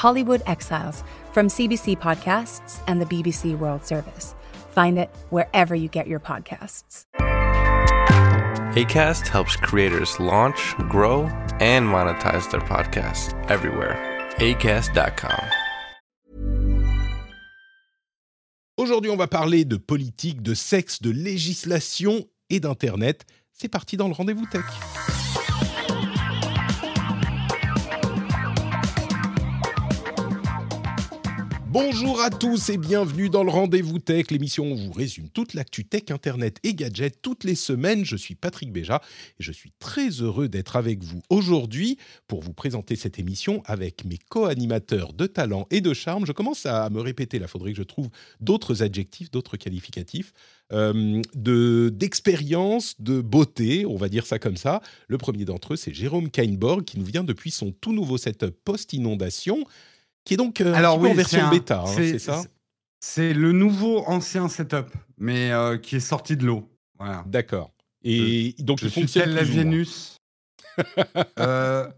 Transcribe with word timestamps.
Hollywood 0.00 0.42
Exiles 0.46 1.04
from 1.34 1.48
CBC 1.48 1.98
Podcasts 1.98 2.80
and 2.86 3.02
the 3.02 3.04
BBC 3.04 3.54
World 3.58 3.84
Service. 3.84 4.34
Find 4.70 4.98
it 4.98 5.10
wherever 5.28 5.74
you 5.74 5.88
get 5.88 6.06
your 6.06 6.20
podcasts. 6.20 7.04
ACAST 8.74 9.26
helps 9.28 9.56
creators 9.56 10.18
launch, 10.18 10.74
grow, 10.88 11.28
and 11.60 11.86
monetize 11.86 12.50
their 12.50 12.62
podcasts 12.62 13.34
everywhere. 13.50 13.98
ACAST.com. 14.38 15.44
Aujourd'hui, 18.78 19.10
on 19.10 19.16
va 19.16 19.26
parler 19.26 19.66
de 19.66 19.76
politique, 19.76 20.40
de 20.40 20.54
sexe, 20.54 21.02
de 21.02 21.10
législation 21.10 22.24
et 22.48 22.58
d'Internet. 22.58 23.26
C'est 23.52 23.68
parti 23.68 23.98
dans 23.98 24.08
le 24.08 24.14
rendez-vous 24.14 24.46
tech. 24.46 24.64
Bonjour 31.72 32.20
à 32.20 32.30
tous 32.30 32.68
et 32.70 32.78
bienvenue 32.78 33.30
dans 33.30 33.44
le 33.44 33.50
Rendez-vous 33.52 34.00
Tech, 34.00 34.32
l'émission 34.32 34.64
où 34.64 34.72
on 34.72 34.74
vous 34.74 34.92
résume 34.92 35.28
toute 35.28 35.54
l'actu 35.54 35.84
tech, 35.84 36.10
internet 36.10 36.58
et 36.64 36.74
gadgets 36.74 37.22
toutes 37.22 37.44
les 37.44 37.54
semaines. 37.54 38.04
Je 38.04 38.16
suis 38.16 38.34
Patrick 38.34 38.72
Béja 38.72 39.00
et 39.38 39.42
je 39.44 39.52
suis 39.52 39.70
très 39.78 40.08
heureux 40.08 40.48
d'être 40.48 40.74
avec 40.74 41.04
vous 41.04 41.20
aujourd'hui 41.30 41.96
pour 42.26 42.40
vous 42.40 42.52
présenter 42.52 42.96
cette 42.96 43.20
émission 43.20 43.62
avec 43.66 44.04
mes 44.04 44.18
co-animateurs 44.30 45.12
de 45.12 45.28
talent 45.28 45.68
et 45.70 45.80
de 45.80 45.94
charme. 45.94 46.26
Je 46.26 46.32
commence 46.32 46.66
à 46.66 46.90
me 46.90 47.00
répéter, 47.00 47.38
là, 47.38 47.46
faudrait 47.46 47.70
que 47.70 47.78
je 47.78 47.84
trouve 47.84 48.08
d'autres 48.40 48.82
adjectifs, 48.82 49.30
d'autres 49.30 49.56
qualificatifs. 49.56 50.32
Euh, 50.72 51.20
de 51.34 51.92
d'expérience, 51.92 52.94
de 53.00 53.20
beauté, 53.20 53.86
on 53.86 53.96
va 53.96 54.08
dire 54.08 54.26
ça 54.26 54.38
comme 54.40 54.56
ça. 54.56 54.80
Le 55.08 55.18
premier 55.18 55.44
d'entre 55.44 55.74
eux, 55.74 55.76
c'est 55.76 55.94
Jérôme 55.94 56.30
Kainborg, 56.30 56.84
qui 56.84 56.98
nous 56.98 57.06
vient 57.06 57.24
depuis 57.24 57.50
son 57.52 57.72
tout 57.72 57.92
nouveau 57.92 58.18
setup 58.18 58.56
post-inondation 58.64 59.64
qui 60.24 60.34
est 60.34 60.36
donc 60.36 60.60
euh, 60.60 60.72
Alors, 60.74 60.94
un 60.94 60.98
petit 60.98 61.02
peu 61.02 61.06
oui, 61.06 61.12
en 61.12 61.16
version 61.16 61.44
un- 61.44 61.50
bêta, 61.50 61.80
hein, 61.82 61.86
c'est- 61.94 62.18
ça 62.18 62.42
C'est 63.00 63.32
le 63.32 63.52
nouveau 63.52 64.04
ancien 64.06 64.48
setup, 64.48 64.88
mais 65.18 65.50
euh, 65.52 65.78
qui 65.78 65.96
est 65.96 66.00
sorti 66.00 66.36
de 66.36 66.44
l'eau. 66.46 66.68
Voilà. 66.98 67.24
D'accord. 67.26 67.70
Et 68.02 68.54
donc, 68.58 68.78
Je 68.80 68.86
il 68.86 68.90
suis 68.90 69.00
fonctionne 69.02 69.24
tel 69.24 69.34
la. 69.34 69.42
Vénus. 69.42 70.16
Euh, 71.38 71.88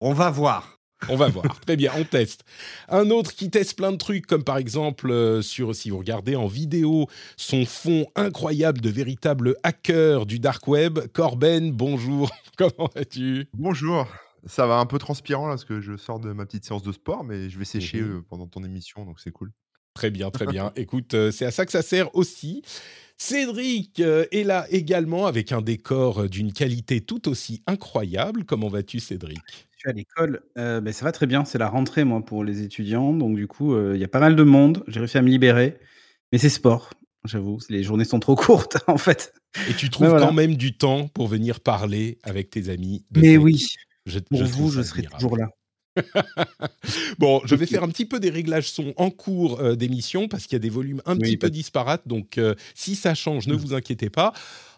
on 0.00 0.12
va 0.12 0.30
voir. 0.30 0.78
On 1.08 1.16
va 1.16 1.28
voir. 1.28 1.60
Très 1.60 1.76
bien, 1.76 1.92
on 1.98 2.04
teste. 2.04 2.44
Un 2.88 3.10
autre 3.10 3.34
qui 3.34 3.50
teste 3.50 3.76
plein 3.76 3.92
de 3.92 3.96
trucs, 3.98 4.26
comme 4.26 4.42
par 4.42 4.56
exemple, 4.56 5.10
euh, 5.10 5.42
sur, 5.42 5.74
si 5.74 5.90
vous 5.90 5.98
regardez 5.98 6.34
en 6.34 6.46
vidéo, 6.46 7.08
son 7.36 7.66
fond 7.66 8.06
incroyable 8.16 8.80
de 8.80 8.88
véritable 8.90 9.56
hacker 9.62 10.24
du 10.26 10.38
dark 10.38 10.66
web. 10.66 10.98
Corben, 11.12 11.70
bonjour. 11.72 12.30
Comment 12.56 12.88
vas-tu? 12.94 13.48
Bonjour. 13.54 14.06
Ça 14.46 14.66
va 14.66 14.76
un 14.76 14.86
peu 14.86 14.98
transpirant 14.98 15.46
là 15.46 15.52
parce 15.52 15.64
que 15.64 15.80
je 15.80 15.96
sors 15.96 16.20
de 16.20 16.32
ma 16.32 16.46
petite 16.46 16.64
séance 16.64 16.82
de 16.82 16.92
sport, 16.92 17.24
mais 17.24 17.48
je 17.48 17.58
vais 17.58 17.64
sécher 17.64 18.00
euh, 18.00 18.24
pendant 18.28 18.46
ton 18.46 18.62
émission, 18.64 19.04
donc 19.04 19.20
c'est 19.20 19.30
cool. 19.32 19.52
Très 19.94 20.10
bien, 20.10 20.30
très 20.30 20.46
bien. 20.46 20.72
Écoute, 20.76 21.14
euh, 21.14 21.30
c'est 21.30 21.46
à 21.46 21.50
ça 21.50 21.64
que 21.64 21.72
ça 21.72 21.82
sert 21.82 22.14
aussi. 22.14 22.62
Cédric 23.16 24.00
euh, 24.00 24.26
est 24.32 24.44
là 24.44 24.66
également 24.70 25.26
avec 25.26 25.52
un 25.52 25.62
décor 25.62 26.28
d'une 26.28 26.52
qualité 26.52 27.00
tout 27.00 27.28
aussi 27.28 27.62
incroyable. 27.66 28.44
Comment 28.44 28.68
vas-tu, 28.68 29.00
Cédric? 29.00 29.40
Je 29.72 29.78
suis 29.78 29.90
à 29.90 29.92
l'école, 29.92 30.42
euh, 30.58 30.80
ben, 30.80 30.92
ça 30.92 31.04
va 31.04 31.12
très 31.12 31.26
bien, 31.26 31.44
c'est 31.44 31.58
la 31.58 31.68
rentrée 31.68 32.04
moi 32.04 32.24
pour 32.24 32.42
les 32.42 32.62
étudiants, 32.62 33.12
donc 33.12 33.36
du 33.36 33.46
coup 33.46 33.74
euh, 33.74 33.92
il 33.94 34.00
y 34.00 34.04
a 34.04 34.08
pas 34.08 34.20
mal 34.20 34.34
de 34.34 34.42
monde, 34.42 34.82
j'ai 34.88 34.98
réussi 34.98 35.18
à 35.18 35.22
me 35.22 35.28
libérer, 35.28 35.78
mais 36.32 36.38
c'est 36.38 36.48
sport, 36.48 36.90
j'avoue, 37.24 37.58
les 37.68 37.82
journées 37.82 38.04
sont 38.04 38.20
trop 38.20 38.34
courtes 38.34 38.78
en 38.88 38.98
fait. 38.98 39.32
Et 39.70 39.74
tu 39.74 39.90
trouves 39.90 40.08
voilà. 40.08 40.26
quand 40.26 40.32
même 40.32 40.56
du 40.56 40.76
temps 40.76 41.06
pour 41.08 41.28
venir 41.28 41.60
parler 41.60 42.18
avec 42.24 42.50
tes 42.50 42.68
amis. 42.70 43.04
de 43.12 43.20
Mais 43.20 43.36
oui, 43.36 43.64
Je- 44.06 44.18
pour 44.20 44.38
je 44.38 44.44
vous 44.52 44.70
je 44.70 44.82
serai 44.82 45.00
admirable. 45.00 45.20
toujours 45.22 45.36
là. 45.36 45.48
Bon, 47.18 47.40
je 47.44 47.54
vais 47.54 47.66
faire 47.66 47.82
un 47.84 47.88
petit 47.88 48.04
peu 48.04 48.18
des 48.20 48.30
réglages 48.30 48.70
son 48.70 48.92
en 48.96 49.10
cours 49.10 49.60
euh, 49.60 49.76
d'émission 49.76 50.28
parce 50.28 50.44
qu'il 50.44 50.54
y 50.54 50.56
a 50.56 50.60
des 50.60 50.68
volumes 50.70 51.00
un 51.06 51.14
Oui, 51.14 51.20
petit 51.20 51.36
peu 51.36 51.50
disparates. 51.50 52.06
Donc, 52.06 52.38
euh, 52.38 52.54
si 52.74 52.96
ça 52.96 53.14
change, 53.14 53.46
ne 53.46 53.54
Mm. 53.54 53.58
vous 53.58 53.74
inquiétez 53.74 54.10
pas. 54.10 54.32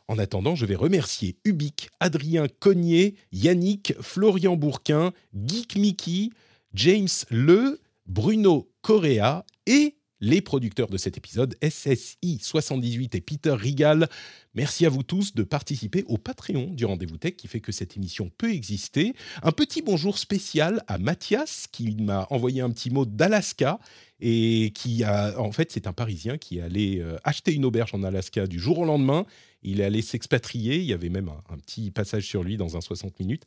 En 0.09 0.19
attendant, 0.19 0.55
je 0.55 0.67
vais 0.67 0.77
remercier 0.77 1.37
Ubique, 1.45 1.89
Adrien 1.99 2.47
Cognier, 2.61 3.17
Yannick, 3.33 3.95
Florian 4.01 4.57
Bourquin, 4.57 5.13
Geek 5.35 5.77
Mickey, 5.77 6.29
James 6.75 7.09
Le, 7.31 7.81
Bruno 8.07 8.71
Correa 8.83 9.45
et 9.67 9.97
les 10.21 10.41
producteurs 10.41 10.89
de 10.89 10.97
cet 10.97 11.17
épisode, 11.17 11.57
SSI 11.63 12.39
78 12.41 13.15
et 13.15 13.21
Peter 13.21 13.53
Rigal. 13.53 14.09
Merci 14.55 14.87
à 14.87 14.89
vous 14.89 15.03
tous 15.03 15.35
de 15.35 15.43
participer 15.43 16.05
au 16.07 16.17
Patreon 16.17 16.71
du 16.73 16.85
Rendez-vous 16.85 17.19
Tech 17.19 17.37
qui 17.37 17.49
fait 17.49 17.61
que 17.61 17.73
cette 17.73 17.97
émission 17.97 18.31
peut 18.39 18.53
exister. 18.53 19.15
Un 19.43 19.53
petit 19.53 19.83
bonjour 19.83 20.19
spécial 20.19 20.83
à 20.87 20.99
Mathias 20.99 21.67
qui 21.71 21.95
m'a 21.97 22.27
envoyé 22.31 22.63
un 22.63 22.71
petit 22.71 22.91
mot 22.91 23.05
d'Alaska 23.05 23.79
et 24.21 24.73
qui 24.75 25.05
a, 25.05 25.39
en 25.39 25.53
fait, 25.53 25.71
c'est 25.71 25.87
un 25.87 25.93
Parisien 25.93 26.39
qui 26.39 26.59
est 26.59 26.63
allé 26.63 27.01
euh, 27.01 27.19
acheter 27.23 27.53
une 27.53 27.67
auberge 27.67 27.95
en 27.95 28.03
Alaska 28.03 28.47
du 28.47 28.59
jour 28.59 28.79
au 28.79 28.85
lendemain. 28.87 29.27
Il 29.63 29.81
est 29.81 29.85
allé 29.85 30.01
s'expatrier. 30.01 30.77
Il 30.77 30.85
y 30.85 30.95
avait 30.95 31.11
même 31.11 31.29
un, 31.29 31.43
un 31.53 31.59
petit 31.59 31.91
passage 31.91 32.27
sur 32.27 32.43
lui 32.43 32.57
dans 32.57 32.79
un 32.79 32.81
60 32.81 33.21
minutes. 33.21 33.45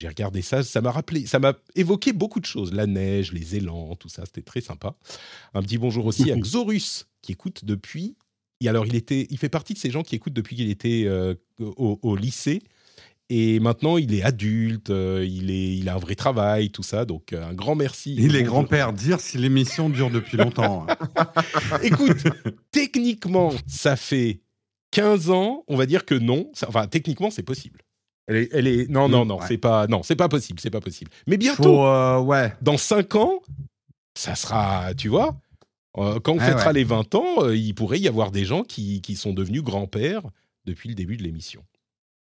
J'ai 0.00 0.08
regardé 0.08 0.40
ça, 0.40 0.62
ça 0.62 0.80
m'a 0.80 0.90
rappelé, 0.90 1.26
ça 1.26 1.38
m'a 1.38 1.54
évoqué 1.74 2.12
beaucoup 2.14 2.40
de 2.40 2.46
choses, 2.46 2.72
la 2.72 2.86
neige, 2.86 3.32
les 3.32 3.56
élans, 3.56 3.94
tout 3.96 4.08
ça, 4.08 4.24
c'était 4.24 4.40
très 4.42 4.62
sympa. 4.62 4.94
Un 5.52 5.62
petit 5.62 5.76
bonjour 5.76 6.06
aussi 6.06 6.32
à 6.32 6.36
Xorus 6.38 7.06
qui 7.20 7.32
écoute 7.32 7.64
depuis. 7.66 8.16
Et 8.62 8.68
alors, 8.68 8.86
il 8.86 8.94
était, 8.94 9.26
il 9.30 9.36
fait 9.38 9.48
partie 9.50 9.74
de 9.74 9.78
ces 9.78 9.90
gens 9.90 10.02
qui 10.02 10.14
écoutent 10.14 10.32
depuis 10.32 10.56
qu'il 10.56 10.70
était 10.70 11.04
euh, 11.06 11.34
au, 11.60 11.98
au 12.02 12.16
lycée. 12.16 12.62
Et 13.28 13.60
maintenant, 13.60 13.96
il 13.96 14.12
est 14.14 14.22
adulte, 14.22 14.90
euh, 14.90 15.24
il, 15.28 15.50
est, 15.50 15.76
il 15.76 15.88
a 15.88 15.94
un 15.94 15.98
vrai 15.98 16.14
travail, 16.14 16.70
tout 16.70 16.82
ça. 16.82 17.04
Donc, 17.04 17.32
euh, 17.32 17.46
un 17.48 17.54
grand 17.54 17.74
merci. 17.74 18.14
Il 18.18 18.34
est 18.36 18.42
grand-père, 18.42 18.92
dire 18.92 19.20
si 19.20 19.38
l'émission 19.38 19.88
dure 19.88 20.10
depuis 20.10 20.36
longtemps. 20.36 20.86
hein. 20.88 21.26
Écoute, 21.82 22.24
techniquement, 22.70 23.52
ça 23.66 23.96
fait 23.96 24.40
15 24.90 25.30
ans. 25.30 25.64
On 25.68 25.76
va 25.76 25.86
dire 25.86 26.04
que 26.04 26.14
non. 26.14 26.50
Ça- 26.54 26.68
enfin, 26.68 26.86
techniquement, 26.86 27.30
c'est 27.30 27.42
possible. 27.42 27.80
Elle 28.30 28.36
est, 28.36 28.48
elle 28.52 28.66
est- 28.68 28.88
non, 28.88 29.08
non, 29.08 29.24
Mm, 29.24 29.28
non, 29.28 29.38
ouais. 29.40 29.44
c'est 29.48 29.58
pas, 29.58 29.88
non, 29.88 30.02
c'est 30.04 30.14
pas 30.14 30.28
possible, 30.28 30.60
c'est 30.60 30.70
pas 30.70 30.80
possible. 30.80 31.10
Mais 31.26 31.36
bientôt, 31.36 31.62
Faut, 31.64 31.84
euh, 31.86 32.20
ouais. 32.20 32.52
dans 32.62 32.76
5 32.78 33.16
ans, 33.16 33.40
ça 34.14 34.36
sera, 34.36 34.94
tu 34.94 35.08
vois, 35.08 35.36
euh, 35.98 36.20
quand 36.20 36.34
on 36.34 36.38
Ouais, 36.38 36.44
fêtera 36.46 36.68
ouais. 36.68 36.72
les 36.74 36.84
20 36.84 37.12
ans, 37.16 37.42
euh, 37.44 37.56
il 37.56 37.74
pourrait 37.74 37.98
y 37.98 38.06
avoir 38.06 38.30
des 38.30 38.44
gens 38.44 38.62
qui, 38.62 39.00
qui 39.00 39.16
sont 39.16 39.32
devenus 39.32 39.62
grands-pères 39.62 40.22
depuis 40.64 40.88
le 40.88 40.94
début 40.94 41.16
de 41.16 41.24
l'émission. 41.24 41.64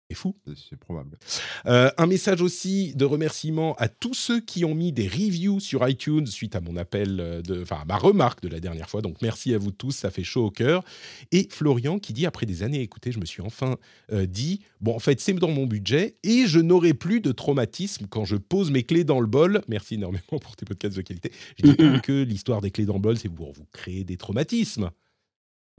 C'est 0.10 0.16
fou. 0.16 0.36
C'est- 0.56 0.76
probable. 0.76 1.18
Euh, 1.66 1.90
un 1.98 2.06
message 2.06 2.40
aussi 2.42 2.94
de 2.96 3.06
remerciement 3.06 3.74
à 3.80 3.88
tous 3.88 4.14
ceux 4.14 4.40
qui 4.40 4.64
ont 4.64 4.76
mis 4.76 4.92
des 4.92 5.08
reviews 5.08 5.60
sur 5.60 5.88
iTunes 5.90 6.28
suite 6.28 6.56
à 6.56 6.62
mon 6.62 6.78
appel, 6.78 7.20
euh, 7.20 7.42
de, 7.42 7.64
enfin 7.64 7.78
à 7.82 7.86
ma 7.86 7.98
remarque 7.98 8.42
de 8.44 8.48
la 8.48 8.60
dernière 8.60 8.88
fois. 8.88 9.02
Donc 9.02 9.24
merci 9.24 9.54
à 9.56 9.58
vous 9.58 9.72
tous, 9.72 9.94
ça 9.94 10.12
fait 10.12 10.24
chaud 10.24 10.46
au 10.46 10.52
cœur. 10.52 10.84
Et 11.32 11.48
Florian 11.50 11.98
qui 11.98 12.14
dit 12.14 12.28
après 12.28 12.46
des 12.46 12.62
années, 12.62 12.82
écoutez, 12.82 13.12
je 13.12 13.20
me 13.20 13.26
suis 13.26 13.42
enfin 13.42 13.78
euh, 14.12 14.28
dit, 14.28 14.62
bon 14.80 14.96
en 14.96 15.00
fait 15.00 15.20
c'est 15.20 15.34
dans 15.34 15.50
mon 15.50 15.66
budget 15.66 16.18
et 16.22 16.46
je 16.46 16.60
n'aurai 16.60 16.94
plus 16.94 17.20
de 17.20 17.32
traumatisme 17.32 18.06
quand 18.08 18.26
je 18.26 18.36
pose 18.36 18.70
mes 18.70 18.84
clés 18.84 19.06
dans 19.06 19.20
le 19.20 19.28
bol. 19.28 19.62
Merci 19.68 19.96
énormément 19.96 20.38
pour 20.40 20.56
tes 20.56 20.66
podcasts 20.66 20.98
de 20.98 21.02
qualité. 21.02 21.32
Je 21.58 21.72
dis 21.72 21.74
pas 21.76 22.00
que 22.00 22.22
l'histoire 22.24 22.62
des 22.62 22.70
clés 22.70 22.86
dans 22.86 22.94
le 22.94 23.00
bol 23.00 23.18
c'est 23.18 23.28
pour 23.30 23.54
vous 23.54 23.66
créer 23.74 24.04
des 24.04 24.18
traumatismes, 24.18 24.92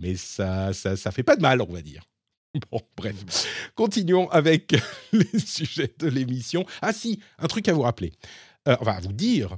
mais 0.00 0.17
ça, 0.17 0.73
ça, 0.73 0.96
ça 0.96 1.12
fait 1.12 1.23
pas 1.23 1.37
de 1.37 1.43
mal, 1.43 1.62
on 1.62 1.73
va 1.73 1.81
dire. 1.82 2.02
Bon, 2.70 2.81
bref. 2.97 3.14
Continuons 3.75 4.29
avec 4.31 4.75
les 5.12 5.38
sujets 5.38 5.93
de 5.99 6.08
l'émission. 6.08 6.64
Ah 6.82 6.93
si, 6.93 7.20
un 7.38 7.47
truc 7.47 7.69
à 7.69 7.73
vous 7.73 7.82
rappeler. 7.82 8.12
Euh, 8.69 8.76
enfin, 8.81 8.93
à 8.93 9.00
vous 9.00 9.12
dire. 9.12 9.56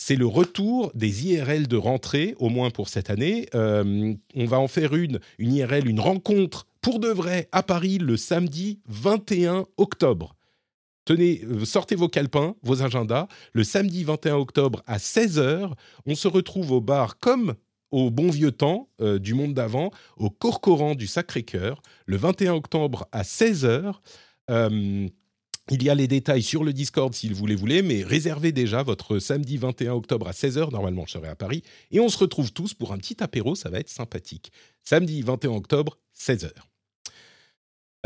C'est 0.00 0.14
le 0.14 0.26
retour 0.26 0.92
des 0.94 1.26
IRL 1.26 1.66
de 1.66 1.76
rentrée, 1.76 2.36
au 2.38 2.50
moins 2.50 2.70
pour 2.70 2.88
cette 2.88 3.10
année. 3.10 3.48
Euh, 3.54 4.14
on 4.34 4.44
va 4.44 4.60
en 4.60 4.68
faire 4.68 4.94
une, 4.94 5.18
une 5.38 5.52
IRL, 5.52 5.88
une 5.88 6.00
rencontre 6.00 6.66
pour 6.80 7.00
de 7.00 7.08
vrai 7.08 7.48
à 7.50 7.64
Paris 7.64 7.98
le 7.98 8.16
samedi 8.16 8.80
21 8.86 9.66
octobre. 9.76 10.36
Tenez, 11.04 11.42
euh, 11.44 11.64
sortez 11.64 11.96
vos 11.96 12.08
calepins, 12.08 12.54
vos 12.62 12.82
agendas. 12.82 13.26
Le 13.54 13.64
samedi 13.64 14.04
21 14.04 14.36
octobre 14.36 14.82
à 14.86 14.98
16h, 14.98 15.72
on 16.06 16.14
se 16.14 16.28
retrouve 16.28 16.70
au 16.70 16.80
bar 16.80 17.18
comme 17.18 17.54
au 17.90 18.10
bon 18.10 18.30
vieux 18.30 18.52
temps 18.52 18.88
euh, 19.00 19.18
du 19.18 19.34
monde 19.34 19.54
d'avant, 19.54 19.90
au 20.16 20.30
Corcoran 20.30 20.94
du 20.94 21.06
Sacré-Cœur, 21.06 21.82
le 22.06 22.16
21 22.16 22.52
octobre 22.54 23.06
à 23.12 23.22
16h. 23.22 23.94
Euh, 24.50 25.08
Il 25.70 25.82
y 25.82 25.90
a 25.90 25.94
les 25.94 26.08
détails 26.08 26.42
sur 26.42 26.64
le 26.64 26.72
Discord 26.72 27.12
si 27.14 27.28
vous 27.28 27.46
les 27.46 27.54
voulez, 27.54 27.82
mais 27.82 28.02
réservez 28.02 28.52
déjà 28.52 28.82
votre 28.82 29.18
samedi 29.18 29.58
21 29.58 29.92
octobre 29.92 30.26
à 30.28 30.32
16h. 30.32 30.72
Normalement, 30.72 31.04
je 31.06 31.12
serai 31.12 31.28
à 31.28 31.34
Paris. 31.34 31.62
Et 31.90 32.00
on 32.00 32.08
se 32.08 32.16
retrouve 32.18 32.52
tous 32.52 32.72
pour 32.72 32.92
un 32.92 32.98
petit 32.98 33.22
apéro, 33.22 33.54
ça 33.54 33.68
va 33.68 33.78
être 33.78 33.90
sympathique. 33.90 34.50
Samedi 34.82 35.20
21 35.20 35.50
octobre, 35.50 35.98
16h. 36.18 36.50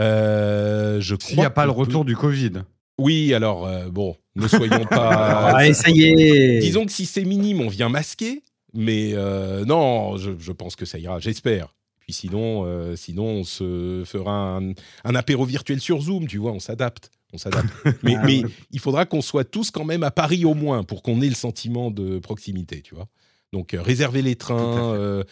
Euh, 0.00 1.00
je 1.00 1.14
S'il 1.20 1.36
n'y 1.36 1.42
a 1.42 1.44
crois 1.50 1.54
pas 1.54 1.64
le 1.66 1.70
retour 1.72 2.02
peut- 2.02 2.08
du 2.08 2.16
Covid. 2.16 2.50
Oui, 2.98 3.32
alors, 3.34 3.66
euh, 3.66 3.88
bon, 3.88 4.16
ne 4.36 4.46
soyons 4.48 4.84
pas... 4.84 5.50
Allez, 5.56 5.74
ça 5.74 5.88
y 5.90 6.02
est 6.04 6.58
Disons 6.60 6.84
que 6.84 6.92
si 6.92 7.06
c'est 7.06 7.24
minime, 7.24 7.60
on 7.60 7.68
vient 7.68 7.88
masquer. 7.88 8.42
Mais 8.74 9.12
euh, 9.14 9.64
non, 9.64 10.16
je, 10.16 10.32
je 10.38 10.52
pense 10.52 10.76
que 10.76 10.84
ça 10.86 10.98
ira, 10.98 11.18
j'espère. 11.20 11.74
Puis 12.00 12.12
sinon, 12.12 12.64
euh, 12.66 12.96
sinon, 12.96 13.24
on 13.26 13.44
se 13.44 14.02
fera 14.04 14.56
un, 14.56 14.72
un 15.04 15.14
apéro 15.14 15.44
virtuel 15.44 15.80
sur 15.80 16.00
Zoom, 16.00 16.26
tu 16.26 16.38
vois, 16.38 16.52
on 16.52 16.58
s'adapte. 16.60 17.10
On 17.32 17.38
s'adapte. 17.38 17.68
mais, 18.02 18.16
mais 18.24 18.42
il 18.70 18.80
faudra 18.80 19.06
qu'on 19.06 19.22
soit 19.22 19.44
tous 19.44 19.70
quand 19.70 19.84
même 19.84 20.02
à 20.02 20.10
Paris 20.10 20.44
au 20.44 20.54
moins 20.54 20.82
pour 20.82 21.02
qu'on 21.02 21.20
ait 21.20 21.28
le 21.28 21.34
sentiment 21.34 21.90
de 21.90 22.18
proximité, 22.18 22.82
tu 22.82 22.94
vois. 22.94 23.08
Donc, 23.52 23.74
euh, 23.74 23.82
réservez 23.82 24.22
les 24.22 24.34
trains, 24.36 25.22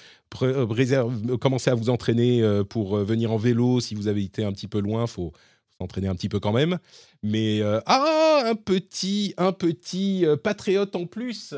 réserve- 0.41 1.39
commencez 1.39 1.71
à 1.71 1.75
vous 1.75 1.91
entraîner 1.91 2.43
pour 2.69 2.99
venir 2.99 3.33
en 3.33 3.39
vélo. 3.39 3.81
Si 3.81 3.95
vous 3.95 4.09
avez 4.09 4.23
été 4.23 4.45
un 4.45 4.53
petit 4.53 4.69
peu 4.69 4.79
loin, 4.81 5.07
faut 5.07 5.33
s'entraîner 5.79 6.09
un 6.09 6.15
petit 6.15 6.29
peu 6.29 6.39
quand 6.39 6.53
même. 6.53 6.79
Mais 7.23 7.63
ah, 7.87 8.43
un 8.47 8.55
petit, 8.55 9.35
un 9.39 9.53
petit 9.53 10.25
patriote 10.45 10.95
en 10.97 11.07
plus. 11.07 11.55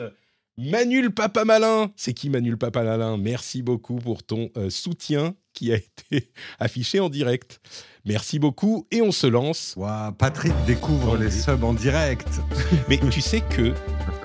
Manu 0.59 1.01
le 1.01 1.11
Papa 1.11 1.45
Malin. 1.45 1.91
C'est 1.97 2.13
qui 2.13 2.29
Manu 2.29 2.51
le 2.51 2.57
Papa 2.59 2.83
Malin 2.83 3.17
Merci 3.17 3.63
beaucoup 3.63 3.97
pour 3.97 4.23
ton 4.23 4.51
euh, 4.57 4.69
soutien 4.69 5.35
qui 5.55 5.73
a 5.73 5.77
été 5.77 6.31
affiché 6.59 7.01
en 7.01 7.09
direct. 7.09 7.61
Merci 8.05 8.39
beaucoup 8.39 8.87
et 8.91 9.01
on 9.01 9.13
se 9.13 9.27
lance. 9.27 9.77
Patrick 10.19 10.53
découvre 10.67 11.17
les 11.17 11.31
subs 11.31 11.65
en 11.65 11.73
direct. 11.73 12.29
Mais 12.89 12.99
tu 12.99 13.21
sais 13.21 13.41
que 13.41 13.73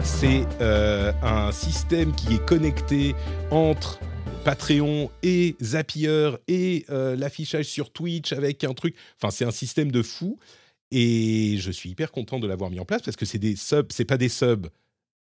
c'est 0.03 0.45
euh, 0.59 1.13
un 1.21 1.51
système 1.51 2.13
qui 2.13 2.33
est 2.33 2.45
connecté 2.45 3.15
entre 3.49 3.99
Patreon 4.43 5.09
et 5.23 5.55
Zapier 5.61 6.31
et 6.47 6.85
euh, 6.89 7.15
l'affichage 7.15 7.65
sur 7.65 7.91
Twitch 7.91 8.33
avec 8.33 8.63
un 8.63 8.73
truc. 8.73 8.95
Enfin, 9.21 9.31
c'est 9.31 9.45
un 9.45 9.51
système 9.51 9.91
de 9.91 10.01
fou. 10.01 10.39
Et 10.91 11.57
je 11.57 11.71
suis 11.71 11.89
hyper 11.89 12.11
content 12.11 12.39
de 12.39 12.47
l'avoir 12.47 12.69
mis 12.69 12.79
en 12.79 12.85
place 12.85 13.01
parce 13.01 13.17
que 13.17 13.25
c'est 13.25 13.39
des 13.39 13.55
subs, 13.55 13.87
c'est 13.91 14.05
pas 14.05 14.17
des 14.17 14.29
subs 14.29 14.67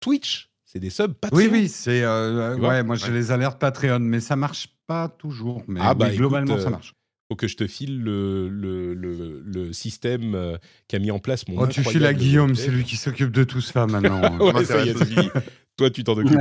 Twitch, 0.00 0.50
c'est 0.70 0.78
des 0.80 0.90
subs 0.90 1.14
Patreon. 1.14 1.38
Oui, 1.38 1.48
oui, 1.50 1.68
c'est. 1.68 2.02
euh, 2.02 2.56
ouais, 2.58 2.82
moi 2.82 2.96
j'ai 2.96 3.06
Ouais. 3.06 3.12
les 3.14 3.30
alertes 3.32 3.58
Patreon, 3.58 4.00
mais 4.00 4.20
ça 4.20 4.36
marche 4.36 4.68
pas 4.86 5.08
toujours. 5.08 5.62
Mais 5.66 5.80
Ah, 5.82 5.94
bah, 5.94 6.06
écoute, 6.08 6.18
globalement, 6.18 6.56
euh, 6.56 6.60
ça 6.60 6.68
marche. 6.70 6.92
Faut 7.30 7.36
que 7.36 7.46
je 7.48 7.56
te 7.56 7.66
file 7.66 8.00
le, 8.02 8.48
le, 8.48 8.94
le, 8.94 9.42
le 9.44 9.72
système 9.72 10.34
euh, 10.34 10.56
qu'a 10.88 10.98
mis 10.98 11.10
en 11.10 11.18
place 11.18 11.46
mon 11.48 11.60
Oh, 11.62 11.66
tu 11.66 11.82
files 11.84 12.04
à 12.06 12.12
Guillaume, 12.14 12.54
c'est 12.54 12.70
lui 12.70 12.84
qui 12.84 12.96
s'occupe 12.96 13.30
de 13.32 13.44
tout 13.44 13.60
ça 13.62 13.86
maintenant. 13.86 14.38
ouais, 14.52 14.64
ça 14.64 14.84
y 14.84 14.88
est, 14.90 14.94
c'est 14.98 15.04
fini. 15.06 15.28
Toi, 15.76 15.90
tu 15.90 16.04
t'en 16.04 16.12
occupes. 16.16 16.38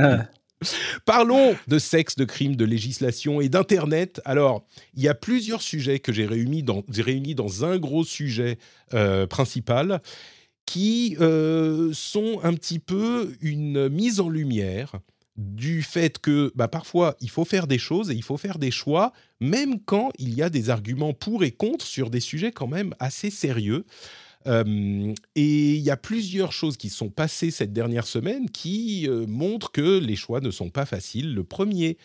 Parlons 1.04 1.54
de 1.68 1.78
sexe, 1.78 2.16
de 2.16 2.24
crime, 2.24 2.56
de 2.56 2.64
législation 2.64 3.40
et 3.40 3.48
d'Internet. 3.48 4.20
Alors, 4.24 4.64
il 4.94 5.02
y 5.02 5.08
a 5.08 5.14
plusieurs 5.14 5.62
sujets 5.62 6.00
que 6.00 6.12
j'ai 6.12 6.26
réunis 6.26 6.62
dans, 6.64 6.82
j'ai 6.90 7.02
réunis 7.02 7.34
dans 7.36 7.64
un 7.64 7.78
gros 7.78 8.04
sujet 8.04 8.58
euh, 8.94 9.26
principal 9.26 10.00
qui 10.68 11.16
euh, 11.18 11.94
sont 11.94 12.40
un 12.42 12.52
petit 12.52 12.78
peu 12.78 13.34
une 13.40 13.88
mise 13.88 14.20
en 14.20 14.28
lumière 14.28 15.00
du 15.38 15.82
fait 15.82 16.18
que 16.18 16.52
bah, 16.56 16.68
parfois 16.68 17.16
il 17.22 17.30
faut 17.30 17.46
faire 17.46 17.66
des 17.66 17.78
choses 17.78 18.10
et 18.10 18.14
il 18.14 18.22
faut 18.22 18.36
faire 18.36 18.58
des 18.58 18.70
choix, 18.70 19.14
même 19.40 19.80
quand 19.80 20.10
il 20.18 20.34
y 20.34 20.42
a 20.42 20.50
des 20.50 20.68
arguments 20.68 21.14
pour 21.14 21.42
et 21.42 21.52
contre 21.52 21.86
sur 21.86 22.10
des 22.10 22.20
sujets 22.20 22.52
quand 22.52 22.66
même 22.66 22.94
assez 22.98 23.30
sérieux. 23.30 23.86
Euh, 24.46 25.14
et 25.34 25.74
il 25.74 25.80
y 25.80 25.90
a 25.90 25.96
plusieurs 25.96 26.52
choses 26.52 26.76
qui 26.76 26.90
sont 26.90 27.08
passées 27.08 27.50
cette 27.50 27.72
dernière 27.72 28.06
semaine 28.06 28.50
qui 28.50 29.08
euh, 29.08 29.24
montrent 29.26 29.72
que 29.72 29.98
les 29.98 30.16
choix 30.16 30.42
ne 30.42 30.50
sont 30.50 30.68
pas 30.68 30.84
faciles. 30.84 31.32
Le 31.32 31.44
premier, 31.44 31.96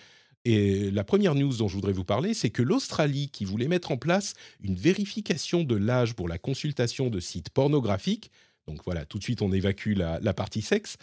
et 0.46 0.90
la 0.90 1.04
première 1.04 1.36
news 1.36 1.58
dont 1.58 1.68
je 1.68 1.76
voudrais 1.76 1.92
vous 1.92 2.06
parler, 2.06 2.34
c'est 2.34 2.50
que 2.50 2.62
l'Australie, 2.62 3.28
qui 3.30 3.44
voulait 3.44 3.68
mettre 3.68 3.92
en 3.92 3.98
place 3.98 4.36
une 4.62 4.76
vérification 4.76 5.64
de 5.64 5.76
l'âge 5.76 6.14
pour 6.14 6.30
la 6.30 6.38
consultation 6.38 7.10
de 7.10 7.20
sites 7.20 7.50
pornographiques, 7.50 8.32
donc 8.68 8.80
voilà, 8.86 9.06
tout 9.06 9.18
de 9.20 9.24
suite 9.24 9.42
on 9.42 9.52
évacue 9.52 9.96
la, 9.96 10.34
partie 10.34 10.62
sexe, 10.62 10.98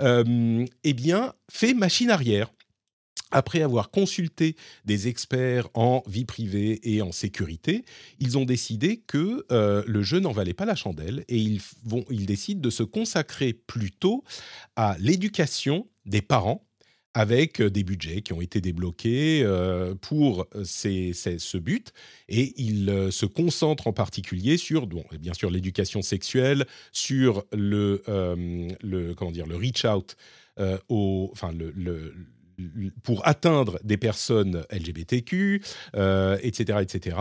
euh, 0.00 0.64
eh 0.84 0.92
bien, 0.92 1.32
fait 1.50 1.74
machine 1.74 2.10
arrière. 2.10 2.50
Après 3.32 3.60
avoir 3.60 3.90
consulté 3.90 4.54
des 4.84 5.08
experts 5.08 5.68
en 5.74 6.04
vie 6.06 6.24
privée 6.24 6.78
et 6.84 7.02
en 7.02 7.10
sécurité, 7.10 7.84
ils 8.20 8.38
ont 8.38 8.44
décidé 8.44 8.98
que 8.98 9.44
euh, 9.50 9.82
le 9.84 10.02
jeu 10.04 10.20
n'en 10.20 10.30
valait 10.30 10.54
pas 10.54 10.64
la 10.64 10.76
chandelle 10.76 11.24
et 11.28 11.36
ils, 11.36 11.60
vont, 11.84 12.04
ils 12.08 12.24
décident 12.24 12.60
de 12.60 12.70
se 12.70 12.84
consacrer 12.84 13.52
plutôt 13.52 14.22
à 14.76 14.96
l'éducation 15.00 15.88
des 16.04 16.22
parents 16.22 16.64
avec 17.16 17.60
euh, 17.62 17.70
des 17.70 17.82
budgets 17.82 18.20
qui 18.20 18.34
ont 18.34 18.42
été 18.42 18.60
débloqués 18.60 19.40
euh, 19.42 19.94
pour 19.94 20.46
ces- 20.64 21.14
ce 21.14 21.56
but. 21.56 21.92
Et 22.28 22.54
euh, 22.88 23.10
se 23.10 23.24
concentrent 23.24 23.86
en 23.86 23.94
particulier 23.94 24.58
sur, 24.58 24.86
bon, 24.86 25.02
bien 25.18 25.32
sûr, 25.32 25.50
l'éducation 25.50 26.02
sexuelle, 26.02 26.66
sur 26.92 27.44
le, 27.52 28.02
euh, 28.08 29.14
comment 29.16 29.30
dire, 29.32 29.46
le 29.46 29.56
reach 29.56 29.86
out, 29.86 30.16
euh, 30.60 30.76
enfin, 30.90 31.52
le, 31.52 32.14
pour 33.02 33.26
atteindre 33.26 33.78
des 33.82 33.96
personnes 33.96 34.64
LGBTQ, 34.70 35.62
euh, 35.96 36.38
etc., 36.42 36.80
etc. 36.82 37.16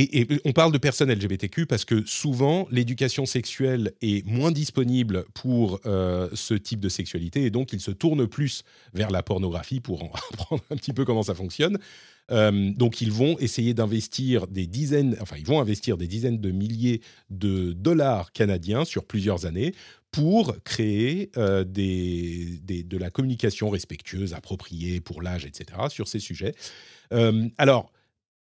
Et, 0.00 0.28
on 0.44 0.52
parle 0.52 0.70
de 0.70 0.78
personnes 0.78 1.12
LGBTQ 1.12 1.66
parce 1.66 1.84
que 1.84 2.06
souvent 2.06 2.68
l'éducation 2.70 3.26
sexuelle 3.26 3.94
est 4.00 4.24
moins 4.24 4.52
disponible 4.52 5.24
pour 5.34 5.80
euh, 5.86 6.28
ce 6.34 6.54
type 6.54 6.78
de 6.78 6.88
sexualité 6.88 7.42
et 7.44 7.50
donc 7.50 7.72
ils 7.72 7.80
se 7.80 7.90
tournent 7.90 8.28
plus 8.28 8.62
vers 8.94 9.10
la 9.10 9.24
pornographie 9.24 9.80
pour 9.80 10.04
en 10.04 10.12
apprendre 10.32 10.62
un 10.70 10.76
petit 10.76 10.92
peu 10.92 11.04
comment 11.04 11.24
ça 11.24 11.34
fonctionne. 11.34 11.78
Euh, 12.30 12.70
donc 12.74 13.00
ils 13.00 13.10
vont 13.10 13.36
essayer 13.40 13.74
d'investir 13.74 14.46
des 14.46 14.68
dizaines, 14.68 15.16
enfin 15.20 15.34
ils 15.36 15.46
vont 15.46 15.60
investir 15.60 15.96
des 15.96 16.06
dizaines 16.06 16.40
de 16.40 16.52
milliers 16.52 17.00
de 17.30 17.72
dollars 17.72 18.30
canadiens 18.30 18.84
sur 18.84 19.04
plusieurs 19.04 19.46
années 19.46 19.74
pour 20.12 20.54
créer 20.62 21.32
euh, 21.36 21.64
de 21.64 22.96
la 22.98 23.10
communication 23.10 23.68
respectueuse, 23.68 24.32
appropriée 24.32 25.00
pour 25.00 25.22
l'âge, 25.22 25.44
etc. 25.44 25.80
sur 25.88 26.06
ces 26.06 26.20
sujets. 26.20 26.54
Alors 27.56 27.90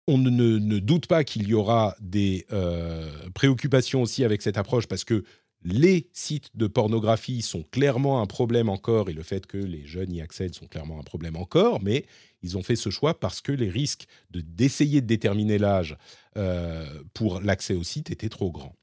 on 0.07 0.19
ne, 0.19 0.31
ne- 0.31 0.79
doute 0.79 1.07
pas 1.07 1.25
qu'il 1.25 1.49
y 1.49 1.55
aura 1.55 1.97
des 2.01 2.47
euh, 2.53 3.11
préoccupations 3.35 4.03
aussi 4.03 4.25
avec 4.25 4.43
cette 4.43 4.59
approche 4.59 4.87
parce 4.87 5.05
que 5.05 5.25
les 5.65 6.09
sites 6.13 6.51
de 6.55 6.67
pornographie 6.67 7.41
sont 7.41 7.63
clairement 7.63 8.21
un 8.21 8.27
problème 8.27 8.69
encore 8.69 9.09
et 9.09 9.15
le 9.15 9.23
fait 9.23 9.47
que 9.47 9.57
les 9.57 9.87
jeunes 9.87 10.13
y 10.13 10.21
accèdent 10.21 10.55
sont 10.55 10.67
clairement 10.67 11.01
un 11.01 11.03
problème 11.03 11.37
encore, 11.37 11.83
mais 11.83 12.05
ils 12.43 12.59
ont 12.59 12.63
fait 12.63 12.77
ce 12.77 12.91
choix 12.91 13.19
parce 13.19 13.41
que 13.41 13.51
les 13.51 13.71
risques 13.71 14.07
de 14.31 14.43
d'essayer 14.43 15.01
de 15.01 15.07
déterminer 15.07 15.57
l'âge 15.57 15.97
euh, 16.37 16.85
pour 17.15 17.41
l'accès 17.41 17.75
au 17.75 17.83
site 17.83 18.11
étaient 18.11 18.29
trop 18.29 18.51
grands. 18.51 18.77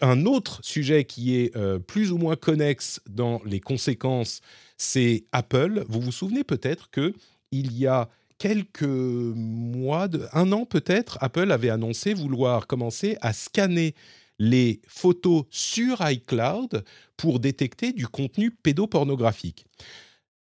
Un 0.00 0.24
autre 0.24 0.60
sujet 0.64 1.04
qui 1.04 1.36
est 1.36 1.54
euh, 1.54 1.78
plus 1.78 2.12
ou 2.12 2.18
moins 2.18 2.34
connexe 2.34 3.00
dans 3.08 3.42
les 3.44 3.60
conséquences, 3.60 4.40
c'est 4.78 5.26
Apple. 5.32 5.84
Vous 5.88 6.00
vous 6.00 6.12
souvenez 6.12 6.44
peut-être 6.44 6.90
que 6.90 7.12
il 7.52 7.76
y 7.76 7.86
a 7.86 8.08
quelques 8.38 8.82
mois, 8.82 10.08
un 10.32 10.52
an 10.52 10.64
peut-être, 10.64 11.18
Apple 11.20 11.50
avait 11.52 11.70
annoncé 11.70 12.14
vouloir 12.14 12.66
commencer 12.66 13.16
à 13.20 13.32
scanner 13.32 13.94
les 14.38 14.80
photos 14.86 15.44
sur 15.50 15.98
iCloud 16.08 16.84
pour 17.16 17.40
détecter 17.40 17.92
du 17.92 18.06
contenu 18.06 18.50
pédopornographique. 18.50 19.66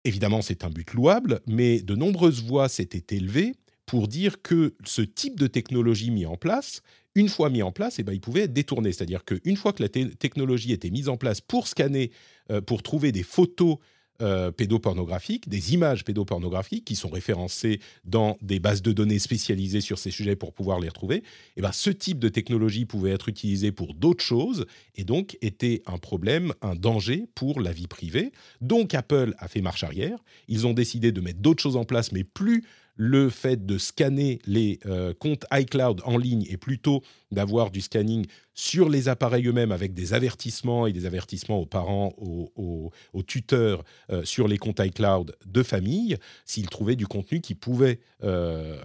Évidemment, 0.04 0.42
c'est 0.42 0.64
un 0.64 0.70
but 0.70 0.92
louable, 0.92 1.40
mais 1.46 1.80
de 1.80 1.94
nombreuses 1.94 2.42
voix 2.42 2.68
s'étaient 2.68 3.16
élevées 3.16 3.54
pour 3.86 4.08
dire 4.08 4.40
que 4.42 4.74
ce 4.84 5.02
type 5.02 5.38
de 5.38 5.46
technologie 5.46 6.10
mis 6.10 6.26
en 6.26 6.36
place, 6.36 6.82
une 7.14 7.28
fois 7.28 7.50
mis 7.50 7.62
en 7.62 7.72
place, 7.72 7.98
eh 7.98 8.02
ben, 8.02 8.12
il 8.12 8.20
pouvait 8.20 8.42
être 8.42 8.52
détourné. 8.52 8.92
C'est-à-dire 8.92 9.24
qu'une 9.24 9.56
fois 9.56 9.72
que 9.72 9.82
la 9.82 9.88
te- 9.88 10.14
technologie 10.14 10.72
était 10.72 10.90
mise 10.90 11.08
en 11.08 11.16
place 11.16 11.40
pour 11.40 11.66
scanner, 11.66 12.12
euh, 12.50 12.60
pour 12.60 12.82
trouver 12.82 13.12
des 13.12 13.24
photos 13.24 13.78
euh, 14.22 14.50
pédopornographiques, 14.50 15.48
des 15.48 15.74
images 15.74 16.04
pédopornographiques 16.04 16.84
qui 16.84 16.96
sont 16.96 17.08
référencées 17.08 17.80
dans 18.04 18.36
des 18.42 18.58
bases 18.58 18.82
de 18.82 18.92
données 18.92 19.18
spécialisées 19.18 19.80
sur 19.80 19.98
ces 19.98 20.10
sujets 20.10 20.36
pour 20.36 20.52
pouvoir 20.52 20.80
les 20.80 20.88
retrouver, 20.88 21.22
eh 21.56 21.62
ben, 21.62 21.72
ce 21.72 21.90
type 21.90 22.18
de 22.18 22.28
technologie 22.28 22.84
pouvait 22.84 23.10
être 23.10 23.28
utilisé 23.28 23.72
pour 23.72 23.94
d'autres 23.94 24.24
choses 24.24 24.66
et 24.94 25.04
donc 25.04 25.38
était 25.40 25.82
un 25.86 25.98
problème, 25.98 26.52
un 26.62 26.74
danger 26.74 27.26
pour 27.34 27.60
la 27.60 27.72
vie 27.72 27.86
privée. 27.86 28.32
Donc 28.60 28.94
Apple 28.94 29.34
a 29.38 29.48
fait 29.48 29.60
marche 29.60 29.84
arrière. 29.84 30.18
Ils 30.48 30.66
ont 30.66 30.72
décidé 30.72 31.12
de 31.12 31.20
mettre 31.20 31.40
d'autres 31.40 31.62
choses 31.62 31.76
en 31.76 31.84
place, 31.84 32.12
mais 32.12 32.24
plus 32.24 32.64
le 33.02 33.30
fait 33.30 33.64
de 33.64 33.78
scanner 33.78 34.40
les 34.44 34.78
euh, 34.84 35.14
comptes 35.14 35.46
iCloud 35.50 36.02
en 36.04 36.18
ligne 36.18 36.44
et 36.50 36.58
plutôt 36.58 37.02
d'avoir 37.30 37.70
du 37.70 37.80
scanning 37.80 38.26
sur 38.52 38.90
les 38.90 39.08
appareils 39.08 39.46
eux-mêmes 39.46 39.72
avec 39.72 39.94
des 39.94 40.12
avertissements 40.12 40.86
et 40.86 40.92
des 40.92 41.06
avertissements 41.06 41.58
aux 41.58 41.64
parents, 41.64 42.12
aux, 42.18 42.92
tuteurs 43.26 43.84
euh, 44.12 44.22
sur 44.26 44.46
les 44.46 44.58
comptes 44.58 44.80
iCloud 44.80 45.34
de 45.46 45.62
famille 45.62 46.18
s'ils 46.44 46.68
trouvaient 46.68 46.94
du 46.94 47.06
contenu 47.06 47.40
qui 47.40 47.54
pouvait, 47.54 48.00
euh, 48.22 48.76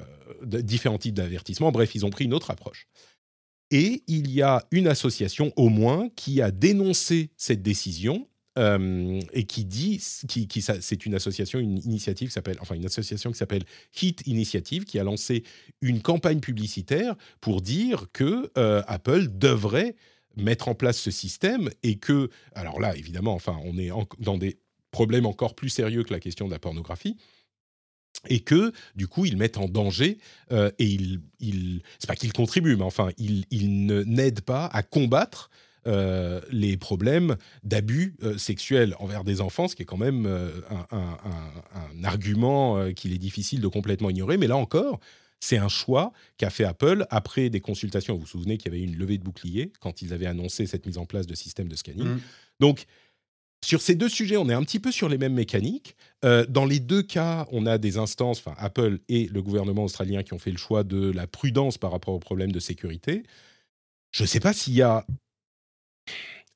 différents 0.45 0.98
types 0.98 1.15
d'avertissements. 1.15 1.74
Bref, 1.74 1.93
ils 1.93 2.05
ont 2.05 2.10
pris 2.10 2.24
une 2.24 2.34
autre 2.34 2.51
approche. 2.51 2.88
Et 3.69 4.01
il 4.07 4.31
y 4.31 4.41
a 4.41 4.65
une 4.72 4.88
association 4.88 5.51
au 5.57 5.67
moins 5.67 6.07
qui 6.15 6.41
a 6.41 6.51
dénoncé 6.51 7.31
cette 7.36 7.62
décision 7.62 8.29
euh, 8.57 9.19
et 9.33 9.45
qui 9.45 9.65
dit, 9.65 10.00
c'est 10.00 11.05
une 11.05 11.13
association, 11.13 11.59
une 11.59 11.77
initiative 11.79 12.29
qui 12.29 12.33
s'appelle, 12.33 12.57
enfin 12.62 12.75
une 12.75 12.85
association 12.85 13.31
qui 13.31 13.38
s'appelle 13.38 13.63
Hit 14.01 14.25
Initiative, 14.27 14.85
qui 14.85 14.97
a 14.97 15.03
lancé 15.03 15.43
une 15.81 16.01
campagne 16.01 16.39
publicitaire 16.39 17.15
pour 17.41 17.62
dire 17.62 18.07
que 18.13 18.51
euh, 18.57 18.81
Apple 18.88 19.27
devrait 19.29 19.95
mettre 20.38 20.67
en 20.67 20.75
place 20.75 20.97
ce 20.97 21.12
système 21.12 21.69
et 21.83 21.97
que, 21.97 22.29
alors 22.53 22.79
là, 22.79 22.95
évidemment, 22.95 23.33
enfin, 23.33 23.57
on 23.63 23.77
est 23.77 23.89
dans 24.19 24.38
des 24.38 24.57
problèmes 24.91 25.25
encore 25.25 25.55
plus 25.55 25.69
sérieux 25.69 26.03
que 26.03 26.13
la 26.13 26.19
question 26.21 26.47
de 26.47 26.51
la 26.51 26.59
pornographie. 26.59 27.17
Et 28.29 28.39
que, 28.39 28.71
du 28.95 29.07
coup, 29.07 29.25
ils 29.25 29.38
mettent 29.38 29.57
en 29.57 29.67
danger 29.67 30.17
euh, 30.51 30.71
et 30.79 30.85
ils, 30.85 31.19
ils 31.39 31.83
c'est 32.00 32.07
pas 32.07 32.15
qu'ils 32.15 32.33
contribuent, 32.33 32.77
mais 32.77 32.83
enfin, 32.83 33.09
ils, 33.17 33.45
ils 33.51 33.85
n'aident 33.85 34.41
pas 34.41 34.65
à 34.67 34.81
combattre 34.81 35.50
euh, 35.87 36.41
les 36.51 36.77
problèmes 36.77 37.35
d'abus 37.63 38.15
euh, 38.23 38.37
sexuels 38.37 38.95
envers 38.99 39.23
des 39.23 39.41
enfants, 39.41 39.67
ce 39.67 39.75
qui 39.75 39.83
est 39.83 39.85
quand 39.85 39.97
même 39.97 40.25
euh, 40.25 40.49
un, 40.69 40.97
un- 40.97 41.17
un- 41.25 41.99
un 41.99 42.03
argument 42.03 42.91
qu'il 42.93 43.13
est 43.13 43.17
difficile 43.17 43.61
de 43.61 43.67
complètement 43.67 44.09
ignorer. 44.09 44.37
Mais 44.37 44.47
là 44.47 44.57
encore, 44.57 44.99
c'est 45.39 45.57
un 45.57 45.67
choix 45.67 46.11
qu'a 46.37 46.49
fait 46.49 46.63
Apple 46.63 47.05
après 47.09 47.49
des 47.49 47.59
consultations. 47.59 48.15
Vous 48.15 48.21
vous 48.21 48.25
souvenez 48.27 48.57
qu'il 48.57 48.71
y 48.71 48.75
avait 48.75 48.83
eu 48.83 48.87
une 48.87 48.97
levée 48.97 49.17
de 49.17 49.23
bouclier 49.23 49.71
quand 49.79 50.01
ils 50.01 50.13
avaient 50.13 50.25
annoncé 50.25 50.65
cette 50.65 50.85
mise 50.87 50.97
en 50.97 51.05
place 51.05 51.27
de 51.27 51.35
système 51.35 51.67
de 51.67 51.75
scanning. 51.75 52.07
Mm. 52.07 52.19
Donc, 52.59 52.85
sur 53.63 53.81
ces 53.81 53.95
deux 53.95 54.09
sujets, 54.09 54.37
on 54.37 54.47
est 54.49 54.53
un 54.53 54.63
petit 54.63 54.79
peu 54.79 54.91
sur 54.91 55.09
les 55.09 55.17
mêmes 55.17 55.33
mécaniques. 55.33 55.95
Euh, 56.23 56.45
dans 56.47 56.65
les 56.65 56.79
deux 56.79 57.01
cas, 57.03 57.47
on 57.51 57.65
a 57.65 57.77
des 57.77 57.97
instances, 57.97 58.39
enfin 58.39 58.53
Apple 58.59 58.99
et 59.09 59.25
le 59.25 59.41
gouvernement 59.41 59.83
australien 59.85 60.23
qui 60.23 60.33
ont 60.33 60.39
fait 60.39 60.51
le 60.51 60.57
choix 60.57 60.83
de 60.83 61.11
la 61.11 61.25
prudence 61.27 61.77
par 61.77 61.91
rapport 61.91 62.13
aux 62.13 62.19
problèmes 62.19 62.51
de 62.51 62.59
sécurité. 62.59 63.23
Je 64.11 64.23
ne 64.23 64.27
sais 64.27 64.39
pas 64.39 64.53
s'il 64.53 64.73
y 64.73 64.81
a 64.83 65.05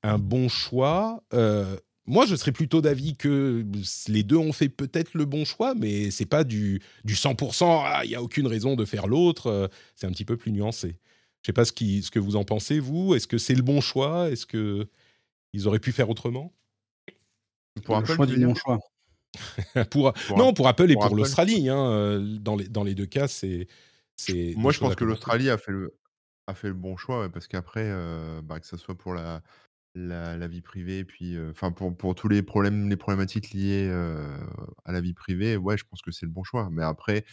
un 0.03 0.17
bon 0.17 0.49
choix. 0.49 1.23
Euh, 1.33 1.77
moi, 2.05 2.25
je 2.25 2.35
serais 2.35 2.51
plutôt 2.51 2.81
d'avis 2.81 3.15
que 3.15 3.63
les 4.07 4.23
deux 4.23 4.37
ont 4.37 4.51
fait 4.53 4.69
peut-être 4.69 5.13
le 5.13 5.25
bon 5.25 5.45
choix, 5.45 5.75
mais 5.75 6.09
c'est 6.09 6.25
pas 6.25 6.43
du, 6.43 6.81
du 7.03 7.13
100%, 7.13 7.83
ah, 7.85 8.01
il 8.03 8.09
n'y 8.09 8.15
a 8.15 8.23
aucune 8.23 8.47
raison 8.47 8.75
de 8.75 8.83
faire 8.85 9.07
l'autre. 9.07 9.47
Euh, 9.47 9.67
c'est 9.95 10.07
un 10.07 10.11
petit 10.11 10.25
peu 10.25 10.35
plus 10.37 10.51
nuancé. 10.51 10.97
Je 11.41 11.47
sais 11.47 11.53
pas 11.53 11.65
ce, 11.65 11.71
qui, 11.71 12.01
ce 12.03 12.11
que 12.11 12.19
vous 12.19 12.35
en 12.35 12.43
pensez, 12.43 12.79
vous. 12.79 13.13
Est-ce 13.15 13.27
que 13.27 13.37
c'est 13.37 13.55
le 13.55 13.61
bon 13.61 13.79
choix? 13.79 14.29
Est-ce 14.29 14.45
que 14.45 14.87
ils 15.53 15.67
auraient 15.67 15.79
pu 15.79 15.91
faire 15.91 16.09
autrement? 16.09 16.53
Pour 17.85 17.95
Apple, 17.95 18.11
choix 18.13 18.25
du 18.25 18.37
bon 18.43 18.55
choix. 18.55 18.79
pour, 19.91 20.11
Pour 20.13 20.37
Non, 20.37 20.53
pour 20.53 20.67
Apple 20.67 20.89
et 20.89 20.93
pour 20.93 21.01
pour, 21.03 21.05
Apple. 21.05 21.17
l'Australie. 21.17 21.69
hein, 21.69 21.91
euh, 21.91 22.37
dans, 22.39 22.55
les, 22.55 22.67
dans 22.67 22.83
les 22.83 22.95
deux 22.95 23.05
cas, 23.05 23.27
c'est. 23.27 23.67
c'est 24.17 24.53
Moi, 24.57 24.71
je 24.71 24.79
pense 24.79 24.95
que 24.95 25.05
l'Australie 25.05 25.49
a 25.49 25.57
fait 25.57 25.71
le 25.71 25.95
a 26.49 26.55
fait 26.55 26.67
le 26.69 26.73
bon 26.73 26.97
choix 26.97 27.21
ouais, 27.21 27.29
parce 27.29 27.47
qu'après, 27.47 27.85
euh, 27.91 28.41
bah, 28.41 28.59
que 28.59 28.67
ce 28.67 28.77
soit 28.77 28.97
pour 28.97 29.13
la, 29.13 29.41
la, 29.95 30.37
la 30.37 30.47
vie 30.47 30.61
privée, 30.61 31.05
puis 31.05 31.35
euh, 31.37 31.51
enfin 31.51 31.71
pour, 31.71 31.95
pour 31.97 32.15
tous 32.15 32.27
les 32.29 32.43
problèmes, 32.43 32.89
les 32.89 32.97
problématiques 32.97 33.51
liées 33.51 33.87
euh, 33.91 34.37
à 34.85 34.91
la 34.91 35.01
vie 35.01 35.13
privée, 35.13 35.57
ouais, 35.57 35.77
je 35.77 35.85
pense 35.85 36.01
que 36.01 36.11
c'est 36.11 36.25
le 36.25 36.31
bon 36.31 36.43
choix. 36.43 36.69
Mais 36.71 36.83
après, 36.83 37.25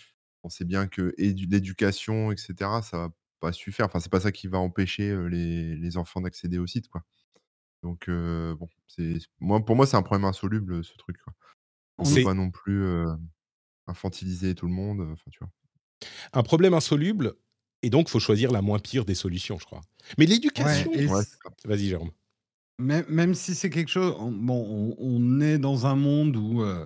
on 0.44 0.48
sait 0.50 0.64
bien 0.64 0.86
que 0.88 1.14
édu- 1.18 1.50
l'éducation, 1.50 2.32
etc., 2.32 2.82
ça 2.82 2.98
va 2.98 3.08
pas 3.40 3.52
suffire. 3.52 3.86
Enfin, 3.86 4.00
c'est 4.00 4.12
pas 4.12 4.20
ça 4.20 4.32
qui 4.32 4.46
va 4.48 4.58
empêcher 4.58 5.16
les, 5.28 5.76
les 5.76 5.96
enfants 5.98 6.20
d'accéder 6.22 6.58
au 6.58 6.66
site, 6.66 6.88
quoi. 6.88 7.02
Donc 7.82 8.08
bon, 8.08 8.68
c'est 8.88 9.18
moi 9.40 9.64
pour 9.64 9.76
moi 9.76 9.86
c'est 9.86 9.96
un 9.96 10.02
problème 10.02 10.24
insoluble 10.24 10.82
ce 10.84 10.96
truc. 10.96 11.18
Quoi. 11.22 11.34
On 11.98 12.04
C'est- 12.04 12.16
peut 12.20 12.24
pas 12.24 12.34
non 12.34 12.50
plus 12.50 12.84
infantiliser 13.86 14.54
tout 14.54 14.66
le 14.66 14.72
monde. 14.72 15.00
Enfin, 15.12 15.30
tu 15.30 15.38
vois. 15.40 15.50
un 16.32 16.42
problème 16.42 16.74
insoluble, 16.74 17.34
et 17.86 17.90
donc 17.90 18.08
faut 18.08 18.18
choisir 18.20 18.50
la 18.50 18.62
moins 18.62 18.78
pire 18.80 19.04
des 19.04 19.14
solutions, 19.14 19.58
je 19.60 19.64
crois. 19.64 19.80
Mais 20.18 20.26
l'éducation. 20.26 20.90
Ouais. 20.90 21.22
Vas-y, 21.64 21.86
Jérôme. 21.88 22.10
Même, 22.78 23.04
même 23.08 23.34
si 23.34 23.54
c'est 23.54 23.70
quelque 23.70 23.90
chose, 23.90 24.14
on- 24.18 24.32
bon, 24.32 24.66
on, 24.68 24.96
on 24.98 25.40
est 25.40 25.58
dans 25.58 25.86
un 25.86 25.94
monde 25.94 26.36
où 26.36 26.62
euh, 26.62 26.84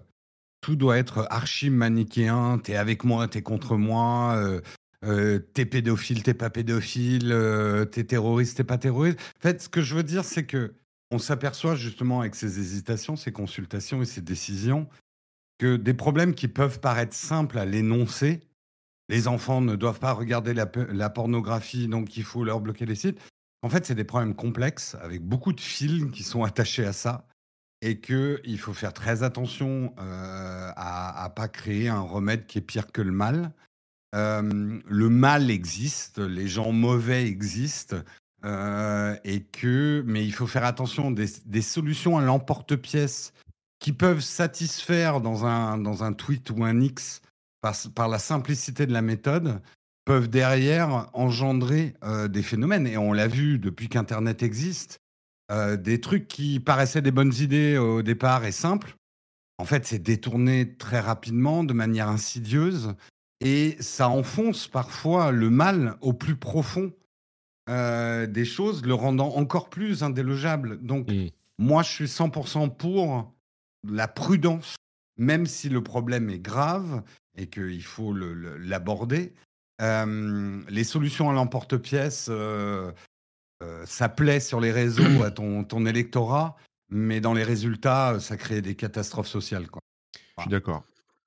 tout 0.61 0.77
doit 0.77 0.99
être 0.99 1.27
archi 1.31 1.71
manichéen. 1.71 2.59
T'es 2.63 2.77
avec 2.77 3.05
moi, 3.05 3.27
t'es 3.29 3.43
contre 3.43 3.77
moi. 3.77 4.35
euh, 4.37 4.61
euh, 5.05 5.39
t'es 5.39 5.65
pédophile, 5.65 6.23
t'es 6.23 6.35
pas 6.35 6.51
pédophile. 6.51 7.33
euh, 7.33 7.87
t'es 7.87 8.05
terroriste, 8.05 8.59
t'es 8.59 8.65
pas 8.65 8.79
terroriste. 8.79 9.19
En 9.39 9.41
fait, 9.41 9.63
ce 9.63 9.69
que 9.71 9.81
je 9.81 9.95
veux 9.95 10.03
dire, 10.03 10.25
c'est 10.25 10.45
que 10.45 10.75
on 11.11 11.19
s'aperçoit 11.19 11.75
justement 11.75 12.21
avec 12.21 12.35
ces 12.35 12.61
hésitations, 12.61 13.17
ces 13.17 13.33
consultations 13.33 14.03
et 14.03 14.07
ces 14.07 14.21
décisions 14.21 14.87
que 15.59 15.77
des 15.77 15.95
problèmes 15.95 16.35
qui 16.35 16.47
peuvent 16.49 16.79
paraître 16.81 17.15
simples 17.15 17.59
à 17.59 17.65
l'énoncer. 17.65 18.41
Les 19.11 19.27
enfants 19.27 19.61
ne 19.61 19.75
doivent 19.75 19.99
pas 19.99 20.13
regarder 20.13 20.55
la, 20.55 20.71
la 20.93 21.11
pornographie, 21.11 21.89
donc 21.89 22.17
il 22.17 22.23
faut 22.23 22.45
leur 22.45 22.61
bloquer 22.61 22.87
les 22.87 22.95
sites. 22.95 23.19
En 23.63 23.69
fait, 23.69 23.85
c'est 23.85 23.97
des 23.97 24.05
problèmes 24.05 24.37
complexes 24.37 24.97
avec 25.03 25.21
beaucoup 25.21 25.53
de 25.53 25.61
fils 25.61 26.05
qui 26.13 26.23
sont 26.23 26.45
attachés 26.45 26.87
à 26.87 26.93
ça 26.93 27.27
et 27.83 27.99
qu'il 28.01 28.59
faut 28.59 28.73
faire 28.73 28.93
très 28.93 29.25
attention 29.25 29.93
euh, 29.99 30.71
à 30.77 31.27
ne 31.29 31.35
pas 31.35 31.49
créer 31.49 31.89
un 31.89 32.01
remède 32.01 32.47
qui 32.47 32.59
est 32.59 32.63
pire 32.63 32.93
que 32.93 33.03
le 33.03 33.11
mal. 33.11 33.53
Euh, 34.15 34.79
le 34.87 35.09
mal 35.09 35.51
existe, 35.51 36.19
les 36.19 36.47
gens 36.47 36.71
mauvais 36.71 37.25
existent, 37.25 37.97
euh, 38.45 39.17
et 39.25 39.43
que, 39.43 40.05
mais 40.07 40.25
il 40.25 40.33
faut 40.33 40.47
faire 40.47 40.65
attention 40.65 41.11
des, 41.11 41.27
des 41.47 41.63
solutions 41.63 42.17
à 42.17 42.23
l'emporte-pièce 42.23 43.33
qui 43.81 43.93
peuvent 43.93 44.21
satisfaire 44.21 45.21
dans 45.21 45.47
un, 45.47 45.79
dans 45.79 46.05
un 46.05 46.13
tweet 46.13 46.51
ou 46.51 46.65
un 46.65 46.81
X 46.81 47.23
par, 47.61 47.75
par 47.95 48.09
la 48.09 48.19
simplicité 48.19 48.87
de 48.87 48.93
la 48.93 49.03
méthode, 49.03 49.61
peuvent 50.05 50.29
derrière 50.29 51.09
engendrer 51.13 51.95
euh, 52.03 52.29
des 52.29 52.43
phénomènes. 52.43 52.87
Et 52.87 52.97
on 52.97 53.13
l'a 53.13 53.29
vu 53.29 53.59
depuis 53.59 53.89
qu'Internet 53.89 54.43
existe, 54.43 54.99
euh, 55.51 55.77
des 55.77 56.01
trucs 56.01 56.29
qui 56.29 56.61
paraissaient 56.61 57.03
des 57.03 57.11
bonnes 57.11 57.35
idées 57.35 57.77
au 57.77 58.03
départ 58.03 58.45
et 58.45 58.53
simples, 58.53 58.97
en 59.59 59.65
fait, 59.65 59.87
c'est 59.87 59.99
détourné 59.99 60.75
très 60.79 61.01
rapidement, 61.01 61.65
de 61.65 61.75
manière 61.75 62.09
insidieuse, 62.09 62.95
et 63.41 63.77
ça 63.79 64.09
enfonce 64.09 64.69
parfois 64.69 65.33
le 65.33 65.51
mal 65.51 65.97
au 66.01 66.15
plus 66.15 66.37
profond 66.37 66.93
euh, 67.69 68.27
des 68.27 68.47
choses, 68.47 68.85
le 68.87 68.95
rendant 68.95 69.37
encore 69.37 69.69
plus 69.69 70.03
indélogeable. 70.03 70.81
Donc, 70.81 71.09
Mm. 71.09 71.29
moi, 71.59 71.83
je 71.83 71.91
suis 71.91 72.09
100% 72.09 72.71
pour 72.71 73.35
la 73.87 74.09
prudence, 74.09 74.77
même 75.19 75.45
si 75.45 75.69
le 75.69 75.83
problème 75.83 76.31
est 76.31 76.39
grave 76.39 77.03
et 77.41 77.47
qu'il 77.49 77.83
faut 77.83 78.13
le- 78.13 78.35
le- 78.35 78.59
l'aborder. 78.59 79.33
Euh, 79.81 80.61
les 80.69 80.85
solutions 80.85 81.31
à 81.31 81.33
l'emporte-pièce, 81.33 82.27
euh, 82.29 82.93
euh, 83.63 83.83
ça 83.87 84.09
plaît 84.09 84.41
sur 84.41 84.61
les 84.61 84.73
réseaux 84.73 85.23
à 85.23 85.31
ton, 85.31 85.65
ton 85.65 85.87
électorat, 85.87 86.57
mais 86.91 87.21
dans 87.21 87.33
les 87.35 87.45
résultats, 87.45 88.19
ça 88.21 88.37
crée 88.37 88.61
des 88.61 88.75
catastrophes 88.75 89.29
sociales. 89.29 89.69
Quoi. 89.69 89.81
Je 90.37 90.43
suis 90.43 90.51
d'accord. 90.51 90.85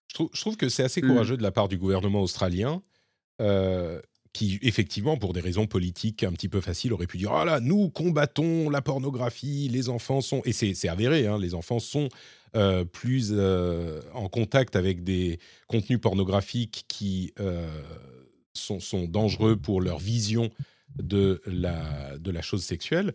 Je 0.09 0.13
trouve, 0.15 0.29
je 0.33 0.41
trouve 0.41 0.57
que 0.57 0.69
c'est 0.69 0.83
assez 0.83 1.01
Mm. 1.01 1.07
courageux 1.07 1.37
de 1.37 1.43
la 1.43 1.51
part 1.51 1.67
du 1.67 1.77
gouvernement 1.77 2.21
australien, 2.21 2.83
euh, 3.41 3.99
qui, 4.33 4.59
effectivement, 4.61 5.17
pour 5.17 5.33
des 5.33 5.41
raisons 5.41 5.65
politiques 5.67 6.23
un 6.23 6.31
petit 6.31 6.49
peu 6.49 6.61
faciles, 6.61 6.93
aurait 6.93 7.07
pu 7.07 7.17
dire 7.17 7.31
Ah 7.33 7.45
là, 7.45 7.59
nous 7.59 7.89
combattons 7.89 8.69
la 8.69 8.81
pornographie, 8.81 9.67
les 9.69 9.89
enfants 9.89 10.21
sont. 10.21 10.41
Et 10.45 10.53
c'est 10.53 10.73
c'est 10.75 10.89
avéré, 10.89 11.25
hein, 11.27 11.37
les 11.39 11.53
enfants 11.55 11.79
sont 11.79 12.09
euh, 12.55 12.85
plus 12.85 13.29
euh, 13.31 14.01
en 14.13 14.29
contact 14.29 14.75
avec 14.75 15.03
des 15.03 15.39
contenus 15.67 15.99
pornographiques 15.99 16.85
qui 16.87 17.33
euh, 17.39 17.81
sont, 18.53 18.79
dangereux 19.07 19.55
pour 19.55 19.81
leur 19.81 19.99
vision 19.99 20.49
de 20.95 21.41
la, 21.45 22.17
de 22.17 22.31
la 22.31 22.41
chose 22.41 22.63
sexuelle. 22.63 23.13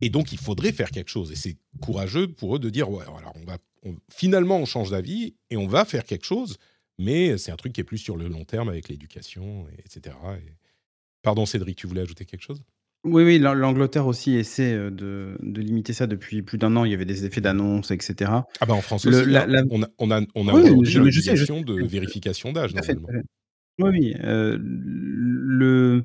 Et 0.00 0.10
donc, 0.10 0.32
il 0.32 0.38
faudrait 0.38 0.72
faire 0.72 0.90
quelque 0.90 1.10
chose. 1.10 1.30
Et 1.30 1.36
c'est 1.36 1.56
courageux 1.80 2.28
pour 2.28 2.56
eux 2.56 2.58
de 2.58 2.70
dire, 2.70 2.90
ouais, 2.90 3.04
alors 3.04 3.32
on 3.36 3.44
va, 3.44 3.58
finalement, 4.12 4.58
on 4.58 4.64
change 4.66 4.90
d'avis 4.90 5.36
et 5.50 5.56
on 5.56 5.66
va 5.68 5.84
faire 5.84 6.04
quelque 6.04 6.24
chose. 6.26 6.58
Mais 6.98 7.38
c'est 7.38 7.50
un 7.52 7.56
truc 7.56 7.72
qui 7.72 7.80
est 7.80 7.84
plus 7.84 7.98
sur 7.98 8.16
le 8.16 8.28
long 8.28 8.44
terme 8.44 8.68
avec 8.68 8.88
l'éducation, 8.88 9.66
et- 9.68 9.80
etc. 9.80 10.16
Et- 10.44 10.52
Pardon, 11.22 11.46
Cédric, 11.46 11.76
tu 11.76 11.86
voulais 11.86 12.02
ajouter 12.02 12.24
quelque 12.26 12.42
chose? 12.42 12.62
Oui, 13.04 13.22
oui, 13.22 13.38
l'An- 13.38 13.54
l'Angleterre 13.54 14.06
aussi 14.06 14.34
essaie 14.34 14.72
euh, 14.72 14.90
de, 14.90 15.36
de 15.42 15.60
limiter 15.60 15.92
ça 15.92 16.06
depuis 16.06 16.42
plus 16.42 16.56
d'un 16.56 16.74
an. 16.76 16.84
Il 16.84 16.90
y 16.90 16.94
avait 16.94 17.04
des 17.04 17.26
effets 17.26 17.42
d'annonce, 17.42 17.90
etc. 17.90 18.30
Ah 18.60 18.66
bah 18.66 18.74
en 18.74 18.80
France 18.80 19.04
Le- 19.04 19.20
aussi, 19.20 19.30
la- 19.30 19.42
hein. 19.44 19.46
la- 19.48 19.62
on 19.70 19.82
a, 19.82 19.86
on 19.98 20.10
a, 20.10 20.20
on 20.34 20.48
a 20.48 20.52
Oui, 20.54 20.62
aujourd'hui 20.70 20.90
je- 20.90 21.10
je 21.10 21.20
sais, 21.20 21.36
je 21.36 21.42
l'obligation 21.52 21.58
sais. 21.58 21.64
de 21.64 21.86
vérification 21.86 22.52
d'âge, 22.52 22.72
Tout 22.72 22.78
à 22.78 22.82
fait, 22.82 22.94
normalement. 22.94 23.08
tout 23.08 23.14
à 23.14 23.20
fait. 23.20 23.26
Oui, 23.80 23.90
oui. 23.90 24.14
euh, 24.24 24.56
le, 24.60 26.04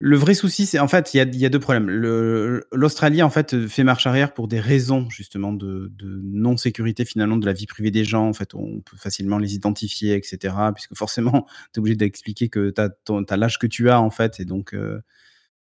le 0.00 0.16
vrai 0.16 0.34
souci, 0.34 0.66
c'est 0.66 0.80
en 0.80 0.88
fait, 0.88 1.14
il 1.14 1.18
y 1.18 1.20
a, 1.20 1.24
il 1.24 1.36
y 1.36 1.46
a 1.46 1.48
deux 1.48 1.60
problèmes. 1.60 1.88
Le- 1.88 2.64
L'Australie, 2.72 3.22
en 3.22 3.30
fait, 3.30 3.68
fait 3.68 3.84
marche 3.84 4.04
arrière 4.08 4.34
pour 4.34 4.48
des 4.48 4.58
raisons, 4.58 5.08
justement, 5.08 5.52
de, 5.52 5.92
de 5.96 6.20
non-sécurité, 6.24 7.04
finalement, 7.04 7.36
de 7.36 7.46
la 7.46 7.52
vie 7.52 7.66
privée 7.66 7.92
des 7.92 8.04
gens. 8.04 8.26
En 8.28 8.32
fait, 8.32 8.56
on 8.56 8.80
peut 8.80 8.96
facilement 8.96 9.38
les 9.38 9.54
identifier, 9.54 10.14
etc. 10.16 10.56
Puisque 10.74 10.96
forcément, 10.96 11.46
tu 11.72 11.78
es 11.78 11.78
obligé 11.78 11.94
d'expliquer 11.96 12.48
que 12.48 12.70
tu 12.70 12.80
as, 12.80 13.36
l'âge 13.36 13.60
que 13.60 13.68
tu 13.68 13.88
as, 13.90 14.00
en 14.00 14.10
fait, 14.10 14.40
et 14.40 14.44
donc 14.44 14.74
euh, 14.74 15.00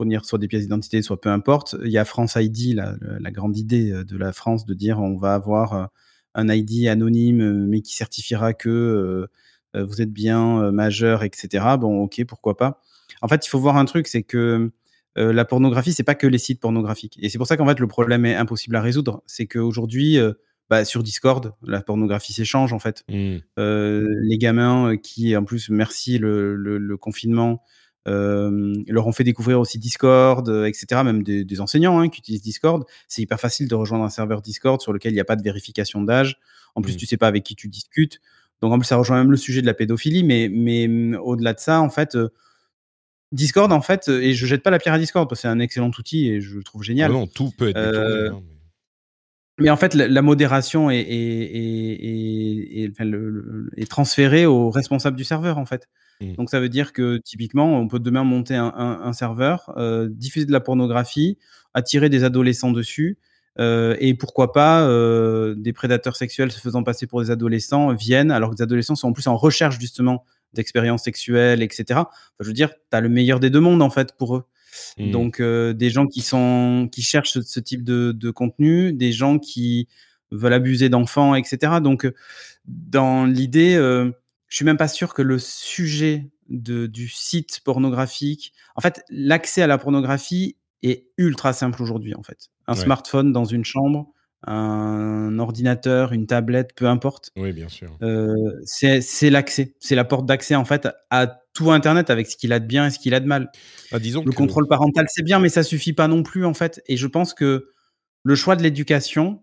fournir 0.00 0.24
soit 0.24 0.38
des 0.38 0.48
pièces 0.48 0.62
d'identité, 0.62 1.02
soit 1.02 1.20
peu 1.20 1.28
importe. 1.28 1.76
Il 1.84 1.90
y 1.90 1.98
a 1.98 2.06
France 2.06 2.36
ID, 2.40 2.74
la, 2.74 2.94
la 3.02 3.30
grande 3.30 3.56
idée 3.58 3.92
euh, 3.92 4.02
de 4.02 4.16
la 4.16 4.32
France, 4.32 4.64
de 4.64 4.72
dire 4.72 4.98
on 4.98 5.18
va 5.18 5.34
avoir 5.34 5.74
euh, 5.74 5.84
un 6.34 6.48
ID 6.48 6.86
anonyme, 6.88 7.42
euh, 7.42 7.66
mais 7.68 7.82
qui 7.82 7.94
certifiera 7.94 8.54
que 8.54 9.28
euh, 9.76 9.84
vous 9.84 10.00
êtes 10.00 10.12
bien 10.12 10.62
euh, 10.62 10.72
majeur, 10.72 11.22
etc. 11.22 11.76
Bon, 11.78 12.02
ok, 12.02 12.24
pourquoi 12.26 12.56
pas. 12.56 12.80
en 13.20 13.28
fait, 13.28 13.44
il 13.44 13.50
faut 13.50 13.60
voir 13.60 13.76
un 13.76 13.84
truc, 13.84 14.08
c'est 14.08 14.22
que 14.22 14.70
euh, 15.18 15.32
la 15.34 15.44
pornographie, 15.44 15.92
c'est 15.92 16.02
pas 16.02 16.14
que 16.14 16.26
les 16.26 16.38
sites 16.38 16.60
pornographiques. 16.60 17.18
Et 17.20 17.28
c'est 17.28 17.36
pour 17.36 17.46
ça 17.46 17.58
qu'en 17.58 17.66
fait, 17.66 17.78
le 17.78 17.86
problème 17.86 18.24
est 18.24 18.34
impossible 18.36 18.76
à 18.76 18.80
résoudre. 18.80 19.22
C'est 19.26 19.46
qu'aujourd'hui, 19.46 20.18
bah, 20.70 20.84
sur 20.84 21.02
Discord, 21.02 21.52
la 21.62 21.82
pornographie 21.82 22.32
s'échange 22.32 22.72
en 22.72 22.78
fait. 22.78 23.04
Mmh. 23.08 23.38
Euh, 23.58 24.06
les 24.22 24.38
gamins 24.38 24.96
qui, 24.96 25.36
en 25.36 25.44
plus, 25.44 25.68
merci 25.68 26.16
le, 26.18 26.54
le, 26.54 26.78
le 26.78 26.96
confinement, 26.96 27.60
euh, 28.08 28.74
leur 28.88 29.06
ont 29.06 29.12
fait 29.12 29.24
découvrir 29.24 29.60
aussi 29.60 29.78
Discord, 29.78 30.48
euh, 30.48 30.64
etc. 30.66 31.02
Même 31.04 31.22
des, 31.22 31.44
des 31.44 31.60
enseignants 31.60 31.98
hein, 32.00 32.08
qui 32.08 32.20
utilisent 32.20 32.42
Discord. 32.42 32.84
C'est 33.08 33.22
hyper 33.22 33.38
facile 33.38 33.68
de 33.68 33.74
rejoindre 33.74 34.04
un 34.04 34.10
serveur 34.10 34.40
Discord 34.42 34.80
sur 34.80 34.92
lequel 34.92 35.12
il 35.12 35.16
n'y 35.16 35.20
a 35.20 35.24
pas 35.24 35.36
de 35.36 35.42
vérification 35.42 36.02
d'âge. 36.02 36.38
En 36.74 36.82
plus, 36.82 36.94
Mm. 36.94 36.96
tu 36.96 37.06
sais 37.06 37.16
pas 37.16 37.26
avec 37.28 37.42
qui 37.44 37.54
tu 37.56 37.68
discutes. 37.68 38.20
Donc 38.62 38.72
en 38.72 38.78
plus, 38.78 38.86
ça 38.86 38.96
rejoint 38.96 39.18
même 39.18 39.30
le 39.30 39.36
sujet 39.36 39.60
de 39.60 39.66
la 39.66 39.74
pédophilie. 39.74 40.22
Mais, 40.24 40.48
mais 40.50 40.86
mm, 40.88 41.16
au-delà 41.22 41.52
de 41.54 41.60
ça, 41.60 41.80
en 41.80 41.90
fait, 41.90 42.14
euh, 42.14 42.28
Discord, 43.32 43.70
en 43.72 43.80
fait, 43.82 44.08
euh, 44.08 44.20
et 44.22 44.32
je 44.34 44.46
jette 44.46 44.62
pas 44.62 44.70
la 44.70 44.78
pierre 44.78 44.94
à 44.94 44.98
Discord 44.98 45.28
parce 45.28 45.40
que 45.40 45.42
c'est 45.42 45.48
un 45.48 45.60
excellent 45.60 45.90
outil 45.98 46.28
et 46.28 46.40
je 46.40 46.56
le 46.56 46.62
trouve 46.64 46.80
Ah 46.82 46.86
génial. 46.86 47.12
non, 47.12 47.26
tout 47.26 47.50
peut 47.56 47.68
être 47.68 47.76
détourné. 47.80 48.28
Hein, 48.28 48.40
mais- 49.58 49.64
Mais 49.64 49.70
en 49.70 49.76
fait, 49.76 49.94
la, 49.94 50.08
la 50.08 50.22
modération 50.22 50.90
est, 50.90 51.06
est, 52.98 53.88
transférée 53.88 54.46
au 54.46 54.70
responsable 54.70 55.16
du 55.16 55.24
serveur, 55.24 55.58
en 55.58 55.66
fait. 55.66 55.88
Mm. 56.20 56.34
Donc, 56.34 56.50
ça 56.50 56.60
veut 56.60 56.68
dire 56.68 56.92
que, 56.92 57.18
typiquement, 57.18 57.78
on 57.78 57.88
peut 57.88 57.98
demain 58.00 58.24
monter 58.24 58.54
un, 58.56 58.72
un- 58.76 59.00
un 59.02 59.12
serveur, 59.12 59.72
euh, 59.76 60.08
diffuser 60.10 60.46
de 60.46 60.52
la 60.52 60.60
pornographie, 60.60 61.38
attirer 61.74 62.08
des 62.08 62.24
adolescents 62.24 62.72
dessus, 62.72 63.18
euh, 63.58 63.96
et 63.98 64.14
pourquoi 64.14 64.52
pas 64.52 64.82
euh, 64.86 65.54
des 65.56 65.72
prédateurs 65.72 66.16
sexuels 66.16 66.52
se 66.52 66.60
faisant 66.60 66.82
passer 66.82 67.06
pour 67.06 67.20
des 67.22 67.30
adolescents 67.30 67.92
viennent, 67.94 68.30
alors 68.30 68.50
que 68.50 68.56
les 68.56 68.62
adolescents 68.62 68.94
sont 68.94 69.08
en 69.08 69.12
plus 69.12 69.26
en 69.26 69.36
recherche, 69.36 69.78
justement, 69.80 70.24
d'expériences 70.54 71.04
sexuelles, 71.04 71.62
etc. 71.62 71.84
Enfin, 71.90 72.08
je 72.40 72.46
veux 72.46 72.52
dire, 72.52 72.70
tu 72.70 72.96
as 72.96 73.00
le 73.00 73.08
meilleur 73.08 73.40
des 73.40 73.50
deux 73.50 73.60
mondes, 73.60 73.82
en 73.82 73.90
fait, 73.90 74.16
pour 74.16 74.36
eux. 74.36 74.44
Mm. 74.98 75.10
Donc 75.10 75.42
des 75.42 75.90
gens 75.90 76.06
qui 76.06 76.20
sont 76.22 76.88
qui 76.92 77.02
cherchent 77.02 77.32
ce, 77.32 77.42
ce 77.42 77.58
type 77.60 77.82
de, 77.82 78.12
de 78.12 78.30
contenu, 78.30 78.92
des 78.92 79.10
gens 79.12 79.38
qui 79.40 79.88
veulent 80.30 80.52
abuser 80.52 80.88
d'enfants, 80.88 81.34
etc. 81.34 81.80
Donc 81.82 82.08
dans 82.66 83.24
l'idée, 83.26 83.76
je 84.50 84.56
suis 84.56 84.64
même 84.66 84.76
pas 84.76 84.88
sûr 84.88 85.14
que 85.14 85.22
le 85.22 85.38
sujet 85.38 86.30
de, 86.50 86.86
du 86.86 87.08
site 87.08 87.60
pornographique, 87.64 88.52
en 88.76 88.82
fait, 88.82 89.02
l'accès 89.08 89.62
à 89.62 89.66
la 89.66 89.78
pornographie 89.78 90.56
est 90.82 91.06
ultra 91.16 91.52
simple 91.54 91.82
aujourd'hui. 91.82 92.14
En 92.14 92.22
fait, 92.22 92.50
un 92.66 92.74
Ouais. 92.74 92.80
smartphone 92.80 93.32
dans 93.32 93.44
une 93.46 93.64
chambre, 93.64 94.12
un 94.46 95.38
ordinateur, 95.38 96.12
une 96.12 96.26
tablette, 96.26 96.74
peu 96.74 96.86
importe. 96.86 97.30
Oui, 97.36 97.52
bien 97.52 97.68
sûr. 97.68 97.96
Euh, 98.02 98.34
c'est 98.64 99.30
l'accès, 99.30 99.74
c'est 99.80 99.94
la 99.94 100.04
porte 100.04 100.26
d'accès 100.26 100.54
en 100.56 100.64
fait 100.64 100.88
à 101.10 101.40
tout 101.52 101.70
Internet 101.70 102.10
avec 102.10 102.26
ce 102.26 102.36
qu'il 102.36 102.52
a 102.52 102.58
de 102.60 102.66
bien 102.66 102.86
et 102.86 102.90
ce 102.90 102.98
qu'il 102.98 103.14
a 103.14 103.20
de 103.20 103.26
mal. 103.26 103.50
Ah, 103.92 103.98
disons 103.98 104.22
Le 104.24 104.30
que- 104.30 104.36
contrôle 104.36 104.66
parental, 104.68 105.06
c'est 105.08 105.22
bien, 105.24 105.38
mais 105.40 105.48
ça 105.48 105.62
suffit 105.62 105.92
pas 105.92 106.08
non 106.08 106.22
plus, 106.22 106.44
en 106.44 106.54
fait. 106.54 106.82
Et 106.86 106.96
je 106.96 107.06
pense 107.06 107.34
que 107.34 107.68
le 108.22 108.34
choix 108.34 108.56
de 108.56 108.62
l'éducation, 108.62 109.42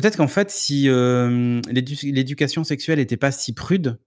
peut-être 0.00 0.16
qu'en 0.16 0.28
fait, 0.28 0.50
si 0.50 0.88
euh, 0.88 1.60
l'édu- 1.70 2.12
l'éducation 2.12 2.64
sexuelle 2.64 2.98
n'était 2.98 3.16
pas 3.16 3.30
si 3.32 3.52
prude, 3.52 3.98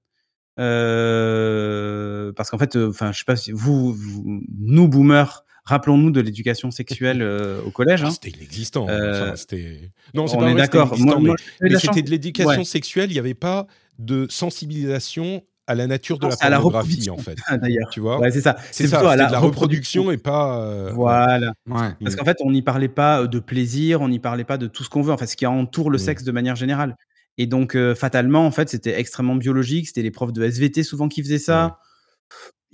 euh, 1.04 2.32
parce 2.34 2.50
qu'en 2.50 2.58
fait, 2.58 2.76
enfin, 2.76 3.12
je 3.12 3.20
sais 3.20 3.26
pas 3.26 3.36
si 3.36 3.52
vous, 3.52 3.94
vous- 3.94 4.42
nous 4.60 4.88
boomers, 4.88 5.44
rappelons-nous 5.66 6.12
de 6.12 6.22
l'éducation 6.22 6.72
sexuelle 6.72 7.22
euh, 7.22 7.62
au 7.66 7.72
collège. 7.72 8.02
Ah, 8.04 8.08
hein. 8.08 8.12
C'était 8.12 8.30
inexistant. 8.38 8.88
Euh, 8.90 9.32
Enfin. 9.34 9.36
Non, 10.14 10.28
c'est 10.28 10.38
pas 10.38 10.44
c'était 10.50 10.56
d'accord. 10.56 10.96
mais, 11.22 11.32
mais 11.62 11.70
c'était 11.76 11.88
chance- 11.88 12.04
de 12.04 12.10
l'éducation 12.10 12.50
Ouais. 12.60 12.64
sexuelle. 12.66 13.10
Il 13.10 13.14
n'y 13.14 13.20
avait 13.20 13.34
pas 13.34 13.68
de 14.00 14.28
sensibilisation 14.30 15.44
à 15.68 15.76
la 15.76 15.88
nature 15.88 16.20
de 16.20 16.28
la 16.28 16.36
pornographie, 16.36 17.10
reproduction, 17.10 17.14
en 17.14 17.18
fait. 17.18 17.38
D'ailleurs, 17.62 17.90
Tu 17.92 18.00
vois? 18.00 18.20
Ouais, 18.20 18.32
c'est 18.32 18.42
ça. 18.42 18.58
C'est 18.72 18.88
ça, 18.88 18.98
plutôt 18.98 19.10
à 19.12 19.16
la 19.16 19.28
de 19.28 19.32
la 19.32 19.40
reproduction 19.40 20.12
et 20.12 20.18
pas... 20.18 20.60
euh, 20.62 20.92
Voilà. 20.94 21.54
Ouais. 21.70 21.90
Parce 22.04 22.16
qu'en 22.16 22.26
fait, 22.26 22.38
on 22.44 22.52
n'y 22.52 22.62
parlait 22.62 22.90
pas 22.90 23.22
euh, 23.22 23.28
de 23.28 23.40
plaisir, 23.40 24.02
on 24.02 24.10
n'y 24.10 24.20
parlait 24.20 24.44
pas 24.44 24.58
de 24.58 24.68
tout 24.68 24.84
ce 24.84 24.90
qu'on 24.90 25.02
veut, 25.02 25.14
en 25.14 25.18
fait, 25.18 25.28
ce 25.28 25.36
qui 25.38 25.46
entoure 25.46 25.90
le 25.90 25.96
Mm. 25.98 26.00
sexe 26.02 26.24
de 26.24 26.32
manière 26.32 26.56
générale. 26.56 26.98
Et 27.38 27.48
donc, 27.48 27.76
euh, 27.76 27.96
fatalement, 27.96 28.46
en 28.46 28.52
fait, 28.52 28.70
c'était 28.70 29.00
extrêmement 29.00 29.36
biologique. 29.36 29.88
C'était 29.88 30.02
les 30.04 30.12
profs 30.12 30.34
de 30.34 30.44
SVT 30.44 30.84
souvent 30.84 31.08
qui 31.08 31.24
faisaient 31.24 31.40
ça. 31.40 31.80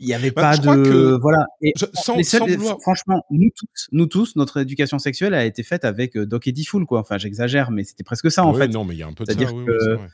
Il 0.01 0.05
n'y 0.07 0.13
avait 0.13 0.31
Bah, 0.31 0.41
pas 0.41 0.53
je 0.53 0.61
crois 0.61 0.77
de. 0.77 0.83
que- 0.83 1.17
Voilà. 1.21 1.45
Et 1.61 1.73
Je- 1.77 1.85
sans- 1.93 2.15
les 2.15 2.23
seuls- 2.23 2.39
sans 2.39 2.47
vouloir- 2.57 2.77
franchement, 2.81 3.23
nous 3.31 3.49
tous, 3.55 3.87
nous 3.91 4.05
tous, 4.07 4.35
notre 4.37 4.57
éducation 4.61 4.97
sexuelle 4.97 5.33
a 5.33 5.43
été 5.45 5.61
faite 5.61 5.83
avec 5.85 6.15
euh, 6.17 6.25
Doc 6.25 6.47
Eddie 6.47 6.63
Fool, 6.65 6.85
quoi. 6.85 7.01
Enfin, 7.01 7.17
j'exagère, 7.17 7.69
mais 7.69 7.83
c'était 7.83 8.03
presque 8.05 8.31
ça, 8.31 8.45
en 8.45 8.53
Ouais, 8.53 8.61
fait. 8.61 8.67
non, 8.69 8.85
mais 8.85 8.95
il 8.95 8.99
y 8.99 9.03
a 9.03 9.07
un 9.07 9.13
peu 9.13 9.25
de 9.25 9.31
ça. 9.31 9.37
C'est-à-dire 9.37 9.53
oui, 9.55 9.65
que- 9.65 9.71
oui, 9.71 9.77
c'est 9.81 9.93
vrai. 9.95 10.07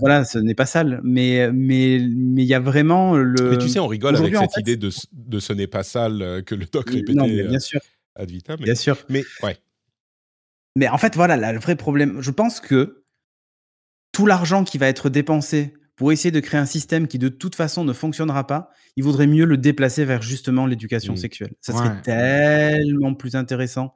Voilà, 0.00 0.24
ce 0.24 0.38
n'est 0.38 0.54
pas 0.54 0.66
sale. 0.66 1.00
Mais 1.02 1.50
mais 1.52 1.98
mais 2.10 2.42
il 2.42 2.48
y 2.48 2.54
a 2.54 2.60
vraiment 2.60 3.16
le. 3.16 3.50
Mais 3.50 3.58
tu 3.58 3.68
sais, 3.68 3.78
on 3.78 3.86
rigole 3.86 4.16
avec 4.16 4.34
cette 4.36 4.52
fait- 4.54 4.60
idée 4.60 4.76
de, 4.76 4.90
ce- 4.90 5.06
de 5.12 5.38
ce 5.40 5.52
n'est 5.52 5.66
pas 5.66 5.82
sale 5.82 6.20
euh, 6.22 6.42
que 6.42 6.54
le 6.54 6.66
doc 6.66 6.90
répétait 6.90 7.14
Non, 7.14 7.26
mais 7.26 7.40
euh, 7.42 7.48
bien 7.48 7.58
sûr, 7.58 7.80
ad 8.14 8.30
vitam. 8.30 8.56
Mais, 8.60 8.64
bien 8.64 8.74
sûr. 8.74 8.98
mais 9.08 9.24
ouais, 9.42 9.56
Mais 10.76 10.88
en 10.88 10.98
fait, 10.98 11.14
voilà, 11.16 11.36
là, 11.36 11.52
le 11.52 11.58
vrai 11.58 11.74
problème, 11.76 12.20
je 12.20 12.30
pense 12.30 12.60
que 12.60 13.02
tout 14.12 14.26
l'argent 14.26 14.64
qui 14.64 14.78
va 14.78 14.88
être 14.88 15.08
dépensé 15.08 15.74
pour 15.96 16.12
essayer 16.12 16.30
de 16.30 16.40
créer 16.40 16.60
un 16.60 16.66
système 16.66 17.08
qui 17.08 17.18
de 17.18 17.28
toute 17.28 17.54
façon 17.56 17.82
ne 17.84 17.92
fonctionnera 17.92 18.46
pas, 18.46 18.70
il 18.96 19.02
vaudrait 19.04 19.26
mieux 19.26 19.44
le 19.44 19.56
déplacer 19.56 20.04
vers 20.04 20.22
justement 20.22 20.66
l'éducation 20.66 21.14
Mm. 21.14 21.16
sexuelle. 21.16 21.52
Ça 21.60 21.72
serait 21.72 21.88
Ouais. 21.88 22.02
tellement 22.02 23.14
plus 23.14 23.34
intéressant. 23.34 23.94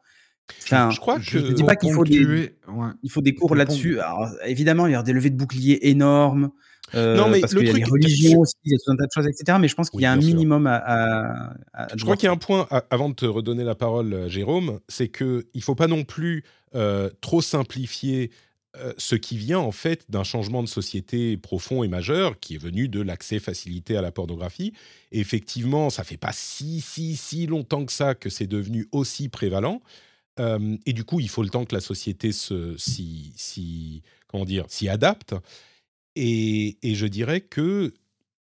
Enfin, 0.64 0.90
je 0.90 1.00
crois 1.00 1.18
que... 1.18 1.24
je 1.24 1.38
dis 1.52 1.64
pas 1.64 1.76
qu'il 1.76 1.92
faut 1.92 2.04
des- 2.04 2.18
ponctuer, 2.18 2.56
ouais. 2.68 2.88
il 3.02 3.10
faut 3.10 3.20
des 3.20 3.34
cours 3.34 3.54
là-dessus. 3.54 3.98
Évidemment, 4.44 4.86
il 4.86 4.92
y 4.92 4.94
aura 4.94 5.02
des 5.02 5.12
levées 5.12 5.30
de 5.30 5.36
boucliers 5.36 5.88
énormes. 5.88 6.50
euh, 6.94 7.16
Non, 7.16 7.28
mais 7.28 7.40
parce 7.40 7.54
le 7.54 7.64
y 7.64 7.68
a 7.68 7.72
truc- 7.72 7.86
religions 7.86 8.40
aussi, 8.40 8.54
il 8.64 8.72
y 8.72 8.74
a 8.74 8.78
tout 8.84 8.90
un 8.92 8.96
tas 8.96 9.04
de 9.06 9.10
choses, 9.14 9.26
etc. 9.28 9.58
Mais 9.60 9.68
je 9.68 9.74
pense 9.74 9.88
qu'il 9.88 9.98
Oui, 9.98 10.02
y 10.02 10.06
a 10.06 10.12
un 10.12 10.16
minimum 10.16 10.66
à. 10.66 10.76
à- 10.76 11.54
à 11.72 11.88
Je 11.96 12.02
crois 12.02 12.16
qu'il 12.16 12.26
y 12.26 12.28
a 12.28 12.32
un 12.32 12.36
point, 12.36 12.66
a- 12.70 12.84
avant 12.90 13.08
de 13.08 13.14
te 13.14 13.24
redonner 13.24 13.64
la 13.64 13.74
parole, 13.74 14.12
euh, 14.12 14.28
Jérôme, 14.28 14.80
c'est 14.88 15.08
qu'il 15.08 15.44
ne 15.54 15.60
faut 15.60 15.74
pas 15.74 15.86
non 15.88 16.04
plus 16.04 16.44
euh, 16.74 17.08
trop 17.20 17.40
simplifier 17.42 18.30
euh, 18.78 18.94
ce 18.96 19.14
qui 19.16 19.36
vient 19.36 19.58
en 19.58 19.72
fait 19.72 20.06
d'un 20.10 20.24
changement 20.24 20.62
de 20.62 20.68
société 20.68 21.36
profond 21.36 21.82
et 21.82 21.88
majeur 21.88 22.40
qui 22.40 22.54
est 22.54 22.58
venu 22.58 22.88
de 22.88 23.02
l'accès 23.02 23.38
facilité 23.38 23.96
à 23.98 24.02
la 24.02 24.10
pornographie. 24.10 24.72
Et 25.12 25.20
effectivement, 25.20 25.90
ça 25.90 26.04
fait 26.04 26.16
pas 26.16 26.32
si, 26.32 26.80
si, 26.80 27.16
si 27.16 27.46
longtemps 27.46 27.84
que 27.84 27.92
ça 27.92 28.14
que 28.14 28.30
c'est 28.30 28.46
devenu 28.46 28.88
aussi 28.92 29.28
prévalent. 29.28 29.82
Et 30.38 30.92
du 30.92 31.04
coup, 31.04 31.20
il 31.20 31.28
faut 31.28 31.42
le 31.42 31.50
temps 31.50 31.64
que 31.64 31.74
la 31.74 31.80
société 31.80 32.32
se, 32.32 32.76
comment 34.28 34.46
s'y 34.68 34.88
adapte. 34.88 35.34
Et, 36.16 36.76
je 36.82 37.06
dirais 37.06 37.40
que 37.40 37.92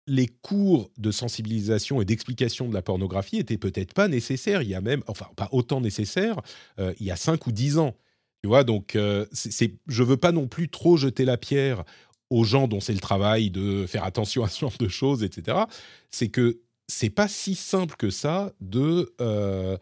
les 0.07 0.27
cours 0.27 0.90
de 0.99 1.11
sensibilisation 1.11 2.01
et 2.01 2.05
d'explication 2.05 2.69
de 2.69 2.75
la 2.75 2.83
pornographie 2.83 3.37
étaient 3.37 3.59
peut-être 3.59 3.95
pas 3.95 4.09
nécessaires. 4.09 4.62
Il 4.62 4.69
y 4.69 4.75
a 4.75 4.81
même, 4.81 5.03
enfin, 5.07 5.27
pas 5.37 5.49
autant 5.53 5.81
nécessaires, 5.81 6.40
euh, 6.79 6.93
il 6.99 7.07
y 7.07 7.11
a 7.11 7.16
5 7.16 7.47
ou 7.47 7.53
10 7.53 7.79
ans. 7.79 7.97
Tu 8.43 8.49
vois, 8.49 8.64
donc, 8.64 8.97
euh, 8.97 9.27
je 9.87 10.03
veux 10.03 10.16
pas 10.16 10.33
non 10.33 10.49
plus 10.49 10.69
trop 10.69 10.97
jeter 10.97 11.25
la 11.25 11.37
pierre 11.37 11.85
aux 12.31 12.45
gens 12.45 12.69
dont 12.69 12.81
c'est 12.81 12.95
le 12.95 13.01
travail 13.01 13.51
de 13.51 13.87
faire 13.87 14.05
attention 14.05 14.43
à 14.45 14.49
ce 14.49 14.61
genre 14.61 14.77
de 14.79 14.88
choses, 14.88 15.23
etc. 15.23 15.59
C'est 16.11 16.29
que 16.29 16.61
c'est 16.88 17.11
pas 17.11 17.29
si 17.29 17.55
simple 17.55 17.95
que 17.97 18.11
ça 18.11 18.53
de 18.61 19.14
euh, 19.21 19.77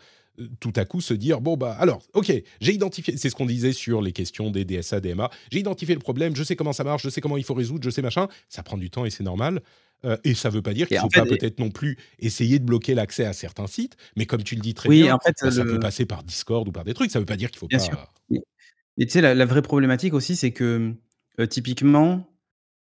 tout 0.61 0.73
à 0.77 0.85
coup 0.85 1.01
se 1.01 1.15
dire 1.15 1.41
bon 1.41 1.57
bah 1.57 1.77
alors 1.79 2.03
ok 2.15 2.33
j'ai 2.61 2.73
identifié 2.73 3.17
c'est 3.17 3.31
ce 3.31 3.35
qu'on 3.35 3.47
disait 3.47 3.73
sur 3.73 4.01
les 4.03 4.13
questions 4.13 4.51
des 4.51 4.65
DSA 4.65 5.01
DMA 5.01 5.31
j'ai 5.51 5.59
identifié 5.59 5.95
le 5.95 6.01
problème 6.01 6.37
je 6.37 6.43
sais 6.43 6.55
comment 6.57 6.73
ça 6.73 6.85
marche 6.85 7.03
je 7.03 7.09
sais 7.11 7.21
comment 7.21 7.37
il 7.37 7.45
faut 7.45 7.55
résoudre 7.55 7.83
je 7.85 7.91
sais 7.91 8.03
machin 8.03 8.29
ça 8.49 8.63
prend 8.63 8.77
du 8.79 8.91
temps 8.91 9.05
et 9.05 9.11
c'est 9.11 9.25
normal 9.25 9.61
Euh, 10.05 10.17
et 10.23 10.35
ça 10.35 10.49
veut 10.49 10.63
pas 10.63 10.75
dire 10.75 10.87
qu'il 10.87 10.97
en 10.99 11.03
faut 11.03 11.11
fait, 11.11 11.21
pas 11.23 11.27
et- 11.27 11.37
peut-être 11.39 11.59
non 11.59 11.71
plus 11.71 11.99
essayer 12.21 12.61
de 12.61 12.65
bloquer 12.65 12.95
l'accès 12.95 13.25
à 13.25 13.33
certains 13.33 13.67
sites 13.67 13.97
mais 14.15 14.27
comme 14.27 14.45
tu 14.45 14.55
le 14.55 14.61
dis 14.61 14.73
très 14.73 14.89
Oui, 14.89 15.03
bien 15.03 15.17
en 15.17 15.19
fait, 15.19 15.35
bah, 15.43 15.51
ça 15.51 15.65
le- 15.65 15.71
peut 15.73 15.81
passer 15.81 16.07
par 16.07 16.23
Discord 16.23 16.69
ou 16.69 16.71
par 16.71 16.85
des 16.85 16.95
trucs 16.95 17.11
ça 17.11 17.19
veut 17.19 17.25
pas 17.27 17.37
dire 17.37 17.51
qu'il 17.51 17.59
faut 17.59 17.67
Bien 17.67 17.79
pas 17.79 17.85
sûr. 17.85 18.13
Et 18.97 19.07
tu 19.07 19.13
sais, 19.13 19.21
la, 19.21 19.35
la 19.35 19.45
vraie 19.45 19.63
problématique 19.63 20.15
aussi, 20.15 20.37
c'est 20.37 20.53
que 20.53 20.93
euh, 21.41 21.47
typiquement, 21.47 22.29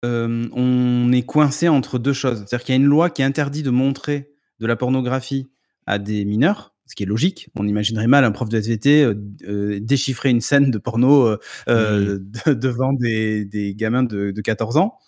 euh, 0.05 0.49
on 0.53 1.13
est 1.13 1.23
coincé 1.23 1.69
entre 1.69 1.99
deux 2.01 2.13
choses. 2.13 2.39
C'est-à-dire 2.39 2.65
qu'il 2.65 2.75
y 2.75 2.79
a 2.79 2.81
une 2.81 2.87
loi 2.89 3.11
qui 3.11 3.23
interdit 3.23 3.63
de 3.63 3.71
montrer 3.71 4.31
de 4.61 4.67
la 4.67 4.75
pornographie 4.77 5.49
à 5.87 5.99
des 5.99 6.25
mineurs, 6.25 6.74
ce 6.87 6.95
qui 6.95 7.03
est 7.03 7.07
logique. 7.07 7.49
On 7.59 7.67
imaginerait 7.67 8.07
mal 8.07 8.25
un 8.25 8.31
prof 8.31 8.49
de 8.49 8.59
SVT 8.61 9.03
euh, 9.05 9.15
euh, 9.49 9.79
déchiffrer 9.81 10.31
une 10.31 10.41
scène 10.41 10.71
de 10.71 10.79
porno 10.79 11.37
euh, 11.69 12.19
de- 12.47 12.53
devant 12.55 12.93
des, 12.93 13.45
des 13.45 13.75
gamins 13.75 14.03
de, 14.03 14.31
de 14.31 14.41
14 14.41 14.77
ans. 14.77 14.99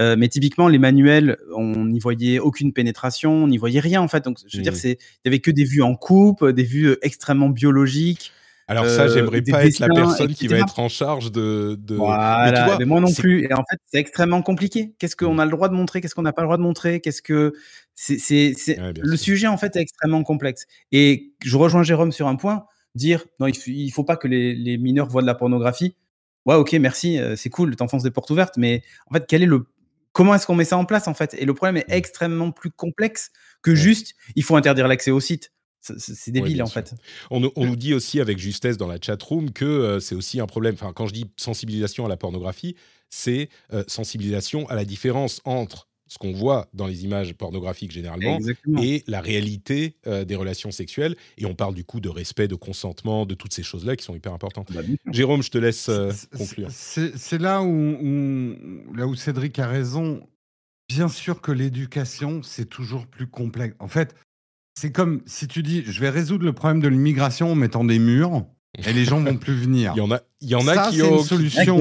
Euh, 0.00 0.16
mais 0.18 0.26
typiquement, 0.28 0.66
les 0.66 0.78
manuels, 0.78 1.36
on 1.56 1.84
n'y 1.86 2.00
voyait 2.00 2.40
aucune 2.40 2.72
pénétration, 2.72 3.32
on 3.44 3.46
n'y 3.48 3.58
voyait 3.58 3.78
rien 3.80 4.02
en 4.02 4.08
fait. 4.08 4.24
Donc, 4.24 4.38
je 4.46 4.56
veux 4.56 4.62
dire, 4.62 4.74
il 4.82 4.96
y 5.24 5.28
avait 5.28 5.38
que 5.38 5.52
des 5.52 5.64
vues 5.64 5.82
en 5.82 5.94
coupe, 5.94 6.44
des 6.44 6.64
vues 6.64 6.96
extrêmement 7.02 7.48
biologiques. 7.48 8.32
alors 8.66 8.86
ça 8.88 9.06
j'aimerais 9.06 9.42
pas 9.42 9.64
être 9.64 9.78
la 9.78 9.88
personne 9.88 10.34
qui 10.34 10.48
va 10.48 10.58
être 10.58 10.80
en 10.80 10.88
charge 10.88 11.30
de, 11.30 11.78
de... 11.80 11.94
Voilà, 11.94 12.50
mais 12.50 12.64
vois, 12.64 12.78
mais 12.80 12.84
moi 12.86 13.00
non 13.00 13.12
plus. 13.12 13.44
Et 13.44 13.52
en 13.52 13.62
fait, 13.70 13.78
c'est 13.86 13.98
extrêmement 14.00 14.42
compliqué. 14.42 14.94
Qu'est-ce 14.98 15.14
qu'on 15.14 15.38
a 15.38 15.44
le 15.44 15.50
droit 15.52 15.68
de 15.68 15.74
montrer? 15.74 16.00
Qu'est-ce 16.00 16.14
qu'on 16.16 16.22
n'a 16.22 16.32
pas 16.32 16.42
le 16.42 16.46
droit 16.48 16.56
de 16.56 16.62
montrer? 16.62 17.00
Qu'est-ce 17.00 17.22
que 17.22 17.52
c'est 17.94 18.54
Ouais, 18.78 18.92
le 19.00 19.16
sujet 19.16 19.46
en 19.46 19.56
fait 19.56 19.76
est 19.76 19.80
extrêmement 19.80 20.22
complexe. 20.24 20.66
Et 20.92 21.32
je 21.44 21.56
rejoins 21.56 21.82
Jérôme 21.82 22.12
sur 22.12 22.26
un 22.28 22.36
point 22.36 22.66
dire 22.94 23.24
non, 23.40 23.46
il, 23.46 23.56
il 23.66 23.90
faut 23.90 24.04
pas 24.04 24.16
que 24.16 24.28
les, 24.28 24.54
les 24.54 24.78
mineurs 24.78 25.08
voient 25.08 25.22
de 25.22 25.26
la 25.26 25.34
pornographie. 25.34 25.96
Ouais, 26.46 26.54
ok, 26.56 26.72
merci, 26.74 27.18
euh, 27.18 27.36
c'est 27.36 27.48
cool, 27.50 27.74
t'enfonces 27.76 28.02
des 28.02 28.10
portes 28.10 28.30
ouvertes, 28.30 28.56
mais 28.58 28.82
en 29.10 29.14
fait, 29.14 29.24
quel 29.26 29.42
est 29.42 29.46
le 29.46 29.66
comment 30.12 30.34
est-ce 30.34 30.46
qu'on 30.46 30.54
met 30.54 30.64
ça 30.64 30.76
en 30.76 30.84
place 30.84 31.08
en 31.08 31.14
fait? 31.14 31.34
Et 31.38 31.44
le 31.44 31.54
problème 31.54 31.76
est 31.78 31.88
Mmh. 31.88 31.92
extrêmement 31.96 32.50
plus 32.52 32.70
complexe 32.70 33.30
que 33.62 33.70
Ouais. 33.70 33.76
juste 33.76 34.14
il 34.36 34.42
faut 34.44 34.54
interdire 34.56 34.86
l'accès 34.86 35.10
au 35.10 35.20
site. 35.20 35.50
C'est- 35.80 36.28
Ouais, 36.28 36.32
débile 36.40 36.62
en 36.62 36.66
sûr. 36.66 36.74
fait. 36.82 36.94
On, 37.30 37.40
nous- 37.40 37.52
on 37.56 37.66
nous 37.66 37.76
dit 37.76 37.92
aussi 37.94 38.18
avec 38.20 38.38
justesse 38.38 38.76
dans 38.78 38.86
la 38.86 38.96
chatroom 39.00 39.50
que 39.52 39.64
euh, 39.66 40.00
c'est 40.00 40.14
aussi 40.14 40.40
un 40.40 40.46
problème. 40.46 40.74
Enfin, 40.74 40.92
quand 40.94 41.06
je 41.06 41.12
dis 41.12 41.26
sensibilisation 41.36 42.06
à 42.06 42.08
la 42.08 42.16
pornographie, 42.16 42.74
c'est 43.10 43.48
euh, 43.72 43.84
sensibilisation 43.86 44.66
à 44.70 44.76
la 44.76 44.84
différence 44.86 45.40
entre 45.44 45.88
ce 46.14 46.18
qu'on 46.18 46.32
voit 46.32 46.68
dans 46.72 46.86
les 46.86 47.04
images 47.04 47.34
pornographiques 47.34 47.90
généralement 47.90 48.36
Exactement. 48.36 48.80
et 48.82 49.02
la 49.08 49.20
réalité 49.20 49.96
euh, 50.06 50.24
des 50.24 50.36
relations 50.36 50.70
sexuelles. 50.70 51.16
Et 51.38 51.44
on 51.44 51.54
parle 51.54 51.74
du 51.74 51.84
coup 51.84 52.00
de 52.00 52.08
respect, 52.08 52.46
de 52.48 52.54
consentement, 52.54 53.26
de 53.26 53.34
toutes 53.34 53.52
ces 53.52 53.62
choses-là 53.64 53.96
qui 53.96 54.04
sont 54.04 54.14
hyper 54.14 54.32
importantes. 54.32 54.72
Bah. 54.72 54.80
Jérôme, 55.10 55.42
je 55.42 55.50
te 55.50 55.58
laisse 55.58 55.88
euh, 55.88 56.12
conclure. 56.38 56.68
C'est 56.70 57.18
c'est 57.18 57.38
là 57.38 57.62
où, 57.62 57.66
où- 57.68 58.96
là 58.96 59.06
où 59.06 59.14
Cédric 59.14 59.58
a 59.58 59.66
raison. 59.66 60.26
Bien 60.88 61.08
sûr 61.08 61.40
que 61.40 61.50
l'éducation, 61.50 62.42
c'est 62.42 62.66
toujours 62.68 63.06
plus 63.06 63.26
complexe. 63.26 63.74
En 63.80 63.88
fait, 63.88 64.14
c'est 64.78 64.92
comme 64.92 65.22
si 65.26 65.48
tu 65.48 65.62
dis, 65.62 65.82
je 65.84 65.98
vais 66.00 66.10
résoudre 66.10 66.44
le 66.44 66.52
problème 66.52 66.80
de 66.80 66.88
l'immigration 66.88 67.50
en 67.52 67.54
mettant 67.54 67.84
des 67.84 67.98
murs 67.98 68.44
et 68.78 68.92
les 68.92 69.04
gens 69.04 69.20
vont 69.20 69.36
plus 69.36 69.54
venir. 69.54 69.92
Il 69.94 69.98
y 69.98 70.02
en 70.02 70.10
a, 70.10 70.20
il 70.40 70.48
y 70.48 70.54
en 70.54 70.66
a 70.66 70.74
Ça, 70.74 70.90
qui 70.90 70.96
c'est 70.96 71.02
ont. 71.02 71.18
une 71.18 71.24
solution. 71.24 71.76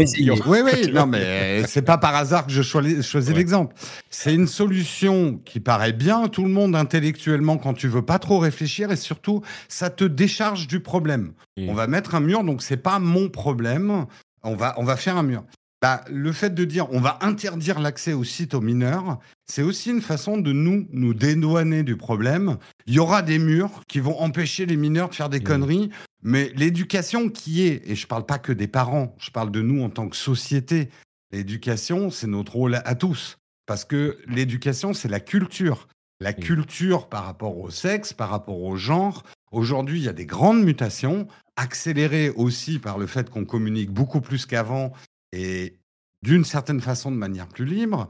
Oui, 0.45 0.60
oui, 0.63 0.91
non, 0.93 1.08
mais 1.08 1.63
c'est 1.67 1.82
pas 1.82 1.97
par 1.97 2.15
hasard 2.15 2.45
que 2.45 2.51
je 2.51 2.62
choisis, 2.62 3.01
choisis 3.06 3.32
Ouais. 3.32 3.38
l'exemple. 3.38 3.75
C'est 4.10 4.34
une 4.34 4.47
solution 4.47 5.39
qui 5.45 5.60
paraît 5.60 5.93
bien 5.93 6.23
à 6.23 6.29
tout 6.29 6.43
le 6.43 6.51
monde 6.51 6.75
intellectuellement 6.75 7.58
quand 7.58 7.73
tu 7.73 7.88
veux 7.88 8.03
pas 8.03 8.19
trop 8.19 8.39
réfléchir 8.39 8.91
et 8.91 8.95
surtout, 8.95 9.41
ça 9.67 9.89
te 9.89 10.03
décharge 10.03 10.67
du 10.67 10.79
problème. 10.79 11.34
On 11.58 11.73
va 11.73 11.88
mettre 11.88 12.15
un 12.15 12.19
mur, 12.19 12.43
donc 12.43 12.62
c'est 12.62 12.77
pas 12.77 12.99
mon 12.99 13.29
problème. 13.29 14.06
On 14.43 14.56
va, 14.56 14.73
on 14.77 14.84
va 14.84 14.95
faire 14.97 15.17
un 15.17 15.23
mur. 15.23 15.43
Bah, 15.82 16.01
le 16.10 16.32
fait 16.32 16.53
de 16.56 16.63
dire 16.63 16.88
on 16.93 17.01
va 17.01 17.17
interdire 17.21 17.79
l'accès 17.82 18.13
au 18.13 18.23
site 18.23 18.53
aux 18.53 18.62
mineurs, 18.62 19.19
c'est 19.47 19.63
aussi 19.63 19.89
une 19.89 20.01
façon 20.01 20.38
de 20.38 20.53
nous 20.53 20.88
nous 20.93 21.13
dédouaner 21.13 21.84
du 21.84 21.97
problème. 21.97 22.56
Il 22.88 22.93
y 22.93 22.99
aura 22.99 23.21
des 23.21 23.38
murs 23.38 23.82
qui 23.89 23.99
vont 23.99 24.17
empêcher 24.21 24.65
les 24.65 24.77
mineurs 24.77 25.10
de 25.10 25.15
faire 25.15 25.27
des 25.27 25.41
Mm. 25.41 25.43
conneries, 25.43 25.89
mais 26.23 26.51
l'éducation 26.55 27.29
qui 27.29 27.63
est, 27.63 27.88
et 27.89 27.95
je 27.95 28.07
parle 28.07 28.25
pas 28.25 28.39
que 28.39 28.53
des 28.53 28.67
parents, 28.67 29.15
je 29.19 29.29
parle 29.29 29.51
de 29.51 29.62
nous 29.62 29.83
en 29.83 29.89
tant 29.89 30.07
que 30.07 30.15
société. 30.15 30.89
L'éducation, 31.31 32.09
c'est 32.09 32.27
notre 32.27 32.53
rôle 32.53 32.75
à 32.75 32.95
tous, 32.95 33.38
parce 33.65 33.83
que 33.83 34.17
l'éducation, 34.27 34.93
c'est 34.93 35.09
la 35.09 35.19
culture. 35.19 35.88
La 36.21 36.31
culture 36.31 37.09
par 37.09 37.25
rapport 37.25 37.57
au 37.57 37.69
sexe, 37.69 38.13
par 38.13 38.29
rapport 38.29 38.62
au 38.62 38.77
genre. 38.77 39.23
Aujourd'hui, 39.51 39.99
il 39.99 40.05
y 40.05 40.09
a 40.09 40.13
des 40.13 40.25
grandes 40.25 40.63
mutations, 40.63 41.27
accélérées 41.57 42.29
aussi 42.29 42.79
par 42.79 42.97
le 42.97 43.07
fait 43.07 43.29
qu'on 43.29 43.43
communique 43.43 43.91
beaucoup 43.91 44.21
plus 44.21 44.45
qu'avant 44.45 44.93
et 45.33 45.75
d'une 46.21 46.45
certaine 46.45 46.79
façon 46.79 47.12
de 47.12 47.17
manière 47.17 47.47
plus 47.47 47.65
libre. 47.65 48.07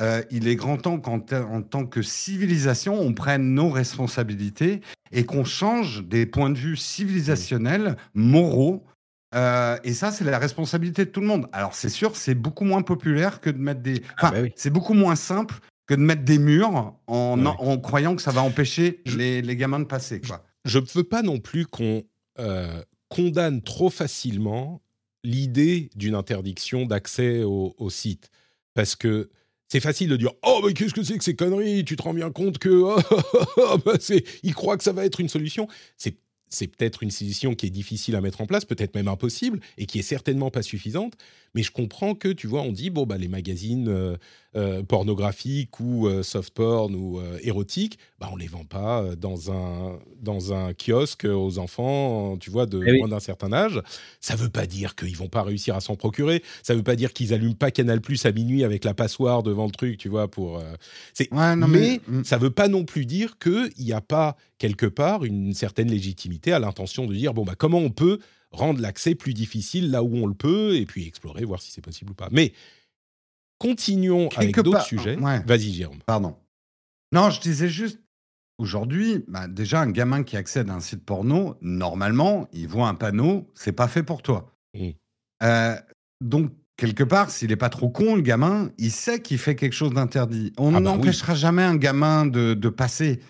Euh, 0.00 0.22
il 0.30 0.48
est 0.48 0.56
grand 0.56 0.76
temps 0.76 0.98
qu'en 0.98 1.20
ta- 1.20 1.44
en 1.46 1.62
tant 1.62 1.86
que 1.86 2.02
civilisation, 2.02 2.98
on 3.00 3.12
prenne 3.14 3.54
nos 3.54 3.70
responsabilités 3.70 4.80
et 5.12 5.24
qu'on 5.24 5.44
change 5.44 6.04
des 6.04 6.26
points 6.26 6.50
de 6.50 6.58
vue 6.58 6.76
civilisationnels, 6.76 7.96
moraux. 8.14 8.84
Euh, 9.36 9.78
et 9.84 9.92
ça, 9.94 10.10
c'est 10.10 10.24
la 10.24 10.38
responsabilité 10.38 11.04
de 11.04 11.10
tout 11.10 11.20
le 11.20 11.26
monde. 11.26 11.48
Alors, 11.52 11.74
c'est 11.74 11.88
sûr, 11.88 12.16
c'est 12.16 12.34
beaucoup 12.34 12.64
moins 12.64 12.82
populaire 12.82 13.40
que 13.40 13.50
de 13.50 13.58
mettre 13.58 13.82
des. 13.82 14.02
Ah, 14.08 14.14
Enfin, 14.18 14.30
bah 14.32 14.42
oui. 14.42 14.52
c'est 14.56 14.70
beaucoup 14.70 14.94
moins 14.94 15.16
simple 15.16 15.54
que 15.86 15.94
de 15.94 16.00
mettre 16.00 16.22
des 16.24 16.38
murs 16.38 16.94
en, 17.06 17.38
Ouais. 17.44 17.52
en 17.58 17.78
croyant 17.78 18.16
que 18.16 18.22
ça 18.22 18.30
va 18.32 18.42
empêcher 18.42 19.00
les, 19.06 19.42
les 19.42 19.56
gamins 19.56 19.80
de 19.80 19.84
passer. 19.84 20.20
Quoi. 20.20 20.44
je 20.64 20.78
ne 20.78 20.84
veux 20.94 21.04
pas 21.04 21.22
non 21.22 21.38
plus 21.40 21.66
qu'on 21.66 22.02
euh, 22.40 22.82
condamne 23.10 23.60
trop 23.62 23.90
facilement 23.90 24.80
l'idée 25.24 25.90
d'une 25.94 26.14
interdiction 26.14 26.84
d'accès 26.86 27.42
au, 27.44 27.74
au 27.78 27.90
site. 27.90 28.30
Parce 28.74 28.96
que 28.96 29.30
c'est 29.74 29.80
facile 29.80 30.08
de 30.08 30.16
dire 30.16 30.30
Oh, 30.46 30.62
mais 30.64 30.72
qu'est-ce 30.72 30.94
que 30.94 31.02
c'est 31.02 31.18
que 31.18 31.24
ces 31.24 31.34
conneries? 31.34 31.84
Tu 31.84 31.96
te 31.96 32.02
rends 32.02 32.14
bien 32.14 32.30
compte 32.30 32.58
que. 32.58 32.68
oh, 32.68 33.78
bah, 33.84 33.94
c'est- 33.98 34.22
ils 34.44 34.54
croient 34.54 34.76
que 34.76 34.84
ça 34.84 34.92
va 34.92 35.04
être 35.04 35.18
une 35.18 35.28
solution. 35.28 35.66
C'est. 35.96 36.16
C'est 36.50 36.68
peut-être 36.68 37.02
une 37.02 37.10
solution 37.10 37.56
qui 37.56 37.66
est 37.66 37.70
difficile 37.70 38.14
à 38.14 38.20
mettre 38.20 38.40
en 38.40 38.46
place, 38.46 38.64
peut-être 38.64 38.94
même 38.94 39.08
impossible, 39.08 39.58
et 39.76 39.86
qui 39.86 39.98
est 39.98 40.02
certainement 40.02 40.52
pas 40.52 40.62
suffisante. 40.62 41.14
Mais 41.56 41.64
je 41.64 41.72
comprends 41.72 42.14
que, 42.14 42.28
tu 42.28 42.46
vois, 42.46 42.60
on 42.62 42.70
dit 42.70 42.90
bon 42.90 43.06
bah 43.06 43.18
les 43.18 43.26
magazines 43.26 43.88
euh, 44.56 44.82
pornographiques 44.82 45.80
ou 45.80 46.06
euh, 46.06 46.22
soft 46.22 46.54
porn 46.54 46.94
ou 46.94 47.18
euh, 47.18 47.38
érotiques, 47.42 47.98
bah 48.20 48.28
on 48.32 48.36
les 48.36 48.46
vend 48.46 48.64
pas 48.64 49.02
euh, 49.02 49.16
dans 49.16 49.50
un 49.52 49.98
dans 50.20 50.52
un 50.52 50.72
kiosque 50.74 51.24
aux 51.24 51.58
enfants, 51.58 52.36
tu 52.38 52.50
vois, 52.50 52.66
de 52.66 52.80
Eh 52.86 52.92
oui. 52.92 52.98
moins 52.98 53.08
d'un 53.08 53.20
certain 53.20 53.52
âge. 53.52 53.80
Ça 54.20 54.36
veut 54.36 54.48
pas 54.48 54.66
dire 54.66 54.94
qu'ils 54.94 55.16
vont 55.16 55.28
pas 55.28 55.42
réussir 55.42 55.74
à 55.76 55.80
s'en 55.80 55.96
procurer. 55.96 56.42
Ça 56.62 56.74
veut 56.74 56.82
pas 56.82 56.96
dire 56.96 57.12
qu'ils 57.12 57.34
allument 57.34 57.54
pas 57.54 57.70
Canal 57.70 58.00
Plus 58.00 58.24
à 58.26 58.32
minuit 58.32 58.64
avec 58.64 58.84
la 58.84 58.94
passoire 58.94 59.42
devant 59.42 59.66
le 59.66 59.72
truc, 59.72 59.98
tu 59.98 60.08
vois, 60.08 60.28
pour. 60.28 60.62
c'est. 61.12 61.32
Ouais, 61.32 61.56
non, 61.56 61.68
mais 61.68 62.00
mais- 62.08 62.18
mm. 62.20 62.24
ça 62.24 62.38
veut 62.38 62.50
pas 62.50 62.68
non 62.68 62.84
plus 62.84 63.06
dire 63.06 63.38
qu'il 63.38 63.70
n'y 63.78 63.92
a 63.92 64.00
pas 64.00 64.36
quelque 64.58 64.86
part 64.86 65.24
une 65.24 65.52
certaine 65.52 65.90
légitimité 65.90 66.52
à 66.52 66.58
l'intention 66.58 67.06
de 67.06 67.14
dire 67.14 67.34
bon 67.34 67.44
bah 67.44 67.54
comment 67.58 67.78
on 67.78 67.90
peut 67.90 68.18
rendre 68.50 68.80
l'accès 68.80 69.14
plus 69.16 69.34
difficile 69.34 69.90
là 69.90 70.02
où 70.04 70.14
on 70.16 70.26
le 70.26 70.34
peut 70.34 70.76
et 70.76 70.86
puis 70.86 71.06
explorer 71.06 71.44
voir 71.44 71.60
si 71.60 71.72
c'est 71.72 71.80
possible 71.82 72.12
ou 72.12 72.14
pas. 72.14 72.28
Mais 72.30 72.52
continuons 73.58 74.28
avec 74.36 74.54
d'autres 74.60 74.82
sujets. 74.84 75.16
ouais. 75.18 75.42
Vas-y 75.46 75.72
Jérôme. 75.72 75.98
Pardon. 76.06 76.36
Non, 77.12 77.30
je 77.30 77.40
disais 77.40 77.68
juste, 77.68 78.00
aujourd'hui, 78.58 79.24
bah, 79.28 79.46
déjà, 79.48 79.80
un 79.80 79.90
gamin 79.90 80.22
qui 80.22 80.36
accède 80.36 80.68
à 80.70 80.74
un 80.74 80.80
site 80.80 81.04
porno, 81.04 81.56
normalement, 81.60 82.48
il 82.52 82.68
voit 82.68 82.88
un 82.88 82.94
panneau, 82.94 83.50
c'est 83.54 83.72
pas 83.72 83.88
fait 83.88 84.02
pour 84.02 84.22
toi. 84.22 84.52
Mm. 84.74 84.88
Euh, 85.42 85.76
donc, 86.20 86.52
quelque 86.76 87.04
part, 87.04 87.30
s'il 87.30 87.52
est 87.52 87.56
pas 87.56 87.68
trop 87.68 87.88
con, 87.88 88.16
le 88.16 88.22
gamin, 88.22 88.70
il 88.78 88.90
sait 88.90 89.20
qu'il 89.20 89.38
fait 89.38 89.54
quelque 89.54 89.74
chose 89.74 89.92
d'interdit. 89.92 90.52
On 90.58 90.68
Ah 90.74 90.80
bah 90.80 90.90
oui. 90.90 90.96
n'empêchera 90.96 91.34
jamais 91.34 91.62
un 91.62 91.76
gamin 91.76 92.26
de, 92.26 92.54
de 92.54 92.68
passer. 92.68 93.20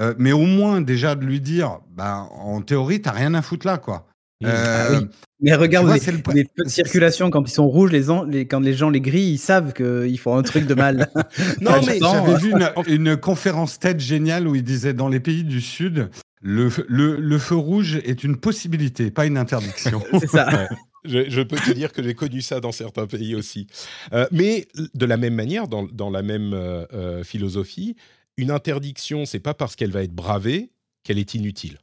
Euh, 0.00 0.14
mais 0.18 0.32
au 0.32 0.44
moins, 0.46 0.80
déjà, 0.80 1.14
de 1.14 1.24
lui 1.24 1.40
dire, 1.40 1.80
bah, 1.90 2.28
en 2.32 2.60
théorie, 2.62 3.00
t'as 3.02 3.12
rien 3.12 3.34
à 3.34 3.42
foutre 3.42 3.66
là, 3.66 3.78
quoi. 3.78 4.06
Euh, 4.44 4.88
Ah 4.90 4.98
oui. 5.00 5.06
Mais 5.40 5.54
regarde 5.56 5.86
vois, 5.86 5.94
les, 5.96 6.00
c'est 6.00 6.12
le 6.12 6.18
les 6.34 6.44
feux 6.44 6.64
de 6.64 6.68
circulation 6.70 7.28
quand 7.30 7.42
ils 7.48 7.50
sont 7.52 7.66
rouges, 7.68 7.90
les, 7.90 8.10
en- 8.10 8.22
les- 8.24 8.46
quand 8.46 8.60
les 8.60 8.74
gens 8.74 8.90
les 8.90 9.00
grillent, 9.00 9.32
ils 9.32 9.38
savent 9.38 9.72
qu'ils 9.72 10.18
font 10.18 10.36
un 10.36 10.42
truc 10.42 10.66
de 10.66 10.74
mal. 10.74 11.08
Non, 11.60 11.72
mais 11.84 11.98
J'avais 11.98 12.36
vu 12.38 12.52
une, 12.52 12.70
une 12.86 13.16
conférence 13.16 13.78
TED 13.80 13.98
géniale 13.98 14.46
où 14.46 14.54
il 14.54 14.62
disait 14.62 14.94
dans 14.94 15.08
les 15.08 15.18
pays 15.20 15.42
du 15.42 15.60
Sud, 15.60 16.10
le, 16.40 16.70
le, 16.88 17.16
le 17.16 17.38
feu 17.38 17.56
rouge 17.56 17.96
est 18.04 18.22
une 18.22 18.36
possibilité, 18.36 19.10
pas 19.10 19.26
une 19.26 19.36
interdiction. 19.36 20.00
C'est 20.20 20.28
ça. 20.28 20.48
Ouais. 20.48 20.68
Je, 21.04 21.28
je 21.28 21.42
peux 21.42 21.56
te 21.56 21.72
dire 21.72 21.92
que 21.92 22.00
j'ai 22.04 22.14
connu 22.14 22.40
ça 22.42 22.60
dans 22.60 22.70
certains 22.70 23.08
pays 23.08 23.34
aussi. 23.34 23.66
Euh, 24.12 24.26
mais 24.30 24.68
de 24.94 25.04
la 25.06 25.16
même 25.16 25.34
manière, 25.34 25.66
dans, 25.66 25.82
dans 25.82 26.10
la 26.10 26.22
même 26.22 26.52
euh, 26.54 27.24
philosophie, 27.24 27.96
une 28.36 28.52
interdiction, 28.52 29.24
c'est 29.24 29.40
pas 29.40 29.54
parce 29.54 29.74
qu'elle 29.74 29.90
va 29.90 30.04
être 30.04 30.14
bravée 30.14 30.70
qu'elle 31.02 31.18
est 31.18 31.34
inutile. 31.34 31.78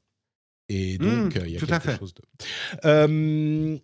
Et 0.70 0.98
donc, 0.98 1.36
Mmh, 1.36 1.40
euh, 1.40 1.48
il 1.48 1.52
y 1.54 1.58
a 1.58 1.60
quelque 1.60 1.98
chose 1.98 2.14
de. 2.14 2.22
Euh, 2.86 3.78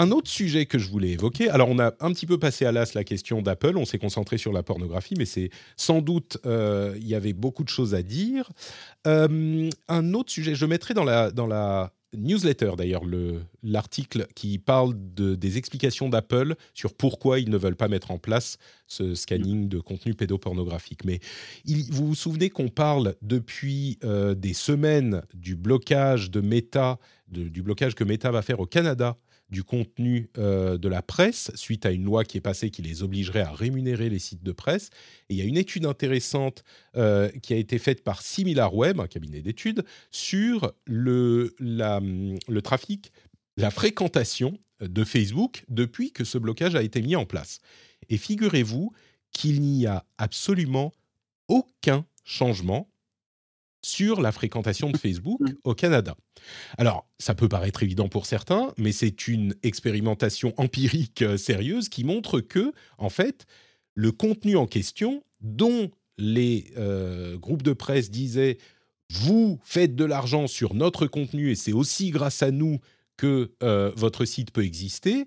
un 0.00 0.12
autre 0.12 0.30
sujet 0.30 0.64
que 0.64 0.78
je 0.78 0.88
voulais 0.88 1.10
évoquer, 1.10 1.50
alors 1.50 1.68
on 1.68 1.78
a 1.78 1.92
un 2.00 2.12
petit 2.12 2.24
peu 2.24 2.38
passé 2.38 2.64
à 2.64 2.72
l'as 2.72 2.94
la 2.94 3.04
question 3.04 3.42
d'Apple, 3.42 3.76
on 3.76 3.84
s'est 3.84 3.98
concentré 3.98 4.38
sur 4.38 4.50
la 4.50 4.62
pornographie, 4.62 5.14
mais 5.18 5.26
c'est 5.26 5.50
sans 5.76 6.00
doute, 6.00 6.38
euh, 6.46 6.94
il 6.96 7.06
y 7.06 7.14
avait 7.14 7.34
beaucoup 7.34 7.64
de 7.64 7.68
choses 7.68 7.94
à 7.94 8.02
dire. 8.02 8.50
Euh, 9.06 9.68
un 9.88 10.14
autre 10.14 10.30
sujet, 10.30 10.54
je 10.54 10.64
mettrai 10.64 10.94
dans 10.94 11.04
la, 11.04 11.30
dans 11.30 11.46
la 11.46 11.92
newsletter 12.16 12.72
d'ailleurs 12.76 13.04
le- 13.04 13.42
l'article 13.62 14.26
qui 14.34 14.58
parle 14.58 14.94
de, 15.14 15.34
des 15.34 15.58
explications 15.58 16.08
d'Apple 16.08 16.54
sur 16.74 16.94
pourquoi 16.94 17.38
ils 17.38 17.50
ne 17.50 17.56
veulent 17.56 17.76
pas 17.76 17.88
mettre 17.88 18.10
en 18.10 18.18
place 18.18 18.58
ce 18.86 19.14
scanning 19.14 19.68
de 19.68 19.78
contenu 19.78 20.14
pédopornographique. 20.14 21.04
Mais 21.04 21.20
vous 21.64 22.08
vous 22.08 22.14
souvenez 22.14 22.50
qu'on 22.50 22.68
parle 22.68 23.14
depuis 23.22 23.98
euh, 24.04 24.34
des 24.34 24.54
semaines 24.54 25.22
du 25.34 25.54
blocage 25.56 26.30
de 26.30 26.40
Meta, 26.40 26.98
du 27.28 27.62
blocage 27.62 27.94
que 27.94 28.04
Meta 28.04 28.30
va 28.30 28.42
faire 28.42 28.60
au 28.60 28.66
Canada 28.66 29.16
du 29.50 29.64
contenu 29.64 30.30
euh, 30.38 30.78
de 30.78 30.88
la 30.88 31.02
presse 31.02 31.50
suite 31.54 31.84
à 31.86 31.90
une 31.90 32.04
loi 32.04 32.24
qui 32.24 32.38
est 32.38 32.40
passée 32.40 32.70
qui 32.70 32.82
les 32.82 33.02
obligerait 33.02 33.40
à 33.40 33.52
rémunérer 33.52 34.08
les 34.08 34.18
sites 34.18 34.42
de 34.42 34.52
presse. 34.52 34.90
Et 35.28 35.34
il 35.34 35.36
y 35.36 35.42
a 35.42 35.44
une 35.44 35.56
étude 35.56 35.86
intéressante 35.86 36.64
euh, 36.96 37.28
qui 37.42 37.52
a 37.52 37.56
été 37.56 37.78
faite 37.78 38.04
par 38.04 38.22
SimilarWeb, 38.22 39.00
un 39.00 39.06
cabinet 39.06 39.42
d'études, 39.42 39.84
sur 40.10 40.72
le, 40.84 41.54
trafic, 42.62 43.12
la 43.56 43.70
fréquentation 43.70 44.58
de 44.80 45.04
Facebook 45.04 45.64
depuis 45.68 46.12
que 46.12 46.24
ce 46.24 46.38
blocage 46.38 46.74
a 46.74 46.82
été 46.82 47.02
mis 47.02 47.16
en 47.16 47.26
place. 47.26 47.60
Et 48.08 48.16
figurez-vous 48.16 48.92
qu'il 49.32 49.60
n'y 49.60 49.86
a 49.86 50.04
absolument 50.18 50.92
aucun 51.48 52.06
changement 52.24 52.88
sur 53.82 54.20
la 54.20 54.32
fréquentation 54.32 54.90
de 54.90 54.96
Facebook 54.96 55.40
au 55.64 55.74
Canada. 55.74 56.16
Alors, 56.78 57.06
ça 57.18 57.34
peut 57.34 57.48
paraître 57.48 57.82
évident 57.82 58.08
pour 58.08 58.26
certains, 58.26 58.72
mais 58.76 58.92
c'est 58.92 59.28
une 59.28 59.54
expérimentation 59.62 60.52
empirique 60.56 61.22
euh, 61.22 61.36
sérieuse 61.36 61.88
qui 61.88 62.04
montre 62.04 62.40
que, 62.40 62.72
en 62.98 63.08
fait, 63.08 63.46
le 63.94 64.12
contenu 64.12 64.56
en 64.56 64.66
question, 64.66 65.22
dont 65.40 65.90
les 66.18 66.72
euh, 66.76 67.38
groupes 67.38 67.62
de 67.62 67.72
presse 67.72 68.10
disaient 68.10 68.58
vous 69.10 69.58
faites 69.64 69.96
de 69.96 70.04
l'argent 70.04 70.46
sur 70.46 70.74
notre 70.74 71.06
contenu 71.06 71.50
et 71.50 71.54
c'est 71.56 71.72
aussi 71.72 72.10
grâce 72.10 72.42
à 72.42 72.50
nous 72.50 72.78
que 73.16 73.52
euh, 73.62 73.90
votre 73.96 74.24
site 74.24 74.52
peut 74.52 74.64
exister, 74.64 75.26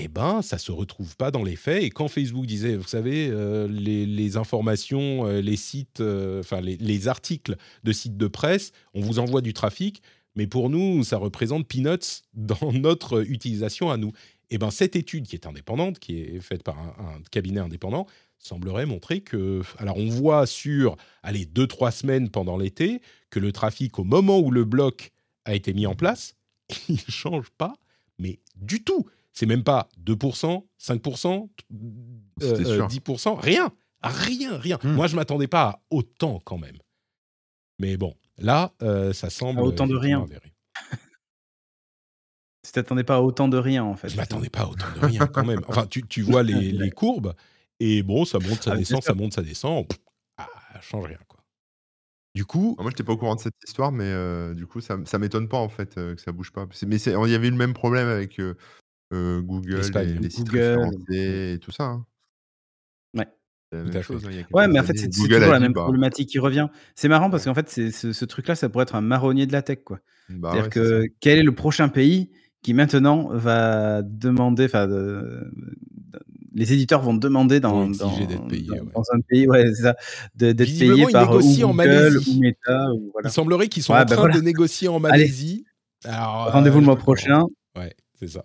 eh 0.00 0.06
ben, 0.06 0.42
ça 0.42 0.58
se 0.58 0.70
retrouve 0.70 1.16
pas 1.16 1.32
dans 1.32 1.42
les 1.42 1.56
faits. 1.56 1.82
Et 1.82 1.90
quand 1.90 2.06
Facebook 2.06 2.46
disait, 2.46 2.76
vous 2.76 2.86
savez, 2.86 3.28
euh, 3.30 3.66
les, 3.66 4.36
informations, 4.36 5.26
euh, 5.26 5.40
les 5.40 5.56
sites, 5.56 6.00
euh, 6.00 6.38
enfin 6.38 6.60
les, 6.60 6.76
les 6.76 7.08
articles 7.08 7.56
de 7.82 7.92
sites 7.92 8.16
de 8.16 8.28
presse, 8.28 8.70
on 8.94 9.00
vous 9.00 9.18
envoie 9.18 9.40
du 9.40 9.52
trafic, 9.52 10.00
mais 10.36 10.46
pour 10.46 10.70
nous, 10.70 11.02
ça 11.02 11.16
représente 11.18 11.66
peanuts 11.66 12.22
dans 12.32 12.72
notre 12.72 13.28
utilisation 13.28 13.90
à 13.90 13.96
nous. 13.96 14.12
Eh 14.50 14.58
ben, 14.58 14.70
cette 14.70 14.94
étude 14.94 15.26
qui 15.26 15.34
est 15.34 15.46
indépendante, 15.46 15.98
qui 15.98 16.20
est 16.20 16.40
faite 16.40 16.62
par 16.62 16.78
un, 16.78 16.94
un 17.16 17.22
cabinet 17.32 17.60
indépendant, 17.60 18.06
semblerait 18.38 18.86
montrer 18.86 19.20
que, 19.20 19.62
alors 19.78 19.98
on 19.98 20.08
voit 20.08 20.46
sur, 20.46 20.96
allez, 21.24 21.44
deux 21.44 21.66
trois 21.66 21.90
semaines 21.90 22.30
pendant 22.30 22.56
l'été, 22.56 23.02
que 23.30 23.40
le 23.40 23.50
trafic 23.50 23.98
au 23.98 24.04
moment 24.04 24.38
où 24.38 24.52
le 24.52 24.64
bloc 24.64 25.10
a 25.44 25.56
été 25.56 25.74
mis 25.74 25.86
en 25.86 25.96
place, 25.96 26.36
il 26.88 27.00
change 27.00 27.50
pas, 27.58 27.74
mais 28.20 28.38
du 28.54 28.84
tout. 28.84 29.06
C'est 29.38 29.46
même 29.46 29.62
pas 29.62 29.88
2%, 30.04 30.66
5%, 30.80 31.48
euh, 31.70 31.76
C'était 32.40 32.66
euh, 32.66 32.74
sûr. 32.74 32.88
10%, 32.88 33.38
rien, 33.40 33.70
rien, 34.02 34.58
rien. 34.58 34.78
Hmm. 34.82 34.94
Moi, 34.94 35.06
je 35.06 35.14
m'attendais 35.14 35.46
pas 35.46 35.62
à 35.68 35.80
autant 35.90 36.40
quand 36.44 36.58
même. 36.58 36.76
Mais 37.78 37.96
bon, 37.96 38.16
là, 38.38 38.72
euh, 38.82 39.12
ça 39.12 39.30
semble 39.30 39.60
À 39.60 39.62
autant 39.62 39.86
de 39.86 39.94
rien. 39.94 40.26
Tu 42.64 42.72
t'attendais 42.72 43.04
pas 43.04 43.18
à 43.18 43.20
autant 43.20 43.46
de 43.46 43.58
rien, 43.58 43.84
en 43.84 43.94
fait. 43.94 44.08
Je 44.08 44.16
m'attendais 44.16 44.50
pas 44.50 44.62
à 44.62 44.66
autant 44.66 44.90
de 45.00 45.06
rien 45.06 45.24
quand 45.28 45.44
même. 45.44 45.60
Enfin, 45.68 45.86
tu, 45.86 46.02
tu 46.02 46.22
vois 46.22 46.42
les, 46.42 46.72
les 46.72 46.90
courbes 46.90 47.36
et 47.78 48.02
bon, 48.02 48.24
ça 48.24 48.40
monte, 48.40 48.64
ça 48.64 48.72
Ah, 48.72 48.76
descend, 48.76 49.04
ça 49.04 49.14
monte, 49.14 49.34
ça 49.34 49.42
descend. 49.42 49.86
Pff, 49.86 50.00
Ah, 50.38 50.48
ça 50.72 50.80
change 50.80 51.04
rien 51.04 51.20
quoi. 51.28 51.38
Du 52.34 52.44
coup, 52.44 52.74
Moi, 52.80 52.90
j'étais 52.90 53.04
pas 53.04 53.12
au 53.12 53.16
courant 53.16 53.36
de 53.36 53.40
cette 53.40 53.54
histoire, 53.64 53.92
mais 53.92 54.02
euh, 54.02 54.52
du 54.54 54.66
coup, 54.66 54.80
ça, 54.80 54.96
ça 55.04 55.20
m'étonne 55.20 55.48
pas 55.48 55.58
en 55.58 55.68
fait 55.68 55.96
euh, 55.96 56.16
que 56.16 56.20
ça 56.20 56.32
bouge 56.32 56.50
pas. 56.50 56.66
Mais 56.88 56.98
c'est- 56.98 57.12
il 57.12 57.30
y 57.30 57.34
avait 57.36 57.46
eu 57.46 57.52
le 57.52 57.56
même 57.56 57.72
problème 57.74 58.08
avec 58.08 58.40
euh, 59.12 59.40
Google, 59.40 59.80
les 60.20 60.30
sites 60.30 60.46
Google. 60.46 60.90
et 61.12 61.58
tout 61.60 61.70
ça. 61.72 61.84
hein. 61.84 62.06
Ouais. 63.16 63.26
La 63.72 63.82
même 63.84 64.02
chose. 64.02 64.24
hein, 64.26 64.42
Ouais, 64.52 64.68
mais 64.68 64.78
en 64.80 64.82
fait, 64.82 64.96
c'est 64.98 65.08
toujours 65.10 65.38
la 65.40 65.60
même 65.60 65.72
bah, 65.72 65.82
problématique 65.82 66.28
qui 66.28 66.38
revient. 66.38 66.68
C'est 66.94 67.08
marrant 67.08 67.30
parce 67.30 67.44
qu'en 67.44 67.54
fait, 67.54 67.68
c'est- 67.68 67.90
ce, 67.90 68.12
ce 68.12 68.24
truc-là, 68.24 68.54
ça 68.54 68.68
pourrait 68.68 68.82
être 68.84 68.94
un 68.94 69.00
marronnier 69.00 69.46
de 69.46 69.52
la 69.52 69.62
tech, 69.62 69.78
quoi. 69.84 70.00
bah 70.30 70.50
C'est-à-dire 70.52 70.64
ouais, 70.64 70.70
c'est 70.74 71.00
ça. 71.02 71.06
que 71.08 71.12
quel 71.20 71.38
est 71.38 71.42
le 71.42 71.54
prochain 71.54 71.88
pays 71.88 72.30
qui 72.62 72.74
maintenant 72.74 73.28
va 73.32 74.02
demander, 74.02 74.64
enfin, 74.66 74.86
de- 74.88 75.50
de- 75.52 76.26
les 76.54 76.72
éditeurs 76.72 77.02
vont 77.02 77.14
demander 77.14 77.60
dans, 77.60 77.86
ouais. 77.88 77.96
un 78.02 79.20
pays, 79.20 79.46
ouais, 79.46 79.72
ça, 79.74 79.94
d'être 80.34 80.56
payé 80.58 81.06
par 81.12 81.30
ou 81.30 81.36
négocient 81.38 81.68
en 81.70 81.74
Google 81.74 81.88
Malaisie. 81.88 82.36
ou 82.36 82.40
Meta. 82.40 82.92
Ou, 82.94 83.10
voilà. 83.12 83.28
il 83.28 83.32
semblerait 83.32 83.68
qu'ils 83.68 83.82
sont 83.84 83.92
Ouais, 83.92 84.00
en 84.00 84.02
bah 84.02 84.06
train 84.06 84.16
voilà. 84.22 84.36
de 84.36 84.40
négocier 84.40 84.88
en 84.88 84.98
Malaisie. 84.98 85.64
Alors, 86.04 86.48
euh, 86.48 86.50
Rendez-vous 86.50 86.80
le 86.80 86.86
mois 86.86 86.96
prochain. 86.96 87.44
Ouais, 87.76 87.94
c'est 88.18 88.28
ça. 88.28 88.44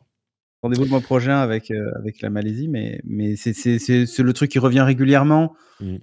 Rendez-vous 0.64 0.84
le 0.86 0.90
mois 0.90 1.02
prochain 1.02 1.38
avec, 1.38 1.70
euh, 1.72 1.92
avec 1.98 2.22
la 2.22 2.30
Malaisie, 2.32 2.68
mais, 2.68 3.00
mais 3.04 3.36
c'est 3.36 3.54
c'est- 3.54 3.78
c'est- 3.80 4.06
c'est 4.08 4.24
le 4.24 4.34
truc 4.34 4.50
qui 4.50 4.60
revient 4.60 4.82
régulièrement. 4.82 5.54
Mm. 5.80 5.98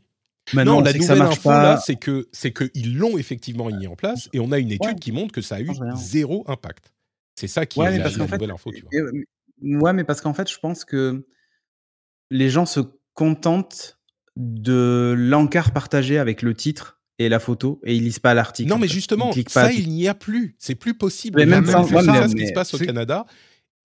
Maintenant, 0.53 0.73
non, 0.75 0.79
on 0.79 0.83
la 0.85 0.93
sait 0.93 0.99
que 0.99 1.05
ça 1.05 1.13
nouvelle 1.15 1.27
marche 1.29 1.39
info 1.39 1.49
pas. 1.49 1.63
là, 1.63 1.83
c'est 1.85 1.97
que 1.97 2.29
c'est 2.33 2.53
qu'ils 2.53 2.97
l'ont 2.97 3.19
effectivement 3.19 3.67
mis 3.71 3.87
en 3.87 3.95
place 3.97 4.29
et 4.33 4.41
on 4.41 4.53
a 4.53 4.59
une 4.59 4.71
étude 4.71 4.91
Ouais. 4.95 4.99
qui 5.01 5.13
montre 5.13 5.33
que 5.33 5.41
ça 5.43 5.57
a 5.57 5.61
eu 5.61 5.69
zéro 5.97 6.45
impact. 6.49 6.93
C'est 7.37 7.47
ça 7.49 7.67
qui 7.67 7.79
Ouais, 7.81 7.95
est 7.95 7.99
la, 7.99 8.11
fait, 8.11 8.19
nouvelle 8.19 8.51
info, 8.51 8.71
tu 8.73 8.83
vois. 8.83 8.91
euh, 9.01 9.79
ouais, 9.81 9.93
mais 9.93 10.05
parce 10.05 10.21
qu'en 10.21 10.35
fait, 10.35 10.51
je 10.51 10.59
pense 10.59 10.85
que 10.85 11.25
les 12.31 12.51
gens 12.51 12.67
se 12.67 12.81
contentent 13.15 13.99
de 14.37 15.15
l'encart 15.17 15.73
partagé 15.73 16.19
avec 16.19 16.43
le 16.43 16.55
titre 16.55 17.01
et 17.19 17.29
la 17.29 17.39
photo 17.39 17.81
et 17.85 17.95
ils 17.95 18.03
lisent 18.05 18.19
pas 18.19 18.35
l'article. 18.35 18.69
Non, 18.71 18.79
mais 18.79 18.89
justement, 18.89 19.31
Ils 19.31 19.35
cliquent 19.35 19.53
pas. 19.53 19.67
ça, 19.67 19.73
il 19.73 19.89
n'y 19.91 20.09
a 20.09 20.15
plus. 20.15 20.57
C'est 20.59 20.75
plus 20.75 20.95
possible. 20.95 21.39
Mais 21.39 21.47
même 21.47 21.65
même 21.67 21.85
plus 21.87 21.95
ouais, 21.95 22.03
ça, 22.05 22.29
ce 22.29 22.35
qui 22.35 22.47
se 22.47 22.53
passe 22.53 22.73
au 22.75 22.79
c'est- 22.79 22.87
Canada. 22.87 23.27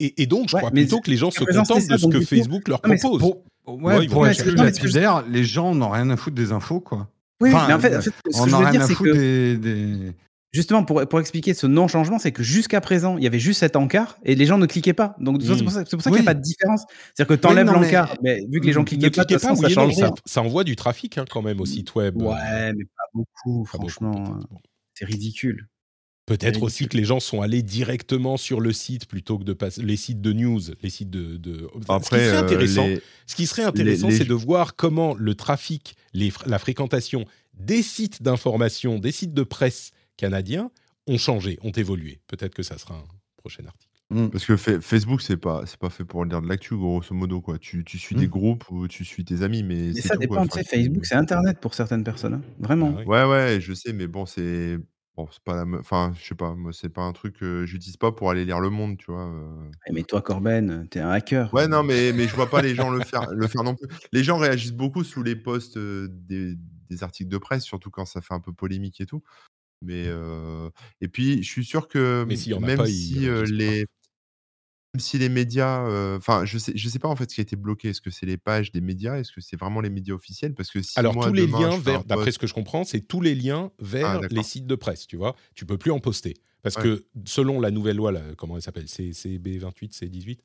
Et, 0.00 0.22
et 0.22 0.26
donc, 0.26 0.48
je 0.50 0.54
Ouais, 0.56 0.60
crois 0.60 0.70
mais 0.74 0.82
plutôt 0.82 1.00
que 1.00 1.10
les 1.10 1.16
gens 1.16 1.30
se 1.30 1.40
contentent 1.40 1.88
de 1.88 1.96
ce 1.96 2.06
que 2.06 2.18
coup- 2.18 2.24
Facebook 2.24 2.68
leur 2.68 2.80
propose. 2.82 3.18
Pour, 3.20 3.36
ouais, 3.66 3.98
Ouais, 3.98 4.06
pour 4.08 4.22
que 4.24 5.30
les 5.30 5.44
gens 5.44 5.74
n'ont 5.74 5.90
rien 5.90 6.10
à 6.10 6.16
foutre 6.16 6.36
des 6.36 6.52
infos, 6.52 6.80
quoi. 6.80 7.08
Oui, 7.40 7.52
Enfin, 7.52 7.66
mais 7.68 7.74
en 7.74 7.78
fait, 7.80 7.96
en 7.96 8.00
fait, 8.00 8.10
ce 8.30 8.40
On 8.40 8.44
que 8.44 8.50
je 8.50 8.56
veux 8.56 8.62
rien 8.62 8.70
dire, 8.70 8.82
à 8.82 8.86
c'est 8.86 8.94
foutre 8.94 9.10
que 9.10 9.16
des, 9.16 9.56
des- 9.58 10.12
justement 10.52 10.84
pour, 10.84 11.06
pour 11.06 11.20
expliquer 11.20 11.52
ce 11.52 11.66
non-changement, 11.66 12.18
c'est 12.18 12.32
que 12.32 12.42
jusqu'à 12.42 12.80
présent, 12.80 13.18
il 13.18 13.24
y 13.24 13.26
avait 13.26 13.38
juste 13.38 13.60
cet 13.60 13.76
encart 13.76 14.16
et 14.24 14.34
les 14.34 14.46
gens 14.46 14.56
ne 14.56 14.64
cliquaient 14.66 14.94
pas. 14.94 15.16
Donc 15.20 15.42
c'est 15.42 15.52
Mm. 15.54 15.62
pour 15.64 15.70
ça, 15.72 15.82
c'est 15.84 15.96
pour 15.96 16.02
ça 16.02 16.10
qu'il 16.10 16.20
n'y 16.20 16.24
Oui. 16.24 16.28
a 16.28 16.30
pas 16.30 16.34
de 16.34 16.40
différence. 16.40 16.84
C'est-à-dire 17.14 17.36
que 17.36 17.40
tu 17.42 17.46
enlèves 17.46 17.66
mais- 17.66 17.72
l'encart, 17.72 18.16
mais... 18.22 18.40
vu 18.50 18.60
que 18.60 18.66
les 18.66 18.72
gens 18.72 18.80
Ne 18.80 18.86
cliquaient 18.86 19.10
pas, 19.10 19.24
façon, 19.26 19.50
oui 19.50 19.56
ça 19.62 19.68
change 19.68 19.94
envoie 20.46 20.64
du 20.64 20.76
trafic 20.76 21.18
hein, 21.18 21.24
quand 21.30 21.42
même 21.42 21.60
au 21.60 21.66
site 21.66 21.94
web. 21.94 22.16
Ouais, 22.22 22.72
mais 22.74 22.84
pas 22.84 23.04
beaucoup, 23.12 23.64
franchement. 23.66 24.38
C'est 24.94 25.04
ridicule. 25.04 25.66
Peut-être 26.26 26.62
aussi 26.62 26.88
que 26.88 26.96
les 26.96 27.04
gens 27.04 27.20
sont 27.20 27.40
allés 27.40 27.62
directement 27.62 28.36
sur 28.36 28.60
le 28.60 28.72
site 28.72 29.06
plutôt 29.06 29.38
que 29.38 29.44
de 29.44 29.52
passer 29.52 29.80
les 29.82 29.96
sites 29.96 30.20
de 30.20 30.32
news, 30.32 30.60
les 30.82 30.90
sites 30.90 31.08
de. 31.10 31.36
de... 31.36 31.68
ce 31.72 31.78
qui 31.78 31.84
Après, 31.88 32.18
serait 32.26 32.36
euh, 32.36 32.40
intéressant, 32.42 32.86
les- 32.86 33.00
ce 33.26 33.36
qui 33.36 33.46
serait 33.46 33.62
intéressant, 33.62 34.08
les- 34.08 34.16
c'est 34.16 34.24
de 34.24 34.34
voir 34.34 34.74
comment 34.74 35.14
le 35.14 35.34
trafic, 35.36 35.94
les 36.14 36.30
fr- 36.30 36.48
la 36.48 36.58
fréquentation 36.58 37.24
des 37.54 37.82
sites 37.82 38.22
d'information, 38.24 38.98
des 38.98 39.12
sites 39.12 39.34
de 39.34 39.44
presse 39.44 39.92
canadiens 40.16 40.70
ont 41.06 41.16
changé, 41.18 41.58
ont 41.62 41.70
évolué. 41.70 42.18
Peut-être 42.26 42.54
que 42.54 42.64
ça 42.64 42.76
sera 42.76 42.94
un 42.96 43.04
prochain 43.36 43.64
article. 43.64 43.86
Parce 44.32 44.44
que 44.44 44.56
Fa- 44.56 44.80
Facebook, 44.80 45.20
c'est 45.22 45.36
pas, 45.36 45.62
c'est 45.66 45.78
pas 45.78 45.90
fait 45.90 46.04
pour 46.04 46.24
lire 46.24 46.40
de 46.42 46.48
l'actu, 46.48 46.74
grosso 46.76 47.12
modo. 47.14 47.40
Quoi. 47.40 47.58
Tu, 47.58 47.84
tu 47.84 47.98
suis 47.98 48.14
des 48.16 48.26
Mm. 48.26 48.30
groupes 48.30 48.64
ou 48.70 48.86
tu 48.88 49.04
suis 49.04 49.24
tes 49.24 49.42
amis, 49.42 49.62
mais 49.62 49.90
Mais 49.94 50.00
ça 50.00 50.14
tout. 50.14 50.20
dépend, 50.20 50.36
Enfin, 50.44 50.60
Facebook, 50.68 51.06
c'est 51.06 51.14
Internet 51.16 51.58
pour 51.60 51.74
certaines 51.74 52.04
personnes. 52.04 52.34
hein. 52.34 52.42
Vraiment. 52.60 52.94
Ah 52.98 53.00
ouais. 53.04 53.24
Ouais, 53.24 53.30
ouais, 53.30 53.60
je 53.60 53.72
sais, 53.74 53.92
mais 53.92 54.06
bon, 54.08 54.26
c'est. 54.26 54.78
Bon, 55.16 55.26
c'est 55.32 55.42
pas 55.42 55.54
la 55.56 55.64
me- 55.64 55.78
Enfin, 55.80 56.12
je 56.18 56.24
sais 56.26 56.34
pas, 56.34 56.54
moi, 56.54 56.72
c'est 56.72 56.90
pas 56.90 57.02
un 57.02 57.12
truc 57.12 57.38
que 57.38 57.64
j'utilise 57.64 57.96
pas 57.96 58.12
pour 58.12 58.30
aller 58.30 58.44
lire 58.44 58.60
Le 58.60 58.68
Monde, 58.70 58.98
tu 58.98 59.10
vois. 59.10 59.26
euh. 59.26 59.70
Eh, 59.88 59.92
Mais 59.92 60.02
toi, 60.02 60.20
Corben, 60.20 60.86
t'es 60.90 61.00
un 61.00 61.10
hacker. 61.10 61.52
Ouais, 61.54 61.68
non, 61.68 61.82
mais, 61.82 62.12
mais 62.12 62.26
je 62.28 62.34
vois 62.34 62.50
pas 62.50 62.60
les 62.60 62.74
gens 62.74 62.90
le 62.90 63.00
faire, 63.02 63.30
le 63.30 63.46
faire 63.46 63.62
non 63.62 63.74
plus. 63.74 63.88
Les 64.12 64.22
gens 64.24 64.36
réagissent 64.36 64.72
beaucoup 64.72 65.04
sous 65.04 65.22
les 65.22 65.36
posts 65.36 65.76
euh, 65.78 66.08
des, 66.10 66.54
des 66.90 67.02
articles 67.02 67.30
de 67.30 67.38
presse, 67.38 67.64
surtout 67.64 67.90
quand 67.90 68.04
ça 68.04 68.20
fait 68.20 68.34
un 68.34 68.40
peu 68.40 68.52
polémique 68.52 69.00
et 69.00 69.06
tout. 69.06 69.22
Mais 69.82 70.04
euh, 70.08 70.70
et 71.00 71.08
puis, 71.08 71.42
je 71.42 71.50
suis 71.50 71.64
sûr 71.64 71.88
que 71.88 72.24
Mais 72.28 72.36
s'il 72.36 72.52
y 72.52 72.54
en 72.54 72.62
a 72.62 72.66
même 72.66 72.76
pas, 72.76 72.88
ils 72.88 72.94
si 72.94 73.28
euh, 73.28 73.44
réagissent 73.44 73.52
pas. 73.52 73.54
les 73.64 73.86
même 74.96 75.00
si 75.00 75.18
les 75.18 75.28
médias, 75.28 75.86
euh, 75.86 76.16
enfin, 76.16 76.46
je 76.46 76.56
sais, 76.56 76.72
je 76.74 76.88
sais 76.88 76.98
pas 76.98 77.08
en 77.08 77.16
fait 77.16 77.28
ce 77.30 77.34
qui 77.34 77.40
a 77.40 77.42
été 77.42 77.54
bloqué. 77.54 77.90
Est-ce 77.90 78.00
que 78.00 78.08
c'est 78.08 78.24
les 78.24 78.38
pages 78.38 78.72
des 78.72 78.80
médias? 78.80 79.18
Est-ce 79.18 79.30
que 79.30 79.42
c'est 79.42 79.56
vraiment 79.60 79.82
les 79.82 79.90
médias 79.90 80.14
officiels? 80.14 80.54
Parce 80.54 80.70
que 80.70 80.80
si 80.80 80.98
Alors 80.98 81.12
moi 81.12 81.26
tous 81.28 81.34
les 81.34 81.42
demain, 81.46 81.60
liens 81.60 81.78
vers, 81.78 82.04
d'après 82.04 82.32
ce 82.32 82.38
que 82.38 82.46
je 82.46 82.54
comprends, 82.54 82.84
c'est 82.84 83.02
tous 83.02 83.20
les 83.20 83.34
liens 83.34 83.70
vers 83.78 84.06
Ah, 84.06 84.18
d'accord. 84.18 84.38
les 84.38 84.42
sites 84.42 84.66
de 84.66 84.74
presse. 84.74 85.06
Tu 85.06 85.16
vois, 85.18 85.36
tu 85.54 85.66
peux 85.66 85.76
plus 85.76 85.90
en 85.90 85.98
poster 86.00 86.32
parce 86.62 86.76
Ouais. 86.76 86.82
que 86.82 87.04
selon 87.26 87.60
la 87.60 87.70
nouvelle 87.70 87.96
loi, 87.96 88.10
là, 88.10 88.22
comment 88.38 88.56
elle 88.56 88.62
s'appelle, 88.62 88.88
CB 88.88 89.58
28, 89.58 89.92
C 89.92 90.08
18. 90.08 90.42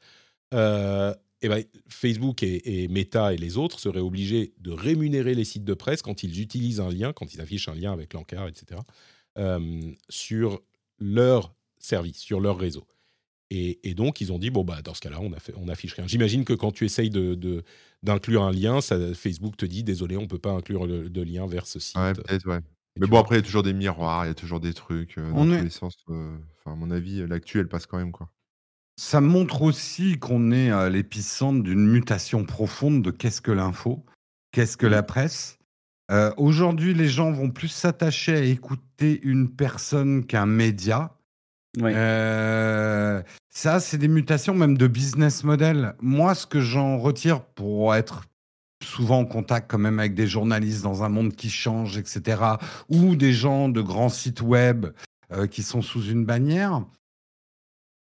Euh, 0.53 1.15
eh 1.41 1.47
ben, 1.47 1.63
Facebook 1.87 2.43
et, 2.43 2.83
et 2.83 2.87
Meta 2.89 3.33
et 3.33 3.37
les 3.37 3.57
autres 3.57 3.79
seraient 3.79 4.01
obligés 4.01 4.53
de 4.59 4.71
rémunérer 4.71 5.33
les 5.33 5.45
sites 5.45 5.63
de 5.63 5.73
presse 5.73 6.01
quand 6.01 6.23
ils 6.23 6.41
utilisent 6.41 6.81
un 6.81 6.89
lien, 6.89 7.13
quand 7.13 7.33
ils 7.33 7.39
affichent 7.39 7.69
un 7.69 7.75
lien 7.75 7.93
avec 7.93 8.13
l'encart, 8.13 8.49
etc., 8.49 8.81
euh, 9.37 9.81
sur 10.09 10.61
leur 10.99 11.55
service, 11.79 12.17
sur 12.17 12.41
leur 12.41 12.57
réseau. 12.59 12.85
Et, 13.53 13.89
et 13.89 13.93
donc, 13.93 14.21
ils 14.21 14.31
ont 14.31 14.39
dit, 14.39 14.49
bon, 14.49 14.63
bah, 14.63 14.81
dans 14.81 14.93
ce 14.93 15.01
cas-là, 15.01 15.19
on, 15.19 15.29
on 15.57 15.67
affiche 15.67 15.93
rien. 15.95 16.07
J'imagine 16.07 16.45
que 16.45 16.53
quand 16.53 16.71
tu 16.71 16.85
essayes 16.85 17.09
de, 17.09 17.35
de- 17.35 17.63
d'inclure 18.01 18.43
un 18.43 18.51
lien, 18.53 18.79
ça, 18.79 19.13
Facebook 19.13 19.57
te 19.57 19.65
dit, 19.65 19.83
désolé, 19.83 20.15
on 20.15 20.25
peut 20.25 20.39
pas 20.39 20.51
inclure 20.51 20.87
le- 20.87 21.09
de 21.09 21.21
lien 21.21 21.45
vers 21.47 21.67
ce 21.67 21.77
site. 21.79 21.97
Ouais, 21.97 22.13
peut-être, 22.13 22.47
ouais. 22.47 22.59
Mais 22.97 23.07
bon, 23.07 23.11
vois. 23.11 23.19
après, 23.19 23.35
il 23.35 23.39
y 23.39 23.41
a 23.41 23.45
toujours 23.45 23.63
des 23.63 23.73
miroirs, 23.73 24.23
il 24.25 24.29
y 24.29 24.31
a 24.31 24.35
toujours 24.35 24.61
des 24.61 24.73
trucs 24.73 25.17
euh, 25.17 25.29
dans 25.31 25.39
On 25.39 25.45
tous 25.47 25.53
est- 25.55 25.63
les 25.63 25.69
sens. 25.69 25.97
euh, 26.09 26.37
Enfin, 26.59 26.73
à 26.73 26.75
mon 26.75 26.91
avis, 26.91 27.27
l'actu, 27.27 27.59
elle 27.59 27.67
passe 27.67 27.85
quand 27.87 27.97
même, 27.97 28.11
quoi. 28.13 28.29
Ça 28.97 29.19
montre 29.19 29.63
aussi 29.63 30.17
qu'on 30.19 30.51
est 30.51 30.69
à 30.69 30.89
l'épicentre 30.89 31.63
d'une 31.63 31.87
mutation 31.87 32.45
profonde 32.45 33.01
de 33.03 33.11
qu'est-ce 33.11 33.41
que 33.41 33.51
l'info, 33.51 34.05
qu'est-ce 34.51 34.77
que 34.77 34.85
la 34.87 35.01
presse. 35.03 35.57
Euh, 36.11 36.31
Aujourd'hui, 36.37 36.93
les 36.93 37.07
gens 37.07 37.31
vont 37.31 37.49
plus 37.49 37.69
s'attacher 37.69 38.33
à 38.35 38.43
écouter 38.43 39.19
une 39.23 39.49
personne 39.49 40.25
qu'un 40.25 40.45
média. 40.45 41.17
Ouais. 41.79 41.93
Euh, 41.95 43.21
ça, 43.49 43.79
c'est 43.79 43.97
des 43.97 44.07
mutations 44.07 44.53
même 44.53 44.77
de 44.77 44.87
business 44.87 45.43
model. 45.43 45.95
Moi, 46.01 46.35
ce 46.35 46.45
que 46.45 46.59
j'en 46.59 46.97
retire 46.97 47.41
pour 47.41 47.95
être 47.95 48.23
souvent 48.83 49.19
en 49.19 49.25
contact 49.25 49.69
quand 49.69 49.77
même 49.77 49.99
avec 49.99 50.15
des 50.15 50.27
journalistes 50.27 50.83
dans 50.83 51.03
un 51.03 51.09
monde 51.09 51.35
qui 51.35 51.49
change, 51.49 51.97
etc., 51.97 52.41
ou 52.89 53.15
des 53.15 53.31
gens 53.31 53.69
de 53.69 53.81
grands 53.81 54.09
sites 54.09 54.41
web 54.41 54.87
euh, 55.31 55.47
qui 55.47 55.63
sont 55.63 55.81
sous 55.81 56.03
une 56.03 56.25
bannière, 56.25 56.83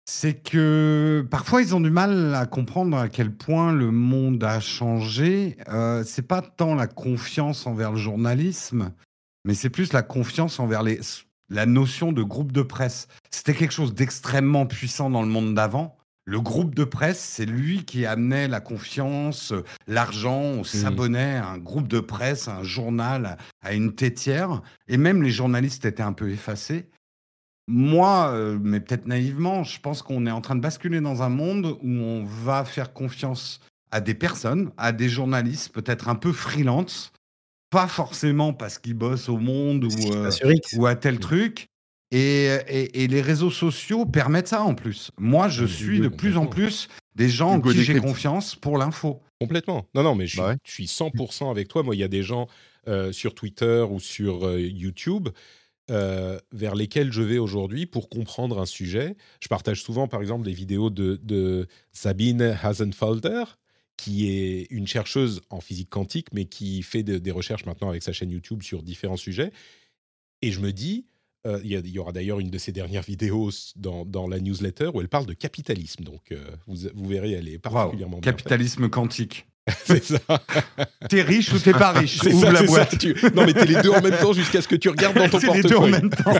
c'est 0.04 0.34
que 0.34 1.26
parfois 1.30 1.62
ils 1.62 1.74
ont 1.74 1.80
du 1.80 1.90
mal 1.90 2.34
à 2.34 2.46
comprendre 2.46 2.96
à 2.96 3.08
quel 3.08 3.32
point 3.32 3.72
le 3.72 3.90
monde 3.90 4.42
a 4.44 4.60
changé. 4.60 5.56
Euh, 5.68 6.04
c'est 6.04 6.26
pas 6.26 6.42
tant 6.42 6.74
la 6.74 6.86
confiance 6.86 7.66
envers 7.66 7.92
le 7.92 7.98
journalisme, 7.98 8.92
mais 9.44 9.54
c'est 9.54 9.70
plus 9.70 9.92
la 9.92 10.02
confiance 10.02 10.58
envers 10.58 10.82
les, 10.82 11.00
la 11.52 11.66
notion 11.66 12.12
de 12.12 12.22
groupe 12.22 12.50
de 12.50 12.62
presse. 12.62 13.08
C'était 13.30 13.54
quelque 13.54 13.74
chose 13.74 13.94
d'extrêmement 13.94 14.66
puissant 14.66 15.10
dans 15.10 15.22
le 15.22 15.28
monde 15.28 15.54
d'avant. 15.54 15.96
Le 16.24 16.40
groupe 16.40 16.74
de 16.74 16.84
presse, 16.84 17.20
c'est 17.20 17.44
lui 17.44 17.84
qui 17.84 18.06
amenait 18.06 18.48
la 18.48 18.60
confiance, 18.60 19.52
l'argent. 19.86 20.40
On 20.40 20.64
s'abonnait 20.64 21.36
à 21.36 21.48
un 21.48 21.58
groupe 21.58 21.88
de 21.88 22.00
presse, 22.00 22.48
à 22.48 22.56
un 22.58 22.62
journal, 22.62 23.36
à 23.60 23.74
une 23.74 23.94
tétière. 23.94 24.62
Et 24.88 24.96
même 24.96 25.22
les 25.22 25.30
journalistes 25.30 25.84
étaient 25.84 26.02
un 26.02 26.12
peu 26.12 26.30
effacés. 26.30 26.88
moi, 27.68 28.30
euh, 28.32 28.58
mais 28.60 28.80
peut-être 28.80 29.06
naïvement, 29.06 29.62
je 29.62 29.78
pense 29.80 30.02
qu'on 30.02 30.26
est 30.26 30.30
en 30.30 30.40
train 30.40 30.56
de 30.56 30.60
basculer 30.60 31.00
dans 31.00 31.22
un 31.22 31.28
monde 31.28 31.78
où 31.82 31.90
on 31.90 32.24
va 32.24 32.64
faire 32.64 32.92
confiance 32.92 33.60
à 33.90 34.00
des 34.00 34.14
personnes, 34.14 34.72
à 34.78 34.92
des 34.92 35.08
journalistes, 35.08 35.72
peut-être 35.72 36.08
un 36.08 36.16
peu 36.16 36.32
freelance, 36.32 37.12
pas 37.72 37.88
forcément 37.88 38.52
parce 38.52 38.78
qu'ils 38.78 38.94
bossent 38.94 39.28
au 39.28 39.38
monde 39.38 39.84
ou, 39.84 40.12
euh, 40.12 40.30
ou 40.76 40.86
à 40.86 40.94
tel 40.94 41.18
truc. 41.18 41.66
Et, 42.14 42.44
et, 42.68 43.06
les 43.08 43.22
réseaux 43.22 43.50
sociaux 43.50 44.04
permettent 44.04 44.48
ça 44.48 44.62
en 44.62 44.74
plus. 44.74 45.10
Moi, 45.18 45.48
je 45.48 45.64
suis 45.64 45.98
de 45.98 46.08
plus 46.08 46.36
en 46.36 46.46
plus 46.46 46.88
des 47.14 47.30
gens 47.30 47.52
en 47.52 47.60
qui 47.62 47.82
j'ai 47.82 47.98
confiance 47.98 48.54
pour 48.54 48.76
l'info. 48.76 49.22
Complètement. 49.40 49.86
Non, 49.94 50.02
non, 50.02 50.14
mais 50.14 50.26
je, 50.26 50.36
bah 50.36 50.54
suis 50.64 50.84
100% 50.84 51.50
avec 51.50 51.68
toi. 51.68 51.82
Moi, 51.82 51.96
il 51.96 51.98
y 51.98 52.04
a 52.04 52.08
des 52.08 52.22
gens 52.22 52.48
euh, 52.86 53.12
sur 53.12 53.34
Twitter 53.34 53.84
ou 53.88 53.98
sur 53.98 54.46
euh, 54.46 54.60
YouTube 54.60 55.30
euh, 55.90 56.38
vers 56.52 56.74
lesquels 56.74 57.12
je 57.12 57.22
vais 57.22 57.38
aujourd'hui 57.38 57.86
pour 57.86 58.08
comprendre 58.08 58.60
un 58.60 58.66
sujet. 58.66 59.16
Je 59.40 59.48
partage 59.48 59.82
souvent, 59.82 60.06
par 60.06 60.20
exemple, 60.20 60.44
des 60.44 60.52
vidéos 60.52 60.90
de, 60.90 61.18
de 61.22 61.66
Sabine 61.92 62.56
Hasenfelder, 62.62 63.44
qui 63.96 64.28
est 64.28 64.66
une 64.70 64.86
chercheuse 64.86 65.42
en 65.50 65.60
physique 65.60 65.90
quantique, 65.90 66.28
mais 66.32 66.46
qui 66.46 66.82
fait 66.82 67.02
des 67.02 67.30
recherches 67.30 67.66
maintenant 67.66 67.88
avec 67.88 68.02
sa 68.02 68.12
chaîne 68.12 68.30
YouTube 68.30 68.62
sur 68.62 68.82
différents 68.82 69.16
sujets. 69.16 69.52
Et 70.40 70.50
je 70.50 70.60
me 70.60 70.72
dis, 70.72 71.06
il 71.44 71.88
y, 71.88 71.98
aura 71.98 72.12
d'ailleurs 72.12 72.40
une 72.40 72.50
de 72.50 72.58
ses 72.58 72.72
dernières 72.72 73.02
vidéos 73.02 73.50
dans, 73.76 74.04
dans, 74.04 74.26
la 74.28 74.40
newsletter 74.40 74.90
où 74.94 75.00
elle 75.00 75.08
parle 75.08 75.26
de 75.26 75.34
capitalisme. 75.34 76.04
Donc, 76.04 76.34
vous, 76.66 76.88
vous, 76.94 77.08
verrez, 77.08 77.32
elle 77.32 77.48
est 77.48 77.58
particulièrement 77.58 78.20
Capitalisme 78.20 78.88
quantique. 78.88 79.46
c'est 79.84 80.02
ça. 80.02 80.18
T'es 81.08 81.22
riche 81.22 81.52
ou 81.52 81.58
t'es 81.58 81.72
pas 81.72 81.92
riche? 81.98 82.20
Ouvre 82.24 82.50
la 82.50 82.64
boîte. 82.64 83.04
Non, 83.34 83.46
mais 83.46 83.52
t'es 83.52 83.66
les 83.66 83.80
deux 83.80 83.90
en 83.90 84.00
même 84.00 84.18
temps 84.18 84.32
jusqu'à 84.32 84.60
ce 84.60 84.66
que 84.66 84.74
tu 84.74 84.88
regardes 84.88 85.16
dans 85.16 85.28
ton 85.28 85.38
portefeuille. 85.38 85.62
les 85.62 85.68
deux 85.68 85.76
en 85.76 85.86
même 85.86 86.10
temps. 86.10 86.34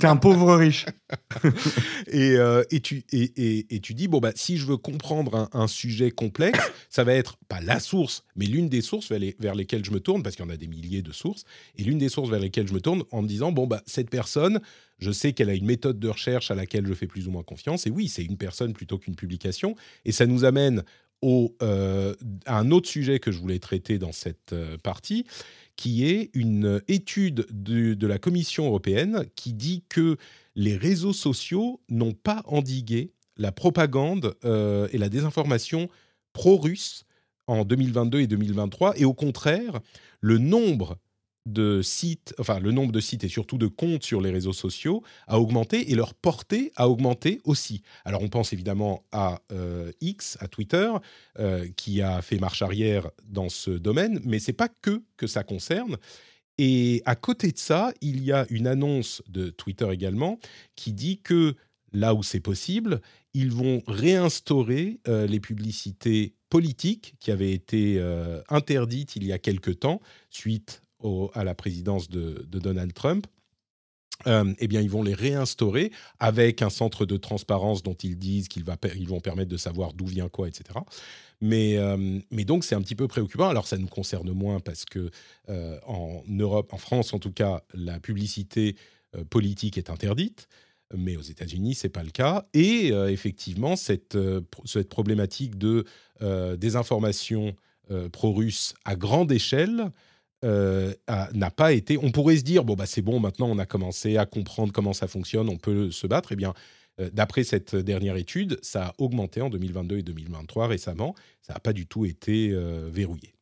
t'es 0.00 0.06
un 0.06 0.16
pauvre 0.16 0.56
riche. 0.56 0.84
et, 2.08 2.36
euh, 2.36 2.64
et, 2.70 2.80
tu, 2.80 3.04
et, 3.12 3.66
et, 3.74 3.80
tu 3.80 3.94
dis, 3.94 4.08
bon, 4.08 4.18
bah, 4.18 4.32
si 4.34 4.56
je 4.56 4.66
veux 4.66 4.76
comprendre 4.76 5.48
un, 5.52 5.66
sujet 5.68 6.10
complexe, 6.10 6.58
ça 6.90 7.04
va 7.04 7.12
être 7.12 7.36
pas 7.48 7.60
la 7.60 7.80
source, 7.80 8.24
mais 8.36 8.46
l'une 8.46 8.68
des 8.68 8.80
sources 8.80 9.10
vers, 9.10 9.20
vers 9.38 9.54
lesquelles 9.54 9.84
je 9.84 9.90
me 9.90 10.00
tourne, 10.00 10.22
parce 10.22 10.36
qu'il 10.36 10.44
y 10.44 10.48
en 10.48 10.52
a 10.52 10.56
des 10.56 10.68
milliers 10.68 11.02
de 11.02 11.12
sources, 11.12 11.44
et 11.76 11.82
l'une 11.82 11.98
des 11.98 12.08
sources 12.08 12.30
vers 12.30 12.40
lesquelles 12.40 12.68
je 12.68 12.72
me 12.72 12.80
tourne 12.80 13.02
en 13.10 13.22
me 13.22 13.28
disant, 13.28 13.52
bon, 13.52 13.66
bah, 13.66 13.82
cette 13.86 14.10
personne, 14.10 14.60
je 14.98 15.10
sais 15.10 15.32
qu'elle 15.32 15.50
a 15.50 15.54
une 15.54 15.66
méthode 15.66 15.98
de 15.98 16.08
recherche 16.08 16.50
à 16.50 16.54
laquelle 16.54 16.86
je 16.86 16.94
fais 16.94 17.06
plus 17.06 17.28
ou 17.28 17.30
moins 17.30 17.42
confiance. 17.42 17.86
Et 17.86 17.90
oui, 17.90 18.08
c'est 18.08 18.24
une 18.24 18.36
personne 18.36 18.72
plutôt 18.72 18.98
qu'une 18.98 19.14
publication. 19.14 19.74
Et 20.04 20.12
ça 20.12 20.26
nous 20.26 20.44
amène 20.44 20.82
euh, 21.24 22.14
à 22.44 22.58
un 22.58 22.70
autre 22.70 22.88
sujet 22.88 23.18
que 23.18 23.32
je 23.32 23.38
voulais 23.38 23.58
traiter 23.58 23.98
dans 23.98 24.12
cette 24.12 24.52
euh, 24.52 24.76
partie, 24.78 25.26
qui 25.74 26.06
est 26.06 26.30
une 26.34 26.80
étude 26.88 27.46
de, 27.50 28.06
la 28.06 28.18
Commission 28.18 28.66
européenne 28.66 29.26
qui 29.34 29.52
dit 29.52 29.82
que 29.88 30.16
les 30.54 30.76
réseaux 30.76 31.12
sociaux 31.12 31.80
n'ont 31.88 32.12
pas 32.12 32.42
endigué 32.46 33.12
la 33.36 33.52
propagande 33.52 34.36
euh, 34.44 34.88
et 34.92 34.98
la 34.98 35.08
désinformation 35.08 35.88
pro-russe 36.32 37.04
en 37.46 37.64
2022 37.64 38.20
et 38.20 38.26
2023, 38.26 38.98
et 38.98 39.04
au 39.04 39.14
contraire, 39.14 39.80
le 40.20 40.38
nombre 40.38 40.98
de 41.46 41.80
sites, 41.80 42.34
enfin 42.38 42.58
le 42.58 42.72
nombre 42.72 42.92
de 42.92 43.00
sites 43.00 43.24
et 43.24 43.28
surtout 43.28 43.56
de 43.56 43.68
comptes 43.68 44.02
sur 44.02 44.20
les 44.20 44.30
réseaux 44.30 44.52
sociaux 44.52 45.02
a 45.28 45.38
augmenté 45.38 45.90
et 45.90 45.94
leur 45.94 46.12
portée 46.12 46.72
a 46.76 46.88
augmenté 46.88 47.40
aussi. 47.44 47.82
Alors 48.04 48.22
on 48.22 48.28
pense 48.28 48.52
évidemment 48.52 49.04
à 49.12 49.40
euh, 49.52 49.92
X, 50.00 50.36
à 50.40 50.48
Twitter, 50.48 50.90
euh, 51.38 51.66
qui 51.76 52.02
a 52.02 52.20
fait 52.20 52.38
marche 52.38 52.62
arrière 52.62 53.08
dans 53.24 53.48
ce 53.48 53.70
domaine, 53.70 54.20
mais 54.24 54.40
c'est 54.40 54.52
pas 54.52 54.68
que 54.68 55.02
que 55.16 55.26
ça 55.26 55.44
concerne. 55.44 55.96
Et 56.58 57.02
à 57.04 57.14
côté 57.14 57.52
de 57.52 57.58
ça, 57.58 57.92
il 58.00 58.24
y 58.24 58.32
a 58.32 58.46
une 58.50 58.66
annonce 58.66 59.22
de 59.28 59.50
Twitter 59.50 59.88
également 59.92 60.38
qui 60.74 60.92
dit 60.92 61.20
que 61.22 61.54
là 61.92 62.14
où 62.14 62.22
c'est 62.22 62.40
possible, 62.40 63.00
ils 63.34 63.52
vont 63.52 63.82
réinstaurer 63.86 64.98
euh, 65.06 65.26
les 65.26 65.38
publicités 65.38 66.34
politiques 66.48 67.14
qui 67.20 67.30
avaient 67.30 67.52
été 67.52 68.00
interdites 68.48 69.16
il 69.16 69.24
y 69.24 69.32
a 69.32 69.38
quelque 69.38 69.72
temps 69.72 70.00
suite 70.30 70.80
à 71.34 71.44
la 71.44 71.54
présidence 71.54 72.08
de, 72.08 72.46
Donald 72.50 72.92
Trump, 72.92 73.26
euh, 74.26 74.54
eh 74.58 74.66
bien, 74.66 74.80
ils 74.80 74.90
vont 74.90 75.02
les 75.02 75.14
réinstaurer 75.14 75.92
avec 76.18 76.62
un 76.62 76.70
centre 76.70 77.04
de 77.04 77.16
transparence 77.16 77.82
dont 77.82 77.94
ils 77.94 78.16
disent 78.16 78.48
qu'ils 78.48 78.64
ils 78.96 79.08
vont 79.08 79.20
permettre 79.20 79.50
de 79.50 79.58
savoir 79.58 79.92
d'où 79.92 80.06
vient 80.06 80.28
quoi, 80.28 80.48
etc. 80.48 80.78
Mais, 81.42 81.76
euh, 81.76 82.18
mais 82.30 82.44
donc, 82.44 82.64
c'est 82.64 82.74
un 82.74 82.80
petit 82.80 82.94
peu 82.94 83.08
préoccupant. 83.08 83.48
Alors, 83.48 83.66
ça 83.66 83.76
nous 83.76 83.88
concerne 83.88 84.30
moins 84.32 84.58
parce 84.58 84.86
que 84.86 85.10
euh, 85.50 85.78
en 85.86 86.22
Europe, 86.28 86.72
en 86.72 86.78
France 86.78 87.12
en 87.12 87.18
tout 87.18 87.32
cas, 87.32 87.62
la 87.74 88.00
publicité 88.00 88.76
politique 89.30 89.78
est 89.78 89.90
interdite. 89.90 90.48
Mais 90.94 91.16
aux 91.16 91.22
États-Unis, 91.22 91.74
c'est 91.74 91.88
pas 91.88 92.04
le 92.04 92.10
cas. 92.10 92.46
Et 92.54 92.88
effectivement, 92.88 93.74
cette 93.76 94.16
problématique 94.88 95.58
de 95.58 95.84
désinformation 96.56 97.56
pro-russe 98.12 98.74
à 98.84 98.94
grande 98.94 99.32
échelle 99.32 99.90
euh, 100.44 100.92
n'a 101.32 101.50
pas 101.50 101.72
été. 101.72 101.98
On 101.98 102.10
pourrait 102.10 102.36
se 102.36 102.42
dire 102.42 102.62
bon 102.62 102.74
bah 102.74 102.84
c'est 102.84 103.00
bon 103.00 103.18
maintenant 103.20 103.48
on 103.48 103.58
a 103.58 103.64
commencé 103.64 104.18
à 104.18 104.26
comprendre 104.26 104.72
comment 104.72 104.92
ça 104.92 105.08
fonctionne, 105.08 105.48
on 105.48 105.56
peut 105.56 105.90
se 105.90 106.06
battre. 106.06 106.32
Eh 106.32 106.36
bien, 106.36 106.52
euh, 107.00 107.08
d'après 107.12 107.42
cette 107.42 107.74
dernière 107.74 108.16
étude, 108.16 108.58
ça 108.60 108.88
a 108.88 108.94
augmenté 108.98 109.40
en 109.40 109.48
2022 109.48 109.98
et 109.98 110.02
2023 110.02 110.66
récemment. 110.68 111.14
Ça 111.40 111.54
n'a 111.54 111.60
pas 111.60 111.72
du 111.72 111.86
tout 111.86 112.04
été 112.04 112.50
euh, 112.52 112.88
verrouillé. 112.92 113.34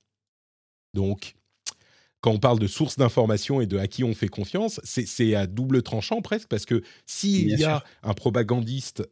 Donc, 0.95 1.35
quand 2.21 2.31
on 2.31 2.39
parle 2.39 2.61
de 2.61 2.69
sources 2.69 2.97
d'information 2.97 3.61
et 3.61 3.67
de 3.67 3.77
à 3.77 3.89
qui 3.89 4.05
on 4.05 4.15
fait 4.15 4.29
confiance, 4.29 4.81
c'est 4.85 5.35
à 5.35 5.49
double 5.49 5.83
tranchant 5.83 6.23
presque 6.23 6.49
parce 6.49 6.65
que 6.65 6.83
s'il 7.07 7.49
y 7.49 7.65
a 7.65 7.83
un 8.05 8.15
propagandiste 8.15 9.03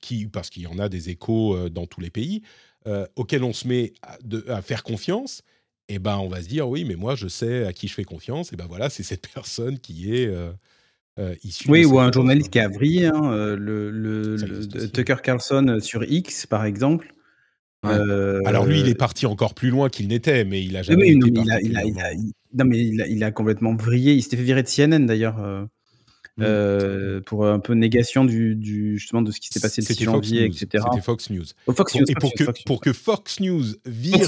qui, 0.00 0.26
parce 0.26 0.50
qu'il 0.50 0.62
y 0.62 0.66
en 0.68 0.78
a 0.78 0.88
des 0.88 1.08
échos 1.08 1.68
dans 1.70 1.86
tous 1.86 2.00
les 2.00 2.10
pays, 2.10 2.42
auquel 3.16 3.42
on 3.42 3.52
se 3.52 3.66
met 3.66 3.92
à 4.46 4.62
faire 4.62 4.84
confiance 4.84 5.42
et 5.92 5.98
ben 5.98 6.16
on 6.16 6.28
va 6.28 6.40
se 6.40 6.48
dire 6.48 6.68
oui, 6.68 6.84
mais 6.84 6.96
moi 6.96 7.14
je 7.14 7.28
sais 7.28 7.66
à 7.66 7.72
qui 7.74 7.86
je 7.86 7.94
fais 7.94 8.04
confiance. 8.04 8.52
Et 8.52 8.56
ben 8.56 8.64
voilà, 8.66 8.88
c'est 8.88 9.02
cette 9.02 9.28
personne 9.28 9.78
qui 9.78 10.14
est 10.14 10.26
euh, 10.26 10.50
euh 11.18 11.34
issue. 11.44 11.70
Oui, 11.70 11.84
ou 11.84 11.98
un 11.98 12.10
journaliste 12.10 12.50
qui 12.50 12.58
a 12.58 12.68
vrillé, 12.68 13.06
hein, 13.06 13.30
euh, 13.32 13.56
le, 13.56 13.90
le, 13.90 14.88
Tucker 14.88 15.16
Carlson 15.22 15.78
sur 15.80 16.02
X 16.04 16.46
par 16.46 16.64
exemple. 16.64 17.12
Alors 17.84 18.64
lui, 18.64 18.80
il 18.80 18.88
est 18.88 18.92
euh, 18.92 18.94
parti 18.94 19.26
encore 19.26 19.54
plus 19.54 19.70
loin 19.70 19.90
qu'il 19.90 20.08
n'était, 20.08 20.44
mais 20.44 20.62
il 20.62 20.76
a 20.76 20.82
jamais. 20.82 21.08
été 21.10 21.18
il, 21.26 21.50
a, 21.50 21.60
il, 21.60 21.76
a, 21.76 21.84
il, 21.84 22.00
a, 22.00 22.12
non, 22.54 22.64
mais 22.64 22.78
il 22.78 23.24
a, 23.24 23.30
complètement 23.32 23.74
vrillé. 23.74 24.14
Il 24.14 24.22
s'était 24.22 24.36
fait 24.36 24.44
virer 24.44 24.62
de 24.62 24.68
CNN 24.68 25.04
d'ailleurs. 25.04 25.36
Mmh. 26.38 26.44
Euh, 26.46 27.20
pour 27.20 27.46
un 27.46 27.58
peu 27.58 27.74
négation 27.74 28.24
du, 28.24 28.54
du, 28.54 28.96
justement 28.96 29.20
de 29.20 29.30
ce 29.30 29.38
qui 29.38 29.48
s'est 29.48 29.60
passé 29.60 29.82
le 29.82 29.94
6 29.94 30.04
janvier, 30.04 30.44
etc. 30.46 30.82
C'était 30.90 31.02
Fox 31.02 31.28
News. 31.28 31.44
Fox 31.76 31.94
News. 31.94 32.04
Et 32.08 32.14
pour, 32.14 32.32
que, 32.32 32.44
pour 32.64 32.80
que 32.80 32.94
Fox 32.94 33.38
News 33.40 33.64
vire 33.84 34.26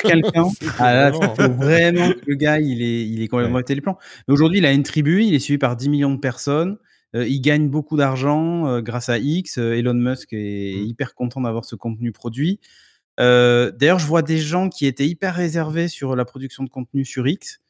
quelqu'un, 0.00 0.48
ah 0.78 1.10
vraiment 1.10 2.12
que 2.12 2.20
le 2.28 2.34
gars 2.36 2.60
il 2.60 2.80
est, 2.80 3.06
il 3.06 3.20
est 3.20 3.28
complètement 3.28 3.58
ouais. 3.58 3.64
les 3.68 3.82
plans. 3.82 3.98
Mais 4.26 4.32
aujourd'hui, 4.32 4.58
il 4.60 4.64
a 4.64 4.72
une 4.72 4.84
tribu, 4.84 5.22
il 5.22 5.34
est 5.34 5.38
suivi 5.38 5.58
par 5.58 5.76
10 5.76 5.90
millions 5.90 6.14
de 6.14 6.18
personnes. 6.18 6.78
Euh, 7.14 7.28
il 7.28 7.42
gagne 7.42 7.68
beaucoup 7.68 7.98
d'argent 7.98 8.66
euh, 8.66 8.80
grâce 8.80 9.10
à 9.10 9.18
X. 9.18 9.58
Elon 9.58 9.92
Musk 9.92 10.32
est 10.32 10.76
mmh. 10.78 10.86
hyper 10.86 11.14
content 11.14 11.42
d'avoir 11.42 11.66
ce 11.66 11.76
contenu 11.76 12.10
produit. 12.10 12.58
D'ailleurs, 13.18 13.98
je 13.98 14.06
vois 14.06 14.22
des 14.22 14.38
gens 14.38 14.70
qui 14.70 14.86
étaient 14.86 15.06
hyper 15.06 15.34
réservés 15.34 15.88
sur 15.88 16.16
la 16.16 16.24
production 16.24 16.64
de 16.64 16.70
contenu 16.70 17.04
sur 17.04 17.28
X 17.28 17.60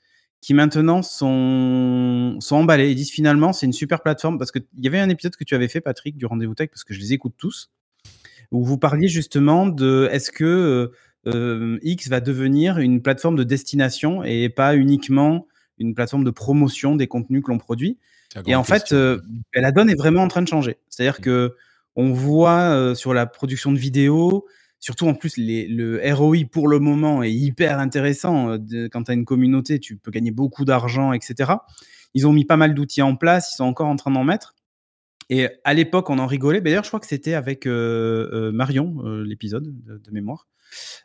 qui 0.44 0.52
maintenant 0.52 1.00
sont, 1.00 2.36
sont 2.38 2.56
emballés. 2.56 2.90
Ils 2.90 2.94
disent 2.94 3.10
finalement, 3.10 3.54
c'est 3.54 3.64
une 3.64 3.72
super 3.72 4.02
plateforme 4.02 4.38
parce 4.38 4.52
qu'il 4.52 4.66
y 4.76 4.86
avait 4.86 5.00
un 5.00 5.08
épisode 5.08 5.36
que 5.36 5.44
tu 5.44 5.54
avais 5.54 5.68
fait, 5.68 5.80
Patrick, 5.80 6.18
du 6.18 6.26
Rendez-vous 6.26 6.54
Tech, 6.54 6.68
parce 6.68 6.84
que 6.84 6.92
je 6.92 7.00
les 7.00 7.14
écoute 7.14 7.32
tous, 7.38 7.70
où 8.50 8.62
vous 8.62 8.76
parliez 8.76 9.08
justement 9.08 9.66
de 9.66 10.06
est-ce 10.12 10.30
que 10.30 10.44
euh, 10.44 11.34
euh, 11.34 11.78
X 11.80 12.08
va 12.08 12.20
devenir 12.20 12.76
une 12.76 13.00
plateforme 13.00 13.36
de 13.36 13.42
destination 13.42 14.22
et 14.22 14.50
pas 14.50 14.76
uniquement 14.76 15.46
une 15.78 15.94
plateforme 15.94 16.24
de 16.24 16.30
promotion 16.30 16.94
des 16.94 17.06
contenus 17.06 17.42
que 17.42 17.50
l'on 17.50 17.56
produit? 17.56 17.96
Et 18.46 18.54
en 18.54 18.64
fait, 18.64 18.92
euh, 18.92 19.22
la 19.54 19.72
donne 19.72 19.88
est 19.88 19.94
vraiment 19.94 20.24
en 20.24 20.28
train 20.28 20.42
de 20.42 20.48
changer. 20.48 20.76
C'est-à-dire 20.90 21.20
mmh. 21.20 21.24
que 21.24 21.56
on 21.96 22.12
voit 22.12 22.94
sur 22.94 23.14
la 23.14 23.24
production 23.24 23.72
de 23.72 23.78
vidéos, 23.78 24.44
Surtout 24.84 25.08
en 25.08 25.14
plus, 25.14 25.38
le 25.38 26.12
ROI 26.12 26.44
pour 26.52 26.68
le 26.68 26.78
moment 26.78 27.22
est 27.22 27.32
hyper 27.32 27.78
intéressant. 27.78 28.50
Euh, 28.50 28.86
quand 28.92 29.04
tu 29.04 29.12
as 29.12 29.14
une 29.14 29.24
communauté, 29.24 29.80
tu 29.80 29.96
peux 29.96 30.10
gagner 30.10 30.30
beaucoup 30.30 30.66
d'argent, 30.66 31.14
etc. 31.14 31.52
Ils 32.12 32.26
ont 32.26 32.34
mis 32.34 32.44
pas 32.44 32.58
mal 32.58 32.74
d'outils 32.74 33.00
en 33.00 33.16
place, 33.16 33.50
ils 33.50 33.56
sont 33.56 33.64
encore 33.64 33.86
en 33.86 33.96
train 33.96 34.10
d'en 34.10 34.24
mettre. 34.24 34.54
Et 35.30 35.48
à 35.64 35.72
l'époque, 35.72 36.10
on 36.10 36.18
en 36.18 36.26
rigolait. 36.26 36.60
D'ailleurs, 36.60 36.84
je 36.84 36.90
crois 36.90 37.00
que 37.00 37.06
c'était 37.06 37.32
avec 37.32 37.64
euh, 37.64 38.28
euh, 38.34 38.52
Marion, 38.52 39.02
l'épisode 39.24 39.72
de, 39.86 40.10
mémoire. 40.10 40.48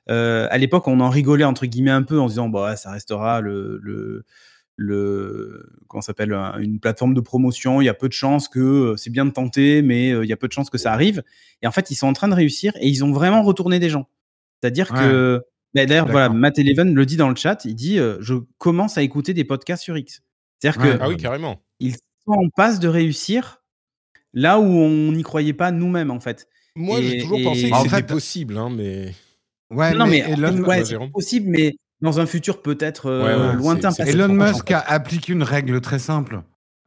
à 0.07 0.57
l'époque, 0.57 0.85
on 0.89 0.99
en 0.99 1.09
rigolait 1.09 1.45
entre 1.45 1.65
guillemets 1.65 1.89
un 1.91 2.03
peu 2.03 2.19
en 2.19 2.27
disant, 2.27 2.49
bah, 2.49 2.75
ça 2.75 2.91
restera 2.91 3.39
le 3.39 4.25
comment 5.87 6.01
s'appelle 6.01 6.33
une 6.59 6.79
plateforme 6.79 7.13
de 7.13 7.21
promotion. 7.21 7.81
Il 7.81 7.85
y 7.85 7.89
a 7.89 7.93
peu 7.93 8.07
de 8.07 8.13
chances 8.13 8.47
que 8.47 8.59
euh, 8.59 8.97
c'est 8.97 9.09
bien 9.09 9.25
de 9.25 9.31
tenter, 9.31 9.81
mais 9.81 10.11
euh, 10.11 10.23
il 10.25 10.29
y 10.29 10.33
a 10.33 10.37
peu 10.37 10.47
de 10.47 10.53
chances 10.53 10.69
que 10.69 10.77
ça 10.77 10.93
arrive. 10.93 11.23
Et 11.61 11.67
en 11.67 11.71
fait, 11.71 11.91
ils 11.91 11.95
sont 11.95 12.07
en 12.07 12.13
train 12.13 12.27
de 12.27 12.33
réussir 12.33 12.73
et 12.79 12.87
ils 12.87 13.03
ont 13.03 13.11
vraiment 13.11 13.41
retourné 13.43 13.79
des 13.79 13.89
gens. 13.89 14.07
C'est-à-dire 14.61 14.89
que 14.89 15.41
bah, 15.73 15.85
d'ailleurs, 15.85 16.07
voilà, 16.07 16.29
Matt 16.29 16.57
Eleven 16.59 16.93
le 16.93 17.05
dit 17.05 17.17
dans 17.17 17.29
le 17.29 17.35
chat. 17.35 17.63
Il 17.65 17.75
dit 17.75 17.99
euh, 17.99 18.17
je 18.21 18.35
commence 18.57 18.97
à 18.97 19.01
écouter 19.03 19.33
des 19.33 19.43
podcasts 19.43 19.83
sur 19.83 19.97
X. 19.97 20.21
C'est-à-dire 20.59 20.81
que 20.81 20.97
ah 21.01 21.07
oui, 21.09 21.17
carrément. 21.17 21.61
Ils 21.79 21.93
sont 21.93 22.33
en 22.33 22.49
passe 22.55 22.79
de 22.79 22.87
réussir 22.87 23.61
là 24.33 24.59
où 24.59 24.63
on 24.63 25.11
n'y 25.11 25.23
croyait 25.23 25.53
pas 25.53 25.71
nous-mêmes, 25.71 26.11
en 26.11 26.19
fait. 26.19 26.47
Moi, 26.75 27.01
j'ai 27.01 27.19
toujours 27.19 27.39
et- 27.39 27.43
pensé 27.43 27.69
que 27.69 27.75
En 27.75 27.83
c'était 27.83 27.95
fait- 27.97 28.07
possible, 28.07 28.57
hein, 28.57 28.69
mais 28.69 29.13
Ouais, 29.71 29.93
non, 29.93 30.07
mais, 30.07 30.19
Elon, 30.19 30.57
ouais, 30.61 30.67
Ouais, 30.67 30.85
c'est 30.85 30.97
possible, 31.11 31.47
mais 31.49 31.75
dans 32.01 32.19
un 32.19 32.25
futur 32.25 32.61
peut-être 32.61 33.07
euh, 33.07 33.23
Ouais, 33.23 33.49
ouais, 33.49 33.55
lointain. 33.55 33.91
Elon 33.99 34.33
Musk 34.33 34.71
a 34.71 34.79
appliqué 34.79 35.33
une 35.33 35.43
règle 35.43 35.81
très 35.81 35.99
simple. 35.99 36.41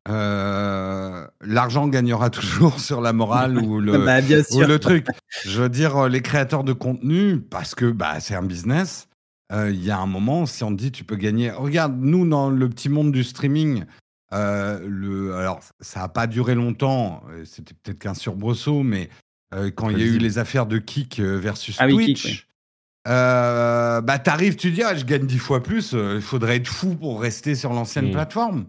Euh, 0.09 1.27
L'argent 1.43 1.87
gagnera 1.89 2.31
toujours 2.31 2.81
sur 2.81 3.01
la 3.01 3.13
morale 3.13 3.59
ou 3.59 3.81
le, 3.81 3.99
Bah, 4.05 4.21
bien 4.21 4.41
ou 4.41 4.59
sûr. 4.59 4.67
le 4.69 4.79
truc. 4.79 5.07
Je 5.45 5.63
veux 5.63 5.69
dire, 5.69 5.97
euh, 5.97 6.09
les 6.09 6.23
créateurs 6.23 6.65
de 6.65 6.73
contenu, 6.73 7.41
parce 7.41 7.75
que 7.75 7.91
bah, 7.91 8.19
c'est 8.21 8.35
un 8.35 8.43
business, 8.43 9.09
euh, 9.53 9.71
il 9.71 9.83
y 9.85 9.91
a 9.91 9.99
un 9.99 10.07
moment, 10.07 10.47
si 10.47 10.65
on 10.65 10.71
te 10.71 10.77
dit 10.77 10.93
tu 10.93 11.05
peux 11.05 11.17
gagner. 11.17 11.51
Regarde, 11.51 11.95
nous, 12.01 12.27
dans 12.29 12.51
le 12.51 12.69
petit 12.69 12.89
monde 12.89 13.13
du 13.13 13.23
streaming, 13.23 13.85
euh, 14.33 14.81
le, 14.89 15.35
alors 15.37 15.61
ça 15.81 16.01
n'a 16.01 16.09
pas 16.09 16.27
duré 16.27 16.55
longtemps, 16.55 17.23
c'était 17.45 17.75
peut-être 17.75 17.99
qu'un 17.99 18.15
surbrosseau, 18.15 18.83
mais 18.83 19.09
euh, 19.55 19.71
quand 19.71 19.91
il 19.91 19.99
y 19.99 20.03
a 20.03 20.07
eu 20.07 20.19
les 20.19 20.39
affaires 20.39 20.67
de 20.67 20.79
Kik 20.79 21.21
euh, 21.21 21.39
versus 21.39 21.77
Ah 21.79 21.87
oui, 21.87 22.15
Twitch. 22.15 22.49
Euh, 23.09 24.01
bah 24.01 24.19
t'arrives, 24.19 24.57
tu 24.57 24.71
dis 24.71 24.83
ah, 24.83 24.95
je 24.95 25.05
gagne 25.05 25.27
dix 25.27 25.39
fois 25.39 25.63
plus, 25.63 25.95
euh, 25.95 26.17
il 26.17 26.23
faudrait 26.23 26.57
être 26.57 26.69
fou 26.69 26.95
pour 26.95 27.21
rester 27.21 27.55
sur 27.55 27.73
l'ancienne 27.73 28.09
Mm. 28.09 28.13
plateforme. 28.13 28.67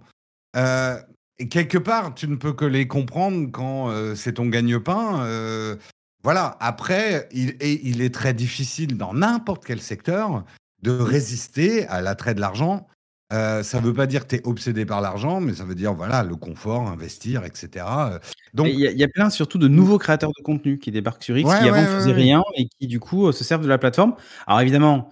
Euh, 0.56 1.00
et 1.40 1.48
quelque 1.50 1.78
part, 1.78 2.14
tu 2.16 2.28
ne 2.28 2.36
peux 2.36 2.54
que 2.54 2.66
les 2.66 2.88
comprendre 2.88 3.52
quand 3.52 3.90
euh, 3.90 4.16
c'est 4.16 4.34
ton 4.34 4.48
gagne-pain. 4.48 5.78
voilà. 6.24 6.58
Après, 6.60 7.28
il 7.32 8.02
est 8.02 8.14
très 8.14 8.34
difficile 8.34 8.98
dans 8.98 9.14
n'importe 9.14 9.66
quel 9.66 9.82
secteur 9.82 10.46
de 10.82 10.92
résister 10.92 11.86
à 11.88 12.02
l'attrait 12.02 12.34
de 12.34 12.42
l'argent. 12.42 12.88
Euh, 13.34 13.64
ça 13.64 13.82
ne 13.82 13.86
veut 13.86 13.94
pas 13.94 14.06
dire 14.06 14.28
que 14.28 14.36
tu 14.36 14.42
es 14.42 14.48
obsédé 14.48 14.86
par 14.86 15.02
l'argent, 15.02 15.42
mais 15.42 15.54
ça 15.56 15.64
veut 15.66 15.76
dire 15.76 15.94
voilà 15.94 16.24
le 16.24 16.36
confort, 16.36 16.88
investir, 16.88 17.44
etc. 17.46 17.86
Euh, 18.14 18.20
Donc, 18.54 18.68
Il 18.68 18.80
y, 18.80 18.88
a- 18.88 18.92
il 18.92 18.98
y 18.98 19.04
a 19.04 19.08
plein 19.08 19.30
surtout 19.32 19.58
de 19.58 19.68
nouveaux 19.68 19.98
créateurs 19.98 20.30
de 20.38 20.44
contenu 20.44 20.78
qui 20.78 20.92
débarquent 20.92 21.24
sur 21.24 21.36
X, 21.38 21.50
Ouais, 21.50 21.60
qui 21.60 21.68
avant 21.68 21.80
ouais, 21.82 21.88
faisaient 21.88 22.12
rien 22.14 22.44
et 22.56 22.68
qui 22.68 22.86
du 22.88 23.00
coup 23.00 23.28
euh, 23.28 23.32
se 23.32 23.44
servent 23.44 23.64
de 23.64 23.68
la 23.70 23.78
plateforme. 23.80 24.14
Alors 24.46 24.62
évidemment, 24.62 25.10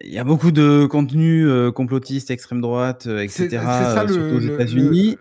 il 0.00 0.12
y 0.12 0.18
a 0.18 0.24
beaucoup 0.24 0.52
de 0.52 0.86
contenus 0.86 1.46
euh, 1.48 1.72
complotistes, 1.72 2.30
extrême 2.30 2.60
droite, 2.60 3.02
C'est- 3.04 3.24
etc. 3.24 3.48
c'est 3.50 3.56
ça 3.58 4.00
euh, 4.02 4.06
le- 4.06 4.12
surtout 4.12 4.36
aux 4.36 4.40
le- 4.40 4.54
États-Unis. 4.54 5.16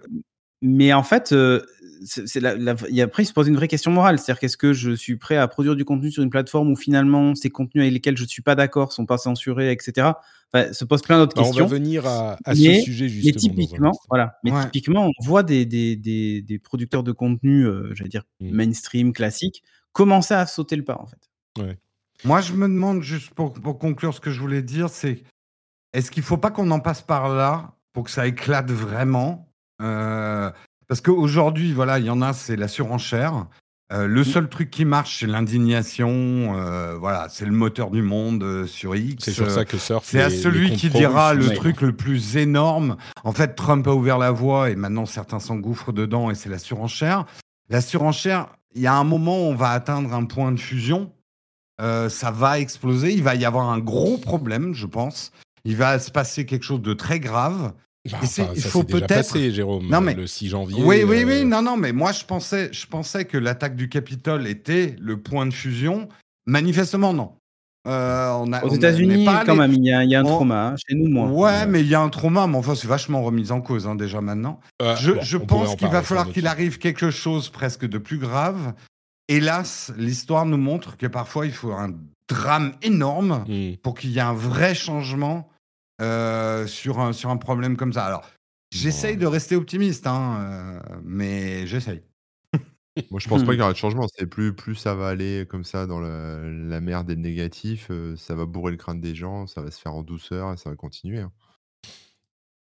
Mais 0.61 0.93
en 0.93 1.03
fait, 1.03 1.31
euh, 1.31 1.61
c'est 2.05 2.39
la- 2.39 2.55
la- 2.55 2.75
il 2.89 2.95
y 2.95 3.01
a- 3.01 3.05
après, 3.05 3.23
il 3.23 3.25
se 3.25 3.33
pose 3.33 3.47
une 3.47 3.55
vraie 3.55 3.67
question 3.67 3.91
morale. 3.91 4.19
C'est-à-dire, 4.19 4.39
qu'est-ce 4.39 4.57
que 4.57 4.73
je 4.73 4.91
suis 4.91 5.17
prêt 5.17 5.37
à 5.37 5.47
produire 5.47 5.75
du 5.75 5.83
contenu 5.85 6.11
sur 6.11 6.23
une 6.23 6.29
plateforme 6.29 6.71
où 6.71 6.75
finalement 6.75 7.35
ces 7.35 7.49
contenus 7.49 7.81
avec 7.81 7.93
lesquels 7.93 8.17
je 8.17 8.23
ne 8.23 8.27
suis 8.27 8.41
pas 8.41 8.55
d'accord 8.55 8.93
sont 8.93 9.05
pas 9.05 9.17
censurés, 9.17 9.71
etc. 9.71 10.11
Enfin, 10.53 10.71
se 10.71 10.85
pose 10.85 11.01
plein 11.01 11.17
d'autres 11.17 11.35
Bah, 11.35 11.41
on 11.41 11.45
va 11.45 11.49
questions. 11.49 11.67
venir 11.67 12.05
à, 12.05 12.33
à 12.45 12.53
Mais- 12.53 12.79
ce 12.79 12.85
sujet 12.85 13.05
Mais 13.05 13.09
justement. 13.09 13.35
un 13.35 13.55
typiquement, 13.55 13.91
voilà. 14.09 14.37
Mais 14.43 14.51
Ouais. 14.51 14.63
typiquement, 14.65 15.07
on 15.07 15.23
voit 15.23 15.43
des, 15.43 15.65
des, 15.65 15.95
des, 15.95 16.41
des 16.41 16.59
producteurs 16.59 17.03
de 17.03 17.11
contenu, 17.11 17.65
euh, 17.65 17.93
j'allais 17.95 18.09
dire 18.09 18.23
Mm. 18.39 18.51
mainstream, 18.51 19.11
classique, 19.13 19.63
commencer 19.91 20.33
à 20.33 20.45
sauter 20.45 20.75
le 20.75 20.83
pas, 20.83 20.97
en 20.99 21.07
fait. 21.07 21.75
Moi, 22.23 22.41
je 22.41 22.53
me 22.53 22.67
demande, 22.67 23.01
juste 23.01 23.33
pour, 23.33 23.53
pour 23.53 23.77
conclure 23.79 24.13
ce 24.13 24.19
que 24.21 24.31
je 24.31 24.39
voulais 24.39 24.61
dire, 24.61 24.89
c'est 24.89 25.23
est-ce 25.93 26.11
qu'il 26.11 26.21
ne 26.21 26.25
faut 26.25 26.37
pas 26.37 26.51
qu'on 26.51 26.69
en 26.71 26.79
passe 26.79 27.01
par 27.01 27.29
là 27.29 27.73
pour 27.93 28.03
que 28.05 28.11
ça 28.11 28.27
éclate 28.27 28.69
vraiment 28.71 29.41
Euh, 29.81 30.49
Parce 30.87 31.01
qu'aujourd'hui, 31.01 31.73
voilà, 31.73 31.99
il 31.99 32.05
y 32.05 32.09
en 32.09 32.21
a, 32.21 32.33
c'est 32.33 32.55
la 32.55 32.67
surenchère. 32.67 33.47
Euh, 33.93 34.07
le 34.07 34.23
seul 34.23 34.49
truc 34.49 34.71
qui 34.71 34.83
marche, 34.83 35.19
c'est 35.19 35.27
l'indignation. 35.27 36.09
euh, 36.57 36.97
voilà, 36.97 37.27
c'est 37.29 37.45
le 37.45 37.51
moteur 37.51 37.91
du 37.91 38.01
monde 38.01 38.41
euh, 38.41 38.65
sur 38.65 38.95
X. 38.95 39.25
C'est 39.25 39.31
sur 39.31 39.49
ça 39.49 39.63
que 39.63 39.77
surfe. 39.77 40.05
c'est 40.07 40.21
à 40.21 40.31
celui 40.31 40.71
qui 40.71 40.89
dira 40.89 41.35
le 41.35 41.53
truc 41.53 41.81
le 41.81 41.95
plus 41.95 42.35
énorme. 42.35 42.97
En 43.23 43.31
fait, 43.31 43.53
Trump 43.55 43.85
a 43.87 43.93
ouvert 43.93 44.17
la 44.17 44.31
voie 44.31 44.71
et 44.71 44.75
maintenant 44.75 45.05
certains 45.05 45.39
s'engouffrent 45.39 45.93
dedans 45.93 46.31
et 46.31 46.35
c'est 46.35 46.49
la 46.49 46.57
surenchère. 46.57 47.25
La 47.69 47.79
surenchère, 47.79 48.47
il 48.73 48.81
y 48.81 48.87
a 48.87 48.95
un 48.95 49.03
moment 49.03 49.37
où 49.37 49.51
on 49.51 49.55
va 49.55 49.69
atteindre 49.69 50.13
un 50.13 50.25
point 50.25 50.51
de 50.51 50.59
fusion. 50.59 51.11
Ça 51.79 52.31
va 52.31 52.59
exploser. 52.59 53.13
Il 53.13 53.21
va 53.21 53.35
y 53.35 53.45
avoir 53.45 53.69
un 53.69 53.79
gros 53.79 54.17
problème, 54.17 54.73
je 54.73 54.85
pense. 54.87 55.31
Il 55.63 55.75
va 55.75 55.99
se 55.99 56.09
passer 56.09 56.45
quelque 56.45 56.63
chose 56.63 56.81
de 56.81 56.93
très 56.93 57.19
grave. 57.19 57.73
Bah, 58.11 58.19
Et 58.21 58.25
enfin, 58.25 58.49
il 58.55 58.61
ça 58.61 58.69
faut 58.69 58.83
peut-être- 58.83 59.07
passé, 59.07 59.51
Jérôme. 59.51 59.87
Non, 59.89 59.99
mais- 59.99 60.13
Le 60.13 60.27
6 60.27 60.49
janvier. 60.49 60.77
Oui, 60.83 61.03
oui, 61.03 61.23
euh, 61.23 61.25
oui. 61.41 61.45
Non, 61.45 61.61
non, 61.63 61.75
mais 61.75 61.91
moi, 61.91 62.11
je 62.11 62.23
pensais, 62.23 62.69
je 62.71 62.85
pensais 62.85 63.25
que 63.25 63.37
l'attaque 63.37 63.75
du 63.75 63.89
Capitole 63.89 64.47
était 64.47 64.95
le 64.99 65.17
point 65.17 65.45
de 65.47 65.53
fusion. 65.53 66.07
Manifestement, 66.45 67.13
non. 67.13 67.31
Euh, 67.87 68.31
on 68.39 68.51
a- 68.53 68.63
Aux 68.63 68.69
États-Unis, 68.73 69.25
quand 69.25 69.35
allé- 69.49 69.55
même, 69.59 69.73
il 69.73 69.85
y 69.85 69.91
a, 69.93 70.03
il 70.03 70.09
y 70.09 70.15
a 70.15 70.19
un 70.21 70.25
on- 70.25 70.35
trauma. 70.35 70.67
hein. 70.69 70.75
Chez 70.77 70.95
nous, 70.95 71.07
moins. 71.07 71.29
Ouais, 71.29 71.67
mais 71.67 71.81
il 71.81 71.87
y 71.87 71.93
a 71.95 72.01
un 72.01 72.09
trauma, 72.09 72.47
mais 72.47 72.57
enfin, 72.57 72.73
c'est 72.75 72.87
vachement 72.87 73.21
remis 73.23 73.51
en 73.51 73.61
cause 73.61 73.85
hein, 73.87 73.95
déjà 73.95 74.21
maintenant. 74.21 74.59
euh, 74.81 74.95
Je, 74.97 75.37
bon, 75.37 75.45
pense 75.45 75.69
en 75.69 75.75
qu'il 75.75 75.87
va 75.89 76.01
falloir 76.01 76.29
qu'il 76.31 76.47
arrive 76.47 76.77
quelque 76.79 77.11
chose 77.11 77.49
presque 77.49 77.85
de 77.87 77.97
plus 77.99 78.17
grave. 78.17 78.73
Hélas, 79.27 79.91
l'histoire 79.97 80.45
nous 80.45 80.57
montre 80.57 80.97
que 80.97 81.07
parfois 81.07 81.45
il 81.47 81.51
faut 81.51 81.71
un 81.73 81.93
drame 82.29 82.73
énorme. 82.81 83.43
Hmm. 83.47 83.75
pour 83.83 83.93
qu'il 83.95 84.11
y 84.11 84.17
ait 84.17 84.21
un 84.21 84.33
vrai 84.33 84.73
changement 84.75 85.47
euh, 86.01 86.67
sur, 86.67 86.99
un, 86.99 87.13
sur 87.13 87.29
un 87.29 87.37
problème 87.37 87.77
comme 87.77 87.93
ça. 87.93 88.05
Alors, 88.05 88.25
j'essaye 88.71 89.15
Ouais. 89.15 89.17
de 89.17 89.25
rester 89.27 89.55
optimiste, 89.55 90.07
hein, 90.07 90.81
euh, 90.89 90.99
mais 91.03 91.67
j'essaye. 91.67 92.03
Moi, 93.11 93.19
je 93.19 93.27
pense 93.27 93.43
pas 93.43 93.51
qu'il 93.53 93.59
y 93.59 93.63
aura 93.63 93.73
de 93.73 93.77
changement. 93.77 94.07
C'est 94.17 94.27
plus, 94.27 94.55
plus 94.55 94.75
ça 94.75 94.95
va 94.95 95.07
aller 95.09 95.45
comme 95.49 95.63
ça 95.65 95.85
dans 95.87 95.99
la, 95.99 96.39
la 96.43 96.81
merde 96.81 97.09
et 97.11 97.15
le 97.15 97.21
négatif, 97.21 97.87
euh, 97.91 98.15
ça 98.17 98.35
va 98.35 98.45
bourrer 98.45 98.71
le 98.71 98.77
crâne 98.77 99.01
des 99.01 99.15
gens, 99.15 99.47
ça 99.47 99.61
va 99.61 99.71
se 99.71 99.79
faire 99.81 99.93
en 99.93 100.03
douceur 100.03 100.53
et 100.53 100.57
ça 100.57 100.69
va 100.69 100.75
continuer. 100.75 101.19
hein. 101.19 101.31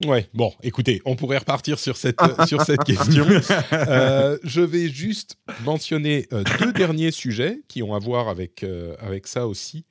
Ouais, 0.04 0.28
bon, 0.34 0.52
écoutez, 0.62 1.00
on 1.06 1.16
pourrait 1.16 1.38
repartir 1.38 1.78
sur 1.78 1.96
cette, 1.96 2.18
sur 2.46 2.60
cette 2.60 2.84
question. 2.84 3.24
Euh, 3.72 4.36
je 4.44 4.60
vais 4.60 4.88
juste 4.90 5.38
mentionner 5.64 6.26
euh, 6.34 6.44
deux 6.60 6.72
derniers 6.74 7.10
sujets 7.10 7.62
qui 7.66 7.82
ont 7.82 7.94
à 7.94 7.98
voir 7.98 8.28
avec, 8.28 8.62
euh, 8.62 8.94
avec 8.98 9.26
ça 9.26 9.46
aussi. 9.46 9.86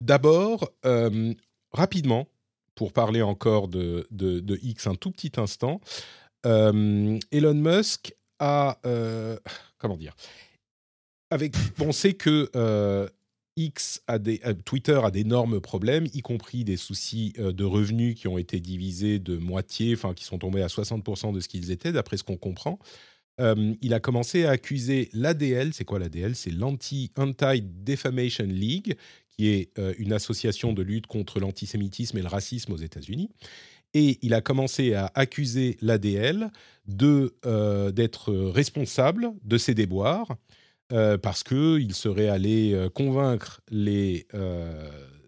D'abord, 0.00 0.68
euh, 0.84 1.32
rapidement, 1.72 2.28
pour 2.74 2.92
parler 2.92 3.22
encore 3.22 3.68
de, 3.68 4.06
de, 4.10 4.58
X 4.62 4.86
un 4.86 4.94
tout 4.94 5.10
petit 5.10 5.32
instant, 5.36 5.80
euh, 6.46 7.18
Elon 7.30 7.54
Musk 7.54 8.14
a... 8.38 8.78
euh, 8.86 9.38
comment 9.78 9.96
dire 9.96 10.14
avec, 11.30 11.54
On 11.80 11.92
sait 11.92 12.14
que 12.14 12.50
euh, 12.56 13.08
X 13.56 14.02
a 14.06 14.18
des, 14.18 14.40
Twitter 14.64 15.00
a 15.02 15.10
d'énormes 15.10 15.60
problèmes, 15.60 16.06
y 16.12 16.20
compris 16.20 16.64
des 16.64 16.76
soucis 16.76 17.34
de 17.38 17.64
revenus 17.64 18.16
qui 18.18 18.28
ont 18.28 18.38
été 18.38 18.60
divisés 18.60 19.18
de 19.18 19.36
moitié, 19.36 19.94
enfin 19.94 20.14
qui 20.14 20.24
sont 20.24 20.38
tombés 20.38 20.62
à 20.62 20.66
60% 20.66 21.32
de 21.32 21.40
ce 21.40 21.48
qu'ils 21.48 21.70
étaient, 21.70 21.92
d'après 21.92 22.16
ce 22.16 22.24
qu'on 22.24 22.36
comprend. 22.36 22.78
Il 23.38 23.94
a 23.94 24.00
commencé 24.00 24.44
à 24.44 24.50
accuser 24.50 25.08
l'ADL. 25.12 25.72
C'est 25.72 25.84
quoi 25.84 25.98
l'ADL 25.98 26.36
C'est 26.36 26.50
l'Anti-Defamation 26.50 28.46
League, 28.46 28.96
euh, 29.78 29.94
une 29.98 30.12
association 30.12 30.72
de 30.72 30.82
lutte 30.82 31.06
contre 31.06 31.40
l'antisémitisme 31.40 32.18
et 32.18 32.22
le 32.22 32.28
racisme 32.28 32.72
aux 32.72 32.76
États-Unis. 32.76 33.30
Et 33.94 34.18
il 34.22 34.34
a 34.34 34.40
commencé 34.40 34.94
à 34.94 35.10
accuser 35.14 35.76
l'ADL 35.82 36.50
euh, 37.02 37.90
d'être 37.90 38.32
responsable 38.32 39.32
de 39.44 39.58
ces 39.58 39.74
déboires 39.74 40.36
euh, 40.92 41.18
parce 41.18 41.42
qu'il 41.42 41.94
serait 41.94 42.28
allé 42.28 42.88
convaincre 42.94 43.60
les, 43.70 44.26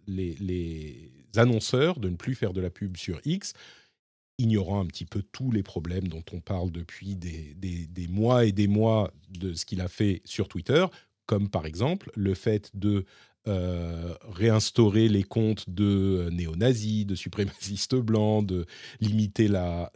les, 0.07 0.35
les 0.41 1.11
annonceurs 1.37 1.99
de 2.01 2.09
ne 2.09 2.17
plus 2.17 2.35
faire 2.35 2.53
de 2.53 2.61
la 2.61 2.71
pub 2.71 2.97
sur 2.97 3.21
X, 3.25 3.53
ignorant 4.39 4.81
un 4.81 4.87
petit 4.87 5.05
peu 5.05 5.23
tous 5.23 5.51
les 5.51 5.63
problèmes 5.63 6.09
dont 6.09 6.25
on 6.33 6.41
parle 6.41 6.71
depuis 6.71 7.17
des, 7.17 7.55
des, 7.55 7.87
des 7.87 8.09
mois 8.09 8.47
et 8.47 8.53
des 8.53 8.67
mois 8.67 9.13
de 9.31 9.53
ce 9.53 9.67
qu'il 9.67 9.81
a 9.81 9.89
fait 9.89 10.23
sur 10.25 10.49
Twitter, 10.49 10.87
comme 11.27 11.49
par 11.49 11.67
exemple 11.67 12.11
le 12.15 12.35
fait 12.35 12.71
de 12.75 13.05
euh, 13.47 14.15
réinstaurer 14.33 15.07
les 15.07 15.23
comptes 15.23 15.69
de 15.69 15.85
euh, 15.85 16.31
néo-nazis, 16.31 17.05
de 17.05 17.15
suprémacistes 17.15 17.95
blancs, 17.95 18.47
de 18.47 18.65
limiter 19.01 19.49
la, 19.49 19.91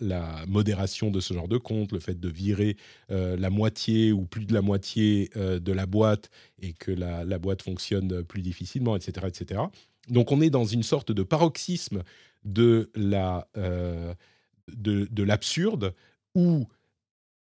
modération 0.46 1.10
de 1.10 1.18
ce 1.20 1.32
genre 1.32 1.48
de 1.48 1.56
comptes, 1.56 1.92
le 1.92 1.98
fait 1.98 2.20
de 2.20 2.28
virer 2.28 2.76
euh, 3.10 3.38
la 3.38 3.48
moitié 3.48 4.12
ou 4.12 4.26
plus 4.26 4.44
de 4.44 4.52
la 4.52 4.60
moitié 4.60 5.30
de 5.34 5.72
la 5.72 5.86
boîte 5.86 6.28
et 6.60 6.74
que 6.74 6.90
la, 6.90 7.38
boîte 7.38 7.62
fonctionne 7.62 8.22
plus 8.22 8.42
difficilement, 8.42 8.96
etc., 8.96 9.28
etc. 9.28 9.62
Donc 10.10 10.30
on 10.30 10.42
est 10.42 10.50
dans 10.50 10.66
une 10.66 10.82
sorte 10.82 11.10
de 11.10 11.22
paroxysme 11.22 12.02
de, 12.44 12.90
de 12.96 15.22
l'absurde 15.22 15.94
où 16.34 16.66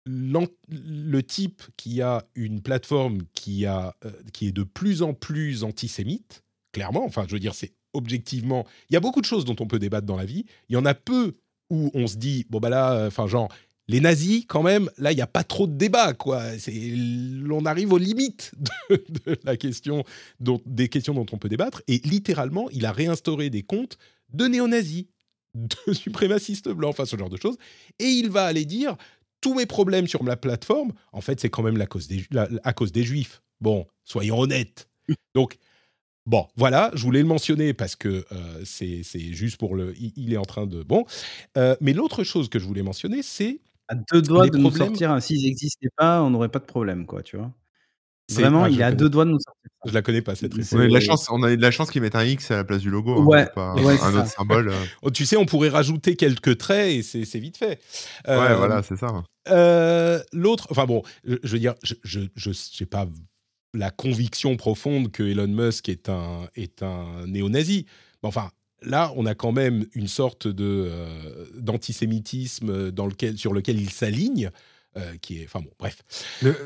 le 0.06 1.22
type 1.22 1.62
qui 1.76 2.02
a 2.02 2.24
une 2.34 2.60
plateforme 2.60 3.22
qui, 3.34 3.66
a, 3.66 3.94
euh, 4.04 4.10
qui 4.32 4.48
est 4.48 4.52
de 4.52 4.62
plus 4.62 5.02
en 5.02 5.14
plus 5.14 5.64
antisémite, 5.64 6.42
clairement, 6.72 7.04
enfin 7.04 7.24
je 7.26 7.32
veux 7.32 7.40
dire, 7.40 7.54
c'est 7.54 7.72
objectivement, 7.94 8.66
il 8.90 8.94
y 8.94 8.96
a 8.96 9.00
beaucoup 9.00 9.20
de 9.20 9.26
choses 9.26 9.44
dont 9.44 9.56
on 9.60 9.66
peut 9.66 9.78
débattre 9.78 10.06
dans 10.06 10.16
la 10.16 10.24
vie, 10.26 10.44
il 10.68 10.74
y 10.74 10.76
en 10.76 10.84
a 10.84 10.94
peu 10.94 11.36
où 11.70 11.90
on 11.94 12.06
se 12.06 12.16
dit, 12.16 12.44
bon 12.50 12.60
bah 12.60 12.68
là, 12.68 13.06
enfin 13.06 13.26
genre, 13.26 13.48
les 13.88 14.00
nazis, 14.00 14.44
quand 14.46 14.62
même, 14.62 14.90
là, 14.96 15.12
il 15.12 15.16
n'y 15.16 15.22
a 15.22 15.26
pas 15.26 15.44
trop 15.44 15.66
de 15.66 15.76
débat, 15.76 16.14
quoi. 16.14 16.42
On 17.50 17.66
arrive 17.66 17.92
aux 17.92 17.98
limites 17.98 18.52
de, 18.90 19.38
la 19.44 19.56
question, 19.56 20.04
des 20.40 20.88
questions 20.88 21.14
dont 21.14 21.26
on 21.32 21.38
peut 21.38 21.48
débattre, 21.48 21.82
et 21.86 21.98
littéralement, 21.98 22.68
il 22.70 22.86
a 22.86 22.92
réinstauré 22.92 23.50
des 23.50 23.62
comptes 23.62 23.98
de 24.32 24.46
néo-nazis, 24.46 25.06
de 25.54 25.92
suprémacistes 25.92 26.68
blancs, 26.70 26.90
enfin 26.90 27.04
ce 27.04 27.16
genre 27.16 27.28
de 27.30 27.36
choses, 27.36 27.56
et 27.98 28.06
il 28.06 28.30
va 28.30 28.44
aller 28.46 28.64
dire, 28.64 28.96
tous 29.44 29.52
mes 29.52 29.66
problèmes 29.66 30.06
sur 30.06 30.22
ma 30.22 30.36
plateforme, 30.36 30.92
en 31.12 31.20
fait, 31.20 31.38
c'est 31.38 31.50
quand 31.50 31.62
même 31.62 31.76
la 31.76 31.84
cause 31.84 32.08
des, 32.08 32.24
la- 32.30 32.48
à 32.62 32.72
cause 32.72 32.92
des 32.92 33.02
juifs. 33.02 33.42
Bon, 33.60 33.86
soyons 34.02 34.38
honnêtes. 34.38 34.88
Donc, 35.34 35.58
bon, 36.24 36.46
voilà, 36.56 36.90
je 36.94 37.02
voulais 37.02 37.20
le 37.20 37.26
mentionner 37.26 37.74
parce 37.74 37.94
que 37.94 38.24
euh, 38.32 38.62
c'est 38.64 39.02
juste 39.34 39.58
pour 39.58 39.76
le. 39.76 39.92
Il, 39.98 40.14
il 40.16 40.32
est 40.32 40.38
en 40.38 40.46
train 40.46 40.66
de. 40.66 40.82
Bon. 40.82 41.04
Euh, 41.58 41.76
mais 41.82 41.92
l'autre 41.92 42.24
chose 42.24 42.48
que 42.48 42.58
je 42.58 42.64
voulais 42.64 42.82
mentionner, 42.82 43.20
c'est. 43.22 43.60
À 43.88 43.96
deux 43.96 44.22
doigts 44.22 44.48
de 44.48 44.56
nous 44.56 44.70
problèmes- 44.70 44.88
sortir, 44.88 45.10
hein, 45.10 45.20
s'ils 45.20 45.42
n'existaient 45.44 45.90
pas, 45.94 46.22
on 46.22 46.30
n'aurait 46.30 46.48
pas 46.48 46.58
de 46.58 46.64
problème, 46.64 47.04
quoi, 47.04 47.22
tu 47.22 47.36
vois. 47.36 47.52
Vraiment, 48.30 48.64
ah, 48.64 48.70
il 48.70 48.80
est 48.80 48.84
à 48.84 48.92
deux 48.92 49.08
doigts 49.10 49.24
de 49.24 49.30
nous 49.30 49.38
sortir. 49.40 49.70
Je 49.86 49.92
la 49.92 50.00
connais 50.02 50.22
pas 50.22 50.34
cette 50.34 50.54
référence. 50.54 50.72
On 50.72 50.80
a, 50.80 50.84
eu 50.84 50.88
de 50.88 50.92
la 50.94 50.98
Ouais. 50.98 51.04
chance, 51.04 51.26
on 51.30 51.42
a 51.42 51.52
eu 51.52 51.56
de 51.58 51.62
la 51.62 51.70
chance 51.70 51.90
qu'ils 51.90 52.00
mettent 52.00 52.14
un 52.14 52.24
X 52.24 52.50
à 52.50 52.56
la 52.56 52.64
place 52.64 52.80
du 52.80 52.88
logo. 52.88 53.20
hein, 53.20 53.24
Ouais, 53.26 53.46
pas 53.54 53.74
ouais, 53.74 53.92
un 53.92 53.98
c'est 53.98 54.18
autre 54.18 54.26
ça. 54.28 54.36
symbole. 54.38 54.68
euh. 54.70 54.84
Oh, 55.02 55.10
tu 55.10 55.26
sais, 55.26 55.36
on 55.36 55.44
pourrait 55.44 55.68
rajouter 55.68 56.16
quelques 56.16 56.56
traits 56.56 56.90
et 56.90 57.02
c'est 57.02 57.38
vite 57.38 57.58
fait. 57.58 57.80
Ouais, 58.26 58.34
Euh, 58.34 58.56
voilà, 58.56 58.82
c'est 58.82 58.96
ça. 58.96 59.22
Euh, 59.48 60.22
L'autre, 60.32 60.68
enfin 60.70 60.86
bon, 60.86 61.02
je, 61.24 61.36
je 61.42 61.52
veux 61.52 61.58
dire, 61.58 61.74
je 61.82 62.20
je 62.34 62.52
sais 62.52 62.86
pas 62.86 63.06
la 63.74 63.90
conviction 63.90 64.56
profonde 64.56 65.10
que 65.12 65.22
Elon 65.22 65.48
Musk 65.48 65.88
est 65.90 66.08
un 66.08 66.48
est 66.54 66.82
un 66.82 67.26
néo-nazi. 67.26 67.84
Mais 68.22 68.28
enfin, 68.28 68.50
là, 68.82 69.12
on 69.16 69.26
a 69.26 69.34
quand 69.34 69.52
même 69.52 69.84
une 69.94 70.08
sorte 70.08 70.46
de 70.48 70.88
euh, 70.90 71.44
d'antisémitisme 71.56 72.90
dans 72.90 73.06
lequel 73.06 73.36
sur 73.36 73.52
lequel 73.52 73.78
il 73.80 73.90
s'aligne, 73.90 74.50
euh, 74.96 75.14
qui 75.20 75.40
est, 75.40 75.44
enfin 75.44 75.60
bon, 75.60 75.72
bref. 75.78 75.98
Le, 76.40 76.56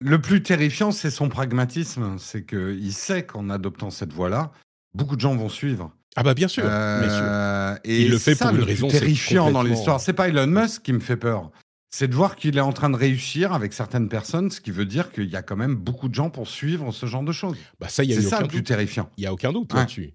le 0.00 0.20
plus 0.20 0.42
terrifiant, 0.42 0.90
c'est 0.92 1.10
son 1.10 1.28
pragmatisme. 1.28 2.16
C'est 2.18 2.44
qu'il 2.44 2.92
sait 2.92 3.24
qu'en 3.24 3.50
adoptant 3.50 3.90
cette 3.90 4.12
voie-là, 4.12 4.52
beaucoup 4.94 5.16
de 5.16 5.20
gens 5.20 5.34
vont 5.36 5.48
suivre. 5.48 5.92
Ah 6.16 6.22
bah 6.22 6.32
bien 6.34 6.48
sûr, 6.48 6.62
bien 6.64 6.70
sûr. 7.08 7.18
Euh, 7.22 7.76
Et 7.84 8.02
Il 8.02 8.10
le 8.10 8.18
fait 8.18 8.34
ça 8.34 8.46
pour 8.46 8.54
une 8.54 8.60
le 8.60 8.64
plus 8.64 8.72
raison, 8.72 8.88
c'est 8.88 9.00
terrifiant 9.00 9.50
dans 9.52 9.62
l'histoire. 9.62 10.00
C'est 10.00 10.14
pas 10.14 10.28
Elon 10.28 10.46
Musk 10.46 10.82
qui 10.82 10.92
me 10.94 11.00
fait 11.00 11.16
peur. 11.18 11.50
C'est 11.90 12.08
de 12.08 12.14
voir 12.14 12.36
qu'il 12.36 12.56
est 12.56 12.60
en 12.62 12.72
train 12.72 12.90
de 12.90 12.96
réussir 12.96 13.52
avec 13.52 13.72
certaines 13.72 14.08
personnes, 14.08 14.50
ce 14.50 14.60
qui 14.60 14.70
veut 14.70 14.86
dire 14.86 15.12
qu'il 15.12 15.28
y 15.30 15.36
a 15.36 15.42
quand 15.42 15.56
même 15.56 15.74
beaucoup 15.76 16.08
de 16.08 16.14
gens 16.14 16.30
pour 16.30 16.48
suivre 16.48 16.90
ce 16.92 17.06
genre 17.06 17.22
de 17.22 17.32
choses. 17.32 17.56
Bah 17.80 17.88
ça, 17.88 18.02
il 18.02 18.10
y 18.10 18.12
a 18.14 18.16
C'est 18.20 18.28
ça 18.28 18.40
le 18.40 18.48
plus 18.48 18.58
doute. 18.58 18.66
terrifiant. 18.66 19.08
Il 19.18 19.24
y 19.24 19.26
a 19.26 19.32
aucun 19.32 19.52
doute 19.52 19.72
Ouais. 19.72 19.80
là-dessus. 19.80 20.14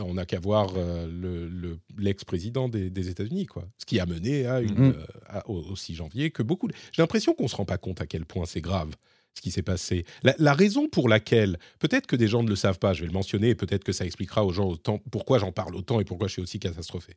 On 0.00 0.14
n'a 0.14 0.26
qu'à 0.26 0.38
voir 0.38 0.68
euh, 0.76 1.06
le- 1.10 1.48
le- 1.48 1.78
l'ex-président 1.96 2.68
des, 2.68 2.90
des 2.90 3.08
États-Unis, 3.08 3.46
quoi. 3.46 3.64
Ce 3.78 3.86
qui 3.86 3.98
a 4.00 4.06
mené 4.06 4.46
à 4.46 4.60
une, 4.60 4.74
Mhm. 4.78 4.94
euh, 4.96 5.04
à- 5.28 5.48
au, 5.48 5.60
au 5.70 5.76
6 5.76 5.94
janvier 5.94 6.30
que 6.30 6.42
beaucoup. 6.42 6.68
J'ai 6.92 7.02
l'impression 7.02 7.34
qu'on 7.34 7.48
se 7.48 7.56
rend 7.56 7.64
pas 7.64 7.78
compte 7.78 8.00
à 8.00 8.06
quel 8.06 8.24
point 8.26 8.44
c'est 8.46 8.60
grave 8.60 8.90
ce 9.34 9.40
qui 9.40 9.50
s'est 9.50 9.62
passé. 9.62 10.04
La, 10.22 10.34
la 10.38 10.52
raison 10.52 10.88
pour 10.88 11.08
laquelle, 11.08 11.58
peut-être 11.78 12.06
que 12.06 12.16
des 12.16 12.28
gens 12.28 12.42
ne 12.42 12.48
le 12.48 12.56
savent 12.56 12.78
pas, 12.78 12.92
je 12.92 13.00
vais 13.00 13.06
le 13.06 13.12
mentionner, 13.12 13.50
et 13.50 13.54
peut-être 13.54 13.84
que 13.84 13.92
ça 13.92 14.04
expliquera 14.04 14.44
aux 14.44 14.52
gens 14.52 14.68
autant 14.68 14.98
pourquoi 15.10 15.38
j'en 15.38 15.52
parle 15.52 15.74
autant 15.74 16.00
et 16.00 16.04
pourquoi 16.04 16.28
je 16.28 16.34
suis 16.34 16.42
aussi 16.42 16.58
catastrophé. 16.58 17.14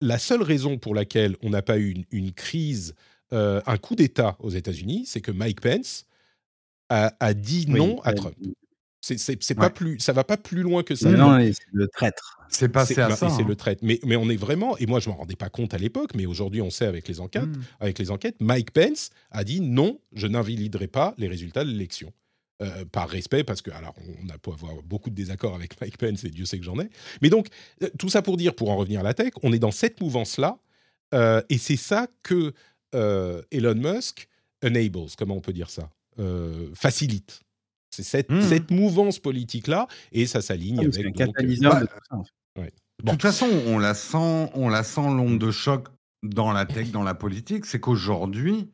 La 0.00 0.18
seule 0.18 0.42
raison 0.42 0.78
pour 0.78 0.94
laquelle 0.94 1.36
on 1.42 1.50
n'a 1.50 1.62
pas 1.62 1.78
eu 1.78 1.90
une, 1.90 2.04
une 2.10 2.32
crise, 2.32 2.94
euh, 3.32 3.60
un 3.66 3.78
coup 3.78 3.94
d'État 3.94 4.36
aux 4.40 4.50
États-Unis, 4.50 5.04
c'est 5.06 5.20
que 5.20 5.30
Mike 5.32 5.60
Pence 5.60 6.06
a, 6.88 7.14
a 7.18 7.34
dit 7.34 7.66
Oui, 7.68 7.78
non 7.78 8.00
à 8.02 8.10
euh, 8.10 8.14
Trump. 8.14 8.36
C'est, 9.06 9.18
c'est, 9.18 9.40
c'est 9.40 9.54
Ouais. 9.56 9.66
pas 9.66 9.70
plus, 9.70 10.00
ça 10.00 10.12
va 10.12 10.24
pas 10.24 10.36
plus 10.36 10.62
loin 10.62 10.82
que 10.82 10.96
ça. 10.96 11.10
Non, 11.12 11.38
c'est 11.38 11.54
le 11.72 11.86
traître. 11.86 12.38
C'est 12.48 12.68
passé 12.68 12.94
C'est- 12.94 13.02
à 13.02 13.08
bah, 13.10 13.16
ça. 13.16 13.28
c'est 13.30 13.42
hein. 13.42 13.46
le 13.48 13.54
trait. 13.54 13.76
Mais, 13.82 14.00
mais 14.04 14.16
on 14.16 14.28
est 14.28 14.36
vraiment, 14.36 14.76
et 14.78 14.86
moi 14.86 14.98
je 14.98 15.08
m'en 15.08 15.14
rendais 15.16 15.36
pas 15.36 15.48
compte 15.48 15.74
à 15.74 15.78
l'époque, 15.78 16.10
mais 16.16 16.26
aujourd'hui 16.26 16.60
on 16.60 16.70
sait 16.70 16.86
avec 16.86 17.06
les 17.06 17.20
enquêtes, 17.20 17.44
Mm. 17.46 17.62
avec 17.78 17.98
les 18.00 18.10
enquêtes, 18.10 18.36
Mike 18.40 18.72
Pence 18.72 19.10
a 19.30 19.44
dit 19.44 19.60
non, 19.60 20.00
je 20.12 20.26
n'invaliderai 20.26 20.88
pas 20.88 21.14
les 21.18 21.28
résultats 21.28 21.64
de 21.64 21.70
l'élection. 21.70 22.12
Euh, 22.62 22.86
par 22.90 23.08
respect, 23.10 23.44
parce 23.44 23.60
que, 23.60 23.70
alors, 23.70 23.94
on 24.24 24.30
a 24.30 24.38
pu 24.38 24.48
avoir 24.50 24.82
beaucoup 24.82 25.10
de 25.10 25.14
désaccords 25.14 25.54
avec 25.54 25.78
Mike 25.80 25.98
Pence, 25.98 26.24
et 26.24 26.30
Dieu 26.30 26.46
sait 26.46 26.58
que 26.58 26.64
j'en 26.64 26.80
ai. 26.80 26.88
Mais 27.20 27.28
donc, 27.28 27.48
euh, 27.82 27.88
tout 27.98 28.08
ça 28.08 28.22
pour 28.22 28.38
dire, 28.38 28.54
pour 28.54 28.70
en 28.70 28.76
revenir 28.78 29.00
à 29.00 29.02
la 29.02 29.12
tech, 29.12 29.32
on 29.42 29.52
est 29.52 29.58
dans 29.58 29.70
cette 29.70 30.00
mouvance-là, 30.00 30.58
euh, 31.12 31.42
et 31.50 31.58
c'est 31.58 31.76
ça 31.76 32.08
que 32.22 32.54
euh, 32.94 33.42
Elon 33.52 33.74
Musk 33.74 34.26
enables, 34.64 35.06
comment 35.18 35.36
on 35.36 35.40
peut 35.42 35.52
dire 35.52 35.68
ça 35.70 35.90
Euh, 36.18 36.70
Facilite. 36.74 37.40
C'est 37.96 38.02
cette, 38.02 38.30
Mhm. 38.30 38.42
cette 38.42 38.70
mouvance 38.70 39.18
politique-là, 39.18 39.88
et 40.12 40.26
ça 40.26 40.42
s'aligne 40.42 40.80
Ah, 40.80 40.82
avec. 40.82 40.98
un 40.98 41.24
donc, 41.24 41.34
catalyseur 41.34 41.80
bah, 42.54 42.62
de 43.04 43.10
toute 43.10 43.22
façon, 43.22 43.46
on 43.66 43.78
la 43.78 43.94
sent, 43.94 44.50
on 44.54 44.68
la 44.68 44.82
sent 44.82 45.00
l'onde 45.06 45.38
de 45.38 45.50
choc 45.50 45.88
dans 46.22 46.52
la 46.52 46.66
tech, 46.66 46.90
dans 46.90 47.02
la 47.02 47.14
politique. 47.14 47.64
C'est 47.66 47.80
qu'aujourd'hui, 47.80 48.70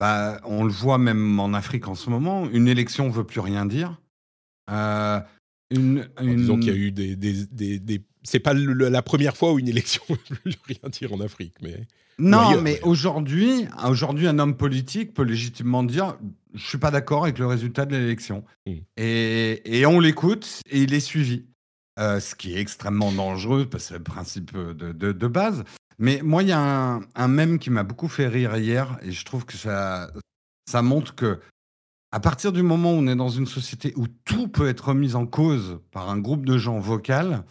bah, 0.00 0.40
on 0.44 0.64
le 0.64 0.70
voit 0.72 0.98
même 0.98 1.38
en 1.38 1.52
Afrique 1.54 1.86
en 1.88 1.94
ce 1.94 2.10
moment, 2.10 2.48
une 2.50 2.66
élection 2.68 3.08
veut 3.10 3.24
plus 3.24 3.40
rien 3.40 3.66
dire. 3.66 4.00
Euh, 4.70 5.20
une, 5.70 6.08
En 6.18 6.24
une- 6.26 6.36
disant 6.36 6.56
qu'il 6.58 6.68
y 6.68 6.70
a 6.70 6.76
eu 6.76 6.90
des. 6.92 7.16
des, 7.16 7.46
des- 7.46 7.78
des- 7.78 8.02
C'est 8.22 8.40
pas 8.40 8.54
le- 8.54 8.88
la 8.88 9.02
première 9.02 9.36
fois 9.36 9.52
où 9.52 9.58
une 9.58 9.68
élection 9.76 10.02
ne 10.08 10.14
veut 10.50 10.56
rien 10.66 10.88
dire 10.90 11.12
en 11.12 11.20
Afrique, 11.20 11.54
mais. 11.62 11.86
Non, 12.18 12.38
ailleurs, 12.38 12.62
mais 12.62 12.80
aujourd'hui, 12.82 13.66
aujourd'hui, 13.86 14.26
un 14.28 14.38
homme 14.38 14.56
politique 14.56 15.12
peut 15.14 15.24
légitimement 15.24 15.82
dire 15.82 16.16
je 16.54 16.66
suis 16.66 16.78
pas 16.78 16.90
d'accord 16.90 17.24
avec 17.24 17.38
le 17.38 17.46
résultat 17.46 17.84
de 17.86 17.96
l'élection. 17.96 18.44
Mm. 18.66 18.72
Et, 18.96 19.78
et 19.80 19.86
on 19.86 20.00
l'écoute 20.00 20.60
et 20.70 20.82
il 20.82 20.94
est 20.94 21.00
suivi. 21.00 21.44
Euh, 22.00 22.18
ce 22.18 22.34
qui 22.34 22.54
est 22.54 22.58
extrêmement 22.60 23.12
dangereux 23.12 23.66
parce 23.70 23.84
que 23.84 23.88
c'est 23.90 23.98
le 23.98 24.02
principe 24.02 24.52
de, 24.52 24.72
de- 24.92 25.12
de 25.12 25.26
base. 25.28 25.62
Mais 26.00 26.20
moi, 26.24 26.42
il 26.42 26.48
y 26.48 26.52
a 26.52 26.58
un, 26.58 27.02
un 27.14 27.28
mème 27.28 27.60
qui 27.60 27.70
m'a 27.70 27.84
beaucoup 27.84 28.08
fait 28.08 28.26
rire 28.26 28.56
hier 28.56 28.98
et 29.02 29.12
je 29.12 29.24
trouve 29.24 29.44
que 29.44 29.56
ça, 29.56 30.10
ça 30.68 30.82
montre 30.82 31.14
que 31.14 31.38
à 32.10 32.18
partir 32.18 32.50
du 32.50 32.62
moment 32.64 32.94
où 32.94 32.96
on 32.96 33.06
est 33.06 33.14
dans 33.14 33.28
une 33.28 33.46
société 33.46 33.92
où 33.94 34.08
tout 34.24 34.48
peut 34.48 34.68
être 34.68 34.88
remis 34.88 35.14
en 35.14 35.24
cause 35.24 35.78
par 35.92 36.10
un 36.10 36.18
groupe 36.18 36.44
de 36.44 36.58
gens 36.58 36.80
vocal, 36.80 37.44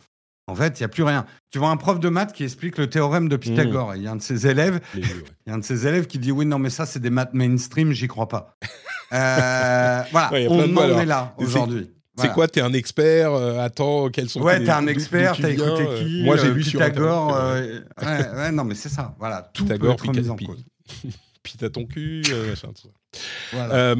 en 0.47 0.55
fait, 0.55 0.79
il 0.79 0.81
n'y 0.83 0.85
a 0.85 0.89
plus 0.89 1.03
rien. 1.03 1.25
Tu 1.51 1.57
vois 1.59 1.69
un 1.69 1.77
prof 1.77 1.99
de 1.99 2.09
maths 2.09 2.33
qui 2.33 2.43
explique 2.43 2.77
le 2.77 2.89
théorème 2.89 3.29
de 3.29 3.37
Pythagore 3.37 3.93
et 3.93 3.97
il 3.97 4.03
y 4.03 4.07
a 4.07 4.11
un 4.11 4.17
de 4.17 4.21
ses 4.21 4.45
élèves 4.47 4.81
ouais. 4.95 5.01
il 5.45 5.49
y 5.49 5.51
a 5.51 5.53
un 5.53 5.59
de 5.59 5.63
ses 5.63 5.87
élèves 5.87 6.05
qui 6.07 6.19
dit 6.19 6.31
oui 6.31 6.45
non 6.45 6.59
mais 6.59 6.69
ça 6.69 6.85
c'est 6.85 6.99
des 6.99 7.09
maths 7.09 7.33
mainstream 7.33 7.91
j'y 7.93 8.07
crois 8.07 8.27
pas 8.27 8.55
Euh, 9.13 10.01
voilà 10.11 10.31
Ouais, 10.31 10.47
on 10.49 10.67
mots, 10.67 10.81
en 10.81 10.83
alors. 10.85 10.99
est 11.01 11.05
là 11.05 11.35
aujourd'hui 11.37 11.91
C'est 12.15 12.21
Voilà. 12.23 12.33
quoi 12.33 12.47
T'es 12.47 12.61
un 12.61 12.73
expert 12.73 13.31
euh, 13.31 13.59
Attends, 13.59 14.09
quels 14.09 14.27
sont 14.27 14.41
ouais 14.41 14.59
tes- 14.63 14.71
un 14.71 14.87
expert 14.87 15.37
t'as 15.39 15.49
écouté 15.51 15.85
euh, 15.87 15.99
qui 16.03 16.23
Moi, 16.23 16.35
j'ai 16.37 16.49
vu 16.51 16.63
sur 16.63 16.79
Pythagore 16.79 17.37
Internet, 17.37 17.83
euh, 18.01 18.31
ouais, 18.33 18.37
ouais, 18.39 18.51
non 18.51 18.63
mais 18.63 18.73
c'est 18.73 18.89
ça 18.89 19.13
voilà 19.19 19.51
tout 19.53 19.65
Pythagore, 19.65 19.97
peut 19.97 20.05
être 20.09 20.15
remis 20.17 20.29
en 20.29 20.35
cause 20.35 20.65
Pi- 21.01 21.15
Puis 21.43 21.53
t'as 21.59 21.69
ton 21.69 21.85
cul, 21.85 22.23
machin, 22.49 22.69
tout 22.73 22.87
ça. 22.87 23.19
voilà. 23.53 23.95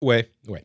Ouais, 0.00 0.30
ouais. 0.48 0.64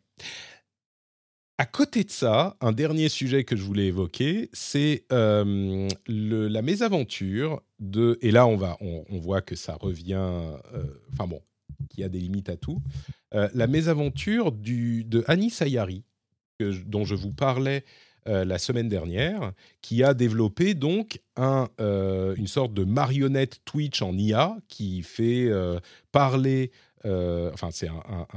À 1.59 1.65
côté 1.65 2.05
de 2.05 2.09
ça, 2.09 2.55
un 2.61 2.71
dernier 2.71 3.09
sujet 3.09 3.43
que 3.43 3.57
je 3.57 3.63
voulais 3.63 3.87
évoquer, 3.87 4.49
c'est 4.53 5.03
euh, 5.11 5.89
la 6.07 6.61
mésaventure 6.61 7.61
de. 7.79 8.17
Et 8.21 8.31
là, 8.31 8.47
on 8.47 8.55
va, 8.55 8.77
on, 8.79 9.03
voit 9.19 9.41
que 9.41 9.57
ça 9.57 9.75
revient. 9.75 10.13
euh, 10.73 10.85
Enfin 11.11 11.27
bon, 11.27 11.41
qu'il 11.89 11.99
y 11.99 12.05
a 12.05 12.07
des 12.07 12.19
limites 12.19 12.47
à 12.47 12.55
tout. 12.55 12.81
Euh, 13.33 13.49
la 13.53 13.67
mésaventure 13.67 14.53
du, 14.53 15.03
de 15.03 15.25
Annie 15.27 15.49
Sayari, 15.49 16.05
dont 16.85 17.03
je 17.03 17.15
vous 17.15 17.33
parlais 17.33 17.83
la 18.25 18.57
semaine 18.57 18.87
dernière, 18.87 19.51
qui 19.81 20.01
a 20.03 20.13
développé 20.13 20.75
donc 20.75 21.19
un, 21.35 21.67
une 21.79 22.47
sorte 22.47 22.73
de 22.73 22.83
marionnette 22.85 23.59
Twitch 23.65 24.01
en 24.01 24.15
IA 24.17 24.55
qui 24.69 25.01
fait 25.01 25.49
parler. 26.13 26.71
enfin, 27.05 27.69
c'est 27.71 27.87
un- 27.89 28.27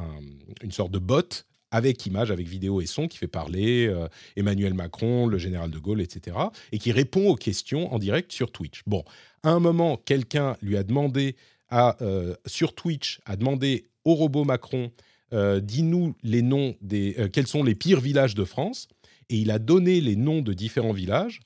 une 0.62 0.72
sorte 0.72 0.90
de 0.92 0.98
bot 0.98 1.44
avec 1.72 2.06
image, 2.06 2.30
avec 2.30 2.46
vidéo 2.46 2.80
et 2.80 2.86
son, 2.86 3.08
qui 3.08 3.18
fait 3.18 3.26
parler 3.26 3.88
euh, 3.88 4.06
Emmanuel 4.36 4.74
Macron, 4.74 5.26
le 5.26 5.38
général 5.38 5.70
de 5.70 5.78
Gaulle, 5.78 6.00
etc., 6.00 6.36
et 6.70 6.78
qui 6.78 6.92
répond 6.92 7.28
aux 7.28 7.34
questions 7.34 7.92
en 7.92 7.98
direct 7.98 8.30
sur 8.30 8.52
Twitch. 8.52 8.82
Bon, 8.86 9.02
à 9.42 9.50
un 9.50 9.58
moment, 9.58 9.96
quelqu'un 9.96 10.56
lui 10.62 10.76
a 10.76 10.84
demandé, 10.84 11.34
à, 11.70 11.96
euh, 12.02 12.34
sur 12.46 12.74
Twitch, 12.74 13.20
a 13.24 13.36
demandé 13.36 13.86
au 14.04 14.14
robot 14.14 14.44
Macron, 14.44 14.92
euh, 15.32 15.60
dis-nous 15.60 16.14
les 16.22 16.42
noms 16.42 16.76
des, 16.82 17.16
quels 17.32 17.46
sont 17.46 17.64
les 17.64 17.74
pires 17.74 18.00
villages 18.00 18.34
de 18.34 18.44
France, 18.44 18.88
et 19.30 19.36
il 19.36 19.50
a 19.50 19.58
donné 19.58 20.02
les 20.02 20.14
noms 20.14 20.42
de 20.42 20.52
différents 20.52 20.92
villages 20.92 21.40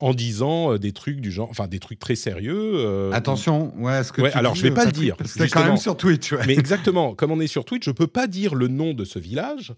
en 0.00 0.14
disant 0.14 0.72
euh, 0.74 0.78
des 0.78 0.92
trucs 0.92 1.20
du 1.20 1.30
genre, 1.32 1.48
enfin 1.50 1.66
des 1.66 1.78
trucs 1.80 1.98
très 1.98 2.14
sérieux. 2.14 2.72
euh, 2.76 3.10
attention 3.12 3.74
ouais 3.78 4.04
ce 4.04 4.12
que 4.12 4.22
Ouais, 4.22 4.30
tu 4.30 4.38
alors, 4.38 4.52
dis, 4.52 4.60
je 4.60 4.64
vais 4.68 4.74
pas 4.74 4.84
le 4.84 4.92
dire, 4.92 5.16
c'est 5.24 5.48
quand 5.48 5.64
même 5.64 5.76
sur 5.76 5.96
Twitch 5.96 6.32
ouais. 6.32 6.46
mais 6.46 6.54
exactement, 6.58 7.14
comme 7.14 7.32
on 7.32 7.40
est 7.40 7.46
sur 7.48 7.64
Twitch, 7.64 7.84
je 7.84 7.90
peux 7.90 8.06
pas 8.06 8.26
dire 8.26 8.54
le 8.54 8.68
nom 8.68 8.94
de 8.94 9.04
ce 9.04 9.18
village 9.18 9.74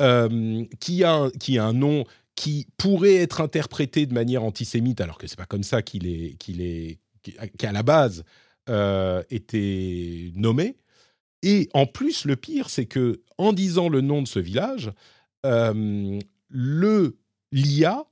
euh, 0.00 0.64
qui, 0.80 1.04
a, 1.04 1.14
un- 1.14 1.30
qui 1.30 1.58
a 1.58 1.64
un 1.64 1.72
nom 1.72 2.04
qui 2.34 2.66
pourrait 2.76 3.16
être 3.16 3.40
interprété 3.40 4.06
de 4.06 4.14
manière 4.14 4.42
antisémite, 4.42 5.00
alors 5.00 5.18
que 5.18 5.26
c'est 5.26 5.36
pas 5.38 5.44
comme 5.46 5.62
ça 5.62 5.82
qu'il 5.82 6.06
est, 6.08 6.34
qu'il 6.38 6.60
est, 6.62 6.98
qui 7.22 7.66
à 7.66 7.72
la 7.72 7.82
base 7.82 8.24
euh, 8.68 9.22
était 9.30 10.32
nommé. 10.34 10.76
Et 11.42 11.68
en 11.74 11.86
plus, 11.86 12.24
le 12.24 12.36
pire, 12.36 12.70
c'est 12.70 12.86
que 12.86 13.20
en 13.36 13.52
disant 13.52 13.88
le 13.88 14.00
nom 14.00 14.22
de 14.22 14.28
ce 14.28 14.38
village, 14.38 14.90
euh, 15.44 16.18
le 16.48 17.16
l'IA 17.52 18.04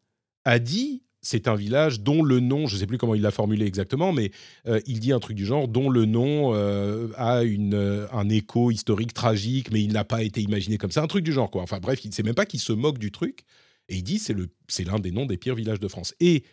a 0.45 0.59
dit 0.59 1.03
c'est 1.23 1.49
un 1.49 1.55
village 1.55 2.01
dont 2.01 2.23
le 2.23 2.41
nom, 2.41 2.66
je 2.66 2.75
ne 2.75 2.81
sais 2.81 2.87
plus 2.87 2.99
comment 2.99 3.14
il 3.14 3.23
l'a 3.23 3.31
formulé 3.31 3.66
exactement, 3.66 4.12
mais 4.12 4.31
euh, 4.66 4.81
il 4.87 5.01
dit 5.01 5.12
un 5.12 5.21
truc 5.21 5.37
du 5.37 5.45
genre 5.45 5.68
dont 5.68 5.91
le 5.91 6.07
nom 6.07 6.55
euh, 6.55 7.09
a 7.16 7.43
une, 7.43 7.75
euh, 7.75 8.07
un 8.12 8.29
écho 8.29 8.71
historique 8.71 9.12
tragique, 9.12 9.71
mais 9.71 9.83
il 9.83 9.93
n'a 9.93 10.05
pas 10.05 10.23
été 10.23 10.41
imaginé 10.41 10.79
comme 10.79 10.91
ça, 10.91 11.03
un 11.03 11.07
truc 11.07 11.25
du 11.25 11.33
genre 11.33 11.51
quoi. 11.51 11.62
Enfin 11.62 11.79
bref, 11.79 12.05
il 12.05 12.09
ne 12.09 12.14
sait 12.14 12.23
même 12.23 12.35
pas 12.35 12.47
qu'il 12.47 12.61
se 12.61 12.73
moque 12.73 12.99
du 12.99 13.11
truc 13.11 13.45
et 13.89 13.97
il 13.97 14.03
dit 14.03 14.18
c'est 14.18 14.35
c'est 14.68 14.85
l'un 14.85 14.99
des 14.99 15.11
noms 15.11 15.27
des 15.27 15.37
pires 15.37 15.55
villages 15.55 15.81
de 15.81 15.89
France. 15.89 16.14
Et 16.21 16.45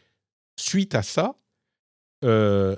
suite 0.57 0.95
à 0.95 1.03
ça, 1.03 1.37
le 2.21 2.77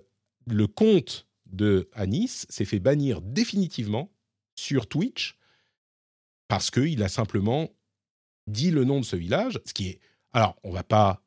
compte 0.68 1.28
de 1.48 1.90
Anis 1.94 2.46
s'est 2.50 2.66
fait 2.66 2.80
bannir 2.80 3.22
définitivement 3.22 4.12
sur 4.56 4.88
Twitch 4.88 5.38
parce 6.48 6.72
qu'il 6.72 7.02
a 7.04 7.10
simplement 7.10 7.70
dit 8.48 8.72
le 8.72 8.84
nom 8.84 9.00
de 9.00 9.06
ce 9.06 9.16
village, 9.16 9.60
ce 9.66 9.74
qui 9.74 9.88
est... 9.88 10.00
Alors, 10.34 10.60
on 10.64 10.72
va 10.72 10.84
pas... 10.84 11.22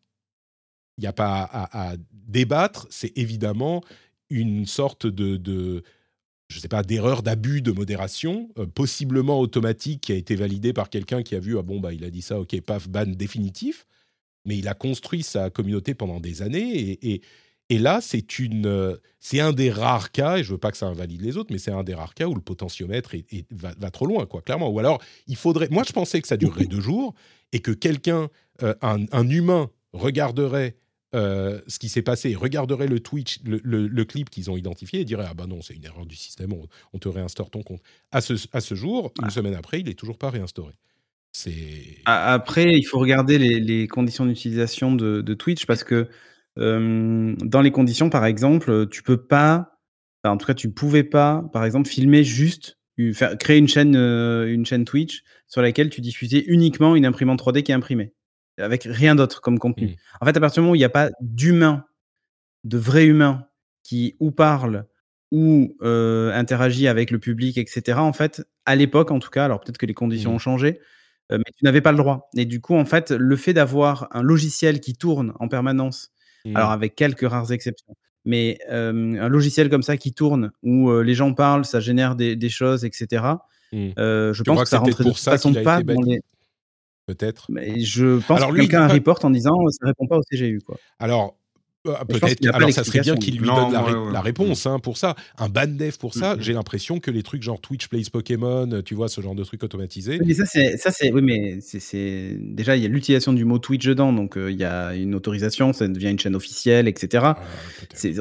Il 0.98 1.02
n'y 1.02 1.06
a 1.06 1.12
pas 1.12 1.48
à, 1.52 1.94
débattre, 2.12 2.86
c'est 2.90 3.16
évidemment 3.16 3.82
une 4.30 4.66
sorte 4.66 5.06
de, 5.06 5.36
de 5.36 5.82
je 6.52 6.60
sais 6.60 6.68
pas, 6.68 6.82
d'erreur 6.82 7.22
d'abus 7.22 7.62
de 7.62 7.72
modération, 7.72 8.50
euh, 8.58 8.66
possiblement 8.66 9.40
automatique, 9.40 10.02
qui 10.02 10.12
a 10.12 10.16
été 10.16 10.36
validée 10.36 10.72
par 10.72 10.90
quelqu'un 10.90 11.22
qui 11.22 11.34
a 11.34 11.40
vu, 11.40 11.58
ah 11.58 11.62
bon, 11.62 11.80
bah, 11.80 11.92
il 11.92 12.04
a 12.04 12.10
dit 12.10 12.22
ça, 12.22 12.38
ok, 12.38 12.60
paf, 12.60 12.88
ban 12.88 13.06
définitif. 13.06 13.86
Mais 14.44 14.58
il 14.58 14.68
a 14.68 14.74
construit 14.74 15.22
sa 15.22 15.50
communauté 15.50 15.94
pendant 15.94 16.20
des 16.20 16.42
années 16.42 16.98
et, 17.02 17.78
là, 17.78 18.00
euh, 18.02 18.96
c'est 19.20 19.40
un 19.40 19.52
des 19.52 19.70
rares 19.70 20.10
cas, 20.10 20.38
et 20.38 20.44
je 20.44 20.52
veux 20.52 20.58
pas 20.58 20.70
que 20.70 20.76
ça 20.76 20.86
invalide 20.86 21.22
les 21.22 21.38
autres, 21.38 21.50
mais 21.52 21.58
c'est 21.58 21.70
un 21.70 21.84
des 21.84 21.94
rares 21.94 22.12
cas 22.12 22.26
où 22.26 22.34
le 22.34 22.42
potentiomètre 22.42 23.14
va, 23.50 23.90
trop 23.90 24.04
loin, 24.04 24.26
clairement. 24.44 24.68
Ou 24.68 24.78
alors, 24.78 25.00
il 25.26 25.36
faudrait. 25.36 25.68
Moi, 25.70 25.84
je 25.86 25.92
pensais 25.92 26.20
que 26.20 26.28
ça 26.28 26.36
durerait 26.36 26.66
deux 26.66 26.80
jours 26.80 27.14
et 27.52 27.60
que 27.60 27.70
quelqu'un, 27.70 28.28
euh, 28.62 28.74
un, 28.82 29.28
humain, 29.28 29.70
regarderait 29.94 30.76
euh, 31.14 31.60
ce 31.66 31.78
qui 31.78 31.90
s'est 31.90 32.02
passé, 32.02 32.34
regarderait 32.34 32.86
le 32.86 33.00
Twitch, 33.00 33.40
le, 33.44 34.04
clip 34.04 34.30
qu'ils 34.30 34.50
ont 34.50 34.56
identifié 34.56 35.00
et 35.00 35.04
dirait 35.04 35.26
ah 35.28 35.34
bah 35.34 35.46
non, 35.46 35.60
c'est 35.60 35.74
une 35.74 35.84
erreur 35.84 36.06
du 36.06 36.16
système, 36.16 36.52
on, 36.92 36.98
te 36.98 37.08
réinstaure 37.08 37.50
ton 37.50 37.62
compte. 37.62 37.82
À 38.12 38.20
ce, 38.22 38.34
à 38.52 38.60
ce 38.60 38.74
jour, 38.74 39.12
une 39.20 39.28
ah. 39.28 39.30
semaine 39.30 39.54
après, 39.54 39.80
il 39.80 39.88
est 39.88 39.98
toujours 39.98 40.16
pas 40.16 40.30
réinstauré. 40.30 40.72
C'est. 41.32 41.98
Après, 42.06 42.72
il 42.72 42.84
faut 42.84 42.98
regarder 42.98 43.38
les, 43.38 43.88
conditions 43.88 44.26
d'utilisation 44.26 44.94
de, 44.94 45.20
de, 45.20 45.34
Twitch 45.34 45.66
parce 45.66 45.84
que 45.84 46.08
dans 46.56 47.60
les 47.62 47.70
conditions, 47.70 48.10
par 48.10 48.26
exemple, 48.26 48.88
tu 48.88 49.02
peux 49.02 49.22
pas, 49.22 49.78
en 50.24 50.36
tout 50.36 50.46
cas, 50.46 50.54
tu 50.54 50.70
pouvais 50.70 51.04
pas, 51.04 51.44
par 51.52 51.64
exemple, 51.64 51.88
filmer 51.88 52.24
juste, 52.24 52.78
faire, 53.14 53.36
créer 53.38 53.58
une 53.58 53.68
chaîne, 53.68 53.96
une 53.96 54.66
chaîne 54.66 54.84
Twitch 54.84 55.22
sur 55.46 55.60
laquelle 55.60 55.90
tu 55.90 56.00
diffusais 56.00 56.44
uniquement 56.46 56.96
une 56.96 57.04
imprimante 57.06 57.40
3D 57.40 57.62
qui 57.62 57.72
est 57.72 57.74
imprimée, 57.74 58.12
avec 58.58 58.84
rien 58.84 59.14
d'autre 59.14 59.40
comme 59.40 59.58
contenu. 59.58 59.86
Mmh. 59.86 59.96
En 60.20 60.26
fait, 60.26 60.36
à 60.36 60.40
partir 60.40 60.60
du 60.60 60.64
moment 60.64 60.72
où 60.72 60.76
il 60.76 60.80
n'y 60.80 60.84
a 60.84 60.90
pas 60.90 61.10
d'humain, 61.20 61.84
de 62.64 62.78
vrai 62.78 63.06
humain, 63.06 63.46
qui 63.82 64.16
ou 64.20 64.30
parle 64.30 64.86
ou 65.30 65.74
interagit 65.82 66.88
avec 66.88 67.10
le 67.10 67.18
public, 67.18 67.56
etc. 67.56 67.98
En 67.98 68.12
fait, 68.12 68.46
à 68.66 68.76
l'époque, 68.76 69.10
en 69.10 69.18
tout 69.18 69.30
cas, 69.30 69.46
alors 69.46 69.60
peut-être 69.60 69.78
que 69.78 69.86
les 69.86 69.94
conditions 69.94 70.32
mmh. 70.32 70.34
ont 70.34 70.38
changé, 70.38 70.80
mais 71.30 71.44
tu 71.56 71.64
n'avais 71.64 71.80
pas 71.80 71.92
le 71.92 71.96
droit. 71.96 72.28
Et 72.36 72.44
du 72.44 72.60
coup, 72.60 72.74
en 72.74 72.84
fait, 72.84 73.10
le 73.10 73.36
fait 73.36 73.54
d'avoir 73.54 74.08
un 74.10 74.22
logiciel 74.22 74.80
qui 74.80 74.94
tourne 74.94 75.32
en 75.40 75.48
permanence 75.48 76.12
alors 76.54 76.68
mmh. 76.70 76.72
avec 76.72 76.94
quelques 76.94 77.28
rares 77.28 77.50
exceptions. 77.50 77.96
Mais 78.26 78.58
un 78.68 79.28
logiciel 79.28 79.70
comme 79.70 79.82
ça 79.82 79.96
qui 79.96 80.12
tourne, 80.12 80.52
où 80.62 80.92
les 81.00 81.14
gens 81.14 81.32
parlent, 81.32 81.64
ça 81.64 81.80
génère 81.80 82.14
des, 82.14 82.48
choses, 82.50 82.84
etc. 82.84 83.24
Je 83.72 84.42
pense 84.42 84.62
que, 84.62 84.68
ça 84.68 84.78
rentre 84.78 84.98
de 84.98 85.02
toute 85.02 85.18
façon 85.18 85.54
pas 85.54 85.82
dans 85.82 86.02
les... 86.02 86.20
Peut-être. 87.06 87.46
Mais 87.50 87.80
je 87.80 88.20
pense 88.26 88.44
que 88.44 88.56
quelqu'un 88.56 88.86
report 88.88 89.24
en 89.24 89.30
disant 89.30 89.56
ça 89.70 89.86
répond 89.86 90.06
pas 90.06 90.18
au 90.18 90.22
CGU. 90.30 90.60
Quoi. 90.64 90.76
Alors, 90.98 91.36
ah, 91.88 92.04
peut-être. 92.04 92.46
Alors, 92.54 92.70
ça 92.70 92.84
serait 92.84 93.00
bien 93.00 93.16
qu'il 93.16 93.38
lui 93.38 93.46
donne 93.46 93.72
la, 94.12 94.20
réponse 94.20 94.66
hein, 94.66 94.78
pour 94.78 94.96
ça. 94.96 95.16
Un 95.38 95.48
ban 95.48 95.66
dev 95.66 95.96
pour 95.98 96.14
ça. 96.14 96.36
J'ai 96.38 96.52
l'impression 96.52 97.00
que 97.00 97.10
les 97.10 97.22
trucs 97.22 97.42
genre 97.42 97.60
Twitch 97.60 97.88
Plays 97.88 98.04
Pokémon, 98.12 98.82
tu 98.84 98.94
vois, 98.94 99.08
ce 99.08 99.20
genre 99.20 99.34
de 99.34 99.44
trucs 99.44 99.62
automatisés. 99.64 100.20
mais 100.24 100.34
ça, 100.34 100.46
c'est, 100.46 100.76
ça, 100.76 100.90
c'est, 100.90 101.12
oui, 101.12 101.22
mais 101.22 101.58
c'est, 101.60 102.36
déjà 102.38 102.76
il 102.76 102.82
y 102.82 102.86
a 102.86 102.88
l'utilisation 102.88 103.32
du 103.32 103.44
mot 103.44 103.58
Twitch 103.58 103.84
dedans, 103.84 104.12
donc 104.12 104.36
euh, 104.36 104.50
il 104.50 104.56
y 104.56 104.64
a 104.64 104.94
une 104.94 105.14
autorisation, 105.14 105.72
ça 105.72 105.88
devient 105.88 106.10
une 106.10 106.18
chaîne 106.18 106.36
officielle, 106.36 106.88
etc. 106.88 107.24
Ah, 107.24 107.36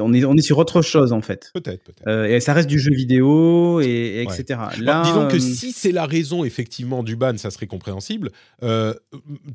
on 0.00 0.12
est, 0.12 0.24
on 0.24 0.36
est 0.36 0.42
sur 0.42 0.58
autre 0.58 0.82
chose 0.82 1.12
en 1.12 1.22
fait. 1.22 1.50
Peut-être, 1.54 1.84
peut-être. 1.84 2.08
Euh, 2.08 2.26
et 2.26 2.40
ça 2.40 2.52
reste 2.52 2.68
du 2.68 2.78
jeu 2.78 2.92
vidéo 2.92 3.80
et, 3.80 4.22
etc. 4.22 4.60
Là, 4.80 5.02
disons 5.04 5.28
que 5.28 5.36
euh, 5.36 5.40
si 5.40 5.72
c'est 5.72 5.92
la 5.92 6.06
raison 6.06 6.44
effectivement 6.44 7.02
du 7.02 7.16
ban, 7.16 7.36
ça 7.36 7.50
serait 7.50 7.66
compréhensible. 7.66 8.30
Mm. 8.62 8.92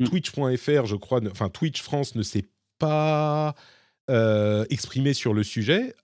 Twitch.fr, 0.06 0.86
je 0.86 0.96
crois, 0.96 1.20
enfin 1.30 1.50
Twitch 1.50 1.82
France 1.82 2.16
ne 2.16 2.22
sait 2.22 2.46
pas 2.80 3.56
euh, 4.10 4.66
exprimé 4.70 5.14
sur 5.14 5.34
le 5.34 5.44
sujet. 5.44 5.96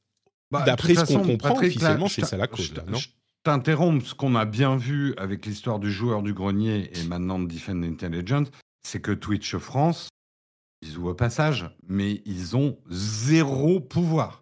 Bah, 0.52 0.64
D'après 0.66 0.96
ce 0.96 1.06
qu'on 1.06 1.24
comprend, 1.24 1.58
officiellement, 1.58 2.08
c'est 2.08 2.26
ça 2.26 2.38
la 2.38 2.48
cause. 2.48 2.74
non 2.88 2.98
je 2.98 3.08
t'interromps. 3.44 4.06
Ce 4.06 4.14
qu'on 4.16 4.36
a 4.36 4.46
bien 4.46 4.78
vu 4.78 5.14
avec 5.18 5.46
l'histoire 5.46 5.80
du 5.80 5.92
joueur 5.92 6.24
du 6.24 6.34
grenier 6.34 6.92
et 6.98 7.04
maintenant 7.04 7.40
de 7.40 7.48
Defend 7.48 7.82
Intelligence, 7.84 8.48
c'est 8.88 9.02
que 9.02 9.12
Twitch 9.12 9.56
France, 9.58 10.10
ils 10.82 10.98
ouvrent 10.98 11.12
au 11.12 11.16
passage, 11.16 11.70
mais 11.88 12.22
ils 12.26 12.56
ont 12.56 12.78
zéro 12.90 13.80
pouvoir. 13.80 14.42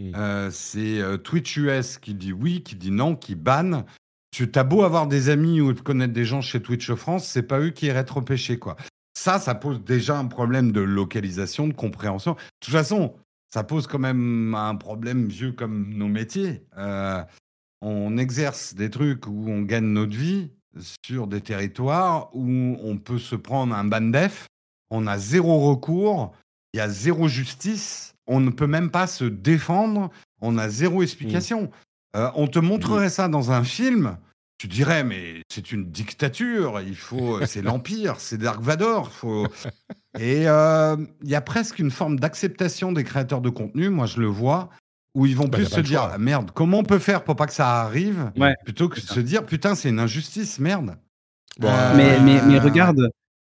Hmm. 0.00 0.12
Euh, 0.16 0.50
c'est 0.50 1.00
euh, 1.00 1.16
Twitch 1.16 1.56
US 1.56 1.98
qui 1.98 2.14
dit 2.14 2.32
oui, 2.32 2.62
qui 2.62 2.76
dit 2.76 2.90
non, 2.90 3.14
qui 3.14 3.34
banne. 3.34 3.84
Tu 4.32 4.50
as 4.54 4.64
beau 4.64 4.82
avoir 4.82 5.06
des 5.06 5.28
amis 5.28 5.60
ou 5.60 5.74
connaître 5.74 6.14
des 6.14 6.24
gens 6.24 6.40
chez 6.40 6.62
Twitch 6.62 6.90
France, 6.94 7.26
c'est 7.26 7.42
pas 7.42 7.60
eux 7.60 7.70
qui 7.70 7.86
iraient 7.86 8.04
te 8.04 8.14
repêcher, 8.14 8.58
quoi. 8.58 8.76
Ça, 9.14 9.38
ça 9.38 9.54
pose 9.54 9.82
déjà 9.84 10.18
un 10.18 10.26
problème 10.26 10.72
de 10.72 10.80
localisation, 10.80 11.68
de 11.68 11.74
compréhension. 11.74 12.32
De 12.32 12.38
toute 12.60 12.72
façon, 12.72 13.14
ça 13.52 13.64
pose 13.64 13.86
quand 13.86 13.98
même 13.98 14.54
un 14.54 14.74
problème 14.74 15.26
vieux 15.26 15.52
comme 15.52 15.92
nos 15.94 16.08
métiers. 16.08 16.64
Euh, 16.78 17.22
on 17.82 18.16
exerce 18.16 18.74
des 18.74 18.88
trucs 18.90 19.26
où 19.26 19.44
on 19.48 19.62
gagne 19.62 19.84
notre 19.84 20.16
vie 20.16 20.50
sur 21.04 21.26
des 21.26 21.40
territoires 21.40 22.30
où 22.34 22.78
on 22.82 22.96
peut 22.96 23.18
se 23.18 23.36
prendre 23.36 23.74
un 23.74 23.84
ban 23.84 24.00
def, 24.00 24.46
on 24.90 25.06
a 25.06 25.18
zéro 25.18 25.68
recours, 25.70 26.32
il 26.72 26.78
y 26.78 26.80
a 26.80 26.88
zéro 26.88 27.28
justice, 27.28 28.14
on 28.26 28.40
ne 28.40 28.50
peut 28.50 28.66
même 28.66 28.90
pas 28.90 29.06
se 29.06 29.24
défendre, 29.24 30.10
on 30.40 30.56
a 30.56 30.68
zéro 30.68 31.02
explication. 31.02 31.64
Mmh. 31.64 31.70
Euh, 32.16 32.30
on 32.34 32.46
te 32.46 32.58
montrerait 32.58 33.10
ça 33.10 33.28
dans 33.28 33.52
un 33.52 33.64
film, 33.64 34.16
tu 34.62 34.68
dirais, 34.68 35.02
mais 35.02 35.42
c'est 35.52 35.72
une 35.72 35.90
dictature, 35.90 36.80
il 36.86 36.94
faut, 36.94 37.38
euh, 37.38 37.46
c'est 37.46 37.62
l'Empire, 37.62 38.20
c'est 38.20 38.38
Dark 38.38 38.62
Vador. 38.62 39.10
Faut... 39.10 39.48
Et 40.20 40.46
euh, 40.46 40.96
il 41.20 41.28
y 41.28 41.34
a 41.34 41.40
presque 41.40 41.80
une 41.80 41.90
forme 41.90 42.16
d'acceptation 42.20 42.92
des 42.92 43.02
créateurs 43.02 43.40
de 43.40 43.50
contenu, 43.50 43.88
moi 43.88 44.06
je 44.06 44.20
le 44.20 44.28
vois, 44.28 44.70
où 45.16 45.26
ils 45.26 45.34
vont 45.34 45.48
bah, 45.48 45.58
plus 45.58 45.66
se 45.66 45.80
dire, 45.80 46.02
ah, 46.02 46.16
merde, 46.16 46.52
comment 46.54 46.78
on 46.78 46.84
peut 46.84 47.00
faire 47.00 47.24
pour 47.24 47.34
pas 47.34 47.46
que 47.46 47.52
ça 47.52 47.80
arrive, 47.80 48.30
plutôt 48.62 48.88
que 48.88 49.00
de 49.00 49.04
se 49.04 49.18
dire, 49.18 49.44
putain, 49.44 49.74
c'est 49.74 49.88
une 49.88 49.98
injustice, 49.98 50.60
merde. 50.60 50.94
mais, 51.58 52.20
mais, 52.20 52.40
mais 52.46 52.60
regarde, 52.60 53.10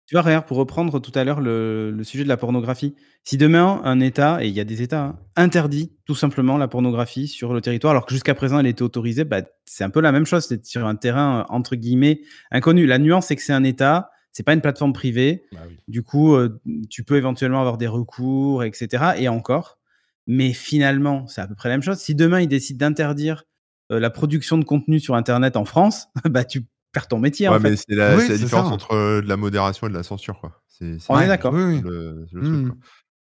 tu 0.08 0.14
vois, 0.14 0.22
regarde, 0.22 0.46
pour 0.46 0.58
reprendre 0.58 1.00
tout 1.00 1.12
à 1.16 1.24
l'heure 1.24 1.42
le, 1.42 1.98
sujet 2.04 2.24
de 2.24 2.30
la 2.30 2.38
pornographie, 2.38 2.96
si 3.24 3.38
demain 3.38 3.82
un 3.84 4.00
État, 4.00 4.44
et 4.44 4.48
il 4.48 4.54
y 4.54 4.60
a 4.60 4.64
des 4.64 4.84
États, 4.84 5.04
hein, 5.04 5.20
interdit 5.36 5.92
tout 6.06 6.14
simplement 6.14 6.58
la 6.58 6.68
pornographie 6.68 7.28
sur 7.28 7.54
le 7.54 7.62
territoire, 7.62 7.92
alors 7.92 8.06
que 8.06 8.14
jusqu'à 8.14 8.36
présent 8.36 8.60
elle 8.60 8.68
était 8.68 8.84
autorisée, 8.84 9.24
bah, 9.24 9.42
c'est 9.66 9.84
un 9.84 9.90
peu 9.90 10.02
la 10.02 10.12
même 10.12 10.26
chose, 10.26 10.46
c'est 10.46 10.64
sur 10.64 10.86
un 10.86 10.96
terrain 10.96 11.46
entre 11.50 11.76
guillemets 11.76 12.22
inconnu. 12.52 12.86
La 12.86 13.00
nuance, 13.00 13.28
c'est 13.28 13.36
que 13.36 13.42
c'est 13.42 13.54
un 13.54 13.64
État, 13.64 14.12
c'est 14.32 14.44
pas 14.44 14.54
une 14.54 14.62
plateforme 14.62 14.94
privée, 14.94 15.44
bah 15.52 15.60
du 15.88 16.04
coup, 16.04 16.36
euh, 16.36 16.62
tu 16.92 17.04
peux 17.04 17.16
éventuellement 17.16 17.62
avoir 17.62 17.78
des 17.78 17.88
recours, 17.88 18.64
etc. 18.64 19.14
Et 19.18 19.28
encore, 19.28 19.80
mais 20.28 20.54
finalement, 20.54 21.26
c'est 21.28 21.42
à 21.42 21.48
peu 21.48 21.56
près 21.56 21.70
la 21.70 21.76
même 21.76 21.84
chose. 21.84 21.98
Si 21.98 22.14
demain 22.14 22.42
ils 22.42 22.48
décident 22.48 22.86
d'interdire 22.86 23.46
euh, 23.92 24.00
la 24.00 24.12
production 24.12 24.58
de 24.58 24.66
contenu 24.66 25.00
sur 25.00 25.16
Internet 25.16 25.58
en 25.58 25.66
France, 25.66 26.08
bah, 26.30 26.44
tu 26.44 26.68
faire 26.96 27.08
ton 27.08 27.20
métier. 27.20 27.48
en 27.48 27.60
fait. 27.60 27.76
c'est 27.76 27.96
la, 27.96 28.16
différence 28.38 28.72
entre 28.72 28.94
euh, 28.94 29.22
de 29.22 29.28
la 29.28 29.38
modération 29.38 29.88
et 29.88 29.90
de 29.90 29.96
la 29.96 30.04
censure. 30.04 30.40
Quoi. 30.40 30.62
C'est, 30.68 30.98
On 31.10 31.20
est 31.20 31.28
d'accord. 31.28 31.54
Mmh. 31.54 32.72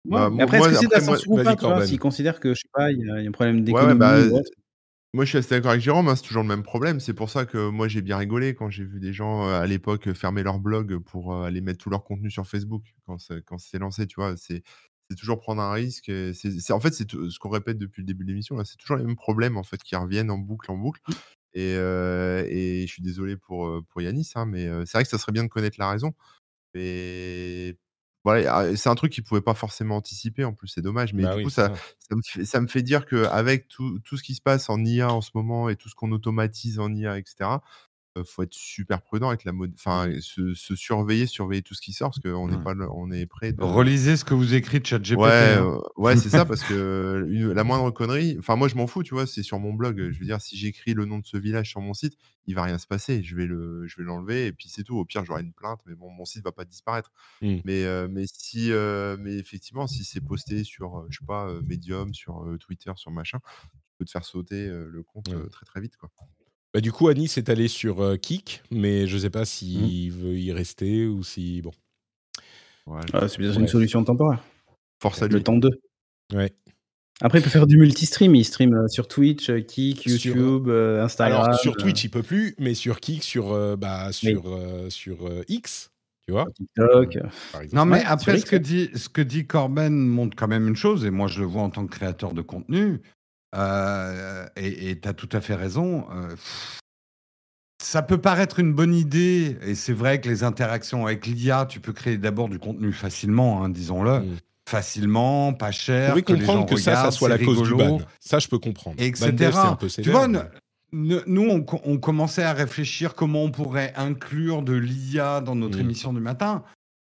bah, 0.05 0.29
après, 0.39 0.57
est-ce 0.57 0.69
que 0.69 0.75
c'est 0.75 0.87
de 0.87 0.91
la 0.91 0.99
censure 0.99 1.31
ou 1.31 1.43
pas 1.43 1.85
S'ils 1.85 1.99
considèrent 1.99 2.39
que, 2.39 2.53
je 2.53 2.59
sais 2.59 2.69
pas, 2.73 2.91
il 2.91 2.99
y, 2.99 3.09
a 3.09 3.15
un 3.15 3.31
problème 3.31 3.63
d'économie 3.63 3.99
bah, 3.99 4.17
moi, 5.13 5.25
je 5.25 5.29
suis 5.29 5.37
assez 5.39 5.55
d'accord 5.55 5.71
avec 5.71 5.83
Jérôme, 5.83 6.07
hein, 6.07 6.15
c'est 6.15 6.25
toujours 6.25 6.41
le 6.41 6.47
même 6.47 6.63
problème. 6.63 7.01
C'est 7.01 7.13
pour 7.13 7.29
ça 7.29 7.45
que 7.45 7.69
moi, 7.69 7.89
j'ai 7.89 8.01
bien 8.01 8.15
rigolé 8.15 8.55
quand 8.55 8.69
j'ai 8.69 8.85
vu 8.85 9.01
des 9.01 9.11
gens 9.11 9.45
euh, 9.45 9.59
à 9.59 9.67
l'époque 9.67 10.13
fermer 10.13 10.41
leur 10.41 10.57
blog 10.57 10.99
pour 10.99 11.33
euh, 11.33 11.43
aller 11.43 11.59
mettre 11.59 11.79
tout 11.79 11.89
leur 11.89 12.05
contenu 12.05 12.31
sur 12.31 12.47
Facebook 12.47 12.83
quand, 13.05 13.17
quand 13.45 13.57
c'est 13.57 13.77
lancé. 13.77 14.07
Tu 14.07 14.15
vois, 14.15 14.37
c'est, 14.37 14.63
c'est 15.11 15.17
toujours 15.17 15.41
prendre 15.41 15.61
un 15.61 15.73
risque. 15.73 16.09
C'est, 16.33 16.71
en 16.71 16.79
fait, 16.79 16.93
c'est 16.93 17.11
ce 17.11 17.37
qu'on 17.39 17.49
répète 17.49 17.77
depuis 17.77 18.01
le 18.01 18.05
début 18.05 18.23
de 18.23 18.29
l'émission. 18.29 18.55
Là, 18.55 18.63
c'est 18.63 18.77
toujours 18.77 18.95
les 18.95 19.03
mêmes 19.03 19.17
problèmes 19.17 19.57
en 19.57 19.63
fait 19.63 19.83
qui 19.83 19.97
reviennent 19.97 20.31
en 20.31 20.37
boucle, 20.37 20.71
en 20.71 20.77
boucle. 20.77 21.01
Et, 21.53 21.73
et 21.73 22.85
je 22.87 22.91
suis 22.91 23.03
désolé 23.03 23.37
pour, 23.37 23.69
pour 23.89 24.01
Yanis, 24.01 24.31
hein, 24.35 24.45
mais 24.45 24.67
c'est 24.85 24.97
vrai 24.97 25.03
que 25.03 25.09
ça 25.09 25.17
serait 25.17 25.31
bien 25.31 25.43
de 25.43 25.49
connaître 25.49 25.77
la 25.79 25.89
raison. 25.89 26.13
Et 26.73 27.77
voilà, 28.23 28.75
c'est 28.75 28.89
un 28.89 28.95
truc 28.95 29.11
qu'il 29.11 29.23
ne 29.23 29.27
pouvait 29.27 29.41
pas 29.41 29.55
forcément 29.55 29.95
anticiper, 29.97 30.45
en 30.45 30.53
plus, 30.53 30.67
c'est 30.67 30.81
dommage. 30.81 31.13
Mais 31.13 31.23
bah 31.23 31.35
du 31.35 31.43
coup, 31.43 31.49
ça, 31.49 31.73
ça. 31.97 32.15
me 32.15 32.21
fait, 32.23 32.45
ça 32.45 32.61
me 32.61 32.67
fait 32.67 32.83
dire 32.83 33.05
qu'avec 33.05 33.67
tout, 33.67 33.99
tout 33.99 34.15
ce 34.15 34.23
qui 34.23 34.35
se 34.35 34.41
passe 34.41 34.69
en 34.69 34.83
IA 34.83 35.11
en 35.11 35.21
ce 35.21 35.31
moment 35.33 35.69
et 35.69 35.75
tout 35.75 35.89
ce 35.89 35.95
qu'on 35.95 36.11
automatise 36.11 36.79
en 36.79 36.93
IA, 36.93 37.17
etc., 37.17 37.49
faut 38.25 38.43
être 38.43 38.53
super 38.53 39.01
prudent 39.01 39.29
avec 39.29 39.43
la 39.43 39.51
mode, 39.51 39.71
enfin, 39.75 40.09
se, 40.19 40.53
surveiller, 40.75 41.25
surveiller 41.25 41.61
tout 41.61 41.73
ce 41.73 41.81
qui 41.81 41.93
sort, 41.93 42.09
parce 42.09 42.19
qu'on 42.19 42.51
est 42.51 42.63
pas, 42.63 42.73
on 42.93 43.11
est 43.11 43.25
prêt. 43.25 43.53
Relisez 43.57 44.17
ce 44.17 44.25
que 44.25 44.33
vous 44.33 44.53
écrivez, 44.53 44.83
ChatGPT. 44.83 45.19
Ouais, 45.19 45.55
hein. 45.57 45.81
ouais, 45.97 46.17
c'est 46.17 46.29
ça, 46.29 46.45
parce 46.45 46.63
que 46.63 47.25
la 47.53 47.63
moindre 47.63 47.91
connerie, 47.91 48.35
enfin, 48.39 48.55
moi, 48.55 48.67
je 48.67 48.75
m'en 48.75 48.87
fous, 48.87 49.03
tu 49.03 49.13
vois, 49.13 49.27
c'est 49.27 49.43
sur 49.43 49.59
mon 49.59 49.73
blog. 49.73 50.11
Je 50.11 50.19
veux 50.19 50.25
dire, 50.25 50.41
si 50.41 50.57
j'écris 50.57 50.93
le 50.93 51.05
nom 51.05 51.19
de 51.19 51.25
ce 51.25 51.37
village 51.37 51.69
sur 51.69 51.81
mon 51.81 51.93
site, 51.93 52.17
il 52.47 52.55
va 52.55 52.63
rien 52.63 52.77
se 52.77 52.87
passer. 52.87 53.23
Je 53.23 53.35
vais 53.35 53.45
le, 53.45 53.87
je 53.87 53.97
vais 53.97 54.03
l'enlever 54.03 54.47
et 54.47 54.51
puis 54.51 54.67
c'est 54.67 54.83
tout. 54.83 54.97
Au 54.97 55.05
pire, 55.05 55.23
j'aurai 55.25 55.41
une 55.43 55.53
plainte, 55.53 55.79
mais 55.85 55.95
bon, 55.95 56.09
mon 56.09 56.25
site 56.25 56.43
va 56.43 56.51
pas 56.51 56.65
disparaître. 56.65 57.11
Mmh. 57.41 57.57
Mais, 57.65 58.07
mais 58.09 58.25
si, 58.31 58.71
mais 59.19 59.37
effectivement, 59.37 59.87
si 59.87 60.03
c'est 60.03 60.21
posté 60.21 60.63
sur, 60.63 61.05
je 61.09 61.19
sais 61.19 61.25
pas, 61.25 61.47
Medium, 61.63 62.13
sur 62.13 62.45
Twitter, 62.59 62.91
sur 62.95 63.11
machin, 63.11 63.39
peut 64.01 64.05
te 64.05 64.11
faire 64.11 64.25
sauter 64.25 64.67
euh, 64.67 64.89
le 64.89 65.03
compte 65.03 65.27
Ouais. 65.27 65.35
euh, 65.35 65.47
très 65.47 65.65
très 65.65 65.79
vite. 65.79 65.95
Quoi. 65.95 66.09
Bah, 66.73 66.79
du 66.81 66.91
coup, 66.91 67.07
Anis 67.09 67.37
est 67.37 67.49
allé 67.49 67.67
sur 67.67 68.01
euh, 68.01 68.15
Kik, 68.17 68.63
mais 68.71 69.07
je 69.07 69.15
ne 69.15 69.21
sais 69.21 69.29
pas 69.29 69.41
Mmh. 69.41 69.45
s'il 69.45 70.11
veut 70.11 70.37
y 70.39 70.51
rester 70.53 71.05
ou 71.05 71.23
si. 71.23 71.61
Bon. 71.61 71.71
Voilà. 72.85 73.05
Ah, 73.13 73.27
c'est 73.27 73.37
peut-être 73.37 73.55
Ouais. 73.57 73.61
une 73.61 73.67
solution 73.67 74.03
temporaire. 74.03 74.41
Force 75.01 75.21
à 75.21 75.27
Le 75.27 75.35
lui. 75.37 75.43
temps 75.43 75.57
2. 75.57 75.69
Ouais. 76.33 76.51
Après, 77.21 77.39
il 77.39 77.43
peut 77.43 77.49
faire 77.49 77.67
du 77.67 77.77
multi-stream. 77.77 78.33
Il 78.35 78.45
stream 78.45 78.73
euh, 78.73 78.87
sur 78.87 79.07
Twitch, 79.07 79.49
euh, 79.49 79.59
Kik, 79.61 80.01
Sur- 80.01 80.11
YouTube, 80.35 80.69
euh, 80.69 81.03
Instagram. 81.03 81.43
Alors, 81.43 81.59
sur 81.59 81.73
euh, 81.73 81.75
Twitch, 81.75 82.03
il 82.05 82.09
peut 82.09 82.23
plus, 82.23 82.55
mais 82.57 82.73
sur 82.73 82.99
Kik, 82.99 83.23
sur, 83.23 83.51
euh, 83.51 83.75
bah, 83.75 84.11
sur, 84.11 84.43
euh, 84.47 84.89
sur 84.89 85.27
euh, 85.27 85.43
X, 85.47 85.91
tu 86.25 86.31
vois, 86.31 86.47
TikTok. 86.55 87.17
Non, 87.73 87.85
mais 87.85 88.03
après, 88.05 88.39
ce 88.39 88.45
que, 88.45 88.55
dit, 88.55 88.89
ce 88.95 89.09
que 89.09 89.21
dit 89.21 89.45
Corben 89.45 89.93
montre 90.07 90.35
quand 90.35 90.47
même 90.47 90.67
une 90.67 90.75
chose, 90.75 91.05
et 91.05 91.11
moi 91.11 91.27
je 91.27 91.41
le 91.41 91.45
vois 91.45 91.61
en 91.63 91.69
tant 91.69 91.85
que 91.85 91.91
créateur 91.95 92.33
de 92.33 92.41
contenu, 92.41 93.01
euh, 93.55 94.45
et 94.55 94.99
tu 94.99 95.07
as 95.07 95.13
tout 95.13 95.29
à 95.33 95.41
fait 95.41 95.55
raison. 95.55 96.05
euh, 96.11 96.35
ça 97.81 98.03
peut 98.03 98.19
paraître 98.19 98.59
une 98.59 98.73
bonne 98.73 98.93
idée, 98.93 99.57
et 99.63 99.73
c'est 99.75 99.93
vrai 99.93 100.21
que 100.21 100.29
les 100.29 100.43
interactions 100.43 101.05
avec 101.07 101.25
l'IA, 101.25 101.65
tu 101.67 101.79
peux 101.79 101.93
créer 101.93 102.17
d'abord 102.17 102.47
du 102.47 102.59
contenu 102.59 102.93
facilement, 102.93 103.63
hein, 103.63 103.69
disons-le. 103.69 104.19
Mm. 104.19 104.37
Facilement, 104.69 105.53
pas 105.53 105.71
Je 105.71 105.79
cher. 105.79 106.09
pourrais 106.11 106.21
que 106.21 106.33
les 106.33 106.39
comprendre 106.39 106.59
gens 106.69 106.75
que 106.75 106.79
ça, 106.79 106.95
ça 106.95 107.11
soit 107.11 107.27
la 107.27 107.39
cause 107.39 107.63
du 107.63 107.73
ban. 107.75 107.99
Ça, 108.19 108.37
je 108.39 108.47
peux 108.47 108.59
comprendre. 108.59 108.95
Etc. 108.99 109.31
dev, 109.31 109.51
c'est 109.51 109.57
un 109.57 109.75
peu 109.75 109.87
Tu 109.87 110.09
vois, 110.11 110.27
mais- 110.27 110.39
nous, 110.93 111.49
on, 111.49 111.61
co- 111.63 111.81
on 111.83 111.97
commençait 111.97 112.43
à 112.43 112.53
réfléchir 112.53 113.15
comment 113.15 113.43
on 113.43 113.51
pourrait 113.51 113.93
inclure 113.95 114.61
de 114.61 114.73
l'IA 114.73 115.41
dans 115.41 115.55
notre 115.55 115.77
Mm. 115.77 115.81
émission 115.81 116.13
du 116.13 116.21
matin. 116.21 116.63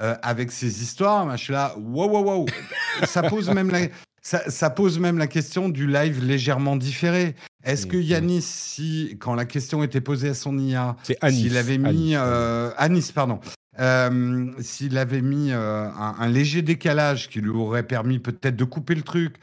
euh, 0.03 0.17
avec 0.23 0.51
ces 0.51 0.83
histoires, 0.83 1.31
je 1.37 1.43
suis 1.45 1.53
là, 1.53 1.73
wow, 1.79 2.09
wow, 2.11 2.25
wow. 2.41 2.47
ça, 3.05 3.23
pose 3.23 3.49
même 3.51 3.71
la, 3.71 3.83
ça, 4.27 4.49
ça 4.51 4.71
pose 4.71 4.99
même 4.99 5.19
la 5.19 5.27
question 5.27 5.69
du 5.69 5.87
live 5.87 6.25
légèrement 6.25 6.77
différé. 6.77 7.35
Est-ce 7.63 7.87
que 7.87 7.97
Mm. 7.97 8.03
Yanis, 8.03 8.43
si, 8.43 9.17
quand 9.21 9.35
la 9.35 9.45
question 9.45 9.83
était 9.83 10.01
posée 10.01 10.31
à 10.31 10.35
son 10.35 10.59
IA, 10.59 10.97
s'il 11.31 11.57
avait 11.57 11.79
mis. 11.79 11.87
Anis. 11.89 12.15
euh, 12.17 12.71
Anis, 12.77 13.13
pardon. 13.13 13.39
Euh, 13.81 14.47
s'il 14.61 14.97
avait 14.99 15.21
mis 15.21 15.51
euh, 15.51 15.85
un, 15.89 16.15
un 16.19 16.29
léger 16.29 16.63
décalage 16.63 17.29
qui 17.29 17.41
lui 17.41 17.51
aurait 17.51 17.83
permis 17.83 18.19
peut-être 18.19 18.57
de 18.57 18.65
couper 18.65 18.95
le 18.95 19.03
truc, 19.03 19.37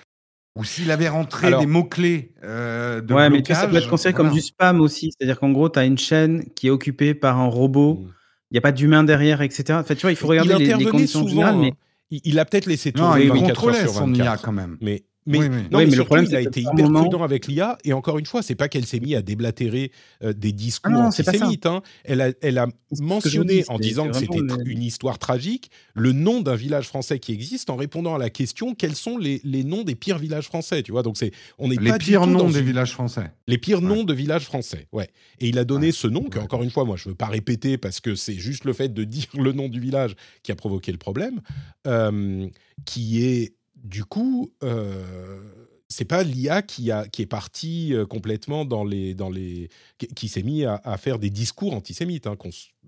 ou 0.58 0.64
s'il 0.64 0.90
avait 0.92 1.10
rentré 1.10 1.48
Alors- 1.48 1.62
des 1.62 1.68
mots-clés 1.68 2.34
de 2.44 3.14
Ouais, 3.14 3.30
mais 3.30 3.38
blocage, 3.38 3.44
tu 3.44 3.54
vois, 3.54 3.62
ça 3.62 3.68
peut 3.68 3.76
être 3.78 3.90
considéré 3.90 4.14
comme 4.14 4.32
du 4.32 4.42
spam 4.42 4.82
aussi. 4.82 5.12
C'est-à-dire 5.12 5.40
qu'en 5.40 5.52
gros, 5.52 5.70
tu 5.70 5.80
as 5.80 5.86
une 5.86 5.98
chaîne 5.98 6.46
qui 6.56 6.68
est 6.68 6.72
occupée 6.72 7.14
par 7.14 7.40
un 7.40 7.48
robot. 7.48 7.96
Mm. 7.96 8.14
Il 8.52 8.56
n'y 8.56 8.58
a 8.58 8.62
pas 8.62 8.72
d'humain 8.74 9.04
derrière, 9.04 9.42
etc. 9.42 9.74
En 9.80 9.84
fait, 9.84 9.96
tu 9.96 10.02
vois, 10.02 10.12
il 10.12 10.18
faut 10.18 10.28
il 10.34 10.40
regarder 10.40 10.66
les, 10.76 10.86
conditions 10.86 11.20
souvent. 11.22 11.30
générales. 11.32 11.58
Mais 11.58 11.68
hein. 11.70 11.76
Il, 12.12 12.22
il 12.26 12.40
a 12.40 12.46
peut-être 12.46 12.66
laissé 12.68 12.92
Non, 12.96 13.04
tourner 13.08 13.24
il 13.24 13.30
24 13.30 13.42
heures 13.42 13.48
contrôlait 13.48 13.82
sur 13.82 13.94
son 13.94 14.14
IA 14.14 14.24
24. 14.26 14.42
quand 14.44 14.52
même. 14.52 14.78
Mais, 14.82 15.06
mais, 15.28 15.38
Oui, 15.40 15.46
oui. 15.50 15.56
non, 15.72 15.80
Oui, 15.80 15.86
mais, 15.86 15.92
mais 15.92 15.96
le 15.98 16.04
problème, 16.04 16.26
il 16.30 16.36
a 16.36 16.42
été 16.42 16.62
hyper 16.62 16.74
moment- 16.86 17.02
prudent 17.02 17.24
avec 17.24 17.48
l'IA. 17.48 17.78
Et 17.84 17.94
encore 17.94 18.18
une 18.18 18.26
fois, 18.26 18.42
c'est 18.42 18.56
pas 18.56 18.68
qu'elle 18.70 18.86
s'est 18.86 19.00
mise 19.00 19.16
à 19.16 19.22
déblatérer 19.22 19.92
euh, 20.24 20.34
des 20.34 20.52
discours 20.52 20.92
Ah 20.96 20.98
non, 21.02 21.08
antisémites. 21.08 21.66
hein. 21.66 21.82
Elle 22.04 22.22
a, 22.22 22.32
elle 22.42 22.64
mentionné 23.00 23.62
dis, 23.62 23.66
en 23.70 23.78
disant 23.80 24.08
que 24.10 24.18
c'était 24.18 24.40
le- 24.40 24.68
une 24.70 24.82
histoire 24.84 25.20
tragique 25.20 25.70
le 25.94 26.12
nom 26.12 26.42
d'un 26.42 26.56
village 26.56 26.88
français 26.88 27.20
qui 27.20 27.32
existe 27.34 27.70
en 27.70 27.76
répondant 27.76 28.16
à 28.16 28.18
la 28.18 28.30
question 28.30 28.74
quels 28.76 28.96
sont 28.96 29.18
les, 29.18 29.42
les 29.44 29.64
noms 29.64 29.84
des 29.84 29.96
pires 29.96 30.18
villages 30.18 30.46
français. 30.48 30.84
Tu 30.84 30.92
vois, 30.92 31.04
donc 31.04 31.18
c'est 31.18 31.32
on 31.58 31.68
n'est 31.68 31.76
Les 31.76 31.92
pas 31.92 31.98
pires 31.98 32.26
noms 32.28 32.40
dans 32.40 32.50
des 32.50 32.60
une- 32.60 32.66
villages 32.66 32.92
français. 32.94 33.32
les 33.48 33.58
pires 33.58 33.80
Ouais. 33.82 33.88
noms 33.88 34.04
de 34.04 34.14
villages 34.14 34.46
français, 34.46 34.88
ouais. 34.92 35.10
Et 35.40 35.50
il 35.50 35.58
a 35.60 35.64
donné 35.66 35.88
Ouais. 35.88 35.92
ce 35.92 36.08
nom, 36.08 36.24
que 36.24 36.38
Ouais. 36.38 36.44
encore 36.44 36.64
une 36.64 36.72
fois, 36.72 36.84
moi, 36.86 36.98
je 36.98 37.10
veux 37.10 37.16
pas 37.16 37.28
répéter 37.28 37.78
parce 37.78 38.00
que 38.00 38.16
c'est 38.16 38.34
juste 38.36 38.66
le 38.66 38.74
fait 38.74 38.90
de 38.94 39.04
dire 39.06 39.28
le 39.38 39.52
nom 39.54 39.70
du 39.70 39.80
village 39.80 40.16
qui 40.44 40.52
a 40.52 40.56
provoqué 40.56 40.92
le 40.92 40.98
problème, 40.98 41.42
euh, 41.88 42.48
qui 42.86 43.24
est 43.24 43.54
du 43.84 44.04
coup, 44.06 44.52
euh, 44.64 45.42
c'est 45.90 46.06
pas 46.06 46.24
l'IA 46.24 46.62
qui 46.62 46.92
a 46.92 47.08
qui 47.08 47.22
est 47.22 47.26
parti 47.28 47.94
euh, 47.94 48.06
complètement 48.06 48.64
dans 48.66 48.84
les 48.84 49.14
dans 49.14 49.30
les 49.30 49.70
qui, 49.98 50.08
qui 50.08 50.28
s'est 50.30 50.44
mis 50.44 50.64
à, 50.66 50.80
à 50.84 50.98
faire 50.98 51.20
des 51.20 51.30
discours 51.30 51.74
antisémites. 51.74 52.28
Hein, 52.28 52.36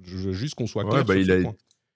je 0.02 0.18
veux 0.18 0.34
juste 0.34 0.56
qu'on 0.56 0.68
soit 0.68 0.84
Ouais, 0.86 0.92
clair 0.92 1.06
bah, 1.06 1.14
sur 1.14 1.22
il 1.22 1.28
ce 1.28 1.32
a- 1.32 1.42
point. 1.42 1.56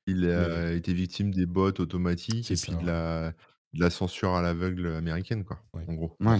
Il 0.10 0.30
a 0.30 0.72
été 0.72 0.94
victime 0.94 1.34
des 1.34 1.46
bots 1.46 1.68
automatiques 1.80 2.50
et 2.52 2.56
ça, 2.56 2.68
puis 2.72 2.82
de 2.82 2.88
la, 2.88 3.34
de 3.74 3.80
la 3.82 3.90
censure 3.90 4.36
à 4.36 4.42
l'aveugle 4.42 4.94
américaine, 4.96 5.44
quoi, 5.44 5.60
Ouais. 5.74 5.84
en 5.88 5.94
gros. 5.96 6.16
Ouais. 6.22 6.40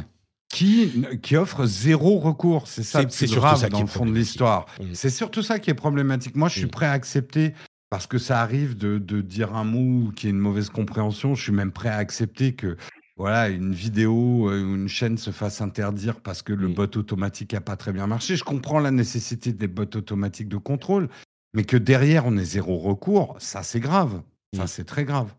Qui, 0.50 0.90
qui 1.22 1.36
offre 1.36 1.66
zéro 1.66 2.18
recours. 2.20 2.68
C'est 2.70 2.84
ça 2.84 3.02
C'est- 3.10 3.26
grave 3.28 3.60
ça 3.60 3.66
qui 3.68 3.74
dans 3.74 3.80
est 3.80 3.82
le 3.82 3.88
fond 3.88 4.00
de 4.00 4.06
problématique. 4.06 4.30
l'histoire. 4.30 4.66
Mm. 4.80 4.86
C'est 4.94 5.10
surtout 5.10 5.42
ça 5.42 5.60
qui 5.60 5.70
est 5.70 5.74
problématique. 5.74 6.38
Moi, 6.38 6.48
je 6.48 6.54
suis 6.60 6.68
Mm. 6.68 6.70
prêt 6.72 6.86
à 6.86 6.94
accepter, 6.94 7.54
parce 7.90 8.08
que 8.08 8.18
ça 8.18 8.42
arrive 8.42 8.78
de, 8.78 8.98
de 8.98 9.22
dire 9.22 9.56
un 9.56 9.64
mot 9.64 10.12
qui 10.12 10.28
est 10.28 10.32
une 10.32 10.40
mauvaise 10.40 10.70
compréhension, 10.70 11.36
je 11.36 11.44
suis 11.44 11.52
même 11.52 11.72
prêt 11.72 11.90
à 11.90 11.98
accepter 11.98 12.54
que 12.54 12.76
voilà, 13.16 13.50
une 13.50 13.74
vidéo 13.74 14.50
euh, 14.50 14.62
ou 14.64 14.76
une 14.76 14.88
chaîne 14.88 15.18
se 15.18 15.32
fasse 15.32 15.62
interdire 15.62 16.22
parce 16.22 16.42
que 16.44 16.54
le 16.54 16.68
Mm. 16.68 16.74
bot 16.74 16.98
automatique 16.98 17.54
n'a 17.54 17.62
pas 17.62 17.76
très 17.76 17.92
bien 17.92 18.06
marché. 18.08 18.36
Je 18.36 18.44
comprends 18.44 18.80
la 18.80 18.92
nécessité 18.92 19.54
des 19.54 19.68
bots 19.68 19.84
automatiques 19.96 20.50
de 20.50 20.58
contrôle, 20.58 21.10
mais 21.56 21.64
que 21.64 21.78
derrière, 21.78 22.26
on 22.28 22.38
ait 22.38 22.44
zéro 22.46 22.78
recours, 22.78 23.36
ça, 23.40 23.64
c'est 23.64 23.80
grave. 23.80 24.22
Ça, 24.56 24.66
Mm. 24.66 24.68
c'est 24.68 24.84
très 24.86 25.04
grave. 25.04 25.34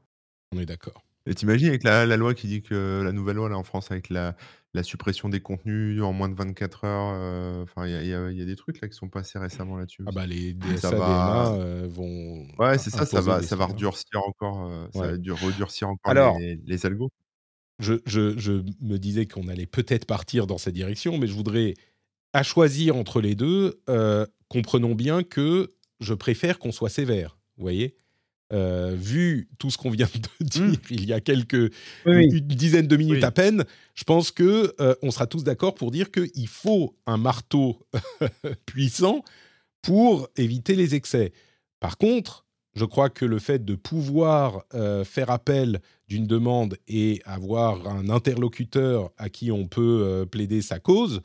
On 0.54 0.58
est 0.58 0.66
d'accord. 0.66 1.04
Et 1.26 1.34
t'imagines 1.34 1.68
avec 1.68 1.84
la, 1.84 2.06
la 2.06 2.16
loi 2.16 2.34
qui 2.34 2.46
dit 2.48 2.62
que 2.62 3.02
la 3.04 3.12
nouvelle 3.12 3.36
loi 3.36 3.48
là 3.50 3.56
en 3.58 3.62
France 3.62 3.90
avec 3.92 4.08
la, 4.08 4.34
la 4.74 4.82
suppression 4.82 5.28
des 5.28 5.40
contenus 5.40 6.02
en 6.02 6.12
moins 6.12 6.28
de 6.28 6.34
24 6.34 6.84
heures, 6.84 7.12
euh, 7.14 7.62
enfin 7.62 7.86
il 7.86 7.92
y 7.92 8.14
a, 8.14 8.30
y 8.30 8.36
y 8.40 8.44
des 8.44 8.56
trucs 8.56 8.80
là 8.80 8.88
qui 8.88 8.94
sont 8.96 9.08
passés 9.08 9.38
récemment 9.38 9.76
là-dessus. 9.76 10.04
Ah 10.06 10.12
bah 10.12 10.26
les 10.26 10.52
DSA, 10.54 10.90
va- 10.90 10.96
DMA 10.96 11.54
euh, 11.54 11.86
vont. 11.90 12.46
Ouais, 12.58 12.76
c'est 12.78 12.90
ça, 12.90 13.06
ça 13.06 13.20
va, 13.20 13.42
ça 13.42 13.56
va 13.56 13.66
redurcir 13.66 14.20
encore, 14.26 14.66
euh, 14.70 14.86
ça 14.92 15.00
va 15.00 15.16
dur- 15.16 15.38
redurcir 15.40 15.88
encore 15.88 16.10
Alors- 16.12 16.38
les, 16.38 16.56
les 16.64 16.86
algos. 16.86 17.10
je, 17.80 17.94
je- 18.06 18.36
je 18.38 18.62
me 18.80 18.98
disais 18.98 19.26
qu'on 19.26 19.48
allait 19.48 19.66
peut-être 19.66 20.04
partir 20.04 20.46
dans 20.46 20.58
cette 20.58 20.74
direction, 20.74 21.16
mais 21.18 21.26
je 21.26 21.34
voudrais, 21.34 21.74
à 22.34 22.42
choisir 22.42 22.96
entre 22.96 23.20
les 23.22 23.34
deux, 23.34 23.80
comprenons 24.48 24.94
bien 24.94 25.22
que 25.22 25.74
je 26.00 26.14
préfère 26.14 26.58
qu'on 26.58 26.72
soit 26.72 26.90
sévère. 26.90 27.38
Vous 27.56 27.62
voyez? 27.62 27.96
Euh, 28.52 28.94
Vu 28.96 29.48
tout 29.58 29.70
ce 29.70 29.76
qu'on 29.76 29.90
vient 29.90 30.08
de 30.40 30.44
dire 30.44 30.72
il 30.90 31.04
y 31.04 31.12
a 31.12 31.20
quelques 31.20 31.70
Oui, 32.06 32.28
une 32.32 32.40
dizaine 32.40 32.86
de 32.86 32.96
minutes 32.96 33.16
Oui. 33.16 33.24
à 33.24 33.30
peine, 33.30 33.64
je 33.94 34.04
pense 34.04 34.30
que 34.30 34.74
euh, 34.80 34.94
on 35.02 35.10
sera 35.10 35.26
tous 35.26 35.44
d'accord 35.44 35.74
pour 35.74 35.90
dire 35.90 36.10
qu'il 36.10 36.48
faut 36.48 36.96
un 37.06 37.18
marteau 37.18 37.86
puissant 38.66 39.22
pour 39.82 40.28
éviter 40.36 40.76
les 40.76 40.94
excès. 40.94 41.32
Par 41.80 41.98
contre, 41.98 42.46
je 42.74 42.84
crois 42.84 43.10
que 43.10 43.24
le 43.24 43.38
fait 43.38 43.64
de 43.64 43.74
pouvoir 43.74 44.62
euh, 44.74 45.04
faire 45.04 45.30
appel 45.30 45.80
d'une 46.06 46.26
demande 46.26 46.76
et 46.86 47.20
avoir 47.24 47.86
un 47.88 48.08
interlocuteur 48.08 49.10
à 49.18 49.28
qui 49.28 49.50
on 49.50 49.66
peut 49.66 50.02
euh, 50.04 50.24
plaider 50.24 50.62
sa 50.62 50.78
cause 50.78 51.20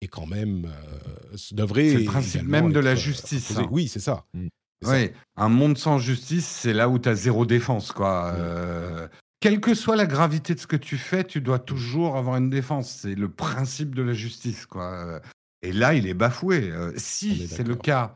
est 0.00 0.06
quand 0.06 0.26
même 0.26 0.66
euh, 0.66 1.36
devrait 1.52 1.88
C'est 1.90 1.98
le 1.98 2.04
principe 2.04 2.42
même 2.42 2.72
de 2.72 2.78
la 2.80 2.94
justice, 2.94 3.56
hein. 3.56 3.66
Oui, 3.70 3.88
c'est 3.88 4.00
ça. 4.00 4.26
Mm. 4.34 4.48
Oui, 4.86 5.10
un 5.36 5.48
monde 5.48 5.76
sans 5.76 5.98
justice, 5.98 6.46
c'est 6.46 6.72
là 6.72 6.88
où 6.88 6.98
tu 6.98 7.08
as 7.08 7.14
zéro 7.14 7.46
défense. 7.46 7.92
Quoi. 7.92 8.32
Euh, 8.36 9.08
quelle 9.40 9.60
que 9.60 9.74
soit 9.74 9.96
la 9.96 10.06
gravité 10.06 10.54
de 10.54 10.60
ce 10.60 10.66
que 10.66 10.76
tu 10.76 10.96
fais, 10.96 11.24
tu 11.24 11.40
dois 11.40 11.58
toujours 11.58 12.16
avoir 12.16 12.36
une 12.36 12.50
défense. 12.50 12.90
C'est 13.02 13.14
le 13.14 13.28
principe 13.28 13.94
de 13.94 14.02
la 14.02 14.12
justice. 14.12 14.66
Quoi. 14.66 15.20
Et 15.62 15.72
là, 15.72 15.94
il 15.94 16.06
est 16.06 16.14
bafoué. 16.14 16.70
Euh, 16.70 16.92
si 16.96 17.48
c'est 17.48 17.66
le 17.66 17.74
cas 17.74 18.14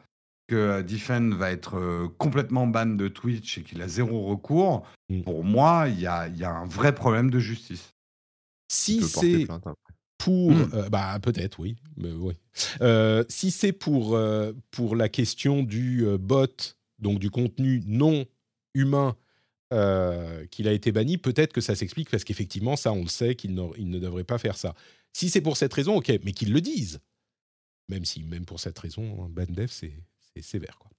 que 0.48 0.54
euh, 0.54 0.82
Diffen 0.82 1.34
va 1.34 1.50
être 1.50 2.06
complètement 2.18 2.66
ban 2.66 2.86
de 2.86 3.08
Twitch 3.08 3.58
et 3.58 3.62
qu'il 3.62 3.82
a 3.82 3.88
zéro 3.88 4.26
recours, 4.26 4.86
Mm. 5.12 5.22
pour 5.22 5.44
moi, 5.44 5.86
il 5.88 6.00
y 6.00 6.06
a, 6.06 6.28
y 6.28 6.44
a 6.44 6.50
un 6.50 6.66
vrai 6.66 6.94
problème 6.94 7.30
de 7.30 7.38
justice. 7.38 7.92
Si 8.68 9.02
c'est. 9.02 9.46
Pour 10.22 10.52
Mm. 10.52 10.70
euh, 10.74 10.88
bah 10.88 11.18
peut-être 11.20 11.58
oui 11.58 11.74
mais 11.96 12.12
oui. 12.12 12.34
Euh, 12.80 13.24
si 13.28 13.50
c'est 13.50 13.72
pour 13.72 14.14
euh, 14.14 14.52
pour 14.70 14.94
la 14.94 15.08
question 15.08 15.64
du 15.64 16.06
bot 16.20 16.76
donc 17.00 17.18
du 17.18 17.28
contenu 17.30 17.82
non 17.86 18.24
humain 18.74 19.16
qu'il 20.50 20.68
a 20.68 20.72
été 20.72 20.92
banni 20.92 21.16
peut-être 21.16 21.52
que 21.52 21.62
ça 21.62 21.74
s'explique 21.74 22.10
parce 22.10 22.24
qu'effectivement 22.24 22.76
ça 22.76 22.92
on 22.92 23.02
le 23.02 23.08
sait 23.08 23.34
qu'il 23.34 23.54
ne, 23.54 23.98
devrait 23.98 24.22
pas 24.22 24.38
faire 24.38 24.56
ça. 24.56 24.74
Si 25.12 25.28
c'est 25.28 25.40
pour 25.40 25.56
cette 25.56 25.72
raison 25.72 25.96
ok 25.96 26.12
mais 26.24 26.32
qu'ils 26.32 26.52
le 26.52 26.60
disent 26.60 27.00
même 27.88 28.04
si 28.04 28.22
même 28.22 28.44
pour 28.44 28.60
cette 28.60 28.78
raison 28.78 29.24
un 29.24 29.28
ban 29.28 29.46
dev 29.48 29.68
c'est 29.68 29.92
sévère 30.40 30.78
quoi 30.78 30.91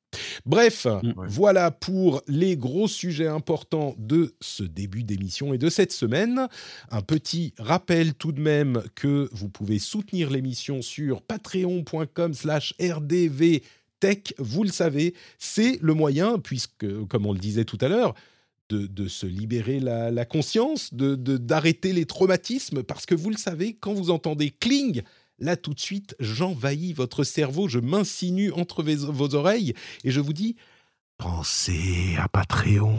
Bref, 0.46 0.86
Mm. 0.86 1.14
voilà 1.28 1.72
pour 1.72 2.22
les 2.28 2.56
gros 2.58 2.88
sujets 2.88 3.28
importants 3.28 3.96
de 3.98 4.34
ce 4.42 4.64
début 4.64 5.04
d'émission 5.04 5.54
et 5.54 5.58
de 5.58 5.70
cette 5.70 5.92
semaine. 5.92 6.48
Un 6.92 7.02
petit 7.02 7.54
rappel 7.58 8.14
tout 8.14 8.32
de 8.32 8.42
même 8.42 8.84
que 8.96 9.30
vous 9.32 9.50
pouvez 9.50 9.80
soutenir 9.80 10.30
l'émission 10.30 10.82
sur 10.82 11.22
patreon.com 11.22 12.34
slash 12.34 12.74
rdvtech. 12.80 14.34
Vous 14.38 14.64
le 14.64 14.70
savez, 14.70 15.14
c'est 15.40 15.80
le 15.82 15.94
moyen, 15.94 16.40
puisque, 16.40 16.86
comme 17.08 17.26
on 17.26 17.34
le 17.34 17.40
disait 17.40 17.66
tout 17.66 17.78
à 17.82 17.88
l'heure, 17.88 18.14
de, 18.70 18.88
de 18.88 19.08
se 19.08 19.26
libérer 19.26 19.80
la, 19.80 20.10
la 20.10 20.26
conscience, 20.26 20.94
de 20.94 21.16
de- 21.16 21.38
d'arrêter 21.38 21.92
les 21.94 22.06
traumatismes, 22.06 22.82
parce 22.82 23.06
que 23.06 23.14
vous 23.14 23.30
le 23.30 23.38
savez, 23.38 23.74
quand 23.74 23.94
vous 23.94 24.10
entendez 24.10 24.52
cling, 24.52 25.02
là 25.40 25.58
tout 25.58 25.74
de 25.74 25.80
suite, 25.80 26.16
j'envahis 26.20 26.94
votre 26.94 27.24
cerveau, 27.24 27.68
je 27.68 27.80
m'insinue 27.80 28.52
entre 28.52 28.84
vos, 28.84 29.36
oreilles 29.36 29.74
et 30.04 30.12
je 30.12 30.20
vous 30.20 30.34
dis 30.34 30.56
pensez 31.18 32.16
à 32.18 32.28
Patreon, 32.28 32.96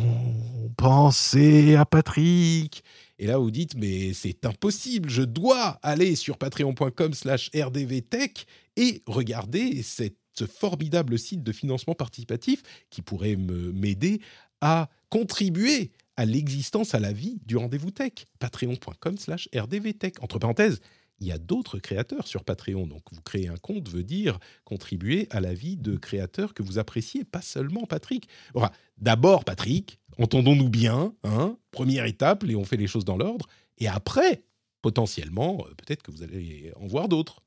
pensez 0.77 1.75
à 1.75 1.85
Patrick. 1.85 2.83
Et 3.19 3.27
là, 3.27 3.39
vous 3.39 3.51
dites, 3.51 3.77
mais 3.77 4.13
c'est 4.13 4.45
impossible, 4.45 5.09
je 5.09 5.23
dois 5.23 5.79
aller 5.83 6.17
sur 6.17 6.37
patreon.com 6.37 7.15
slash 7.15 7.51
rdvtech 7.55 8.47
et 8.77 9.03
regarder 9.07 9.83
ce 9.83 10.47
formidable 10.47 11.19
site 11.19 11.43
de 11.43 11.53
financement 11.53 11.95
participatif 11.95 12.63
qui 12.91 13.03
pourrait 13.03 13.37
m'aider 13.37 14.21
à 14.61 14.89
contribuer 15.11 15.93
à 16.17 16.25
l'existence, 16.25 16.95
à 16.95 17.01
la 17.01 17.13
vie 17.13 17.39
du 17.45 17.57
rendez-vous 17.57 17.91
tech. 17.91 18.13
Patreon.com 18.39 19.19
slash 19.19 19.49
rdvtech. 19.55 20.23
Entre 20.23 20.39
parenthèses, 20.39 20.81
il 21.21 21.27
y 21.29 21.33
a 21.33 21.39
d'autres 21.39 21.79
créateurs 21.79 22.27
sur 22.27 22.45
Patreon. 22.45 22.87
Donc, 22.87 23.03
vous 23.13 23.21
créez 23.23 23.49
un 23.49 23.57
compte 23.57 23.89
veut 23.89 24.03
dire 24.03 24.39
contribuer 24.65 25.27
à 25.31 25.41
la 25.41 25.55
vie 25.55 25.77
de 25.77 25.97
créateurs 25.97 26.55
que 26.55 26.63
vous 26.63 26.79
appréciez, 26.79 27.25
pas 27.25 27.43
seulement 27.43 27.85
Patrick. 27.87 28.29
Enfin, 28.55 28.71
d'abord 28.99 29.45
Patrick, 29.45 29.99
entendons-nous 30.19 30.69
bien, 30.69 31.15
hein, 31.25 31.57
première 31.71 32.05
étape, 32.07 32.45
et 32.49 32.57
on 32.57 32.65
fait 32.65 32.77
les 32.77 32.87
choses 32.87 33.05
dans 33.05 33.17
l'ordre. 33.17 33.47
Et 33.79 33.89
après, 33.89 34.45
potentiellement, 34.83 35.65
euh, 35.69 35.75
peut-être 35.75 36.03
que 36.03 36.11
vous 36.11 36.23
allez 36.23 36.73
en 36.77 36.87
voir 36.87 37.09
d'autres. 37.09 37.41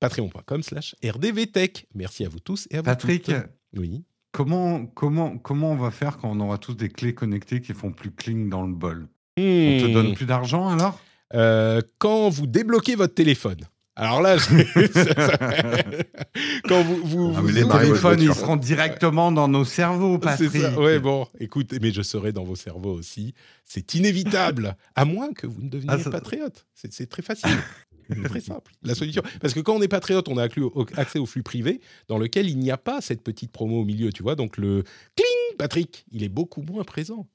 Patreon.com 0.00 0.62
slash 0.62 0.94
rdvtech. 1.04 1.86
Merci 1.94 2.24
à 2.24 2.28
vous 2.28 2.38
tous 2.40 2.68
et 2.70 2.76
à 2.76 2.78
vous 2.78 2.84
Patrick, 2.84 3.30
oui. 3.76 4.04
comment, 4.32 4.86
comment, 4.86 5.38
comment 5.38 5.72
on 5.72 5.76
va 5.76 5.90
faire 5.90 6.18
quand 6.18 6.30
on 6.30 6.38
aura 6.40 6.58
tous 6.58 6.74
des 6.74 6.88
clés 6.88 7.14
connectées 7.14 7.60
qui 7.60 7.72
font 7.74 7.90
plus 7.90 8.12
cling 8.12 8.48
dans 8.48 8.62
le 8.64 8.72
bol? 8.72 9.08
On 9.36 9.40
te 9.40 9.86
Hmm. 9.86 9.92
donne 9.92 10.14
plus 10.14 10.26
d'argent 10.26 10.68
alors? 10.68 11.00
Euh, 11.34 11.80
quand 11.98 12.28
vous 12.28 12.46
débloquez 12.46 12.94
votre 12.94 13.14
téléphone. 13.14 13.58
Alors 13.96 14.22
là, 14.22 14.36
quand 16.64 16.82
vous, 16.82 16.96
vous, 17.04 17.32
Ah, 17.36 17.40
vous 17.40 17.48
les 17.48 17.66
téléphones, 17.66 18.20
ils 18.20 18.34
seront 18.34 18.56
directement 18.56 19.32
dans 19.32 19.48
nos 19.48 19.64
cerveaux, 19.64 20.18
Patrick. 20.18 20.50
ça. 20.52 20.78
Ouais, 20.78 20.98
bon, 20.98 21.26
écoute, 21.40 21.74
mais 21.82 21.92
je 21.92 22.02
serai 22.02 22.32
dans 22.32 22.44
vos 22.44 22.56
cerveaux 22.56 22.92
aussi. 22.92 23.34
C'est 23.64 23.94
inévitable, 23.94 24.76
à 24.94 25.04
moins 25.04 25.32
que 25.32 25.46
vous 25.46 25.62
ne 25.62 25.68
deveniez 25.68 25.92
Ah, 25.92 25.98
ça- 25.98 26.10
patriote. 26.10 26.66
C'est 26.74 27.08
très 27.08 27.22
facile. 27.22 27.50
Très 28.24 28.40
simple. 28.40 28.72
La 28.82 28.94
solution. 28.94 29.22
Parce 29.40 29.52
que 29.52 29.60
quand 29.60 29.74
on 29.74 29.82
est 29.82 29.88
patriote, 29.88 30.28
on 30.28 30.38
a 30.38 30.48
accès 30.96 31.18
au 31.18 31.26
flux 31.26 31.42
privé 31.42 31.80
dans 32.08 32.16
lequel 32.18 32.48
il 32.48 32.58
n'y 32.58 32.70
a 32.70 32.78
pas 32.78 33.00
cette 33.02 33.22
petite 33.22 33.52
promo 33.52 33.82
au 33.82 33.84
milieu, 33.84 34.12
tu 34.12 34.22
vois. 34.22 34.34
Donc 34.34 34.56
le 34.56 34.82
cling, 35.14 35.56
Patrick, 35.58 36.06
il 36.10 36.22
est 36.22 36.30
beaucoup 36.30 36.62
moins 36.62 36.84
présent. 36.84 37.26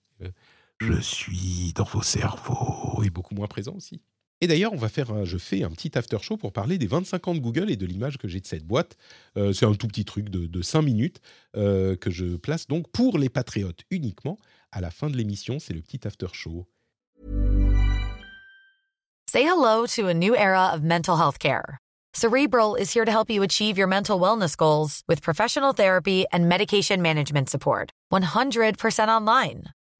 Je 0.79 0.99
suis 0.99 1.73
dans 1.73 1.83
vos 1.85 2.01
cerveaux 2.01 3.03
est 3.03 3.09
beaucoup 3.09 3.35
moins 3.35 3.47
présent 3.47 3.73
aussi. 3.75 4.01
Et 4.41 4.47
d'ailleurs, 4.47 4.73
on 4.73 4.77
va 4.77 4.89
faire 4.89 5.11
un, 5.11 5.23
je 5.23 5.37
fais 5.37 5.63
un 5.63 5.69
petit 5.69 5.97
after 5.97 6.17
show 6.19 6.35
pour 6.35 6.51
parler 6.51 6.77
des 6.77 6.87
25 6.87 7.27
ans 7.29 7.33
de 7.33 7.39
Google 7.39 7.71
et 7.71 7.77
de 7.77 7.85
l'image 7.85 8.17
que 8.17 8.27
j'ai 8.27 8.41
de 8.41 8.45
cette 8.45 8.65
boîte. 8.65 8.97
Euh, 9.37 9.53
c'est 9.53 9.65
un 9.65 9.73
tout 9.73 9.87
petit 9.87 10.03
truc 10.03 10.29
de, 10.29 10.47
de 10.47 10.61
5 10.61 10.81
minutes 10.81 11.21
euh, 11.55 11.95
que 11.95 12.11
je 12.11 12.35
place 12.35 12.67
donc 12.67 12.89
pour 12.91 13.17
les 13.17 13.29
patriotes 13.29 13.81
uniquement. 13.89 14.37
À 14.71 14.81
la 14.81 14.91
fin 14.91 15.09
de 15.09 15.15
l'émission, 15.15 15.59
c'est 15.59 15.73
le 15.73 15.81
petit 15.81 16.05
after 16.05 16.27
show. 16.33 16.65
Say 19.29 19.43
hello 19.43 19.85
to 19.95 20.07
a 20.09 20.13
new 20.13 20.35
era 20.35 20.73
of 20.73 20.83
mental 20.83 21.15
health 21.15 21.39
care. 21.39 21.77
Cerebral 22.13 22.75
is 22.75 22.93
here 22.93 23.05
to 23.05 23.11
help 23.11 23.29
you 23.31 23.43
achieve 23.43 23.77
your 23.77 23.87
mental 23.87 24.19
wellness 24.19 24.55
goals 24.55 25.03
with 25.07 25.21
professional 25.21 25.73
therapy 25.73 26.25
and 26.31 26.47
medication 26.47 27.01
management 27.01 27.49
support. 27.49 27.91
100% 28.11 29.07
online. 29.07 29.63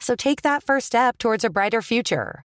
So 0.00 0.14
take 0.14 0.42
that 0.42 0.62
first 0.62 0.86
step 0.86 1.18
towards 1.18 1.44
a 1.44 1.50
brighter 1.50 1.82
future 1.82 2.45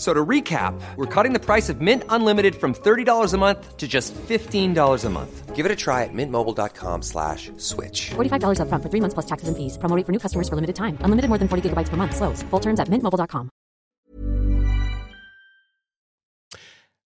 F- 0.00 0.06
So 0.06 0.14
to 0.14 0.24
recap, 0.24 0.72
we're 0.96 1.04
cutting 1.04 1.34
the 1.34 1.38
price 1.38 1.68
of 1.68 1.82
Mint 1.82 2.04
Unlimited 2.08 2.54
from 2.54 2.72
$30 2.72 3.34
a 3.34 3.38
month 3.38 3.76
to 3.76 3.86
just 3.86 4.14
$15 4.28 5.04
a 5.04 5.10
month. 5.10 5.54
Give 5.54 5.66
it 5.66 5.70
a 5.72 5.76
try 5.76 6.04
at 6.04 6.14
mintmobile.com 6.14 7.02
slash 7.02 7.50
switch. 7.58 8.12
$45 8.16 8.60
upfront 8.60 8.82
for 8.82 8.88
three 8.88 9.00
months 9.02 9.12
plus 9.12 9.26
taxes 9.26 9.48
and 9.48 9.56
fees. 9.58 9.76
Promo 9.76 9.94
rate 9.94 10.06
for 10.06 10.12
new 10.12 10.18
customers 10.18 10.48
for 10.48 10.54
limited 10.56 10.74
time. 10.74 10.96
Unlimited 11.04 11.28
more 11.28 11.36
than 11.36 11.48
40 11.48 11.68
gigabytes 11.68 11.90
per 11.90 11.98
month. 11.98 12.16
Slows. 12.16 12.42
Full 12.50 12.60
terms 12.60 12.80
at 12.80 12.88
mintmobile.com. 12.88 13.50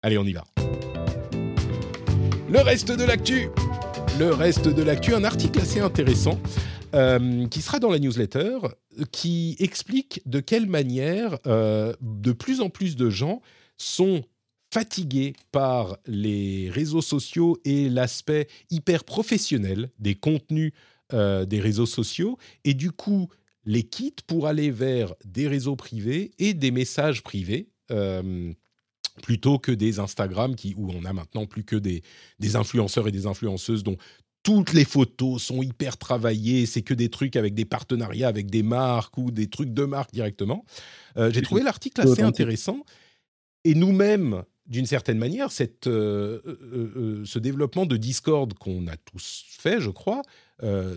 Allez, 0.02 0.16
on 0.16 0.24
y 0.26 0.32
va. 0.32 0.44
Le 2.48 2.60
reste 2.64 2.92
de 2.96 3.04
l'actu. 3.04 3.50
Le 4.18 4.32
reste 4.32 4.68
de 4.68 4.82
l'actu, 4.82 5.14
un 5.14 5.24
article 5.24 5.60
assez 5.60 5.80
intéressant 5.80 6.38
euh, 6.94 7.46
qui 7.46 7.62
sera 7.62 7.78
dans 7.78 7.90
la 7.90 7.98
newsletter, 7.98 8.58
qui 9.12 9.56
explique 9.60 10.22
de 10.26 10.40
quelle 10.40 10.66
manière 10.66 11.38
euh, 11.46 11.94
de 12.00 12.32
plus 12.32 12.60
en 12.60 12.68
plus 12.68 12.96
de 12.96 13.10
gens 13.10 13.42
sont 13.76 14.24
fatigués 14.72 15.34
par 15.52 15.98
les 16.06 16.68
réseaux 16.70 17.02
sociaux 17.02 17.58
et 17.64 17.88
l'aspect 17.88 18.48
hyper 18.70 19.04
professionnel 19.04 19.90
des 19.98 20.14
contenus 20.14 20.72
euh, 21.12 21.44
des 21.44 21.60
réseaux 21.60 21.86
sociaux, 21.86 22.38
et 22.64 22.74
du 22.74 22.90
coup 22.90 23.28
les 23.64 23.82
quittent 23.82 24.22
pour 24.22 24.46
aller 24.46 24.70
vers 24.70 25.14
des 25.24 25.46
réseaux 25.46 25.76
privés 25.76 26.32
et 26.38 26.54
des 26.54 26.70
messages 26.70 27.22
privés. 27.22 27.68
plutôt 29.22 29.58
que 29.58 29.72
des 29.72 29.98
Instagram 29.98 30.54
où 30.76 30.90
on 30.92 31.04
a 31.04 31.12
maintenant 31.12 31.44
plus 31.44 31.64
que 31.64 31.76
des 31.76 32.02
influenceurs 32.54 33.06
et 33.06 33.12
des 33.12 33.26
influenceuses 33.26 33.82
dont 33.82 33.98
toutes 34.42 34.72
les 34.72 34.84
photos 34.84 35.42
sont 35.42 35.62
hyper 35.62 35.98
travaillées, 35.98 36.66
c'est 36.66 36.82
que 36.82 36.94
des 36.94 37.10
trucs 37.10 37.36
avec 37.36 37.54
des 37.54 37.64
partenariats 37.64 38.28
avec 38.28 38.50
des 38.50 38.62
marques 38.62 39.18
ou 39.18 39.30
des 39.30 39.48
trucs 39.48 39.72
de 39.74 39.84
marque 39.84 40.12
directement. 40.12 40.64
Euh, 41.16 41.30
J'ai 41.32 41.42
trouvé 41.42 41.62
l'article 41.62 42.00
assez 42.00 42.22
intéressant. 42.22 42.84
Et 43.64 43.74
nous-mêmes, 43.74 44.42
d'une 44.66 44.86
certaine 44.86 45.18
manière, 45.18 45.52
cette, 45.52 45.86
euh, 45.86 46.40
euh, 46.46 47.22
ce 47.26 47.38
développement 47.38 47.84
de 47.84 47.98
Discord 47.98 48.54
qu'on 48.54 48.86
a 48.86 48.96
tous 48.96 49.44
fait, 49.48 49.80
je 49.80 49.90
crois, 49.90 50.22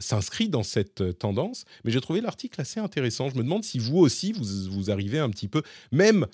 s'inscrit 0.01 0.49
dans 0.49 0.63
cette 0.63 1.17
tendance. 1.19 1.63
Mais 1.83 1.91
j'ai 1.91 2.01
trouvé 2.01 2.19
l'article 2.19 2.59
assez 2.59 2.81
intéressant. 2.81 3.29
Je 3.29 3.35
me 3.35 3.43
demande 3.43 3.63
si 3.63 3.79
vous 3.79 3.97
aussi, 3.97 4.33
vous, 4.33 4.43
vous 4.69 4.91
arrivez 4.91 5.19
un 5.19 5.29
petit 5.29 5.47
peu, 5.47 5.61
même 5.93 6.27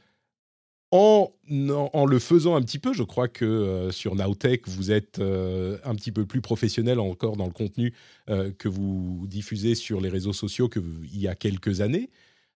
en, 0.91 1.31
le 2.05 2.19
faisant 2.19 2.55
un 2.55 2.61
petit 2.61 2.79
peu, 2.79 2.93
je 2.93 3.03
crois 3.03 3.27
que 3.27 3.45
euh, 3.45 3.91
sur 3.91 4.15
Nowtech, 4.15 4.67
vous 4.67 4.91
êtes 4.91 5.19
euh, 5.19 5.77
un 5.83 5.95
petit 5.95 6.11
peu 6.11 6.25
plus 6.25 6.41
professionnel 6.41 6.99
encore 6.99 7.37
dans 7.37 7.45
le 7.45 7.51
contenu 7.51 7.93
euh, 8.29 8.51
que 8.51 8.67
vous 8.67 9.25
diffusez 9.27 9.75
sur 9.75 10.01
les 10.01 10.09
réseaux 10.09 10.33
sociaux 10.33 10.67
qu'il 10.67 10.83
y 11.13 11.27
a 11.27 11.35
quelques 11.35 11.81
années. 11.81 12.09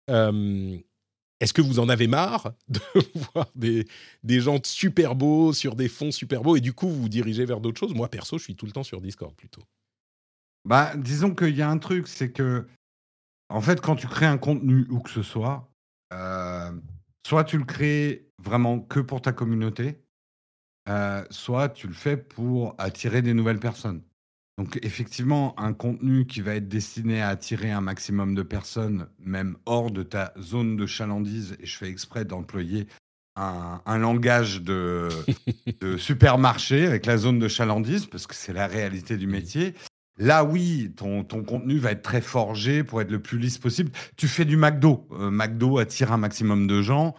Est-ce 0.08 1.54
que 1.54 1.62
vous 1.62 1.80
en 1.80 1.88
avez 1.88 2.08
marre 2.08 2.54
de 2.68 2.80
voir 3.34 3.50
des, 3.56 3.86
gens 4.40 4.60
super 4.64 5.16
beaux 5.16 5.54
sur 5.54 5.76
des 5.76 5.88
fonds 5.88 6.12
super 6.12 6.42
beaux 6.42 6.56
et 6.56 6.62
du 6.62 6.74
coup 6.74 6.90
vous 6.90 7.04
vous 7.04 7.10
dirigez 7.10 7.46
vers 7.46 7.62
d'autres 7.62 7.80
choses? 7.80 7.94
Moi 7.94 8.10
perso, 8.10 8.38
je 8.38 8.44
suis 8.44 8.56
tout 8.56 8.66
le 8.66 8.72
temps 8.72 8.84
sur 8.84 9.02
Discord 9.02 9.34
plutôt. 9.36 9.64
Bah, 10.66 10.94
disons 10.98 11.34
qu'il 11.34 11.56
y 11.56 11.62
a 11.62 11.70
un 11.70 11.78
truc, 11.78 12.08
c'est 12.08 12.32
que, 12.32 12.68
en 13.48 13.62
fait, 13.62 13.80
quand 13.80 13.96
tu 13.96 14.08
crées 14.08 14.26
un 14.26 14.38
contenu 14.38 14.86
où 14.90 15.00
que 15.00 15.10
ce 15.10 15.24
soit, 15.24 15.72
soit 17.26 17.44
tu 17.44 17.58
le 17.58 17.66
crées 17.66 18.30
vraiment 18.42 18.80
que 18.80 19.00
pour 19.00 19.22
ta 19.22 19.32
communauté, 19.32 20.04
euh, 20.88 21.24
soit 21.30 21.70
tu 21.70 21.88
le 21.88 21.94
fais 21.94 22.18
pour 22.18 22.76
attirer 22.78 23.22
des 23.22 23.34
nouvelles 23.34 23.60
personnes. 23.60 24.02
Donc, 24.58 24.78
effectivement, 24.82 25.58
un 25.58 25.74
contenu 25.74 26.26
qui 26.26 26.42
va 26.42 26.56
être 26.56 26.68
destiné 26.68 27.22
à 27.22 27.30
attirer 27.30 27.72
un 27.72 27.80
maximum 27.80 28.36
de 28.36 28.44
personnes, 28.44 29.08
même 29.20 29.56
hors 29.66 29.90
de 29.90 30.04
ta 30.04 30.34
zone 30.38 30.76
de 30.76 30.86
chalandise, 30.86 31.56
et 31.62 31.66
je 31.66 31.78
fais 31.78 31.88
exprès 31.88 32.26
d'employer 32.26 32.88
un, 33.38 33.82
un 33.86 33.98
langage 33.98 34.62
de, 34.62 35.08
de 35.80 35.96
supermarché 35.96 36.86
avec 36.86 37.06
la 37.06 37.16
zone 37.16 37.40
de 37.40 37.48
chalandise, 37.48 38.06
parce 38.08 38.28
que 38.28 38.36
c'est 38.36 38.52
la 38.52 38.68
réalité 38.68 39.16
du 39.16 39.28
métier. 39.28 39.76
Là, 40.20 40.44
oui, 40.44 40.92
ton, 40.96 41.24
ton 41.24 41.44
contenu 41.44 41.78
va 41.78 41.92
être 41.92 42.02
très 42.02 42.22
forgé 42.22 42.84
pour 42.84 43.02
être 43.02 43.12
le 43.12 43.22
plus 43.22 43.40
lisse 43.40 43.58
possible. 43.58 43.92
Tu 44.18 44.28
fais 44.28 44.46
du 44.46 44.58
McDo. 44.58 45.08
Euh, 45.12 45.32
McDo 45.32 45.78
attire 45.78 46.12
un 46.12 46.18
maximum 46.18 46.68
de 46.68 46.82
gens. 46.82 47.16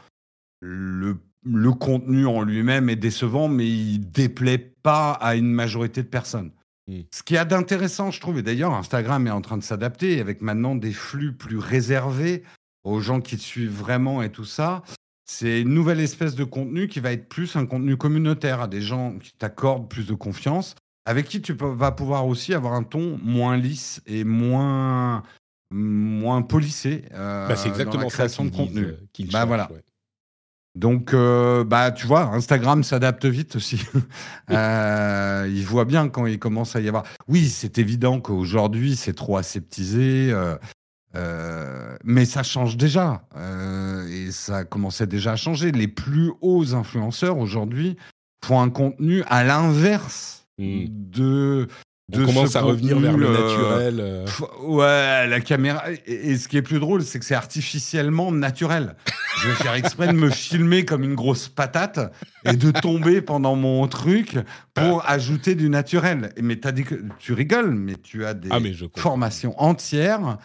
Le 0.60 1.16
le 1.44 1.72
contenu 1.72 2.26
en 2.26 2.42
lui-même 2.42 2.88
est 2.88 2.96
décevant, 2.96 3.48
mais 3.48 3.66
il 3.66 4.10
déplaît 4.10 4.58
pas 4.58 5.12
à 5.12 5.34
une 5.34 5.52
majorité 5.52 6.02
de 6.02 6.08
personnes. 6.08 6.52
Mm. 6.86 7.00
Ce 7.10 7.22
qu'il 7.22 7.36
y 7.36 7.38
a 7.38 7.44
d'intéressant, 7.44 8.10
je 8.10 8.20
trouve, 8.20 8.38
et 8.38 8.42
d'ailleurs 8.42 8.74
Instagram 8.74 9.26
est 9.26 9.30
en 9.30 9.40
train 9.40 9.56
de 9.56 9.62
s'adapter 9.62 10.20
avec 10.20 10.42
maintenant 10.42 10.74
des 10.74 10.92
flux 10.92 11.32
plus 11.32 11.58
réservés 11.58 12.42
aux 12.84 13.00
gens 13.00 13.20
qui 13.20 13.36
te 13.36 13.42
suivent 13.42 13.76
vraiment 13.76 14.22
et 14.22 14.30
tout 14.30 14.44
ça. 14.44 14.82
C'est 15.26 15.60
une 15.60 15.74
nouvelle 15.74 16.00
espèce 16.00 16.34
de 16.34 16.44
contenu 16.44 16.88
qui 16.88 16.98
va 16.98 17.12
être 17.12 17.28
plus 17.28 17.54
un 17.56 17.64
contenu 17.64 17.96
communautaire 17.96 18.60
à 18.60 18.68
des 18.68 18.80
gens 18.80 19.16
qui 19.18 19.32
t'accordent 19.32 19.88
plus 19.88 20.06
de 20.06 20.14
confiance, 20.14 20.74
avec 21.04 21.26
qui 21.28 21.40
tu 21.42 21.52
vas 21.54 21.92
pouvoir 21.92 22.26
aussi 22.26 22.54
avoir 22.54 22.74
un 22.74 22.82
ton 22.82 23.18
moins 23.22 23.56
lisse 23.56 24.02
et 24.06 24.24
moins 24.24 25.22
moins 25.72 26.42
polissé 26.42 27.04
euh, 27.12 27.48
Bah, 27.48 27.56
c'est 27.56 27.68
dans 27.68 27.74
exactement 27.74 28.02
la 28.04 28.10
ça 28.10 28.16
création 28.16 28.44
de 28.44 28.50
contenu. 28.50 28.86
disent, 29.14 29.28
euh, 29.28 29.32
Bah, 29.32 29.44
voilà. 29.44 29.70
ouais. 29.72 29.82
Donc, 30.76 31.14
euh, 31.14 31.64
bah, 31.64 31.90
tu 31.90 32.06
vois, 32.06 32.22
Instagram 32.34 32.84
s'adapte 32.84 33.24
vite 33.26 33.56
aussi. 33.56 33.82
Euh, 34.50 35.48
il 35.48 35.64
voit 35.64 35.84
bien 35.84 36.08
quand 36.08 36.26
il 36.26 36.38
commence 36.40 36.74
à 36.74 36.80
y 36.80 36.88
avoir. 36.88 37.04
Oui, 37.28 37.48
c'est 37.48 37.78
évident 37.78 38.20
qu'aujourd'hui, 38.20 38.96
c'est 38.96 39.12
trop 39.14 39.36
aseptisé, 39.36 40.34
mais 42.04 42.24
ça 42.24 42.42
change 42.42 42.76
déjà. 42.76 43.22
et 44.10 44.32
ça 44.32 44.64
commençait 44.64 45.06
déjà 45.06 45.32
à 45.32 45.36
changer. 45.36 45.70
Les 45.70 45.86
plus 45.88 46.32
hauts 46.40 46.74
influenceurs 46.74 47.38
aujourd'hui 47.38 47.96
font 48.44 48.60
un 48.60 48.70
contenu 48.70 49.22
à 49.28 49.44
l'inverse 49.44 50.39
Mm. 50.60 50.86
de. 50.88 51.68
On 52.12 52.26
commence 52.26 52.50
ce 52.50 52.58
à 52.58 52.62
revenir 52.62 52.98
vers 52.98 53.16
le 53.16 53.26
euh, 53.28 53.30
naturel. 53.32 54.00
euh. 54.00 54.26
Ouais, 54.64 55.28
la 55.28 55.40
caméra. 55.40 55.84
Et, 56.06 56.30
et 56.32 56.36
ce 56.36 56.48
qui 56.48 56.56
est 56.56 56.62
plus 56.62 56.80
drôle, 56.80 57.02
c'est 57.02 57.20
que 57.20 57.24
c'est 57.24 57.36
artificiellement 57.36 58.32
naturel. 58.32 58.96
Je 59.40 59.48
vais 59.48 59.54
faire 59.54 59.74
exprès 59.74 60.08
de 60.08 60.12
me 60.14 60.28
filmer 60.30 60.84
comme 60.84 61.04
une 61.04 61.14
grosse 61.14 61.48
patate 61.48 62.00
et 62.44 62.54
de 62.56 62.72
tomber 62.72 63.22
pendant 63.22 63.54
mon 63.54 63.86
truc 63.86 64.38
pour 64.74 65.08
ajouter 65.08 65.54
du 65.54 65.70
naturel. 65.70 66.32
Mais 66.42 66.56
t'as 66.56 66.72
dit 66.72 66.82
que 66.82 66.96
tu 67.20 67.32
rigoles, 67.32 67.76
mais 67.76 67.94
tu 67.94 68.24
as 68.26 68.34
des 68.34 68.48
Ah, 68.50 68.58
formations 68.96 69.54
entières 69.60 70.38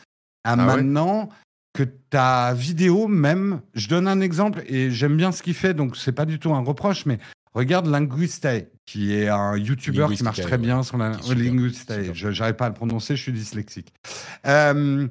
à 0.43 0.55
ouais 0.55 0.63
maintenant 0.63 1.29
que 1.73 1.83
ta 1.83 2.53
vidéo 2.53 3.07
même. 3.07 3.61
Je 3.73 3.89
donne 3.89 4.07
un 4.07 4.21
exemple 4.21 4.63
et 4.67 4.91
j'aime 4.91 5.17
bien 5.17 5.31
ce 5.31 5.41
qu'il 5.41 5.55
fait, 5.55 5.73
donc 5.73 5.97
c'est 5.97 6.11
pas 6.13 6.25
du 6.25 6.37
tout 6.37 6.53
un 6.53 6.63
reproche, 6.63 7.07
mais 7.07 7.17
regarde 7.55 7.87
Linguistae, 7.87 8.67
qui 8.85 9.13
est 9.15 9.27
un 9.29 9.57
YouTuber 9.57 10.07
qui 10.15 10.23
marche 10.23 10.41
très 10.41 10.57
bien 10.57 10.83
sur 10.83 10.97
la. 10.97 11.13
Je 11.23 12.27
n'arrive 12.39 12.55
pas 12.55 12.65
à 12.65 12.69
le 12.69 12.75
prononcer, 12.75 13.15
je 13.15 13.21
suis 13.23 13.31
dyslexique. 13.31 13.91
Euh, 14.45 15.07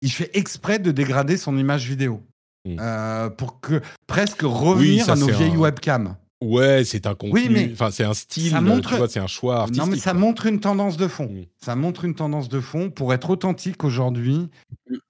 il 0.00 0.10
fait 0.10 0.30
exprès 0.36 0.78
de 0.78 0.90
dégrader 0.90 1.36
son 1.36 1.56
image 1.58 1.86
vidéo. 1.86 2.22
Euh, 2.66 3.28
pour 3.28 3.60
que 3.60 3.80
presque 4.06 4.42
revenir 4.42 5.04
ça, 5.06 5.12
à 5.12 5.16
nos 5.16 5.26
vieilles 5.26 5.54
un- 5.54 5.58
webcams. 5.58 6.16
Ouais, 6.40 6.84
c'est 6.84 7.06
un 7.06 7.14
contenu. 7.14 7.32
Oui, 7.40 7.48
mais 7.50 7.70
enfin, 7.72 7.90
c'est 7.92 8.02
un 8.04 8.14
style. 8.14 8.54
montre- 8.60 9.08
c'est 9.08 9.20
un 9.20 9.26
choix 9.28 9.60
artistique. 9.60 9.84
Non, 9.84 9.90
mais 9.90 9.96
ça 9.96 10.10
quoi. 10.12 10.20
montre 10.20 10.46
une 10.46 10.58
tendance 10.60 10.96
de 10.96 11.06
fond. 11.08 11.44
Ça 11.60 11.76
montre 11.76 12.04
une 12.04 12.14
tendance 12.16 12.48
de 12.48 12.58
fond. 12.60 12.90
Pour 12.90 13.14
être 13.14 13.30
authentique 13.30 13.82
aujourd'hui, 13.84 14.48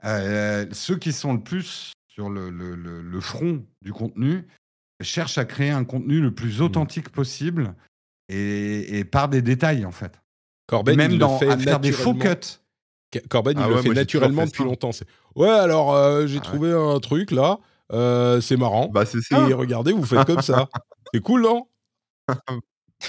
euh, 0.04 0.66
ceux 0.72 0.96
qui 0.96 1.12
sont 1.12 1.32
le 1.34 1.40
plus 1.40 1.92
sur 2.08 2.28
le, 2.28 2.50
le- 2.50 2.74
le- 2.74 3.00
le 3.02 3.20
front 3.20 3.62
du 3.82 3.92
contenu 3.92 4.46
cherchent 5.00 5.38
à 5.38 5.44
créer 5.44 5.70
un 5.70 5.84
contenu 5.84 6.20
le 6.20 6.32
plus 6.34 6.60
Mm. 6.60 6.62
authentique 6.64 7.08
possible 7.10 7.74
et, 8.28 8.98
et 8.98 9.04
par 9.04 9.28
des 9.28 9.42
détails, 9.42 9.84
en 9.84 9.90
fait. 9.92 10.20
Corben, 10.68 10.96
Même 10.96 11.12
il 11.12 11.18
dans, 11.18 11.32
le 11.32 11.38
fait 11.38 11.48
à 11.52 11.58
faire 11.58 11.80
des 11.80 11.92
faux 11.92 12.12
naturellement. 12.14 12.40
cuts. 13.10 13.20
Corben, 13.28 13.58
il 13.58 13.62
Ah 13.62 13.68
le 13.68 13.76
fait 13.82 13.88
naturellement 13.90 14.42
fait 14.42 14.48
depuis 14.48 14.64
longtemps. 14.64 14.92
C'est 14.92 15.06
ouais, 15.36 15.48
alors 15.50 15.94
euh, 15.94 16.26
j'ai 16.26 16.36
Ah 16.36 16.38
ouais. 16.38 16.44
trouvé 16.44 16.72
un 16.72 16.98
truc 17.00 17.30
là, 17.30 17.58
euh, 17.92 18.40
c'est 18.40 18.56
marrant. 18.56 18.88
Bah, 18.88 19.04
c'est 19.04 19.20
ça. 19.20 19.48
Et 19.48 19.52
regardez, 19.52 19.92
vous 19.92 20.04
faites 20.04 20.24
comme 20.26 20.40
ça. 20.42 20.68
C'est 21.12 21.20
cool, 21.20 21.42
non? 21.42 21.66
Bah, 22.26 22.36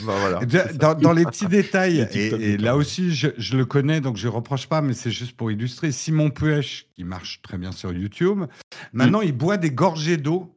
voilà. 0.02 0.40
De- 0.44 0.76
dans, 0.78 0.94
dans 0.96 1.14
les 1.14 1.24
petits 1.24 1.46
détails, 1.48 2.06
et, 2.14 2.58
là 2.58 2.76
aussi, 2.76 3.14
je, 3.16 3.30
je 3.38 3.56
le 3.56 3.66
connais, 3.66 4.02
donc 4.02 4.18
je 4.18 4.28
ne 4.28 4.34
reproche 4.34 4.68
pas, 4.68 4.82
mais 4.82 4.94
c'est 4.94 5.12
juste 5.12 5.38
pour 5.38 5.52
illustrer. 5.52 5.92
Simon 5.94 6.30
Puech, 6.32 6.90
qui 6.96 7.04
marche 7.06 7.42
très 7.44 7.58
bien 7.58 7.72
sur 7.72 7.94
YouTube, 7.94 8.44
maintenant, 8.92 9.22
il 9.22 9.32
boit 9.32 9.56
des 9.58 9.72
gorgées 9.72 10.18
d'eau 10.18 10.54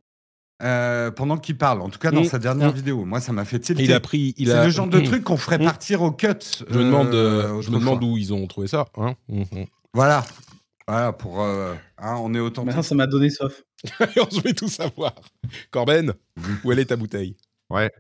euh, 0.62 1.11
pendant 1.11 1.36
qu'il 1.38 1.57
parle, 1.59 1.82
en 1.82 1.88
tout 1.90 1.98
cas 1.98 2.11
dans 2.11 2.22
Mm. 2.22 2.26
sa 2.26 2.38
dernière 2.38 2.72
Mm. 2.72 2.76
vidéo. 2.76 3.04
Moi, 3.04 3.20
ça 3.20 3.32
m'a 3.32 3.44
fait 3.44 3.59
tilter. 3.59 3.82
Il 3.84 3.92
a 3.92 4.00
pris. 4.00 4.34
Il 4.38 4.48
C'est 4.48 4.54
a... 4.54 4.64
le 4.64 4.70
genre 4.70 4.86
de 4.88 5.00
truc 5.00 5.24
qu'on 5.24 5.36
ferait 5.36 5.59
Mm. 5.59 5.64
partir 5.64 6.02
au 6.02 6.11
cut. 6.12 6.28
Je 6.68 6.78
me 6.78 6.84
demande, 6.84 7.09
euh, 7.14 7.42
euh, 7.42 7.48
je 7.48 7.70
me 7.70 7.76
autrefois. 7.76 7.78
demande 7.80 8.04
où 8.04 8.16
ils 8.16 8.32
ont 8.32 8.46
trouvé 8.46 8.66
ça. 8.66 8.86
Hein 8.96 9.14
Mhm. 9.28 9.66
Voilà. 9.94 10.24
Voilà, 10.88 11.12
pour. 11.12 11.42
euh, 11.42 11.74
hein, 11.98 12.16
on 12.20 12.32
est 12.34 12.38
authentique. 12.40 12.66
Maintenant, 12.68 12.82
ça 12.82 12.94
m'a 12.94 13.07
donné 13.07 13.28
soif. 13.30 13.62
je 14.32 14.40
vais 14.40 14.52
tout 14.54 14.68
savoir. 14.68 15.14
Corben, 15.70 16.12
où 16.64 16.72
elle 16.72 16.78
est 16.78 16.86
ta 16.86 16.96
bouteille? 16.96 17.36
Ouais. 17.70 17.90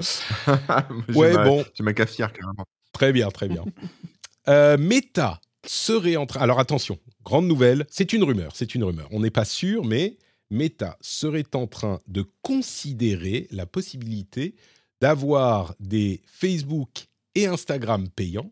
Ouais, 1.14 1.32
ma- 1.34 1.44
bon. 1.44 1.64
J'ai 1.74 1.82
ma 1.82 1.92
cafetière 1.92 2.32
carrément. 2.32 2.64
Très 2.92 3.12
bien, 3.12 3.28
très 3.30 3.48
bien. 3.48 3.64
Euh, 4.48 4.76
Meta 4.78 5.40
serait 5.66 6.14
en 6.14 6.24
train. 6.24 6.38
Alors 6.38 6.60
attention, 6.60 7.00
grande 7.24 7.48
nouvelle, 7.48 7.84
c'est 7.90 8.12
une 8.12 8.22
rumeur, 8.22 8.52
c'est 8.54 8.76
une 8.76 8.84
rumeur. 8.84 9.08
On 9.10 9.18
n'est 9.18 9.32
pas 9.32 9.44
sûr, 9.44 9.84
mais 9.84 10.18
Meta 10.50 10.96
serait 11.00 11.54
en 11.54 11.66
train 11.66 12.00
de 12.06 12.24
considérer 12.42 13.48
la 13.50 13.66
possibilité 13.66 14.54
d'avoir 15.00 15.74
des 15.80 16.22
Facebook 16.26 17.06
et 17.34 17.46
Instagram 17.46 18.08
payants 18.08 18.50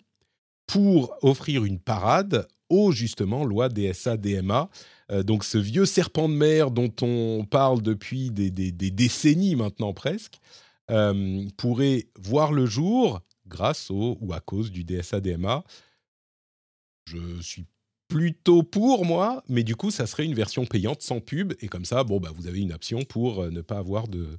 pour 0.67 1.15
offrir 1.23 1.65
une 1.65 1.79
parade 1.79 2.47
aux 2.69 2.93
justement 2.93 3.45
lois 3.45 3.69
DSA 3.69 4.17
DMA. 4.17 4.69
Euh, 5.11 5.23
donc 5.23 5.45
ce 5.45 5.59
vieux 5.59 5.87
serpent 5.87 6.29
de 6.29 6.35
mer 6.35 6.71
dont 6.71 6.93
on 7.03 7.47
parle 7.49 7.83
depuis 7.83 8.31
des, 8.31 8.51
décennies 8.51 9.57
maintenant 9.57 9.93
presque 9.93 10.39
euh, 10.91 11.47
pourrait 11.57 12.07
voir 12.19 12.53
le 12.53 12.67
jour 12.67 13.21
grâce 13.47 13.91
au 13.91 14.19
ou 14.21 14.33
à 14.33 14.41
cause 14.41 14.71
du 14.71 14.85
DSA 14.85 15.21
DMA. 15.21 15.65
Je 17.07 17.41
suis 17.43 17.67
plutôt 18.15 18.63
pour 18.63 19.05
moi, 19.05 19.43
mais 19.49 19.65
du 19.65 19.75
coup 19.75 19.91
ça 19.91 20.07
serait 20.07 20.25
une 20.25 20.35
version 20.35 20.65
payante 20.67 21.03
sans 21.03 21.19
pub 21.19 21.53
et 21.59 21.67
comme 21.67 21.85
ça 21.85 22.05
bon 22.05 22.21
bah 22.21 22.31
vous 22.33 22.47
avez 22.47 22.61
une 22.61 22.73
option 22.73 23.03
pour 23.03 23.43
euh, 23.43 23.51
ne 23.51 23.61
pas 23.61 23.77
avoir 23.79 24.07
de, 24.07 24.39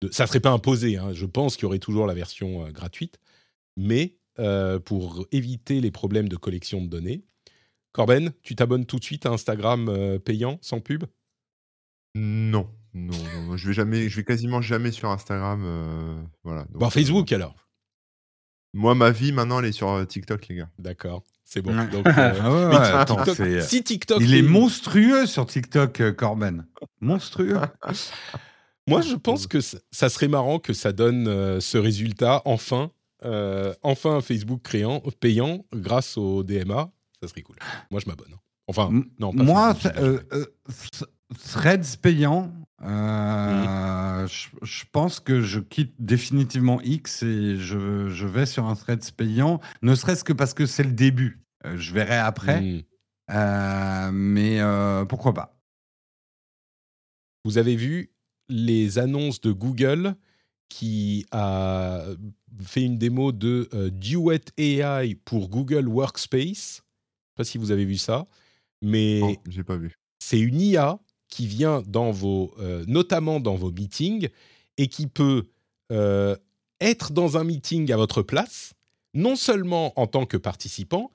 de... 0.00 0.10
ça 0.10 0.26
serait 0.26 0.40
pas 0.40 0.52
imposé. 0.52 0.96
hein. 0.96 1.12
Je 1.12 1.26
pense 1.26 1.56
qu'il 1.56 1.64
y 1.64 1.66
aurait 1.66 1.78
toujours 1.80 2.06
la 2.06 2.14
version 2.14 2.64
euh, 2.64 2.70
gratuite, 2.70 3.18
mais 3.76 4.16
euh, 4.38 4.78
pour 4.78 5.26
éviter 5.32 5.82
les 5.82 5.90
problèmes 5.90 6.30
de 6.30 6.36
collection 6.36 6.80
de 6.80 6.86
données. 6.86 7.22
Corben, 7.92 8.32
tu 8.42 8.56
t'abonnes 8.56 8.86
tout 8.86 8.98
de 8.98 9.04
suite 9.04 9.26
à 9.26 9.30
Instagram 9.32 9.90
euh, 9.90 10.18
payant 10.18 10.58
sans 10.62 10.80
pub? 10.80 11.04
Non, 12.14 12.70
non, 12.94 13.54
je 13.58 13.68
vais 13.68 13.74
jamais, 13.74 14.08
je 14.08 14.16
vais 14.16 14.24
quasiment 14.24 14.62
jamais 14.62 14.92
sur 14.92 15.10
Instagram. 15.10 16.24
voilà. 16.42 16.62
donc, 16.70 16.78
Bon, 16.78 16.88
Facebook 16.88 17.30
alors. 17.32 17.54
moi, 18.72 18.94
ma 18.94 19.10
vie 19.10 19.32
maintenant, 19.32 19.58
elle 19.60 19.66
est 19.66 19.72
sur 19.72 20.06
TikTok, 20.06 20.48
les 20.48 20.54
gars. 20.56 20.70
D'accord, 20.78 21.22
c'est 21.52 21.62
bon. 21.62 21.72
Donc, 21.86 22.06
euh, 22.06 22.12
Ah 22.16 22.52
ouais, 22.52 22.66
mais 22.68 22.76
ouais, 22.76 22.82
TikTok- 22.82 22.94
attends, 23.00 23.24
c'est- 23.34 23.60
si 23.62 23.82
TikTok 23.82 24.18
Il 24.20 24.34
est 24.34 24.42
monstrueux 24.42 25.26
sur 25.26 25.46
TikTok, 25.46 26.00
euh, 26.00 26.12
Corben. 26.12 26.64
Monstrueux. 27.00 27.58
Moi, 28.86 29.00
je 29.02 29.14
pense 29.16 29.46
que 29.46 29.58
ça 29.60 30.08
serait 30.08 30.28
marrant 30.28 30.58
que 30.58 30.72
ça 30.72 30.92
donne 30.92 31.28
euh, 31.28 31.60
ce 31.60 31.76
résultat 31.78 32.42
enfin, 32.44 32.90
euh, 33.24 33.74
enfin 33.82 34.16
un 34.16 34.20
Facebook 34.20 34.62
créant, 34.62 35.00
payant 35.20 35.64
grâce 35.74 36.16
au 36.16 36.42
DMA. 36.42 36.90
Ça 37.22 37.28
serait 37.28 37.42
cool. 37.42 37.56
Moi, 37.90 38.00
je 38.04 38.08
m'abonne. 38.08 38.34
Enfin, 38.66 38.88
M- 38.88 39.04
non, 39.18 39.32
pas 39.32 39.42
Moi, 39.42 39.74
Threads 41.52 41.96
payant, 42.00 42.52
euh, 42.82 44.26
je, 44.26 44.48
je 44.62 44.84
pense 44.90 45.20
que 45.20 45.40
je 45.40 45.60
quitte 45.60 45.94
définitivement 45.98 46.80
X 46.80 47.22
et 47.22 47.56
je, 47.56 48.08
je 48.08 48.26
vais 48.26 48.46
sur 48.46 48.66
un 48.66 48.74
Threads 48.74 49.12
payant, 49.16 49.60
ne 49.82 49.94
serait-ce 49.94 50.24
que 50.24 50.32
parce 50.32 50.54
que 50.54 50.66
c'est 50.66 50.84
le 50.84 50.92
début. 50.92 51.40
Euh, 51.66 51.76
je 51.76 51.92
verrai 51.92 52.16
après, 52.16 52.60
Hmm. 52.60 52.80
euh, 53.32 54.10
mais 54.12 54.60
pourquoi 55.08 55.34
pas. 55.34 55.56
Vous 57.44 57.58
avez 57.58 57.76
vu 57.76 58.12
les 58.48 58.98
annonces 58.98 59.40
de 59.40 59.52
Google 59.52 60.14
qui 60.68 61.26
a 61.32 62.04
fait 62.62 62.82
une 62.82 62.98
démo 62.98 63.32
de 63.32 63.68
Duet 63.90 64.40
AI 64.58 65.14
pour 65.24 65.48
Google 65.48 65.88
Workspace? 65.88 66.42
Je 66.42 66.52
ne 66.52 66.54
sais 66.54 67.36
pas 67.36 67.44
si 67.44 67.58
vous 67.58 67.70
avez 67.70 67.84
vu 67.84 67.96
ça, 67.96 68.26
mais 68.82 69.38
j'ai 69.48 69.64
pas 69.64 69.76
vu. 69.76 69.96
c'est 70.22 70.38
une 70.40 70.60
IA 70.60 70.98
qui 71.30 71.46
vient 71.46 71.82
dans 71.86 72.10
vos, 72.10 72.52
euh, 72.58 72.84
notamment 72.86 73.40
dans 73.40 73.54
vos 73.54 73.70
meetings 73.70 74.28
et 74.76 74.88
qui 74.88 75.06
peut 75.06 75.46
euh, 75.92 76.36
être 76.80 77.12
dans 77.12 77.36
un 77.36 77.44
meeting 77.44 77.90
à 77.92 77.96
votre 77.96 78.22
place, 78.22 78.72
non 79.14 79.36
seulement 79.36 79.98
en 79.98 80.06
tant 80.06 80.26
que 80.26 80.36
participant, 80.36 81.10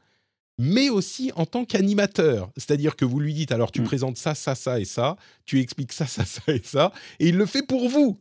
mais 0.57 0.89
aussi 0.89 1.31
en 1.35 1.45
tant 1.45 1.65
qu'animateur. 1.65 2.49
C'est-à-dire 2.55 2.95
que 2.95 3.05
vous 3.05 3.19
lui 3.19 3.33
dites, 3.33 3.51
alors 3.51 3.71
tu 3.71 3.81
Mm. 3.81 3.85
présentes 3.85 4.17
ça, 4.17 4.35
ça, 4.35 4.55
ça 4.55 4.79
et 4.79 4.85
ça, 4.85 5.17
tu 5.45 5.59
expliques 5.59 5.93
ça, 5.93 6.05
ça, 6.15 6.25
ça 6.25 6.41
et 6.47 6.61
ça, 6.63 6.91
et 7.19 7.29
il 7.29 7.37
le 7.37 7.45
fait 7.45 7.65
pour 7.65 7.89
vous. 7.89 8.19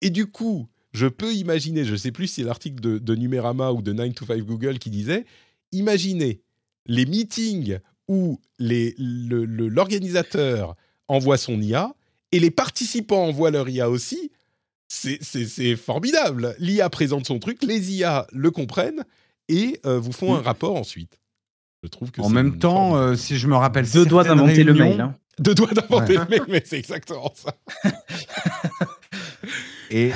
Et 0.00 0.10
du 0.10 0.26
coup, 0.26 0.68
je 0.92 1.06
peux 1.06 1.34
imaginer, 1.34 1.84
je 1.84 1.92
ne 1.92 1.96
sais 1.96 2.12
plus 2.12 2.28
si 2.28 2.34
c'est 2.36 2.42
l'article 2.44 2.80
de, 2.80 2.98
de 2.98 3.14
Numérama 3.14 3.72
ou 3.72 3.82
de 3.82 3.92
9 3.92 4.14
to 4.14 4.26
5 4.26 4.40
Google 4.42 4.78
qui 4.78 4.90
disait, 4.90 5.26
imaginez 5.72 6.40
les 6.86 7.06
meetings 7.06 7.78
où 8.08 8.40
l'organisateur 8.58 10.76
envoie 11.08 11.36
son 11.38 11.60
IA 11.60 11.94
et 12.32 12.40
les 12.40 12.50
participants 12.50 13.24
envoient 13.26 13.50
leur 13.50 13.68
IA 13.68 13.88
aussi, 13.90 14.30
c'est- 14.88 15.76
formidable. 15.76 16.54
L'IA 16.58 16.88
présente 16.90 17.26
son 17.26 17.38
truc, 17.38 17.62
les 17.62 17.92
IA 17.94 18.26
le 18.32 18.50
comprennent 18.50 19.04
et 19.48 19.80
euh, 19.86 19.98
vous 19.98 20.12
font 20.12 20.34
un 20.34 20.40
rapport 20.42 20.76
ensuite. 20.76 21.20
Je 21.82 21.88
trouve 21.88 22.10
que 22.10 22.20
En 22.20 22.30
même 22.30 22.58
temps, 22.58 22.96
euh, 22.96 23.14
si 23.14 23.36
je 23.36 23.46
me 23.46 23.54
rappelle 23.56 23.88
Deux 23.90 24.06
doigts 24.06 24.24
d'inventer 24.24 24.64
le 24.64 24.74
mail. 24.74 25.00
hein. 25.00 25.14
deux 25.38 25.54
doigts 25.54 25.70
d'inventer 25.72 26.16
Ouais. 26.18 26.24
le 26.24 26.30
mail, 26.30 26.42
mais 26.48 26.62
c'est 26.64 26.78
exactement 26.78 27.32
ça. 27.34 27.54
Et, 29.90 30.10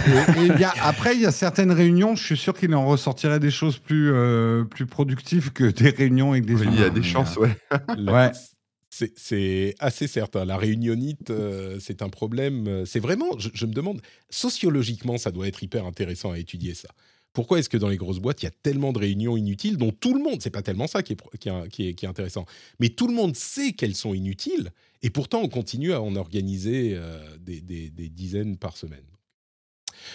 a- 0.64 0.74
après, 0.88 1.14
il 1.14 1.20
y 1.22 1.26
a 1.26 1.30
certaines 1.30 1.70
réunions, 1.70 2.16
je 2.16 2.24
suis 2.24 2.36
sûr 2.36 2.54
qu'il 2.58 2.74
en 2.74 2.86
ressortirait 2.86 3.38
des 3.38 3.52
choses 3.52 3.78
plus, 3.78 4.10
euh, 4.12 4.64
plus 4.64 4.86
productives 4.86 5.52
que 5.52 5.62
des 5.64 5.90
réunions 5.90 6.32
avec 6.32 6.44
des 6.44 6.54
Oui, 6.54 6.66
il 6.72 6.80
y 6.80 6.82
a 6.82 6.90
des 6.90 7.04
chances, 7.04 7.36
ouais. 7.36 7.56
Ouais. 7.98 8.32
C'est- 8.90 9.74
assez 9.78 10.06
certain. 10.08 10.44
La 10.44 10.56
réunionite, 10.56 11.30
euh, 11.30 11.78
c'est 11.80 12.02
un 12.02 12.08
problème. 12.08 12.66
euh, 12.66 12.84
C'est 12.84 12.98
vraiment, 13.00 13.38
je, 13.38 13.64
me 13.66 13.72
demande, 13.72 14.02
sociologiquement, 14.30 15.16
ça 15.16 15.30
doit 15.30 15.46
être 15.48 15.62
hyper 15.62 15.86
intéressant 15.86 16.32
à 16.32 16.38
étudier 16.38 16.74
ça. 16.74 16.88
Pourquoi 17.32 17.60
est-ce 17.60 17.68
que 17.68 17.76
dans 17.76 17.88
les 17.88 17.96
grosses 17.96 18.18
boîtes, 18.18 18.42
il 18.42 18.46
y 18.46 18.48
a 18.48 18.50
tellement 18.50 18.92
de 18.92 18.98
réunions 18.98 19.36
inutiles 19.36 19.76
dont 19.76 19.92
tout 19.92 20.12
le 20.14 20.20
monde, 20.22 20.42
c'est 20.42 20.50
pas 20.50 20.62
tellement 20.62 20.88
ça 20.88 21.04
qui 21.04 21.12
est, 21.12 21.38
qui 21.38 21.48
est- 21.48 21.94
qui 21.94 22.04
est- 22.04 22.08
intéressant, 22.08 22.44
mais 22.80 22.88
tout 22.88 23.06
le 23.06 23.14
monde 23.14 23.36
sait 23.36 23.72
qu'elles 23.72 23.94
sont 23.94 24.12
inutiles 24.14 24.72
et 25.02 25.10
pourtant 25.10 25.40
on 25.40 25.48
continue 25.48 25.92
à 25.92 26.02
en 26.02 26.16
organiser 26.16 26.94
euh, 26.96 27.20
des 27.38 27.62
dizaines 28.08 28.56
par 28.56 28.76
semaine. 28.76 29.04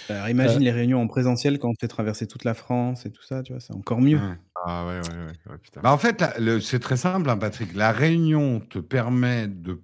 Alors, 0.09 0.29
imagine 0.29 0.61
Euh, 0.61 0.65
les 0.65 0.71
réunions 0.71 1.01
en 1.01 1.07
présentiel 1.07 1.57
quand 1.59 1.69
on 1.69 1.73
fait 1.79 1.87
traverser 1.87 2.27
toute 2.27 2.43
la 2.43 2.53
France 2.53 3.05
et 3.05 3.11
tout 3.11 3.23
ça, 3.23 3.41
tu 3.43 3.53
vois, 3.53 3.59
c'est 3.59 3.73
encore 3.73 4.01
mieux. 4.01 4.17
ouais. 4.17 4.37
Ah 4.65 4.85
ouais, 4.87 4.99
ouais, 4.99 5.25
ouais, 5.25 5.51
ouais, 5.51 5.57
putain. 5.61 5.81
Bah, 5.81 5.91
en 5.91 5.97
fait, 5.97 6.21
la- 6.21 6.37
le- 6.39 6.61
c'est 6.61 6.79
très 6.79 6.97
simple, 6.97 7.29
hein, 7.29 7.37
Patrick. 7.37 7.73
La 7.75 7.91
réunion 7.91 8.59
te 8.59 8.79
permet 8.79 9.47
de, 9.47 9.81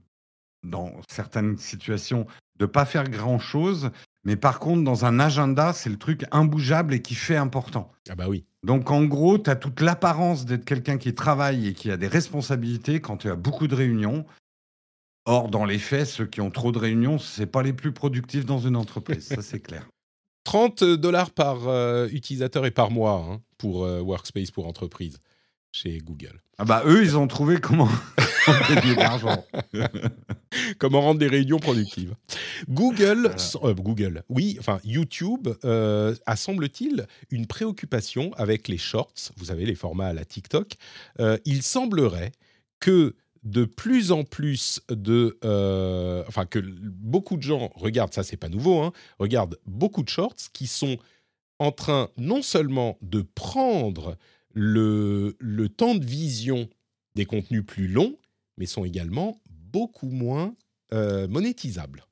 dans 0.63 0.91
certaines 1.09 1.57
situations, 1.57 2.25
de 2.57 2.65
pas 2.65 2.85
faire 2.85 3.09
grand 3.09 3.39
chose, 3.39 3.91
mais 4.23 4.35
par 4.35 4.59
contre, 4.59 4.83
dans 4.83 5.05
un 5.05 5.19
agenda, 5.19 5.73
c'est 5.73 5.89
le 5.89 5.97
truc 5.97 6.25
imbougeable 6.31 6.93
et 6.93 7.01
qui 7.01 7.15
fait 7.15 7.35
important. 7.35 7.91
Ah 8.09 8.15
bah 8.15 8.27
oui. 8.29 8.45
Donc, 8.63 8.91
en 8.91 9.03
gros, 9.05 9.39
tu 9.39 9.49
as 9.49 9.55
toute 9.55 9.81
l'apparence 9.81 10.45
d'être 10.45 10.65
quelqu'un 10.65 10.97
qui 10.97 11.15
travaille 11.15 11.67
et 11.67 11.73
qui 11.73 11.89
a 11.89 11.97
des 11.97 12.07
responsabilités 12.07 13.01
quand 13.01 13.17
tu 13.17 13.29
as 13.29 13.35
beaucoup 13.35 13.67
de 13.67 13.75
réunions. 13.75 14.25
Or, 15.25 15.49
dans 15.49 15.65
les 15.65 15.79
faits, 15.79 16.07
ceux 16.07 16.25
qui 16.25 16.41
ont 16.41 16.49
trop 16.49 16.71
de 16.71 16.79
réunions, 16.79 17.19
c'est 17.19 17.45
pas 17.45 17.61
les 17.61 17.73
plus 17.73 17.91
productifs 17.91 18.45
dans 18.45 18.59
une 18.59 18.75
entreprise, 18.75 19.27
ça 19.27 19.41
c'est 19.41 19.59
clair. 19.59 19.87
30 20.43 20.83
dollars 20.83 21.29
par 21.29 21.67
euh, 21.67 22.07
utilisateur 22.11 22.65
et 22.65 22.71
par 22.71 22.89
mois 22.89 23.23
hein, 23.29 23.41
pour 23.59 23.85
euh, 23.85 24.01
Workspace 24.01 24.49
pour 24.49 24.65
entreprise 24.65 25.19
chez 25.71 25.99
Google. 25.99 26.41
Ah 26.57 26.65
bah 26.65 26.83
eux, 26.85 27.03
ils 27.03 27.17
ont 27.17 27.27
trouvé 27.27 27.59
comment 27.59 27.89
gagner 28.69 28.95
de 28.95 28.99
l'argent. 28.99 29.45
Comment 30.79 31.01
rendre 31.01 31.19
des 31.19 31.27
réunions 31.27 31.59
productives 31.59 32.13
Google, 32.69 33.31
euh, 33.63 33.73
Google, 33.73 34.23
oui, 34.29 34.57
enfin 34.59 34.79
YouTube 34.83 35.47
euh, 35.63 36.13
a 36.25 36.35
semble-t-il 36.35 37.07
une 37.29 37.47
préoccupation 37.47 38.33
avec 38.33 38.67
les 38.67 38.77
shorts. 38.77 39.13
Vous 39.37 39.45
savez 39.45 39.65
les 39.65 39.75
formats 39.75 40.07
à 40.07 40.13
la 40.13 40.25
TikTok. 40.25 40.73
Euh, 41.19 41.37
il 41.45 41.61
semblerait 41.63 42.31
que 42.79 43.15
de 43.43 43.65
plus 43.65 44.11
en 44.11 44.23
plus 44.23 44.81
de, 44.89 45.39
euh, 45.43 46.23
enfin 46.27 46.45
que 46.45 46.59
beaucoup 46.59 47.37
de 47.37 47.41
gens 47.41 47.71
regardent, 47.75 48.13
ça 48.13 48.23
c'est 48.23 48.37
pas 48.37 48.49
nouveau, 48.49 48.79
hein, 48.81 48.93
regardent 49.19 49.57
beaucoup 49.65 50.03
de 50.03 50.09
shorts 50.09 50.35
qui 50.53 50.67
sont 50.67 50.97
en 51.59 51.71
train 51.71 52.09
non 52.17 52.41
seulement 52.41 52.97
de 53.01 53.21
prendre 53.21 54.17
le, 54.53 55.35
le 55.39 55.69
temps 55.69 55.95
de 55.95 56.05
vision 56.05 56.69
des 57.15 57.25
contenus 57.25 57.65
plus 57.65 57.87
longs, 57.87 58.15
mais 58.57 58.65
sont 58.65 58.85
également 58.85 59.41
beaucoup 59.49 60.09
moins 60.09 60.55
euh, 60.93 61.27
monétisables. 61.27 62.05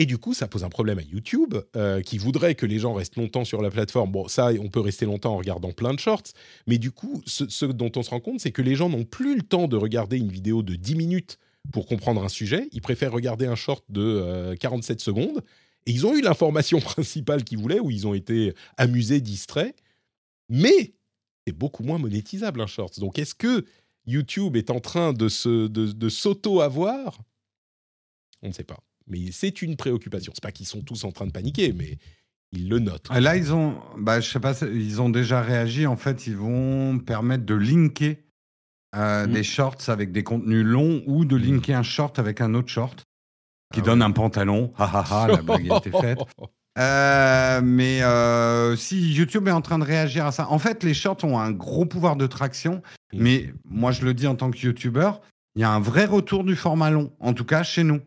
Et 0.00 0.06
du 0.06 0.16
coup, 0.16 0.32
ça 0.32 0.46
pose 0.46 0.62
un 0.62 0.68
problème 0.68 1.00
à 1.00 1.02
YouTube, 1.02 1.56
euh, 1.74 2.00
qui 2.02 2.18
voudrait 2.18 2.54
que 2.54 2.64
les 2.64 2.78
gens 2.78 2.94
restent 2.94 3.16
longtemps 3.16 3.44
sur 3.44 3.60
la 3.60 3.68
plateforme. 3.68 4.12
Bon, 4.12 4.28
ça, 4.28 4.50
on 4.60 4.68
peut 4.68 4.78
rester 4.78 5.04
longtemps 5.04 5.34
en 5.34 5.38
regardant 5.38 5.72
plein 5.72 5.92
de 5.92 5.98
shorts, 5.98 6.32
mais 6.68 6.78
du 6.78 6.92
coup, 6.92 7.20
ce, 7.26 7.64
dont 7.66 7.90
on 7.96 8.02
se 8.04 8.10
rend 8.10 8.20
compte, 8.20 8.38
c'est 8.38 8.52
que 8.52 8.62
les 8.62 8.76
gens 8.76 8.88
n'ont 8.88 9.04
plus 9.04 9.34
le 9.36 9.42
temps 9.42 9.66
de 9.66 9.76
regarder 9.76 10.16
une 10.16 10.30
vidéo 10.30 10.62
de 10.62 10.76
10 10.76 10.94
minutes 10.94 11.38
pour 11.72 11.86
comprendre 11.86 12.22
un 12.22 12.28
sujet. 12.28 12.68
Ils 12.70 12.80
préfèrent 12.80 13.12
regarder 13.12 13.46
un 13.46 13.56
short 13.56 13.84
de 13.88 14.02
euh, 14.02 14.54
47 14.54 15.00
secondes, 15.00 15.42
et 15.86 15.90
ils 15.90 16.06
ont 16.06 16.14
eu 16.14 16.22
l'information 16.22 16.78
principale 16.80 17.42
qu'ils 17.42 17.58
voulaient, 17.58 17.80
où 17.80 17.90
ils 17.90 18.06
ont 18.06 18.14
été 18.14 18.54
amusés, 18.76 19.20
distraits, 19.20 19.74
mais 20.48 20.94
c'est 21.44 21.52
beaucoup 21.52 21.82
moins 21.82 21.98
monétisable 21.98 22.60
un 22.60 22.68
short. 22.68 23.00
Donc, 23.00 23.18
est-ce 23.18 23.34
que 23.34 23.64
YouTube 24.06 24.56
est 24.56 24.70
en 24.70 24.78
train 24.78 25.12
de, 25.12 25.28
se, 25.28 25.66
de, 25.66 25.90
de 25.90 26.08
s'auto-avoir? 26.08 27.18
On 28.42 28.48
ne 28.48 28.52
sait 28.52 28.62
pas. 28.62 28.78
Mais 29.08 29.30
c'est 29.32 29.62
une 29.62 29.76
préoccupation. 29.76 30.32
C'est 30.34 30.42
pas 30.42 30.52
qu'ils 30.52 30.66
sont 30.66 30.82
tous 30.82 31.04
en 31.04 31.12
train 31.12 31.26
de 31.26 31.32
paniquer, 31.32 31.72
mais 31.72 31.98
ils 32.52 32.68
le 32.68 32.78
notent. 32.78 33.08
Et 33.14 33.20
là, 33.20 33.36
ils 33.36 33.52
ont, 33.52 33.76
bah, 33.98 34.20
je 34.20 34.28
sais 34.30 34.40
pas, 34.40 34.54
ils 34.62 35.00
ont 35.00 35.10
déjà 35.10 35.42
réagi. 35.42 35.86
En 35.86 35.96
fait, 35.96 36.26
ils 36.26 36.36
vont 36.36 36.98
permettre 36.98 37.44
de 37.44 37.54
linker 37.54 38.16
euh, 38.96 39.26
Mm. 39.26 39.32
des 39.32 39.42
shorts 39.42 39.88
avec 39.88 40.12
des 40.12 40.22
contenus 40.22 40.64
longs 40.64 41.02
ou 41.06 41.26
de 41.26 41.36
linker 41.36 41.76
un 41.76 41.82
short 41.82 42.18
avec 42.18 42.40
un 42.40 42.54
autre 42.54 42.68
short 42.68 43.04
qui 43.74 43.80
Ah 43.80 43.82
donne 43.82 44.00
un 44.00 44.12
pantalon. 44.12 44.72
Ha 44.78 44.84
ha 44.84 45.04
ha, 45.10 45.28
la 45.28 45.42
blague 45.42 45.70
a 45.70 45.76
été 45.78 45.90
faite. 45.90 46.18
Euh, 46.78 47.60
mais 47.60 48.04
euh, 48.04 48.76
si 48.76 49.12
YouTube 49.12 49.48
est 49.48 49.52
en 49.52 49.62
train 49.62 49.80
de 49.80 49.84
réagir 49.84 50.26
à 50.26 50.30
ça, 50.30 50.48
en 50.48 50.60
fait, 50.60 50.84
les 50.84 50.94
shorts 50.94 51.24
ont 51.24 51.36
un 51.36 51.50
gros 51.50 51.86
pouvoir 51.86 52.14
de 52.14 52.28
traction. 52.28 52.82
Mm. 53.12 53.18
Mais 53.20 53.52
moi, 53.64 53.90
je 53.90 54.04
le 54.04 54.14
dis 54.14 54.28
en 54.28 54.36
tant 54.36 54.52
que 54.52 54.58
YouTuber, 54.58 55.10
il 55.56 55.62
y 55.62 55.64
a 55.64 55.70
un 55.72 55.80
vrai 55.80 56.04
retour 56.04 56.44
du 56.44 56.54
format 56.54 56.90
long, 56.90 57.12
en 57.18 57.32
tout 57.32 57.44
cas 57.44 57.64
chez 57.64 57.82
nous. 57.82 58.00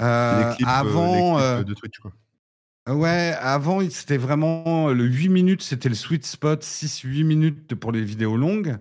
Euh, 0.00 0.52
clips, 0.54 0.66
euh, 0.66 0.70
avant, 0.70 1.38
euh, 1.38 1.62
de 1.62 1.74
Twitch, 1.74 1.98
quoi. 1.98 2.12
Ouais, 2.88 3.34
avant, 3.40 3.80
c'était 3.90 4.16
vraiment 4.16 4.88
le 4.90 5.04
8 5.04 5.28
minutes, 5.28 5.62
c'était 5.62 5.88
le 5.88 5.94
sweet 5.96 6.24
spot, 6.24 6.62
6-8 6.62 7.24
minutes 7.24 7.74
pour 7.74 7.90
les 7.90 8.02
vidéos 8.04 8.36
longues. 8.36 8.76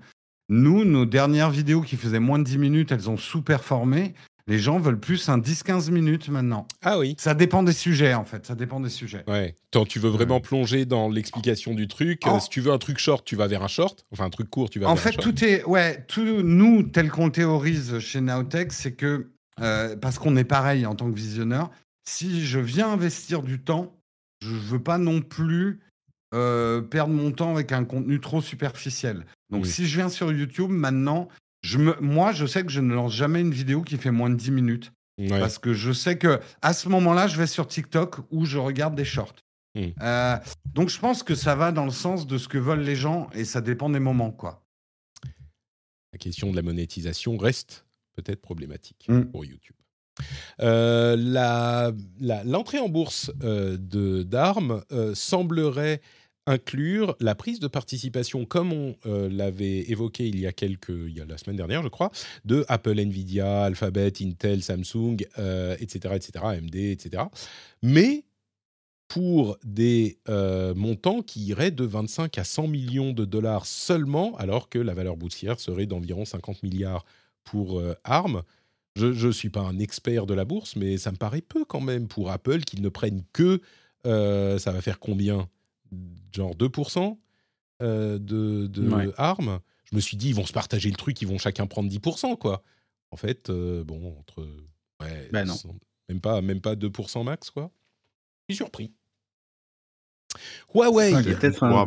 Nous, 0.47 0.86
nos 0.86 1.07
dernières 1.07 1.49
vidéos 1.49 1.82
qui 1.82 1.95
faisaient 1.97 2.20
moins 2.20 2.38
de 2.38 2.43
10 2.43 2.59
minutes, 2.59 2.91
elles 2.91 3.09
ont 3.09 3.18
sous-performé. 3.18 4.13
Les 4.47 4.59
gens 4.59 4.78
veulent 4.78 4.99
plus 4.99 5.28
un 5.28 5.39
10-15 5.39 5.89
minutes 5.89 6.30
maintenant. 6.30 6.68
Ah 6.84 6.99
oui. 6.99 7.16
Ça 7.18 7.34
dépend 7.34 7.63
des 7.63 7.74
sujets, 7.74 8.13
en 8.13 8.24
fait. 8.26 8.45
Ça 8.45 8.53
dépend 8.53 8.80
des 8.80 8.91
sujets. 8.91 9.24
Ouais. 9.28 9.55
Quand 9.74 9.88
tu 9.88 9.97
veux 9.97 10.09
vraiment 10.11 10.39
plonger 10.39 10.86
dans 10.86 11.09
l'explication 11.09 11.74
du 11.74 11.88
truc, 11.88 12.22
Oh. 12.28 12.36
euh, 12.36 12.39
si 12.39 12.49
tu 12.49 12.61
veux 12.61 12.72
un 12.72 12.78
truc 12.78 12.99
short, 12.99 13.26
tu 13.26 13.36
vas 13.36 13.47
vers 13.47 13.63
un 13.63 13.68
short. 13.68 14.05
Enfin, 14.11 14.26
un 14.26 14.30
truc 14.30 14.51
court, 14.51 14.70
tu 14.70 14.78
vas 14.80 14.86
En 14.86 14.93
vers 14.93 15.01
un 15.01 15.03
fait, 15.03 15.13
short. 15.13 15.24
tout 15.36 15.43
est. 15.43 15.63
Ouais, 15.63 16.05
tout, 16.07 16.43
nous, 16.43 16.84
tel 16.84 17.09
qu'on 17.09 17.32
théorise 17.32 17.97
chez 17.97 18.22
Nowtech, 18.22 18.72
c'est 18.72 18.91
que. 18.93 19.32
Euh, 19.62 19.95
parce 19.95 20.20
qu'on 20.20 20.36
est 20.36 20.43
pareil 20.43 20.86
en 20.86 20.95
tant 20.95 21.10
que 21.10 21.16
visionneur, 21.16 21.70
si 22.08 22.45
je 22.45 22.60
viens 22.60 22.91
investir 22.91 23.41
du 23.41 23.60
temps, 23.60 23.95
je 24.41 24.53
veux 24.53 24.82
pas 24.82 24.97
non 24.97 25.22
plus 25.22 25.80
euh, 26.34 26.82
perdre 26.82 27.14
mon 27.14 27.32
temps 27.32 27.53
avec 27.53 27.72
un 27.72 27.86
contenu 27.86 28.20
trop 28.20 28.41
superficiel. 28.41 29.26
Donc, 29.49 29.64
Oui. 29.64 29.70
si 29.70 29.88
je 29.88 29.95
viens 29.97 30.10
sur 30.10 30.32
YouTube 30.32 30.70
maintenant, 30.70 31.30
je 31.62 31.78
me, 31.78 31.95
moi, 32.01 32.32
je 32.32 32.45
sais 32.45 32.64
que 32.64 32.72
je 32.72 32.82
ne 32.82 32.93
lance 32.93 33.14
jamais 33.14 33.41
une 33.41 33.53
vidéo 33.53 33.82
qui 33.82 33.97
fait 33.97 34.12
moins 34.12 34.30
de 34.30 34.36
10 34.36 34.51
minutes. 34.51 34.91
Ouais. 35.18 35.39
Parce 35.39 35.58
que 35.60 35.74
je 35.74 35.93
sais 35.93 36.17
que 36.17 36.42
à 36.62 36.74
ce 36.74 36.89
moment-là, 36.89 37.28
je 37.28 37.38
vais 37.38 37.47
sur 37.47 37.67
TikTok 37.67 38.17
où 38.32 38.46
je 38.46 38.58
regarde 38.58 38.96
des 38.96 39.05
shorts. 39.05 39.36
Hmm. 39.75 39.89
Euh, 40.01 40.38
donc, 40.74 40.89
je 40.89 41.00
pense 41.00 41.24
que 41.24 41.36
ça 41.36 41.55
va 41.55 41.71
dans 41.71 41.86
le 41.86 41.92
sens 41.92 42.28
de 42.28 42.38
ce 42.38 42.47
que 42.50 42.58
veulent 42.58 42.82
les 42.84 42.96
gens 42.97 43.29
et 43.34 43.46
ça 43.46 43.62
dépend 43.62 43.89
des 43.89 44.00
moments, 44.00 44.32
quoi. 44.32 44.62
La 46.12 46.20
question 46.20 46.51
de 46.51 46.55
la 46.55 46.62
monétisation 46.62 47.38
reste 47.38 47.86
peut-être 48.16 48.42
problématique 48.42 49.05
Mm. 49.08 49.24
pour 49.25 49.46
YouTube. 49.46 49.75
Euh, 50.62 51.16
la- 51.17 51.92
la- 52.20 52.43
L'entrée 52.46 52.79
en 52.79 52.87
bourse 52.87 53.32
euh, 53.43 53.78
de 53.78 54.24
d'armes 54.24 54.82
euh, 54.92 55.13
semblerait 55.13 56.01
inclure 56.47 57.16
la 57.20 57.33
prise 57.33 57.59
de 57.59 57.67
participation, 57.67 58.46
comme 58.46 58.71
on 58.71 58.96
l'avait 59.05 59.79
évoqué 59.89 60.28
il 60.28 60.39
y 60.39 60.46
a 60.46 60.51
quelques, 60.54 60.89
il 60.89 61.17
y 61.17 61.20
a 61.20 61.25
la 61.25 61.39
semaine 61.39 61.55
dernière, 61.58 61.82
je 61.82 61.87
crois, 61.87 62.12
de 62.46 62.63
Apple, 62.67 63.00
Nvidia, 63.00 63.63
Alphabet, 63.63 64.13
Intel, 64.21 64.62
Samsung, 64.62 65.17
etc., 65.79 66.13
etc., 66.13 66.32
AMD, 66.43 66.75
etc. 66.75 67.24
Mais 67.82 68.25
pour 69.08 69.58
des 69.63 70.20
euh, 70.29 70.75
montants 70.75 71.24
qui 71.24 71.46
iraient 71.47 71.71
de 71.71 71.83
25 71.83 72.37
à 72.37 72.43
100 72.43 72.67
millions 72.67 73.12
de 73.12 73.25
dollars 73.25 73.66
seulement, 73.66 74.36
alors 74.37 74.70
que 74.70 74.78
la 74.79 74.93
valeur 74.93 75.17
boursière 75.17 75.59
serait 75.59 75.87
d'environ 75.87 76.25
50 76.25 76.62
milliards 76.63 77.05
pour 77.46 77.80
euh, 77.80 77.96
ARM. 78.04 78.43
Je 78.97 79.08
ne 79.28 79.32
suis 79.32 79.50
pas 79.50 79.62
un 79.62 79.80
expert 79.80 80.26
de 80.26 80.34
la 80.34 80.46
bourse, 80.46 80.76
mais 80.76 80.97
ça 80.97 81.12
me 81.12 81.17
paraît 81.17 81.42
peu 81.42 81.66
quand 81.66 81.82
même 81.82 82.08
pour 82.08 82.32
Apple 82.32 82.62
qu'ils 82.62 82.82
ne 82.82 82.89
prennent 82.89 83.24
que, 83.34 83.62
euh, 84.05 84.58
ça 84.58 84.72
va 84.72 84.82
faire 84.82 85.00
combien? 85.00 85.50
Genre 86.34 86.55
2% 86.55 87.17
euh, 87.82 88.17
de, 88.20 88.67
de 88.67 88.89
Ouais. 88.89 89.09
ARM 89.17 89.59
Je 89.92 89.96
me 89.96 90.01
suis 90.01 90.16
dit, 90.17 90.30
ils 90.30 90.36
vont 90.36 90.46
se 90.46 90.54
partager 90.54 90.89
le 90.89 90.96
truc, 90.96 91.22
ils 91.22 91.28
vont 91.28 91.38
chacun 91.38 91.67
prendre 91.67 91.89
10%, 91.89 92.38
quoi. 92.38 92.63
En 93.12 93.17
fait, 93.17 93.50
euh, 93.50 93.84
bon, 93.84 94.17
entre... 94.17 94.47
Ouais, 95.01 95.30
Ben 95.32 95.46
non. 95.46 95.55
Même 96.09 96.22
pas, 96.22 96.42
même 96.42 96.62
pas 96.62 96.76
2% 96.76 97.24
max, 97.24 97.50
quoi. 97.50 97.72
Je 98.47 98.54
suis 98.54 98.63
surpris. 98.63 98.92
Huawei. 100.74 101.12
Peut-être 101.24 101.63
euh, 101.63 101.86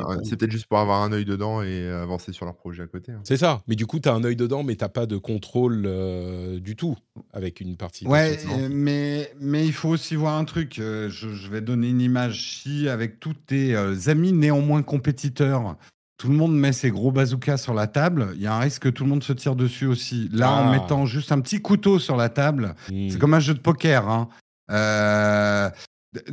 peut- 0.00 0.20
c'est 0.24 0.36
peut-être 0.36 0.50
juste 0.52 0.66
pour 0.66 0.78
avoir 0.78 1.02
un 1.02 1.12
œil 1.12 1.24
dedans 1.24 1.62
et 1.62 1.66
euh, 1.82 2.02
avancer 2.02 2.32
sur 2.32 2.44
leur 2.44 2.54
projet 2.56 2.82
à 2.82 2.86
côté. 2.86 3.12
hein. 3.12 3.20
C'est 3.24 3.36
ça. 3.36 3.62
Mais 3.68 3.74
du 3.74 3.86
coup, 3.86 4.00
tu 4.00 4.08
as 4.08 4.14
un 4.14 4.24
œil 4.24 4.36
dedans, 4.36 4.62
mais 4.62 4.76
t'as 4.76 4.88
pas 4.88 5.06
de 5.06 5.16
contrôle 5.16 5.84
euh, 5.86 6.58
du 6.60 6.76
tout 6.76 6.96
avec 7.32 7.60
une 7.60 7.76
partie. 7.76 8.06
Ouais, 8.06 8.38
mais, 8.70 9.32
mais 9.40 9.66
il 9.66 9.72
faut 9.72 9.88
aussi 9.88 10.14
voir 10.16 10.36
un 10.36 10.44
truc. 10.44 10.74
je, 10.76 11.08
je 11.08 11.48
vais 11.50 11.60
donner 11.60 11.88
une 11.88 12.00
image. 12.00 12.60
Si, 12.62 12.88
avec 12.88 13.20
tous 13.20 13.34
tes 13.34 13.74
euh, 13.74 13.94
amis 14.06 14.32
néanmoins 14.32 14.82
compétiteurs, 14.82 15.76
tout 16.18 16.28
le 16.28 16.34
monde 16.34 16.56
met 16.56 16.72
ses 16.72 16.90
gros 16.90 17.12
bazookas 17.12 17.58
sur 17.58 17.74
la 17.74 17.86
table, 17.86 18.30
il 18.34 18.42
y 18.42 18.46
a 18.48 18.54
un 18.54 18.58
risque 18.58 18.82
que 18.82 18.88
tout 18.88 19.04
le 19.04 19.10
monde 19.10 19.22
se 19.22 19.32
tire 19.32 19.54
dessus 19.54 19.86
aussi. 19.86 20.28
Là, 20.32 20.50
en 20.50 20.68
Ah. 20.68 20.72
mettant 20.72 21.06
juste 21.06 21.30
un 21.30 21.40
petit 21.40 21.62
couteau 21.62 21.98
sur 22.00 22.16
la 22.16 22.28
table, 22.28 22.74
Hmm. 22.90 23.08
c'est 23.08 23.18
comme 23.18 23.34
un 23.34 23.40
jeu 23.40 23.54
de 23.54 23.60
poker. 23.60 24.08
hein. 24.08 24.28
Euh, 24.70 25.70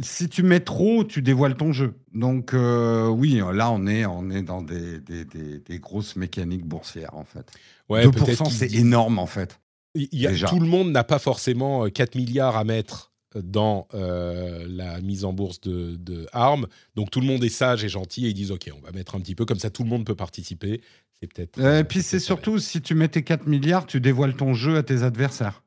si 0.01 0.29
tu 0.29 0.41
mets 0.43 0.61
trop, 0.61 1.03
tu 1.03 1.21
dévoiles 1.21 1.55
ton 1.57 1.73
jeu. 1.73 1.95
Donc, 2.13 2.53
euh, 2.53 3.07
oui, 3.07 3.41
là, 3.53 3.71
on 3.71 3.85
est, 3.87 4.05
on 4.05 4.29
est 4.29 4.41
dans 4.41 4.61
des, 4.61 4.99
des, 4.99 5.25
des- 5.25 5.59
des 5.59 5.79
grosses 5.79 6.15
mécaniques 6.15 6.65
boursières, 6.65 7.13
en 7.15 7.25
fait. 7.25 7.51
Ouais, 7.89 8.05
2%, 8.05 8.11
peut-être 8.11 8.43
qu'ils 8.43 8.53
c'est 8.53 8.67
disent- 8.67 8.79
énorme, 8.81 9.19
en 9.19 9.25
fait. 9.27 9.59
Il 9.95 10.07
y 10.13 10.27
a- 10.27 10.31
déjà. 10.31 10.47
tout 10.47 10.59
le 10.59 10.67
monde 10.67 10.91
n'a 10.91 11.03
pas 11.03 11.19
forcément 11.19 11.85
euh, 11.85 11.89
4 11.89 12.15
milliards 12.15 12.55
à 12.57 12.63
mettre 12.63 13.11
dans 13.35 13.87
euh, 13.93 14.65
la 14.69 15.01
mise 15.01 15.25
en 15.25 15.33
bourse 15.33 15.59
de, 15.61 15.97
de 15.97 16.25
ARM. 16.31 16.67
Donc 16.95 17.11
tout 17.11 17.19
le 17.19 17.27
monde 17.27 17.43
est 17.43 17.49
sage 17.49 17.83
et 17.83 17.89
gentil 17.89 18.25
et 18.25 18.29
ils 18.29 18.33
disent 18.33 18.51
OK, 18.51 18.69
on 18.77 18.79
va 18.85 18.91
mettre 18.93 19.15
un 19.15 19.19
petit 19.19 19.35
peu 19.35 19.43
comme 19.43 19.59
ça, 19.59 19.69
tout 19.69 19.83
le 19.83 19.89
monde 19.89 20.05
peut 20.05 20.15
participer. 20.15 20.79
C'est 21.19 21.27
peut-être. 21.33 21.59
Euh, 21.59 21.63
euh, 21.65 21.79
Et 21.79 21.83
puis 21.83 22.01
c'est 22.01 22.19
surtout, 22.19 22.59
si 22.59 22.81
tu 22.81 22.95
mets 22.95 23.09
tes 23.09 23.23
4 23.23 23.45
milliards, 23.45 23.87
tu 23.87 23.99
dévoiles 23.99 24.35
ton 24.37 24.53
jeu 24.53 24.77
à 24.77 24.83
tes 24.83 25.03
adversaires. 25.03 25.63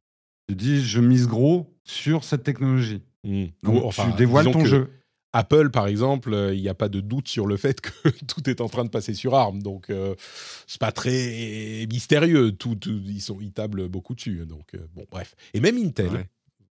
Tu 0.49 0.55
dis, 0.55 0.83
je 0.83 0.99
mise 1.01 1.27
gros 1.27 1.75
sur 1.85 2.25
cette 2.25 2.43
technologie. 2.43 3.03
Hmm. 3.25 3.47
Donc 3.63 3.83
Ou, 3.85 3.87
enfin, 3.87 4.11
tu 4.11 4.17
dévoiles 4.17 4.51
ton 4.51 4.65
jeu. 4.65 4.91
Apple, 5.35 5.71
par 5.71 5.87
exemple, 5.87 6.33
euh, 6.33 6.55
il 6.55 6.61
n'y 6.63 6.71
a 6.71 6.75
pas 6.75 6.89
de 6.89 7.01
doute 7.01 7.29
sur 7.29 7.47
le 7.47 7.59
fait 7.59 7.81
que 7.83 7.91
tout 8.27 8.49
est 8.49 8.61
en 8.63 8.69
train 8.69 8.85
de 8.85 8.89
passer 8.91 9.13
sur 9.13 9.35
ARM. 9.35 9.63
Donc, 9.63 9.91
euh, 9.91 10.15
c'est 10.67 10.81
pas 10.81 10.91
très 10.93 11.87
mystérieux. 11.91 12.53
Tout, 12.53 12.77
tout- 12.77 13.03
ils, 13.07 13.21
sont, 13.21 13.39
ils 13.41 13.53
tablent 13.53 13.89
beaucoup 13.89 14.15
dessus. 14.15 14.47
Donc, 14.47 14.75
euh, 14.75 14.79
bon, 14.95 15.05
bref. 15.11 15.35
Et 15.53 15.61
même 15.61 15.77
Intel 15.77 16.09
Ouais. 16.11 16.27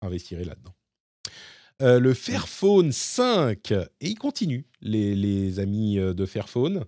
investirait 0.03 0.45
là-dedans. 0.45 0.75
Euh, 1.81 2.01
le 2.01 2.13
Fairphone 2.13 2.91
5, 2.93 3.71
et 3.71 3.87
il 4.01 4.17
continue, 4.17 4.67
les, 4.83 5.15
les 5.15 5.61
amis 5.61 5.97
de 5.97 6.27
Fairphone. 6.27 6.85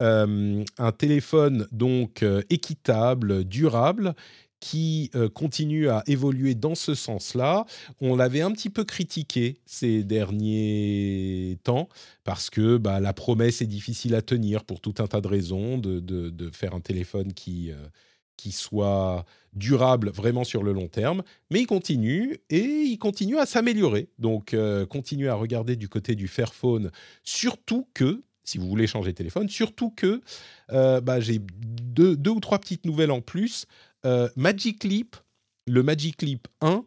Un 0.00 0.92
téléphone 0.98 1.66
donc 1.72 2.22
équitable, 2.50 3.44
durable, 3.44 4.14
qui 4.64 5.10
euh, 5.14 5.28
continue 5.28 5.90
à 5.90 6.02
évoluer 6.06 6.54
dans 6.54 6.74
ce 6.74 6.94
sens-là. 6.94 7.66
On 8.00 8.16
l'avait 8.16 8.40
un 8.40 8.50
petit 8.50 8.70
peu 8.70 8.82
critiqué 8.84 9.58
ces 9.66 10.04
derniers 10.04 11.58
temps 11.64 11.90
parce 12.24 12.48
que 12.48 12.78
bah, 12.78 12.98
la 12.98 13.12
promesse 13.12 13.60
est 13.60 13.66
difficile 13.66 14.14
à 14.14 14.22
tenir 14.22 14.64
pour 14.64 14.80
tout 14.80 14.94
un 15.00 15.06
tas 15.06 15.20
de 15.20 15.28
raisons, 15.28 15.76
de, 15.76 16.50
faire 16.54 16.74
un 16.74 16.80
téléphone 16.80 17.34
qui, 17.34 17.72
euh, 17.72 17.76
qui 18.38 18.52
soit 18.52 19.26
durable 19.52 20.08
vraiment 20.08 20.44
sur 20.44 20.62
le 20.62 20.72
long 20.72 20.88
terme. 20.88 21.22
Mais 21.50 21.60
il 21.60 21.66
continue 21.66 22.38
et 22.48 22.64
il 22.64 22.96
continue 22.96 23.36
à 23.36 23.44
s'améliorer. 23.44 24.08
Donc, 24.18 24.54
euh, 24.54 24.86
continuez 24.86 25.28
à 25.28 25.34
regarder 25.34 25.76
du 25.76 25.90
côté 25.90 26.14
du 26.14 26.26
Fairphone, 26.26 26.90
surtout 27.22 27.86
que, 27.92 28.22
si 28.44 28.56
vous 28.56 28.66
voulez 28.66 28.86
changer 28.86 29.10
de 29.10 29.16
téléphone, 29.16 29.50
surtout 29.50 29.90
que 29.90 30.22
euh, 30.72 31.02
bah, 31.02 31.20
j'ai 31.20 31.38
deux 31.38 32.30
ou 32.30 32.40
trois 32.40 32.58
petites 32.58 32.86
nouvelles 32.86 33.10
en 33.10 33.20
plus. 33.20 33.66
Euh, 34.04 34.28
Magic 34.36 34.84
Leap, 34.84 35.16
le 35.66 35.82
Magic 35.82 36.22
Leap 36.22 36.48
1, 36.60 36.84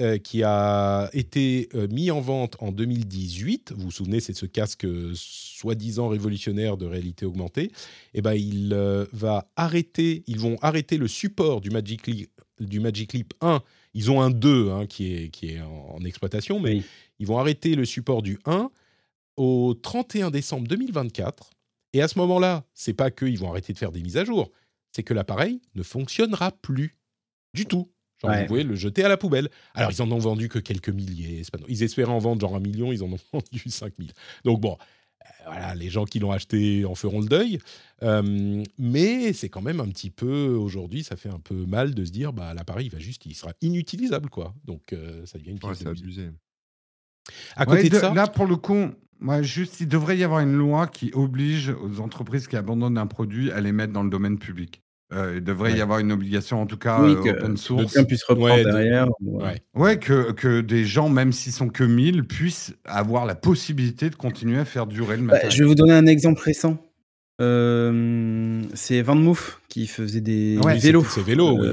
euh, 0.00 0.18
qui 0.18 0.42
a 0.44 1.10
été 1.12 1.68
euh, 1.74 1.88
mis 1.88 2.10
en 2.10 2.20
vente 2.20 2.56
en 2.60 2.70
2018. 2.72 3.72
Vous 3.76 3.84
vous 3.84 3.90
souvenez, 3.90 4.20
c'est 4.20 4.32
ce 4.32 4.46
casque 4.46 4.84
euh, 4.84 5.12
soi-disant 5.14 6.08
révolutionnaire 6.08 6.76
de 6.76 6.86
réalité 6.86 7.26
augmentée. 7.26 7.72
Et 8.14 8.22
ben, 8.22 8.34
il 8.34 8.74
va 9.12 9.50
arrêter. 9.56 10.22
Ils 10.26 10.38
vont 10.38 10.56
arrêter 10.62 10.98
le 10.98 11.08
support 11.08 11.60
du 11.60 11.70
Magic 11.70 12.06
Leap, 12.06 12.30
du 12.60 12.80
Magic 12.80 13.12
Leap 13.12 13.34
1. 13.40 13.60
Ils 13.94 14.10
ont 14.10 14.20
un 14.20 14.30
2 14.30 14.70
hein, 14.70 14.86
qui 14.86 15.12
est 15.14 15.28
qui 15.30 15.50
est 15.50 15.60
en, 15.60 15.96
en 15.96 16.04
exploitation, 16.04 16.60
mais 16.60 16.74
Oui. 16.76 16.84
ils 17.18 17.26
vont 17.26 17.38
arrêter 17.38 17.74
le 17.74 17.84
support 17.84 18.22
du 18.22 18.38
1 18.44 18.70
au 19.36 19.74
31 19.74 20.30
décembre 20.30 20.68
2024. 20.68 21.50
Et 21.94 22.02
à 22.02 22.08
ce 22.08 22.18
moment-là, 22.18 22.64
c'est 22.74 22.92
pas 22.94 23.10
qu'ils 23.10 23.38
vont 23.38 23.50
arrêter 23.50 23.72
de 23.72 23.78
faire 23.78 23.90
des 23.92 24.02
mises 24.02 24.16
à 24.16 24.24
jour, 24.24 24.50
c'est 24.92 25.02
que 25.02 25.14
l'appareil 25.14 25.60
ne 25.74 25.82
fonctionnera 25.82 26.52
plus 26.52 26.96
du 27.54 27.66
tout. 27.66 27.90
Genre, 28.20 28.30
Ouais. 28.32 28.40
vous 28.42 28.46
pouvez 28.48 28.64
le 28.64 28.74
jeter 28.74 29.04
à 29.04 29.08
la 29.08 29.16
poubelle. 29.16 29.48
Alors, 29.74 29.92
ils 29.92 30.02
en 30.02 30.10
ont 30.10 30.18
vendu 30.18 30.48
que 30.48 30.58
quelques 30.58 30.88
milliers. 30.88 31.42
Pas... 31.52 31.58
Ils 31.68 31.82
espéraient 31.84 32.10
en 32.12 32.18
vendre 32.18 32.40
genre 32.40 32.56
un 32.56 32.60
million, 32.60 32.92
ils 32.92 33.02
en 33.04 33.12
ont 33.12 33.18
vendu 33.32 33.62
5000. 33.66 34.12
Donc, 34.44 34.60
bon, 34.60 34.76
euh, 35.24 35.26
voilà, 35.46 35.74
les 35.76 35.88
gens 35.88 36.04
qui 36.04 36.18
l'ont 36.18 36.32
acheté 36.32 36.84
en 36.84 36.94
feront 36.96 37.20
le 37.20 37.28
deuil. 37.28 37.58
Euh, 38.02 38.64
mais 38.76 39.32
c'est 39.32 39.48
quand 39.48 39.62
même 39.62 39.78
un 39.80 39.88
petit 39.88 40.10
peu, 40.10 40.48
aujourd'hui, 40.48 41.04
ça 41.04 41.16
fait 41.16 41.28
un 41.28 41.38
peu 41.38 41.64
mal 41.66 41.94
de 41.94 42.04
se 42.04 42.10
dire, 42.10 42.32
bah, 42.32 42.54
l'appareil, 42.54 42.86
il 42.86 42.92
va 42.92 42.98
juste, 42.98 43.24
il 43.26 43.34
sera 43.34 43.52
inutilisable, 43.60 44.30
quoi. 44.30 44.52
Donc, 44.64 44.92
euh, 44.92 45.24
ça 45.26 45.38
devient 45.38 45.50
une 45.52 45.58
pièce 45.60 45.78
c'est 45.78 45.84
de 45.84 45.90
musée. 45.90 46.22
abusé. 46.22 46.30
À 47.56 47.64
côté 47.66 47.82
Ouais, 47.84 47.88
de, 47.88 47.94
de- 47.94 48.00
ça, 48.00 48.14
Là, 48.14 48.26
pour 48.26 48.46
le 48.46 48.56
coup, 48.56 48.86
moi, 49.20 49.42
juste, 49.42 49.80
il 49.80 49.88
devrait 49.88 50.16
y 50.16 50.24
avoir 50.24 50.40
une 50.40 50.54
loi 50.56 50.86
qui 50.86 51.10
oblige 51.14 51.70
aux 51.70 52.00
entreprises 52.00 52.46
qui 52.46 52.56
abandonnent 52.56 52.98
un 52.98 53.06
produit 53.06 53.50
à 53.50 53.60
les 53.60 53.72
mettre 53.72 53.92
dans 53.92 54.02
le 54.02 54.10
domaine 54.10 54.38
public. 54.38 54.82
Euh, 55.14 55.34
il 55.38 55.42
devrait 55.42 55.72
Ouais. 55.72 55.78
y 55.78 55.80
avoir 55.80 56.00
une 56.00 56.12
obligation, 56.12 56.60
en 56.60 56.66
tout 56.66 56.76
cas, 56.76 57.00
Oui, 57.02 57.12
euh, 57.12 57.22
que 57.22 57.28
open 57.30 57.56
source. 57.56 57.92
quelqu'un 57.94 58.04
puisse 58.06 58.22
reprendre 58.24 58.54
Ouais, 58.54 58.62
de- 58.64 58.70
derrière. 58.70 59.08
ouais. 59.22 59.62
Ouais, 59.74 59.98
que, 59.98 60.32
que 60.32 60.60
des 60.60 60.84
gens, 60.84 61.08
même 61.08 61.32
s'ils 61.32 61.52
sont 61.52 61.68
que 61.70 61.82
1000, 61.82 62.24
puissent 62.24 62.74
avoir 62.84 63.24
la 63.24 63.34
possibilité 63.34 64.10
de 64.10 64.16
continuer 64.16 64.58
à 64.58 64.66
faire 64.66 64.86
durer 64.86 65.16
le 65.16 65.22
Bah, 65.22 65.32
matériel. 65.34 65.50
je 65.56 65.62
vais 65.62 65.68
vous 65.68 65.74
donner 65.74 65.94
un 65.94 66.04
exemple 66.06 66.42
récent. 66.42 66.76
Euh, 67.40 68.62
c'est 68.74 69.00
Van 69.02 69.14
Moof 69.14 69.60
qui 69.68 69.86
faisait 69.86 70.20
des, 70.20 70.58
vélos. 70.80 71.04
c'est- 71.04 71.20
c'est 71.20 71.26
vélo, 71.26 71.58
oui. 71.58 71.68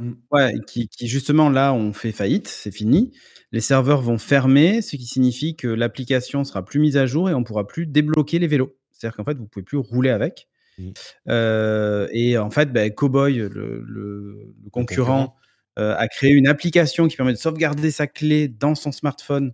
Euh, 0.00 0.04
Mm. 0.04 0.14
Ouais, 0.30 0.54
qui, 0.66 0.88
qui 0.88 1.08
justement 1.08 1.50
là 1.50 1.72
ont 1.74 1.92
fait 1.92 2.12
faillite, 2.12 2.48
c'est 2.48 2.70
fini. 2.72 3.12
Les 3.52 3.60
serveurs 3.60 4.00
vont 4.00 4.18
fermer, 4.18 4.80
ce 4.82 4.96
qui 4.96 5.06
signifie 5.06 5.56
que 5.56 5.68
l'application 5.68 6.44
sera 6.44 6.64
plus 6.64 6.80
mise 6.80 6.96
à 6.96 7.06
jour 7.06 7.28
et 7.28 7.34
on 7.34 7.42
pourra 7.44 7.66
plus 7.66 7.86
débloquer 7.86 8.38
les 8.38 8.46
vélos. 8.46 8.76
C'est-à-dire 8.92 9.16
qu'en 9.16 9.24
fait, 9.24 9.36
vous 9.36 9.46
pouvez 9.46 9.64
plus 9.64 9.76
rouler 9.78 10.10
avec. 10.10 10.48
Mm. 10.78 10.90
Euh, 11.28 12.08
et 12.12 12.38
en 12.38 12.50
fait, 12.50 12.72
bah, 12.72 12.88
Cowboy, 12.90 13.36
le, 13.36 13.48
le- 13.48 13.84
le 13.86 14.70
concurrent, 14.70 15.26
concurrent. 15.28 15.36
euh, 15.78 15.94
a 15.96 16.08
créé 16.08 16.30
une 16.32 16.46
application 16.48 17.08
qui 17.08 17.16
permet 17.16 17.32
de 17.32 17.38
sauvegarder 17.38 17.90
sa 17.90 18.06
clé 18.06 18.48
dans 18.48 18.74
son 18.74 18.92
smartphone 18.92 19.52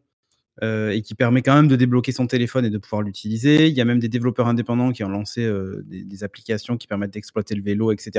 euh, 0.62 0.90
et 0.90 1.02
qui 1.02 1.14
permet 1.14 1.42
quand 1.42 1.54
même 1.54 1.68
de 1.68 1.76
débloquer 1.76 2.12
son 2.12 2.26
téléphone 2.26 2.64
et 2.64 2.70
de 2.70 2.78
pouvoir 2.78 3.02
l'utiliser. 3.02 3.68
Il 3.68 3.74
y 3.74 3.80
a 3.80 3.84
même 3.84 3.98
des 3.98 4.08
développeurs 4.08 4.46
indépendants 4.48 4.92
qui 4.92 5.04
ont 5.04 5.08
lancé 5.08 5.44
euh, 5.44 5.82
des, 5.86 6.04
des 6.04 6.24
applications 6.24 6.76
qui 6.76 6.86
permettent 6.86 7.12
d'exploiter 7.12 7.54
le 7.54 7.62
vélo, 7.62 7.92
etc. 7.92 8.10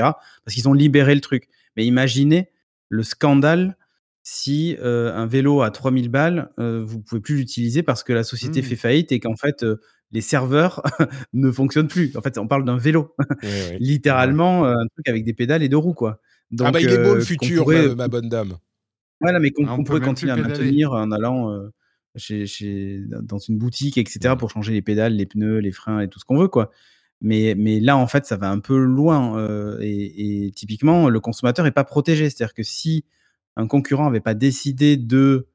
Parce 0.44 0.54
qu'ils 0.54 0.68
ont 0.68 0.72
libéré 0.72 1.14
le 1.14 1.20
truc. 1.20 1.48
Mais 1.76 1.84
imaginez 1.86 2.50
le 2.88 3.02
scandale 3.02 3.76
si 4.22 4.76
euh, 4.80 5.14
un 5.14 5.26
vélo 5.26 5.62
à 5.62 5.70
3000 5.70 6.10
balles, 6.10 6.50
euh, 6.58 6.82
vous 6.84 7.00
pouvez 7.00 7.20
plus 7.20 7.36
l'utiliser 7.36 7.82
parce 7.82 8.02
que 8.02 8.12
la 8.12 8.22
société 8.24 8.60
Mmh. 8.60 8.64
fait 8.64 8.76
faillite 8.76 9.12
et 9.12 9.20
qu'en 9.20 9.36
fait, 9.36 9.62
euh, 9.62 9.80
les 10.12 10.20
serveurs 10.20 10.82
ne 11.32 11.50
fonctionnent 11.50 11.88
plus. 11.88 12.14
En 12.16 12.20
fait, 12.20 12.36
on 12.38 12.46
parle 12.46 12.64
d'un 12.66 12.76
vélo. 12.76 13.14
Littéralement, 13.80 14.64
euh, 14.66 14.72
un 14.74 14.86
truc 14.94 15.08
avec 15.08 15.24
des 15.24 15.32
pédales 15.34 15.62
et 15.62 15.68
deux 15.68 15.76
roues, 15.76 15.94
quoi. 15.94 16.20
Donc, 16.50 16.68
ah 16.68 16.70
bah 16.72 16.80
il 16.80 16.88
est 16.90 16.98
beau 17.02 17.10
euh, 17.10 17.14
le 17.16 17.20
futur, 17.20 17.62
pourrait- 17.64 17.88
ma, 17.88 17.94
ma 17.94 18.08
bonne 18.08 18.28
dame. 18.28 18.54
voilà, 19.20 19.38
mais 19.40 19.50
qu'on 19.50 19.66
Ah, 19.66 19.76
pourrait 19.84 20.00
continuer 20.00 20.32
à 20.32 20.36
maintenir 20.36 20.92
en 20.92 21.10
allant 21.10 21.50
euh, 21.52 21.68
chez, 22.18 22.46
chez, 22.46 23.00
dans 23.22 23.38
une 23.38 23.58
boutique, 23.58 23.98
etc., 23.98 24.34
pour 24.38 24.50
changer 24.50 24.72
les 24.72 24.82
pédales, 24.82 25.14
les 25.14 25.26
pneus, 25.26 25.58
les 25.58 25.72
freins 25.72 26.00
et 26.00 26.08
tout 26.08 26.18
ce 26.18 26.24
qu'on 26.24 26.38
veut, 26.38 26.48
quoi. 26.48 26.70
Mais, 27.20 27.54
mais 27.56 27.80
là, 27.80 27.96
en 27.96 28.06
fait, 28.06 28.26
ça 28.26 28.36
va 28.36 28.50
un 28.50 28.60
peu 28.60 28.78
loin. 28.78 29.38
euh, 29.38 29.78
et, 29.80 30.46
et 30.46 30.52
typiquement, 30.52 31.08
le 31.08 31.20
consommateur 31.20 31.64
n'est 31.64 31.72
pas 31.72 31.84
protégé. 31.84 32.30
C'est-à-dire 32.30 32.54
que 32.54 32.62
si 32.62 33.04
un 33.56 33.66
concurrent 33.66 34.04
n'avait 34.04 34.20
pas 34.20 34.34
décidé 34.34 34.96
de 34.96 35.48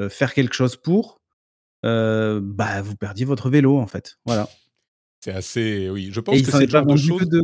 euh, 0.00 0.08
faire 0.08 0.32
quelque 0.32 0.54
chose 0.54 0.76
pour, 0.76 1.20
euh, 1.84 2.40
bah, 2.42 2.80
vous 2.82 2.96
perdiez 2.96 3.26
votre 3.26 3.50
vélo, 3.50 3.78
en 3.78 3.86
fait. 3.86 4.18
Voilà. 4.24 4.48
C'est 5.20 5.32
assez. 5.32 5.90
Oui, 5.90 6.08
je 6.10 6.20
pense 6.20 6.38
Et 6.38 6.42
que 6.42 6.50
c'est 6.50 6.62
est 6.62 6.66
le 6.66 6.70
genre 6.70 6.86
de 6.86 6.96
choses. 6.96 7.42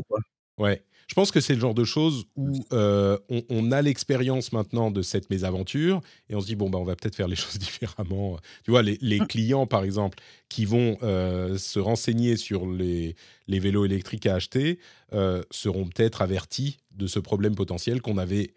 Ouais. 0.58 0.82
Je 1.06 1.14
pense 1.14 1.30
que 1.30 1.40
c'est 1.40 1.54
le 1.54 1.60
genre 1.60 1.74
de 1.74 1.84
choses 1.84 2.24
où 2.34 2.64
euh, 2.72 3.16
on, 3.28 3.42
on 3.48 3.70
a 3.70 3.80
l'expérience 3.80 4.52
maintenant 4.52 4.90
de 4.90 5.02
cette 5.02 5.30
mésaventure 5.30 6.00
et 6.28 6.34
on 6.34 6.40
se 6.40 6.46
dit 6.46 6.56
bon 6.56 6.68
bah 6.68 6.78
on 6.78 6.84
va 6.84 6.96
peut-être 6.96 7.14
faire 7.14 7.28
les 7.28 7.36
choses 7.36 7.58
différemment. 7.58 8.38
Tu 8.64 8.70
vois 8.72 8.82
les, 8.82 8.98
les 9.00 9.20
clients 9.20 9.66
par 9.66 9.84
exemple 9.84 10.18
qui 10.48 10.64
vont 10.64 10.98
euh, 11.02 11.58
se 11.58 11.78
renseigner 11.78 12.36
sur 12.36 12.66
les, 12.66 13.14
les 13.46 13.58
vélos 13.60 13.84
électriques 13.84 14.26
à 14.26 14.34
acheter 14.34 14.78
euh, 15.12 15.42
seront 15.50 15.86
peut-être 15.86 16.22
avertis 16.22 16.78
de 16.90 17.06
ce 17.06 17.20
problème 17.20 17.54
potentiel 17.54 18.02
qu'on 18.02 18.18
avait 18.18 18.54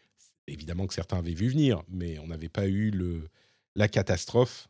évidemment 0.48 0.88
que 0.88 0.96
certains 0.96 1.18
avaient 1.18 1.34
vu 1.34 1.50
venir, 1.50 1.84
mais 1.90 2.18
on 2.20 2.28
n'avait 2.28 2.50
pas 2.50 2.68
eu 2.68 2.90
le 2.90 3.28
la 3.76 3.88
catastrophe 3.88 4.69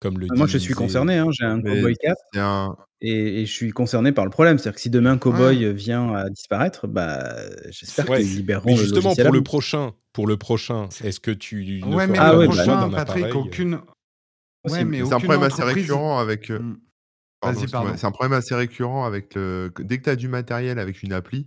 comme 0.00 0.18
le. 0.18 0.26
Moi, 0.34 0.46
je 0.46 0.58
suis 0.58 0.74
concerné. 0.74 1.16
hein, 1.18 1.28
J'ai 1.30 1.44
un 1.44 1.60
Cowboy 1.60 1.94
4. 2.00 2.16
c'est 2.32 2.40
un, 2.40 2.76
Et, 3.00 3.42
et 3.42 3.46
je 3.46 3.52
suis 3.52 3.70
concerné 3.70 4.12
par 4.12 4.24
le 4.24 4.30
problème. 4.30 4.58
C'est-à-dire 4.58 4.74
que 4.76 4.80
si 4.80 4.90
demain 4.90 5.18
Cowboy 5.18 5.72
vient 5.72 6.14
à 6.14 6.28
disparaître, 6.30 6.86
bah, 6.86 7.34
j'espère 7.70 8.08
Ouais, 8.10 8.18
qu'ils 8.22 8.36
libéreront 8.36 8.66
Mais 8.70 8.76
le 8.76 8.82
justement 8.82 9.12
à 9.12 9.22
pour 9.22 9.32
le 9.32 9.42
prochain, 9.42 9.92
pour 10.12 10.26
le 10.26 10.36
prochain, 10.36 10.88
est-ce 11.04 11.20
que 11.20 11.30
tu 11.30 11.64
ne 11.84 11.94
Ouais, 11.94 12.06
mais 12.06 12.18
Ah 12.18 12.30
pas 12.32 12.38
ouais, 12.38 12.44
le 12.44 12.48
bah 12.48 12.64
choix 12.64 12.74
prochain, 12.76 12.88
d'un 12.88 12.96
Patrick, 12.96 13.34
aucune, 13.34 13.80
Ouais, 14.68 14.84
mais 14.84 14.98
C'est 15.04 15.12
un 15.14 15.18
problème 15.20 15.42
assez 15.44 15.62
entreprise- 15.62 15.82
récurrent 15.84 16.18
avec. 16.18 16.50
euh, 16.50 16.58
Mm. 16.58 16.78
pardon, 17.40 17.64
pardon. 17.70 17.92
C'est 17.96 18.06
un 18.06 18.10
problème 18.10 18.32
assez 18.36 18.54
récurrent 18.54 19.04
avec 19.04 19.34
le. 19.36 19.72
Dès 19.80 19.98
que 19.98 20.04
tu 20.04 20.10
as 20.10 20.16
du 20.16 20.28
matériel 20.28 20.78
avec 20.80 21.02
une 21.04 21.12
appli 21.12 21.46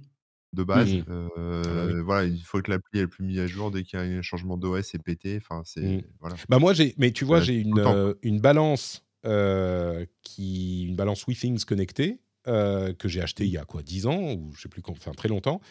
de 0.54 0.64
base, 0.64 0.90
euh, 1.10 1.28
Ah 1.38 1.74
bah 1.74 1.86
oui. 1.88 2.02
voilà, 2.04 2.28
il 2.28 2.42
faut 2.42 2.62
que 2.62 2.72
l'appli 2.72 3.00
elle 3.00 3.08
plus 3.08 3.24
mise 3.24 3.40
à 3.40 3.48
jour. 3.48 3.72
Dès 3.72 3.84
qu'il 3.84 4.00
y 4.00 4.02
a 4.02 4.06
un 4.06 4.22
changement 4.22 4.58
d'OS, 4.58 4.84
c'est 4.84 5.02
pété. 5.02 5.38
Enfin, 5.38 5.62
c'est 5.66 5.82
Mm. 5.98 6.02
voilà. 6.20 6.36
Bah 6.50 6.60
moi 6.60 6.74
j'ai, 6.74 6.94
mais 6.98 7.12
tu 7.12 7.24
vois, 7.26 7.40
j'ai 7.42 7.56
une, 7.56 7.80
euh, 7.80 8.14
une 8.22 8.40
balance 8.42 9.06
euh, 9.26 10.06
qui, 10.24 10.84
une 10.84 10.96
balance 10.96 11.26
WeThings 11.28 11.64
connectée 11.66 12.20
que 12.46 13.08
j'ai 13.08 13.22
achetée 13.22 13.46
il 13.46 13.52
y 13.52 13.58
a 13.58 13.66
quoi, 13.66 13.84
10 13.84 14.08
ans 14.08 14.34
ou 14.34 14.52
je 14.56 14.62
sais 14.62 14.70
plus, 14.70 14.82
enfin 14.90 15.12
très 15.12 15.30
longtemps. 15.30 15.62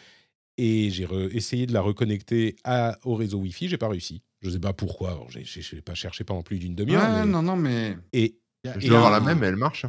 Et 0.57 0.89
j'ai 0.89 1.07
essayé 1.31 1.65
de 1.65 1.73
la 1.73 1.81
reconnecter 1.81 2.55
à, 2.63 2.97
au 3.03 3.15
réseau 3.15 3.39
Wi-Fi, 3.39 3.67
j'ai 3.69 3.77
pas 3.77 3.87
réussi. 3.87 4.21
Je 4.41 4.49
sais 4.49 4.59
pas 4.59 4.73
pourquoi. 4.73 5.25
J'ai, 5.29 5.43
j'ai, 5.43 5.81
pas 5.81 5.93
cherché 5.93 6.23
pendant 6.23 6.41
plus 6.43 6.59
d'une 6.59 6.75
demi-heure. 6.75 7.09
Mais- 7.09 7.25
non, 7.25 7.41
non, 7.41 7.55
mais. 7.55 7.97
Et 8.13 8.37
Je 8.77 8.87
dois 8.87 8.97
avoir 8.97 9.11
la 9.11 9.19
même, 9.19 9.39
mais 9.39 9.47
elle 9.47 9.55
marche. 9.55 9.85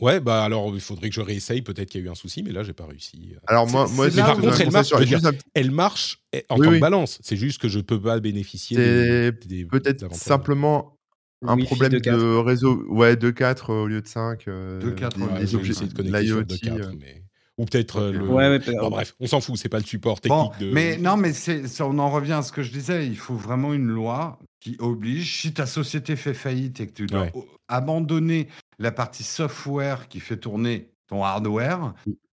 Ouais, 0.00 0.20
bah 0.20 0.42
alors 0.44 0.70
il 0.74 0.80
faudrait 0.80 1.08
que 1.08 1.14
je 1.14 1.20
réessaye. 1.20 1.62
Peut-être 1.62 1.90
qu'il 1.90 2.00
y 2.00 2.04
a 2.04 2.06
eu 2.06 2.10
un 2.10 2.14
souci, 2.14 2.42
mais 2.42 2.52
là 2.52 2.62
j'ai 2.62 2.72
pas 2.72 2.86
réussi. 2.86 3.34
Alors 3.46 3.68
moi, 3.68 3.86
moi, 3.92 4.08
là 4.08 4.22
Par 4.24 4.36
contre, 4.36 4.54
un 4.54 4.64
elle 4.64 4.70
marche, 4.72 4.86
sur- 4.88 5.00
dire, 5.00 5.24
un 5.26 5.32
petit- 5.32 5.44
Elle 5.54 5.70
marche 5.70 6.18
eh, 6.32 6.44
en 6.48 6.56
Oui, 6.58 6.64
tant 6.66 6.70
oui. 6.72 6.76
que 6.76 6.80
balance. 6.80 7.18
C'est 7.22 7.36
juste 7.36 7.60
que 7.60 7.68
je 7.68 7.80
peux 7.80 8.00
pas 8.00 8.18
bénéficier 8.20 8.76
des, 8.76 9.32
C'est 9.40 9.46
des 9.48 9.64
peut-être 9.66 10.02
avantages. 10.04 10.20
simplement 10.22 10.96
un 11.44 11.54
Wi-Fi 11.56 11.66
problème 11.66 11.92
de 11.92 11.98
de, 11.98 12.02
4. 12.02 12.40
réseau. 12.42 12.84
Ouais, 12.88 13.16
de 13.16 13.30
4 13.30 13.70
au 13.72 13.86
lieu 13.86 14.00
de 14.00 14.06
5. 14.08 14.46
euh, 14.48 14.80
De 14.80 14.90
4 14.90 15.16
des- 15.18 15.24
au 15.24 15.26
lieu 15.26 15.32
Ouais, 15.34 15.46
j'ai 15.46 15.70
essayé 15.70 15.88
de 15.88 15.94
connecter 15.94 16.26
sur 16.26 16.44
2.4, 16.44 16.88
euh, 16.88 16.92
mais 17.00 17.22
ou 17.58 17.64
peut-être 17.66 17.96
euh, 17.98 18.12
le. 18.12 18.26
Ouais, 18.28 18.48
ouais, 18.48 18.58
Bon, 18.80 18.90
bref, 18.90 19.14
on 19.20 19.26
s'en 19.26 19.40
fout, 19.40 19.56
c'est 19.56 19.68
pas 19.68 19.78
le 19.78 19.84
support 19.84 20.20
Bon, 20.24 20.48
technique 20.48 20.68
de. 20.68 20.74
mais 20.74 20.96
non, 20.96 21.16
mais 21.16 21.32
c'est, 21.32 21.66
ça, 21.68 21.86
on 21.86 21.98
en 21.98 22.10
revient 22.10 22.32
à 22.32 22.42
ce 22.42 22.52
que 22.52 22.62
je 22.62 22.72
disais. 22.72 23.06
Il 23.06 23.16
faut 23.16 23.34
vraiment 23.36 23.72
une 23.74 23.88
loi 23.88 24.38
qui 24.60 24.76
oblige, 24.78 25.40
si 25.40 25.52
ta 25.52 25.66
société 25.66 26.16
fait 26.16 26.34
faillite 26.34 26.80
et 26.80 26.86
que 26.86 26.92
tu 26.92 27.06
dois 27.06 27.22
Ouais. 27.22 27.32
abandonner 27.68 28.48
la 28.78 28.92
partie 28.92 29.24
software 29.24 30.08
qui 30.08 30.20
fait 30.20 30.36
tourner 30.36 30.88
ton 31.08 31.24
hardware, 31.24 31.94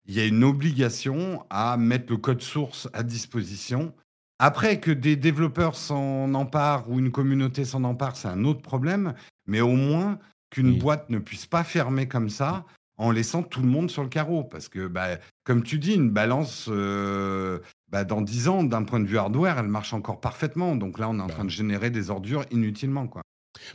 il 0.08 0.14
y 0.14 0.20
a 0.20 0.26
une 0.26 0.44
obligation 0.44 1.44
à 1.50 1.76
mettre 1.76 2.06
le 2.10 2.16
code 2.18 2.42
source 2.42 2.88
à 2.92 3.02
disposition. 3.02 3.92
Après, 4.38 4.80
que 4.80 4.90
des 4.90 5.16
développeurs 5.16 5.76
s'en 5.76 6.34
emparent 6.34 6.90
ou 6.90 6.98
une 6.98 7.10
communauté 7.10 7.64
s'en 7.64 7.84
empare, 7.84 8.16
c'est 8.16 8.28
un 8.28 8.44
autre 8.44 8.60
problème. 8.60 9.14
Mais 9.46 9.60
au 9.62 9.72
moins 9.72 10.18
qu'une 10.50 10.76
Mm. 10.76 10.78
boîte 10.78 11.10
ne 11.10 11.18
puisse 11.18 11.46
pas 11.46 11.64
fermer 11.64 12.06
comme 12.06 12.28
ça 12.28 12.64
en 12.98 13.10
laissant 13.10 13.42
tout 13.42 13.60
le 13.60 13.68
monde 13.68 13.90
sur 13.90 14.02
le 14.02 14.08
carreau. 14.08 14.44
Parce 14.44 14.68
que, 14.68 14.86
bah, 14.86 15.18
comme 15.44 15.62
tu 15.62 15.78
dis, 15.78 15.94
une 15.94 16.10
balance, 16.10 16.66
euh, 16.68 17.58
bah, 17.90 18.04
dans 18.04 18.20
10 18.22 18.48
ans, 18.48 18.62
d'un 18.64 18.84
point 18.84 19.00
de 19.00 19.06
vue 19.06 19.18
hardware, 19.18 19.58
elle 19.58 19.68
marche 19.68 19.92
encore 19.94 20.20
parfaitement. 20.20 20.76
Donc 20.76 20.98
là, 20.98 21.08
on 21.08 21.18
est 21.18 21.22
en 21.22 21.26
Bah. 21.26 21.34
train 21.34 21.44
de 21.44 21.50
générer 21.50 21.90
des 21.90 22.10
ordures 22.10 22.44
inutilement. 22.50 23.06
Quoi. 23.06 23.22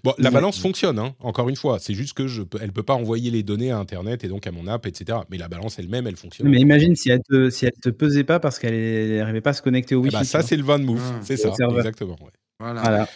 Bon, 0.03 0.13
la 0.19 0.29
Ouais. 0.29 0.33
balance 0.35 0.59
fonctionne, 0.59 0.99
hein, 0.99 1.15
encore 1.19 1.49
une 1.49 1.55
fois. 1.55 1.79
C'est 1.79 1.95
juste 1.95 2.13
que 2.13 2.27
je 2.27 2.43
peux, 2.43 2.59
elle 2.61 2.71
peut 2.71 2.83
pas 2.83 2.93
envoyer 2.93 3.31
les 3.31 3.41
données 3.41 3.71
à 3.71 3.77
Internet 3.79 4.23
et 4.23 4.27
donc 4.27 4.45
à 4.45 4.51
mon 4.51 4.67
app, 4.67 4.85
etc. 4.85 5.19
Mais 5.31 5.37
la 5.39 5.47
balance 5.47 5.79
elle-même, 5.79 6.05
elle 6.05 6.15
fonctionne. 6.17 6.47
Mais 6.49 6.59
imagine 6.59 6.95
si 6.95 7.09
elle 7.09 7.21
te, 7.27 7.49
si 7.49 7.65
elle 7.65 7.71
te 7.81 7.89
pesait 7.89 8.23
pas 8.23 8.39
parce 8.39 8.59
qu'elle 8.59 9.17
n'arrivait 9.17 9.41
pas 9.41 9.49
à 9.49 9.53
se 9.53 9.61
connecter 9.63 9.95
au 9.95 10.01
Ah 10.01 10.03
Wi-Fi. 10.03 10.17
bah, 10.17 10.23
ça, 10.23 10.43
c'est 10.43 10.55
le 10.55 10.63
van 10.63 10.77
move. 10.79 11.01
Ah. 11.03 11.19
c'est 11.23 11.35
ça, 11.37 11.49
exactement. 11.49 12.15
ouais. 12.21 12.31
Voilà. 12.59 12.81
Voilà. 12.81 13.07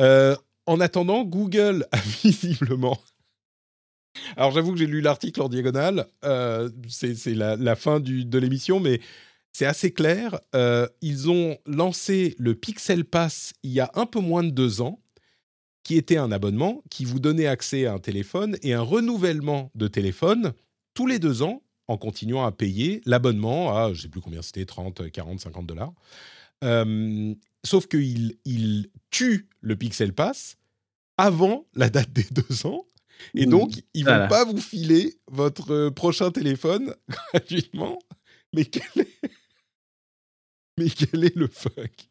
Euh, 0.00 0.34
en 0.66 0.80
attendant, 0.80 1.24
Google 1.24 1.86
a 1.92 1.98
visiblement. 2.24 2.98
Alors 4.36 4.52
j'avoue 4.52 4.72
que 4.72 4.78
j'ai 4.78 4.86
lu 4.86 5.00
l'article 5.00 5.42
en 5.42 5.48
diagonale, 5.48 6.06
euh, 6.24 6.70
c'est 6.88 7.34
la, 7.34 7.76
fin 7.76 8.00
de 8.00 8.38
l'émission, 8.38 8.80
mais 8.80 9.00
c'est 9.52 9.66
assez 9.66 9.92
clair. 9.92 10.38
Euh, 10.54 10.88
ils 11.00 11.30
ont 11.30 11.56
lancé 11.66 12.34
le 12.38 12.54
Pixel 12.54 13.04
Pass 13.04 13.52
il 13.62 13.72
y 13.72 13.80
a 13.80 13.90
un 13.94 14.06
peu 14.06 14.20
moins 14.20 14.42
de 14.42 14.50
deux 14.50 14.80
ans, 14.80 15.00
qui 15.84 15.96
était 15.96 16.16
un 16.16 16.32
abonnement 16.32 16.82
qui 16.90 17.04
vous 17.04 17.20
donnait 17.20 17.46
accès 17.46 17.86
à 17.86 17.92
un 17.92 17.98
téléphone 17.98 18.56
et 18.62 18.72
un 18.72 18.80
renouvellement 18.80 19.70
de 19.74 19.86
téléphone 19.86 20.54
tous 20.94 21.06
les 21.06 21.18
deux 21.18 21.42
ans 21.42 21.62
en 21.86 21.98
continuant 21.98 22.44
à 22.44 22.52
payer 22.52 23.02
l'abonnement 23.04 23.76
à, 23.76 23.88
je 23.88 23.98
ne 23.98 24.02
sais 24.02 24.08
plus 24.08 24.22
combien 24.22 24.42
c'était, 24.42 24.64
30, 24.64 25.10
40, 25.10 25.40
50 25.40 25.66
dollars. 25.66 25.92
Euh, 26.64 27.34
sauf 27.62 27.86
qu'il 27.86 28.36
il 28.44 28.88
tue 29.10 29.48
le 29.60 29.76
Pixel 29.76 30.14
Pass 30.14 30.56
avant 31.18 31.66
la 31.74 31.90
date 31.90 32.12
des 32.12 32.26
deux 32.30 32.66
ans. 32.66 32.86
Et 33.34 33.46
donc, 33.46 33.72
ils 33.94 34.04
vont 34.04 34.10
Voilà. 34.12 34.26
pas 34.28 34.44
vous 34.44 34.58
filer 34.60 35.14
votre 35.30 35.72
euh, 35.72 35.90
prochain 35.90 36.30
téléphone 36.30 36.94
gratuitement. 37.32 37.98
Mais 38.52 38.64
quel 38.64 38.82
est, 38.96 39.08
mais 40.78 40.88
quel 40.88 41.24
est 41.24 41.36
le 41.36 41.48
fuck? 41.48 42.08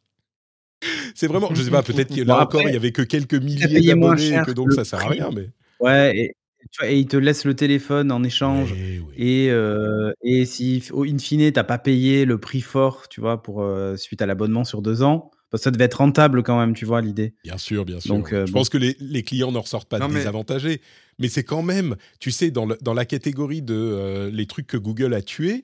C'est 1.15 1.27
vraiment, 1.27 1.53
je 1.55 1.61
sais 1.61 1.71
pas, 1.71 1.83
peut-être 1.83 2.13
que 2.13 2.21
là 2.23 2.35
Bon, 2.35 2.41
encore, 2.41 2.67
il 2.67 2.73
y 2.73 2.77
avait 2.77 2.91
que 2.91 3.01
quelques 3.01 3.35
milliers 3.35 3.81
d'abonnés 3.81 4.35
et 4.35 4.41
que 4.45 4.51
donc 4.51 4.73
ça 4.73 4.83
sert 4.83 4.99
à 4.99 5.07
rien. 5.09 5.29
Mais 5.33 5.49
Ouais, 5.79 6.17
et, 6.17 6.35
tu 6.71 6.79
vois, 6.81 6.89
et 6.91 6.97
il 6.97 7.07
te 7.07 7.17
laisse 7.17 7.45
le 7.45 7.55
téléphone 7.55 8.11
en 8.11 8.23
échange. 8.23 8.73
Et, 9.15 9.49
euh, 9.49 10.11
et 10.21 10.45
si, 10.45 10.83
au 10.91 11.03
in 11.05 11.17
fine, 11.17 11.51
t'as 11.51 11.63
pas 11.63 11.77
payé 11.77 12.25
le 12.25 12.37
prix 12.37 12.61
fort, 12.61 13.07
tu 13.09 13.21
vois, 13.21 13.41
pour, 13.41 13.61
euh, 13.61 13.95
suite 13.95 14.21
à 14.21 14.25
l'abonnement 14.25 14.63
sur 14.63 14.81
deux 14.81 15.03
ans, 15.03 15.31
parce 15.53 15.61
que 15.61 15.65
ça 15.65 15.71
devait 15.71 15.83
être 15.85 15.99
rentable 15.99 16.41
quand 16.41 16.59
même, 16.59 16.73
tu 16.73 16.83
vois, 16.83 16.99
l'idée. 16.99 17.35
Bien 17.43 17.59
sûr, 17.59 17.85
bien 17.85 17.99
sûr. 17.99 18.15
Donc, 18.15 18.33
euh, 18.33 18.47
je 18.47 18.51
bon. 18.51 18.61
pense 18.61 18.69
que 18.69 18.79
les, 18.79 18.97
les 18.99 19.21
clients 19.21 19.51
n'en 19.51 19.61
ressortent 19.61 19.87
pas 19.87 19.99
Non, 19.99 20.07
désavantagés. 20.07 20.81
Mais 21.19 21.29
c'est 21.29 21.43
quand 21.43 21.61
même, 21.61 21.95
tu 22.19 22.31
sais, 22.31 22.49
dans, 22.49 22.65
le- 22.65 22.77
dans 22.81 22.95
la 22.95 23.05
catégorie 23.05 23.61
de 23.61 23.75
euh, 23.75 24.31
les 24.31 24.47
trucs 24.47 24.65
que 24.65 24.77
Google 24.77 25.13
a 25.13 25.21
tués, 25.21 25.63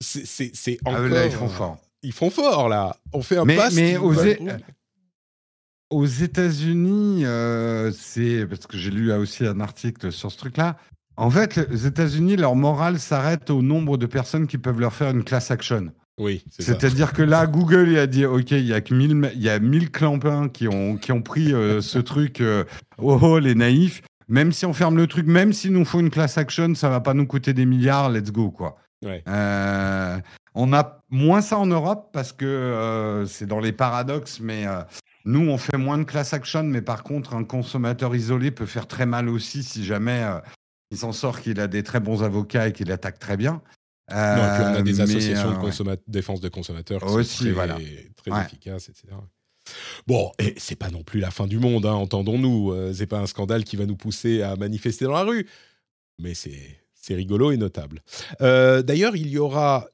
c'est 0.00 0.26
c'est- 0.26 0.50
c'est 0.54 0.76
Ah, 0.84 0.90
encore. 0.90 1.08
là, 1.08 1.24
ils 1.24 1.32
font 1.32 1.46
euh, 1.46 1.48
fort. 1.48 1.78
Ils 2.02 2.12
font 2.12 2.28
fort, 2.28 2.68
là. 2.68 2.94
On 3.14 3.22
fait 3.22 3.38
un 3.38 3.46
Mais- 3.46 3.56
pass. 3.56 3.72
mais 3.74 3.96
aux 5.90 6.06
États-Unis, 6.06 7.24
euh, 7.24 7.92
c'est 7.92 8.46
parce 8.46 8.66
que 8.66 8.76
j'ai 8.78 8.90
lu 8.90 9.12
aussi 9.12 9.44
un 9.46 9.60
article 9.60 10.10
sur 10.12 10.30
ce 10.32 10.38
truc-là. 10.38 10.76
En 11.16 11.30
fait, 11.30 11.56
les 11.70 11.86
États-Unis, 11.86 12.36
leur 12.36 12.56
morale 12.56 12.98
s'arrête 12.98 13.50
au 13.50 13.60
nombre 13.62 13.98
de 13.98 14.06
personnes 14.06 14.46
qui 14.46 14.56
peuvent 14.58 14.80
leur 14.80 14.94
faire 14.94 15.10
une 15.10 15.24
class 15.24 15.50
action. 15.50 15.92
Oui. 16.22 16.44
C'est-à-dire 16.58 17.12
que 17.12 17.22
là, 17.22 17.46
Google 17.46 17.88
il 17.90 17.98
a 17.98 18.06
dit, 18.06 18.24
OK, 18.24 18.52
il 18.52 18.64
y 18.66 18.72
a 18.72 18.80
que 18.80 18.94
1000, 18.94 19.14
me- 19.16 19.32
il 19.34 19.42
y 19.42 19.48
a 19.48 19.58
1000 19.58 19.90
clampins 19.90 20.48
qui 20.48 20.68
ont, 20.68 20.96
qui 20.96 21.10
ont 21.12 21.20
pris 21.22 21.52
euh, 21.52 21.80
ce 21.80 21.98
truc, 21.98 22.40
euh, 22.40 22.64
oh, 22.98 23.18
oh, 23.20 23.38
les 23.38 23.54
naïfs. 23.54 24.02
Même 24.28 24.52
si 24.52 24.64
on 24.64 24.72
ferme 24.72 24.96
le 24.96 25.06
truc, 25.08 25.26
même 25.26 25.52
s'il 25.52 25.72
nous 25.72 25.84
faut 25.84 26.00
une 26.00 26.10
class 26.10 26.38
action, 26.38 26.74
ça 26.74 26.88
va 26.88 27.00
pas 27.00 27.12
nous 27.12 27.26
coûter 27.26 27.52
des 27.52 27.66
milliards, 27.66 28.08
let's 28.10 28.30
go, 28.30 28.50
quoi. 28.50 28.76
Ouais. 29.04 29.22
Euh, 29.28 30.18
on 30.54 30.72
a 30.72 31.00
moins 31.10 31.40
ça 31.40 31.58
en 31.58 31.66
Europe 31.66 32.10
parce 32.12 32.32
que 32.32 33.24
c'est 33.26 33.46
dans 33.46 33.58
les 33.58 33.72
paradoxes, 33.72 34.38
mais 34.40 34.64
nous, 35.24 35.48
on 35.50 35.58
fait 35.58 35.76
moins 35.76 35.98
de 35.98 36.04
class 36.04 36.32
action, 36.34 36.62
mais 36.62 36.82
par 36.82 37.02
contre, 37.02 37.34
un 37.34 37.42
consommateur 37.44 38.14
isolé 38.14 38.52
peut 38.52 38.66
faire 38.66 38.86
très 38.86 39.06
mal 39.06 39.28
aussi 39.28 39.62
si 39.64 39.84
jamais 39.84 40.24
il 40.92 40.98
s'en 40.98 41.12
sort 41.12 41.40
qu'il 41.40 41.58
a 41.58 41.66
des 41.66 41.82
très 41.82 42.00
bons 42.00 42.22
avocats 42.22 42.68
et 42.68 42.72
qu'il 42.72 42.92
attaque 42.92 43.18
très 43.18 43.36
bien. 43.36 43.60
Non, 44.14 44.44
et 44.44 44.54
puis 44.56 44.64
on 44.64 44.74
a 44.74 44.82
des 44.82 45.00
Euh, 45.00 45.04
mais, 45.06 45.10
associations 45.12 45.48
euh, 45.50 45.54
de 45.54 45.58
ouais. 45.58 45.70
consomma- 45.70 45.96
défense 46.06 46.40
de 46.40 46.48
consommateurs 46.48 47.00
qui 47.00 47.06
Aussi, 47.12 47.36
sont 47.38 47.44
très, 47.44 47.52
voilà. 47.52 47.78
très 48.16 48.30
Ouais. 48.30 48.44
efficaces, 48.44 48.88
etc. 48.88 49.08
Bon, 50.06 50.32
et 50.38 50.54
c'est 50.58 50.74
pas 50.76 50.90
non 50.90 51.02
plus 51.04 51.20
la 51.20 51.30
fin 51.30 51.46
du 51.46 51.58
monde, 51.58 51.86
hein, 51.86 51.92
entendons-nous. 51.94 52.72
Euh, 52.72 52.92
c'est 52.92 53.06
pas 53.06 53.18
un 53.20 53.26
scandale 53.26 53.64
qui 53.64 53.76
va 53.76 53.86
nous 53.86 53.96
pousser 53.96 54.42
à 54.42 54.56
manifester 54.56 55.04
dans 55.04 55.12
la 55.12 55.22
rue, 55.22 55.46
mais 56.18 56.34
c'est 56.34 56.78
c'est 57.02 57.14
rigolo 57.14 57.50
et 57.50 57.56
notable. 57.56 58.00
Euh, 58.40 58.82
D'ailleurs, 58.82 59.16
il 59.16 59.28
y 59.28 59.36
aura 59.38 59.86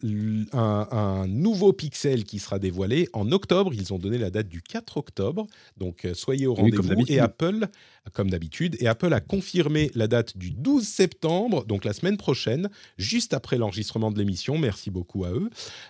un, 0.52 0.86
un 0.90 1.26
nouveau 1.26 1.72
Pixel 1.72 2.24
qui 2.24 2.38
sera 2.38 2.58
dévoilé 2.58 3.08
en 3.14 3.32
octobre. 3.32 3.72
Ils 3.74 3.92
ont 3.94 3.98
donné 3.98 4.18
la 4.18 4.30
date 4.30 4.48
du 4.48 4.60
4 4.62 4.98
octobre, 4.98 5.46
donc 5.78 6.04
euh, 6.04 6.12
soyez 6.14 6.46
au 6.46 6.54
Oui, 6.60 6.70
rendez-vous. 6.76 7.04
et 7.08 7.18
Apple, 7.18 7.66
comme 8.12 8.28
d'habitude, 8.30 8.76
et 8.78 8.86
Apple 8.88 9.12
a 9.14 9.20
confirmé 9.20 9.90
la 9.94 10.06
date 10.06 10.36
du 10.36 10.50
12 10.50 10.86
septembre, 10.86 11.64
donc 11.64 11.84
la 11.86 11.94
semaine 11.94 12.18
prochaine, 12.18 12.68
juste 12.98 13.32
après 13.32 13.56
l'enregistrement 13.56 14.10
de 14.10 14.18
l'émission. 14.18 14.58
Merci 14.58 14.90
beaucoup 14.90 15.24
à 15.24 15.30
eux 15.30 15.48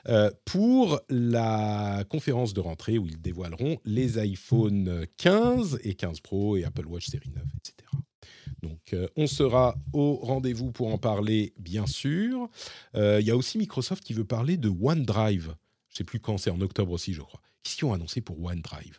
euh, 0.09 0.31
pour 0.45 1.01
la 1.09 2.05
conférence 2.09 2.55
de 2.55 2.61
rentrée 2.61 2.97
où 2.97 3.09
ils 3.09 3.21
dévoileront 3.21 3.79
les 3.85 4.19
iPhone 4.19 5.05
15 5.17 5.81
et 5.83 5.95
15 5.95 6.21
Pro 6.21 6.57
et 6.57 6.63
Apple 6.65 6.87
Watch 6.87 7.07
série 7.09 7.31
9, 7.35 7.43
etc. 7.57 7.75
Donc, 8.63 8.81
euh, 8.93 9.07
on 9.17 9.27
sera 9.27 9.77
au 9.93 10.17
rendez-vous 10.17 10.73
pour 10.73 10.93
en 10.93 10.99
parler, 10.99 11.53
bien 11.59 11.87
sûr. 11.87 12.49
Euh, 12.97 13.19
Il 13.21 13.27
y 13.27 13.31
a 13.31 13.37
aussi 13.37 13.57
Microsoft 13.59 14.03
qui 14.03 14.13
veut 14.15 14.25
parler 14.25 14.57
de 14.57 14.69
OneDrive. 14.69 15.55
Je 15.91 15.97
sais 15.97 16.05
plus 16.05 16.19
quand, 16.21 16.39
c'est 16.39 16.51
en 16.51 16.61
octobre 16.61 16.93
aussi, 16.93 17.13
je 17.15 17.21
crois. 17.23 17.41
Qu'est-ce 17.63 17.77
qu'ils 17.77 17.85
ont 17.87 17.93
annoncé 17.93 18.21
pour 18.21 18.43
OneDrive? 18.43 18.99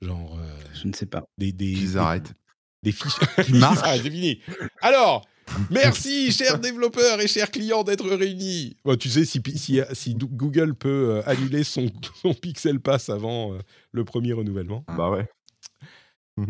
Genre 0.00 0.38
euh, 0.40 0.56
Je 0.74 0.86
ne 0.88 0.92
sais 0.92 1.06
pas. 1.06 1.24
des, 1.38 1.52
des, 1.52 1.72
Qu'ils 1.74 1.92
des- 1.92 1.96
arrêtent. 1.96 2.34
des 2.82 2.92
fichiers 2.92 3.26
Qui 3.44 3.52
marchent. 3.54 3.80
Ah, 3.84 3.96
c'est 3.96 4.10
fini. 4.10 4.40
Alors, 4.80 5.26
merci, 5.70 6.30
chers 6.32 6.58
développeurs 6.58 7.20
et 7.20 7.26
chers 7.28 7.50
clients, 7.50 7.82
d'être 7.84 8.08
réunis. 8.08 8.76
Bon, 8.84 8.96
tu 8.96 9.08
sais, 9.08 9.24
si, 9.24 9.40
si, 9.56 9.80
si 9.92 10.14
Google 10.14 10.74
peut 10.74 11.22
annuler 11.26 11.64
son, 11.64 11.90
son 12.22 12.32
Pixel 12.34 12.80
Pass 12.80 13.08
avant 13.08 13.56
le 13.90 14.04
premier 14.04 14.32
renouvellement. 14.32 14.84
Bah 14.96 15.10
ouais. 15.10 15.28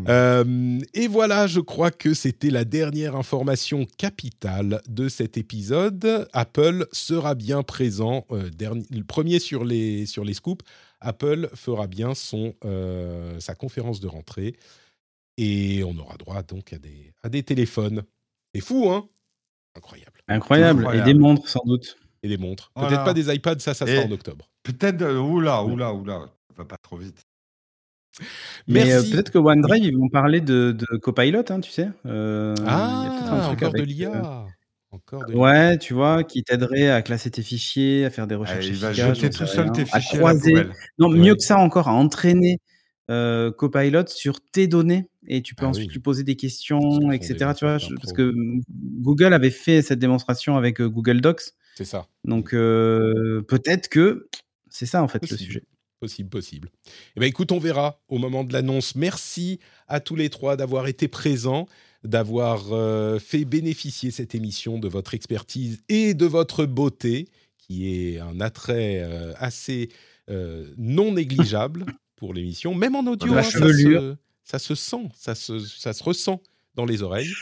Euh, 0.09 0.78
et 0.94 1.09
voilà, 1.09 1.46
je 1.46 1.60
crois 1.60 1.90
que 1.90 2.14
c'était 2.14 2.50
la 2.50 2.64
dernière 2.64 3.16
information 3.16 3.84
capitale 3.98 4.80
de 4.88 5.09
cet 5.09 5.36
épisode. 5.36 6.28
Apple 6.32 6.86
sera 6.92 7.34
bien 7.34 7.62
présent, 7.62 8.24
euh, 8.30 8.48
dernier, 8.50 8.84
le 8.90 9.02
premier 9.04 9.40
sur 9.40 9.64
les, 9.64 10.06
sur 10.06 10.24
les 10.24 10.34
scoops. 10.34 10.64
Apple 11.00 11.50
fera 11.54 11.88
bien 11.88 12.14
son, 12.14 12.54
euh, 12.64 13.40
sa 13.40 13.54
conférence 13.56 13.98
de 13.98 14.06
rentrée 14.06 14.54
Et 15.36 15.82
on 15.84 15.96
aura 15.98 16.16
droit 16.16 16.42
donc 16.42 16.72
à 16.72 16.78
des, 16.78 17.12
à 17.22 17.28
des 17.28 17.42
téléphones. 17.42 18.02
C'est 18.54 18.60
fou, 18.60 18.88
hein? 18.90 19.09
Incroyable. 19.74 20.20
Incroyable. 20.28 20.80
Incroyable. 20.80 21.09
Et 21.09 21.12
des 21.12 21.18
montres, 21.18 21.48
sans 21.48 21.64
doute. 21.64 21.96
Et 22.22 22.28
des 22.28 22.36
montres. 22.38 22.70
Voilà. 22.76 22.88
Peut-être 22.90 23.04
pas 23.04 23.14
des 23.14 23.34
iPads, 23.34 23.59
ça, 23.59 23.74
ça 23.74 23.86
sera 23.86 24.02
Et- 24.02 24.04
en 24.04 24.12
octobre. 24.12 24.48
Peut-être. 24.62 25.02
oula, 25.18 25.64
oula, 25.64 25.92
oula. 25.92 26.20
Ça 26.50 26.54
va 26.59 26.64
pas 26.66 26.76
trop 26.82 26.98
vite. 26.98 27.26
Mais 28.68 28.93
euh, 28.93 29.02
peut-être 29.02 29.30
que 29.30 29.39
OneDrive, 29.39 29.84
ils 29.84 29.97
vont 29.97 30.09
parler 30.09 30.40
de, 30.40 30.72
de 30.72 30.97
Copilot, 30.98 31.43
hein, 31.51 31.60
tu 31.60 31.70
sais. 31.70 31.89
Euh, 32.06 32.55
il 32.59 32.62
y 32.64 32.66
a 32.66 33.10
peut-être 33.18 33.32
un 33.32 33.39
Ah, 33.39 33.43
truc 33.47 33.62
encore 33.62 33.72
de 33.72 33.78
avec, 33.78 33.89
l'IA. 33.89 34.10
euh, 34.14 34.48
Encore 34.90 35.24
de 35.26 35.32
l'IA. 35.32 35.40
Ouais, 35.40 35.78
tu 35.78 35.94
vois, 35.94 36.22
qui 36.24 36.43
t'aiderait 36.43 36.90
à 36.90 37.02
classer 37.02 37.30
tes 37.30 37.43
fichiers, 37.43 38.05
à 38.05 38.10
faire 38.10 38.26
des 38.26 38.34
recherches 38.34 38.66
Ah, 38.66 38.68
il 38.68 38.74
va 38.76 38.93
jeter 38.93 39.30
tout 39.30 39.47
seul 39.47 39.64
rien, 39.64 39.72
tes 39.72 39.82
à 39.82 39.86
fichiers 39.86 40.16
à 40.18 40.20
croiser. 40.20 40.64
Non, 40.98 41.10
Ouais. 41.10 41.18
mieux 41.18 41.34
que 41.34 41.43
ça 41.43 41.59
encore, 41.59 41.89
à 41.89 41.93
entraîner 41.93 42.59
euh, 43.10 43.51
Copilot 43.51 44.06
sur 44.06 44.40
tes 44.52 44.66
données 44.68 45.09
et 45.26 45.43
tu 45.43 45.55
peux 45.55 45.64
Ah 45.66 45.68
ensuite 45.70 45.89
oui. 45.89 45.94
lui 45.94 46.01
poser 46.01 46.22
des 46.22 46.36
questions, 46.36 47.10
etc. 47.10 47.52
Tu 47.56 47.64
vois, 47.64 47.78
je- 47.78 47.94
parce 48.01 48.12
que 48.12 48.32
Google 49.01 49.32
avait 49.34 49.51
fait 49.51 49.82
cette 49.82 49.98
démonstration 49.98 50.56
avec 50.56 50.80
Google 50.80 51.20
Docs, 51.20 51.43
C'est 51.74 51.84
ça. 51.84 52.06
donc 52.24 52.55
euh, 52.55 53.43
peut-être 53.48 53.89
que 53.89 54.28
c'est 54.70 54.86
ça 54.86 55.02
en 55.02 55.09
fait 55.09 55.28
le 55.28 55.36
sujet. 55.36 55.64
Possible, 56.03 56.31
possible. 56.31 56.69
Eh 57.15 57.20
bien, 57.20 57.29
écoute, 57.29 57.53
on 57.53 57.61
verra 57.61 58.01
au 58.09 58.19
moment 58.19 58.43
de 58.43 58.53
l'annonce. 58.53 58.97
Merci 58.97 59.61
à 59.87 60.01
tous 60.01 60.16
les 60.16 60.31
trois 60.31 60.57
d'avoir 60.57 60.89
été 60.89 61.07
présents, 61.07 61.69
d'avoir 62.03 62.73
euh, 62.73 63.20
fait 63.20 63.45
bénéficier 63.45 64.11
cette 64.11 64.35
émission 64.35 64.81
de 64.81 64.89
votre 64.89 65.15
expertise 65.15 65.81
et 65.89 66.15
de 66.15 66.27
votre 66.27 66.66
beauté, 66.66 67.29
qui 67.57 67.89
est 67.95 68.19
un 68.19 68.41
attrait 68.41 69.01
euh, 69.01 69.33
assez 69.37 69.91
euh, 70.29 70.74
non 70.77 71.12
négligeable 71.12 71.87
pour 72.16 72.35
l'émission. 72.35 72.74
Même 72.74 72.97
en 72.97 73.07
audio, 73.07 73.33
hein, 73.35 73.43
ça, 73.45 73.61
se, 73.61 74.16
ça 74.43 74.59
se 74.59 74.74
sent, 74.74 75.09
ça 75.16 75.37
se, 75.37 75.61
ça 75.61 75.93
se 75.93 76.03
ressent 76.03 76.43
dans 76.74 76.85
les 76.85 77.03
oreilles. 77.03 77.33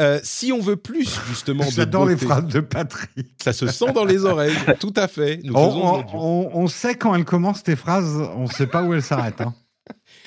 Euh, 0.00 0.18
si 0.22 0.52
on 0.52 0.60
veut 0.60 0.76
plus 0.76 1.20
justement 1.28 1.64
J'adore 1.68 2.06
les 2.06 2.16
phrases 2.16 2.46
de 2.46 2.60
Patrick. 2.60 3.28
ça 3.42 3.52
se 3.52 3.66
sent 3.66 3.92
dans 3.92 4.04
les 4.06 4.24
oreilles, 4.24 4.56
tout 4.80 4.94
à 4.96 5.06
fait. 5.06 5.40
Nous 5.44 5.52
On, 5.54 6.02
faisons 6.08 6.66
sait 6.68 6.94
quand 6.94 7.14
elle 7.14 7.24
commence 7.26 7.62
tes 7.62 7.76
phrases, 7.76 8.16
on 8.34 8.46
sait 8.46 8.66
pas 8.66 8.82
où 8.82 8.94
elle 8.94 9.02
s'arrête. 9.02 9.40
hein. 9.42 9.54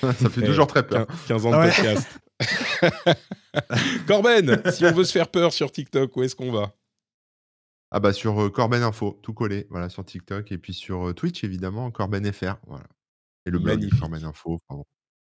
Ça 0.00 0.30
fait 0.30 0.42
toujours 0.44 0.66
très 0.68 0.86
peur. 0.86 1.06
15 1.26 1.46
ans 1.46 1.50
de 1.50 1.56
Ouais. 1.56 1.70
podcast. 1.72 2.08
Corben, 4.06 4.62
si 4.72 4.84
on 4.84 4.92
veut 4.92 5.04
se 5.04 5.12
faire 5.12 5.28
peur 5.30 5.52
sur 5.52 5.72
TikTok, 5.72 6.16
où 6.16 6.22
est-ce 6.22 6.36
qu'on 6.36 6.52
va? 6.52 6.74
Ah 7.90 8.00
bah 8.00 8.12
sur 8.12 8.40
euh, 8.42 8.50
Corben 8.50 8.82
Info, 8.82 9.18
tout 9.22 9.32
collé, 9.32 9.66
voilà, 9.70 9.88
sur 9.88 10.04
TikTok. 10.04 10.52
Et 10.52 10.58
puis 10.58 10.74
sur 10.74 11.08
euh, 11.08 11.12
Twitch, 11.14 11.44
évidemment, 11.44 11.90
Corben 11.90 12.30
FR. 12.32 12.56
Voilà. 12.66 12.84
Et 13.46 13.50
le 13.50 13.58
blog 13.58 13.78
Magnifique. 13.78 13.98
Corben 14.00 14.24
Info, 14.24 14.58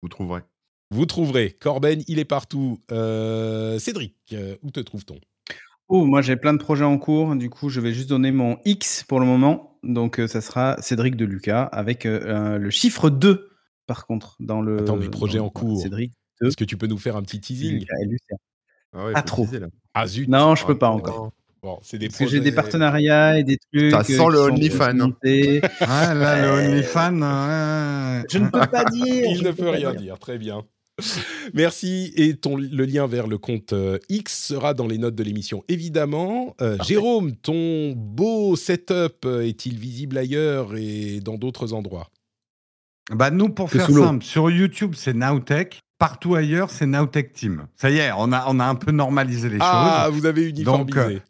vous 0.01 0.09
trouverez. 0.09 0.41
Vous 0.91 1.05
trouverez. 1.05 1.51
Corben, 1.51 2.01
il 2.07 2.19
est 2.19 2.25
partout. 2.25 2.79
Euh, 2.91 3.77
Cédric, 3.79 4.15
euh, 4.33 4.55
où 4.63 4.71
te 4.71 4.79
trouve-t-on? 4.79 5.19
Oh, 5.87 6.05
moi 6.05 6.21
j'ai 6.21 6.35
plein 6.35 6.53
de 6.53 6.59
projets 6.59 6.83
en 6.83 6.99
cours, 6.99 7.35
du 7.35 7.49
coup 7.49 7.69
je 7.69 7.79
vais 7.81 7.93
juste 7.93 8.09
donner 8.09 8.31
mon 8.31 8.57
X 8.63 9.03
pour 9.03 9.19
le 9.19 9.25
moment, 9.25 9.79
donc 9.81 10.19
euh, 10.19 10.27
ça 10.27 10.39
sera 10.39 10.79
Cédric 10.81 11.15
de 11.15 11.25
Lucas 11.25 11.63
avec 11.63 12.03
le 12.03 12.69
chiffre 12.69 13.09
2 13.09 13.49
par 13.87 14.05
contre 14.05 14.35
dans 14.39 14.61
le... 14.61 14.81
Attends, 14.81 14.97
mais 14.97 15.09
projet 15.09 15.39
dans- 15.39 15.45
en 15.45 15.49
cours. 15.49 15.81
Cédric 15.81 16.13
Est-ce 16.45 16.55
que 16.55 16.63
tu 16.63 16.77
peux 16.77 16.85
nous 16.85 16.99
faire 16.99 17.15
un 17.15 17.23
petit 17.23 17.41
teasing 17.41 17.79
Lucas 17.79 17.95
et 18.03 18.05
Lucien. 18.05 18.37
Ah 18.93 19.05
ouais, 19.05 19.13
faut 19.15 19.21
trop. 19.23 19.45
teaser. 19.45 19.65
Ah 19.95 20.05
zut 20.05 20.29
Non, 20.29 20.53
je 20.53 20.63
peux 20.65 20.77
pas 20.77 20.89
Ah, 20.89 20.91
encore. 20.91 21.31
Bon, 21.63 21.79
c'est 21.81 21.97
des 21.97 22.07
Parce 22.07 22.19
que 22.19 22.25
j'ai 22.27 22.37
projets- 22.37 22.49
des 22.51 22.55
partenariats 22.55 23.39
et 23.39 23.43
des 23.43 23.57
trucs. 23.57 23.91
Ça 23.91 24.03
sent 24.03 24.13
le 24.13 24.93
montés. 24.93 25.61
Ah, 25.81 26.13
là, 26.13 26.39
le. 26.41 26.69
OnlyFans. 26.69 27.19
ouais. 27.19 28.23
Je 28.31 28.37
ne 28.37 28.47
peux 28.49 28.67
pas 28.67 28.85
dire. 28.85 29.25
Il 29.31 29.37
je 29.37 29.43
ne 29.43 29.49
peux 29.51 29.55
peut 29.63 29.69
rien 29.71 29.93
dire. 29.95 30.19
Très 30.19 30.37
bien. 30.37 30.63
Merci. 31.53 32.13
Et 32.15 32.35
ton, 32.35 32.55
le 32.57 32.85
lien 32.85 33.07
vers 33.07 33.27
le 33.27 33.37
compte 33.37 33.73
euh, 33.73 33.97
X 34.09 34.47
sera 34.47 34.73
dans 34.73 34.87
les 34.87 34.97
notes 34.97 35.15
de 35.15 35.23
l'émission, 35.23 35.63
évidemment. 35.67 36.55
Euh, 36.61 36.77
Jérôme, 36.85 37.35
ton 37.35 37.93
beau 37.95 38.55
setup 38.55 39.25
euh, 39.25 39.41
est-il 39.47 39.77
visible 39.77 40.17
ailleurs 40.17 40.75
et 40.75 41.19
dans 41.21 41.35
d'autres 41.37 41.73
endroits? 41.73 42.09
Bah, 43.11 43.31
nous, 43.31 43.49
pour 43.49 43.71
faire 43.71 43.89
simple, 43.89 44.23
sur 44.23 44.51
YouTube, 44.51 44.93
c'est 44.95 45.13
Nowtech. 45.13 45.79
Partout 45.97 46.35
ailleurs, 46.35 46.69
c'est 46.69 46.85
Nowtech 46.85 47.33
Team. 47.33 47.65
Ça 47.75 47.89
y 47.89 47.97
est, 47.97 48.11
on 48.15 48.31
a, 48.31 48.45
on 48.47 48.59
a 48.59 48.65
un 48.65 48.75
peu 48.75 48.91
normalisé 48.91 49.49
les 49.49 49.57
Ah, 49.59 50.05
choses. 50.05 50.15
vous 50.19 50.25
avez 50.25 50.47
uniformisé. 50.49 51.13
Donc, 51.15 51.21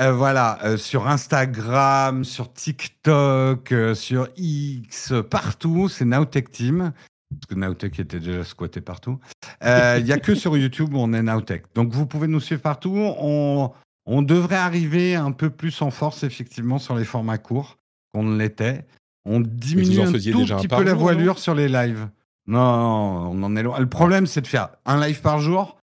Euh, 0.00 0.12
voilà, 0.12 0.58
euh, 0.64 0.76
sur 0.76 1.06
Instagram, 1.06 2.24
sur 2.24 2.52
TikTok, 2.52 3.72
euh, 3.72 3.94
sur 3.94 4.28
X, 4.36 5.12
partout, 5.30 5.88
c'est 5.88 6.04
Nowtech 6.04 6.50
Team. 6.50 6.92
Parce 7.40 7.46
que 7.48 7.54
Nowtech 7.54 7.98
était 7.98 8.20
déjà 8.20 8.44
squatté 8.44 8.80
partout. 8.80 9.18
Euh, 9.64 9.96
Il 9.98 10.04
n'y 10.04 10.12
a 10.12 10.18
que 10.18 10.34
sur 10.34 10.56
YouTube 10.56 10.94
où 10.94 10.98
on 10.98 11.12
est 11.12 11.22
Nowtech. 11.22 11.64
Donc 11.74 11.92
vous 11.92 12.06
pouvez 12.06 12.28
nous 12.28 12.40
suivre 12.40 12.62
partout. 12.62 12.94
On, 12.96 13.70
on 14.06 14.22
devrait 14.22 14.56
arriver 14.56 15.14
un 15.14 15.32
peu 15.32 15.50
plus 15.50 15.80
en 15.82 15.90
force, 15.90 16.24
effectivement, 16.24 16.78
sur 16.78 16.96
les 16.96 17.04
formats 17.04 17.38
courts 17.38 17.78
qu'on 18.12 18.24
ne 18.24 18.38
l'était. 18.38 18.86
On 19.24 19.40
diminue 19.40 20.00
un 20.00 20.06
tout 20.06 20.12
déjà 20.12 20.56
petit 20.56 20.68
peu 20.68 20.82
la 20.82 20.92
jour, 20.92 21.00
voilure 21.00 21.38
sur 21.38 21.54
les 21.54 21.68
lives. 21.68 22.08
Non, 22.46 22.60
on 22.60 23.42
en 23.42 23.54
est 23.56 23.62
loin. 23.62 23.78
Le 23.78 23.88
problème, 23.88 24.26
c'est 24.26 24.40
de 24.40 24.46
faire 24.46 24.70
un 24.84 25.00
live 25.00 25.20
par 25.20 25.38
jour, 25.38 25.78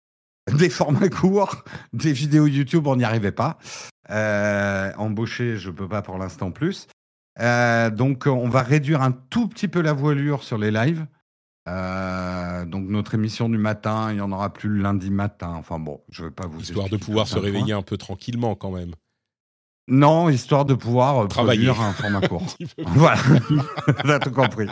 des 0.58 0.70
formats 0.70 1.10
courts, 1.10 1.64
des 1.94 2.12
vidéos 2.12 2.48
YouTube, 2.48 2.88
on 2.88 2.98
n'y 2.98 3.06
arrivait 3.06 3.32
pas. 3.32 3.58
Euh, 4.10 4.92
embaucher, 4.98 5.58
je 5.58 5.70
peux 5.70 5.88
pas 5.88 6.02
pour 6.02 6.18
l'instant 6.18 6.52
plus. 6.52 6.88
Euh, 7.40 7.90
donc, 7.90 8.28
on 8.28 8.50
va 8.50 8.64
réduire 8.64 9.02
un 9.02 9.12
tout 9.12 9.48
petit 9.48 9.70
peu 9.70 9.82
la 9.82 9.94
voilure 9.94 10.44
sur 10.44 10.58
les 10.58 10.72
lives. 10.72 11.06
Euh, 11.70 12.66
donc, 12.66 12.88
notre 12.90 13.14
émission 13.14 13.48
du 13.50 13.58
matin, 13.58 14.12
il 14.12 14.18
y 14.18 14.22
en 14.22 14.32
aura 14.32 14.52
plus 14.52 14.70
le 14.70 14.82
lundi 14.82 15.12
matin. 15.12 15.54
Enfin 15.56 15.80
bon, 15.80 16.02
je 16.10 16.26
vais 16.26 16.32
pas 16.32 16.48
vous 16.48 16.62
Histoire 16.62 16.90
de 16.90 16.98
pouvoir 16.98 17.28
se 17.28 17.34
point. 17.34 17.44
réveiller 17.44 17.74
un 17.74 17.82
peu 17.84 17.98
tranquillement 17.98 18.56
quand 18.56 18.72
même. 18.72 18.94
Non, 19.88 20.30
histoire 20.30 20.66
de 20.66 20.74
pouvoir 20.74 21.20
euh, 21.20 21.28
Travailler. 21.28 21.66
produire 21.68 21.82
un 21.86 21.94
format 21.94 22.28
court. 22.28 22.46
Voilà, 22.78 23.20
t'as 24.04 24.20
tout 24.20 24.32
compris. 24.32 24.68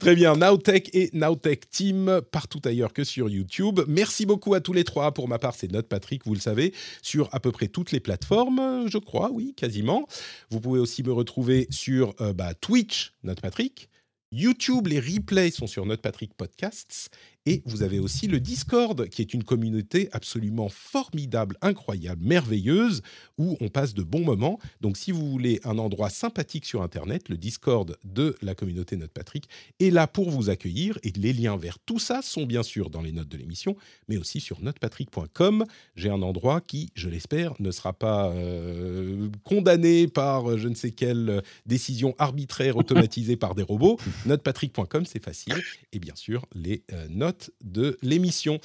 Très 0.00 0.14
bien, 0.14 0.36
Nowtech 0.36 0.90
et 0.94 1.08
Nowtech 1.14 1.70
Team 1.70 2.20
partout 2.30 2.60
ailleurs 2.66 2.92
que 2.92 3.04
sur 3.04 3.30
YouTube. 3.30 3.80
Merci 3.88 4.26
beaucoup 4.26 4.52
à 4.52 4.60
tous 4.60 4.74
les 4.74 4.84
trois. 4.84 5.12
Pour 5.14 5.28
ma 5.28 5.38
part, 5.38 5.54
c'est 5.54 5.72
Note 5.72 5.88
Patrick, 5.88 6.26
vous 6.26 6.34
le 6.34 6.40
savez, 6.40 6.74
sur 7.00 7.30
à 7.32 7.40
peu 7.40 7.52
près 7.52 7.68
toutes 7.68 7.90
les 7.92 8.00
plateformes, 8.00 8.84
je 8.86 8.98
crois, 8.98 9.30
oui, 9.32 9.54
quasiment. 9.56 10.06
Vous 10.50 10.60
pouvez 10.60 10.78
aussi 10.78 11.02
me 11.02 11.12
retrouver 11.12 11.66
sur 11.70 12.14
euh, 12.20 12.34
bah, 12.34 12.52
Twitch, 12.52 13.14
Note 13.24 13.40
Patrick. 13.40 13.88
YouTube, 14.30 14.88
les 14.88 15.00
replays 15.00 15.50
sont 15.50 15.66
sur 15.66 15.86
Note 15.86 16.02
Patrick 16.02 16.34
Podcasts. 16.34 17.08
Et 17.48 17.62
vous 17.64 17.82
avez 17.82 17.98
aussi 17.98 18.26
le 18.26 18.40
Discord, 18.40 19.08
qui 19.08 19.22
est 19.22 19.32
une 19.32 19.42
communauté 19.42 20.10
absolument 20.12 20.68
formidable, 20.68 21.56
incroyable, 21.62 22.22
merveilleuse, 22.22 23.00
où 23.38 23.56
on 23.62 23.68
passe 23.68 23.94
de 23.94 24.02
bons 24.02 24.22
moments. 24.22 24.58
Donc 24.82 24.98
si 24.98 25.12
vous 25.12 25.30
voulez 25.30 25.58
un 25.64 25.78
endroit 25.78 26.10
sympathique 26.10 26.66
sur 26.66 26.82
Internet, 26.82 27.30
le 27.30 27.38
Discord 27.38 27.96
de 28.04 28.36
la 28.42 28.54
communauté 28.54 28.98
Note 28.98 29.12
Patrick 29.12 29.48
est 29.80 29.88
là 29.88 30.06
pour 30.06 30.28
vous 30.28 30.50
accueillir. 30.50 30.98
Et 31.04 31.12
les 31.12 31.32
liens 31.32 31.56
vers 31.56 31.78
tout 31.78 31.98
ça 31.98 32.20
sont 32.20 32.44
bien 32.44 32.62
sûr 32.62 32.90
dans 32.90 33.00
les 33.00 33.12
notes 33.12 33.30
de 33.30 33.38
l'émission, 33.38 33.78
mais 34.08 34.18
aussi 34.18 34.40
sur 34.40 34.60
notepatrick.com. 34.60 35.64
J'ai 35.96 36.10
un 36.10 36.20
endroit 36.20 36.60
qui, 36.60 36.90
je 36.92 37.08
l'espère, 37.08 37.54
ne 37.60 37.70
sera 37.70 37.94
pas 37.94 38.28
euh, 38.28 39.30
condamné 39.42 40.06
par 40.06 40.50
euh, 40.50 40.58
je 40.58 40.68
ne 40.68 40.74
sais 40.74 40.90
quelle 40.90 41.30
euh, 41.30 41.40
décision 41.64 42.14
arbitraire 42.18 42.76
automatisée 42.76 43.36
par 43.36 43.54
des 43.54 43.62
robots. 43.62 43.96
Notepatrick.com, 44.26 45.06
c'est 45.06 45.24
facile. 45.24 45.54
Et 45.94 45.98
bien 45.98 46.14
sûr, 46.14 46.44
les 46.54 46.82
euh, 46.92 47.06
notes 47.08 47.37
de 47.64 47.98
l'émission. 48.02 48.60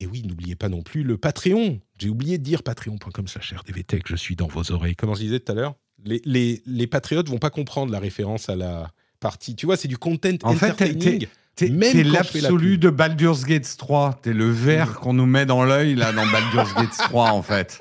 Et 0.00 0.06
oui, 0.06 0.22
n'oubliez 0.26 0.56
pas 0.56 0.68
non 0.68 0.82
plus 0.82 1.02
le 1.02 1.16
Patreon. 1.16 1.80
J'ai 1.98 2.08
oublié 2.08 2.38
de 2.38 2.42
dire 2.42 2.62
patreon.com 2.62 3.28
slash 3.28 3.54
rdvtech, 3.54 4.02
je 4.06 4.16
suis 4.16 4.36
dans 4.36 4.48
vos 4.48 4.72
oreilles. 4.72 4.96
Comment 4.96 5.14
je 5.14 5.20
disais 5.20 5.40
tout 5.40 5.52
à 5.52 5.54
l'heure 5.54 5.74
les, 6.04 6.20
les, 6.24 6.62
les 6.66 6.86
patriotes 6.86 7.28
vont 7.28 7.38
pas 7.38 7.50
comprendre 7.50 7.90
la 7.92 7.98
référence 7.98 8.48
à 8.50 8.56
la 8.56 8.90
partie. 9.20 9.56
Tu 9.56 9.64
vois, 9.64 9.76
c'est 9.76 9.88
du 9.88 9.96
content 9.96 10.36
En 10.42 10.52
fait, 10.54 10.74
t'es- 10.74 10.84
entertaining. 10.90 11.26
T'es 11.56 11.68
la 11.68 12.02
l'absolu 12.02 12.78
de 12.78 12.90
Baldur's 12.90 13.44
Gate 13.44 13.76
3. 13.78 14.18
T'es 14.22 14.32
le 14.32 14.50
verre 14.50 14.94
qu'on 15.00 15.14
nous 15.14 15.24
met 15.24 15.46
dans 15.46 15.64
l'œil, 15.64 15.94
là, 15.94 16.12
dans 16.12 16.26
Baldur's 16.26 16.74
Gate 16.76 16.90
3, 16.98 17.30
en 17.30 17.42
fait. 17.42 17.78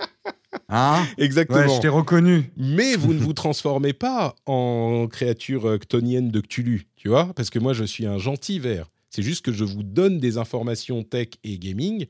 Hein? 0.70 1.04
Exactement. 1.18 1.60
Ouais, 1.60 1.76
je 1.76 1.82
t'ai 1.82 1.88
reconnu. 1.88 2.52
Mais 2.56 2.96
vous 2.96 3.14
ne 3.14 3.20
vous 3.24 3.34
transformez 3.34 3.94
pas 3.94 4.36
en 4.46 5.08
créature 5.12 5.68
euh, 5.68 5.78
chtonienne 5.80 6.30
de 6.30 6.40
Cthulhu, 6.40 6.86
tu 6.96 7.10
vois? 7.10 7.34
Parce 7.34 7.50
que 7.50 7.58
moi, 7.58 7.74
je 7.74 7.84
suis 7.84 8.06
un 8.06 8.20
gentil 8.20 8.60
ver. 8.60 8.90
C'est 9.14 9.22
juste 9.22 9.46
que 9.46 9.52
je 9.52 9.64
vous 9.64 9.84
donne 9.84 10.18
des 10.20 10.38
informations 10.38 11.04
tech 11.04 11.28
et 11.44 11.60
gaming 11.60 12.08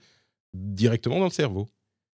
directement 0.54 1.20
dans 1.20 1.26
le 1.26 1.32
cerveau. 1.32 1.68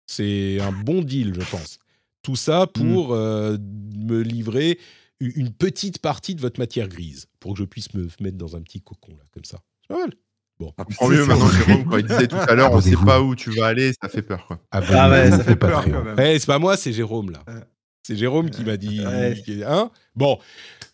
C'est 0.07 0.61
un 0.61 0.71
bon 0.73 1.03
deal, 1.03 1.35
je 1.35 1.41
pense. 1.51 1.79
Tout 2.23 2.37
ça 2.37 2.67
pour 2.67 3.13
euh, 3.13 3.57
me 3.97 4.21
livrer 4.23 4.79
une 5.21 5.51
petite 5.53 5.99
partie 5.99 6.35
de 6.35 6.41
votre 6.41 6.61
matière 6.61 6.89
grise, 6.89 7.27
pour 7.41 7.55
que 7.55 7.59
je 7.61 7.65
puisse 7.65 7.93
me 7.95 8.09
mettre 8.21 8.37
dans 8.37 8.55
un 8.55 8.61
petit 8.63 8.81
cocon, 8.81 9.13
là, 9.13 9.25
comme 9.33 9.45
ça. 9.45 9.59
C'est 9.83 9.89
pas 9.95 10.01
mal. 10.01 10.13
Bon. 10.59 10.73
Prends 10.97 11.09
mieux 11.09 11.25
maintenant, 11.25 11.51
Jérôme, 11.51 11.85
quand 11.85 11.97
il 11.99 12.07
disait 12.07 12.29
tout 12.29 12.37
à 12.37 12.55
l'heure, 12.55 12.73
on 12.73 12.81
sait 12.81 12.97
pas 13.05 13.21
où 13.21 13.35
tu 13.35 13.51
vas 13.51 13.67
aller, 13.67 13.93
ça 14.01 14.09
fait 14.09 14.23
peur, 14.23 14.47
quoi. 14.47 14.61
Ah 14.71 14.81
ouais, 15.11 15.31
ça 15.31 15.43
fait 15.45 15.57
peur, 15.57 15.85
quand 15.85 16.05
même. 16.05 16.17
Eh, 16.21 16.39
c'est 16.39 16.47
pas 16.47 16.59
moi, 16.59 16.77
c'est 16.77 16.93
Jérôme 16.93 17.31
là. 17.31 17.43
Euh. 17.49 17.61
C'est 18.07 18.17
Jérôme 18.17 18.51
qui 18.51 18.63
m'a 18.63 18.77
dit. 18.77 19.05
Ouais. 19.05 19.43
qui- 19.45 19.65
Hein? 19.65 19.91
Bon, 20.15 20.39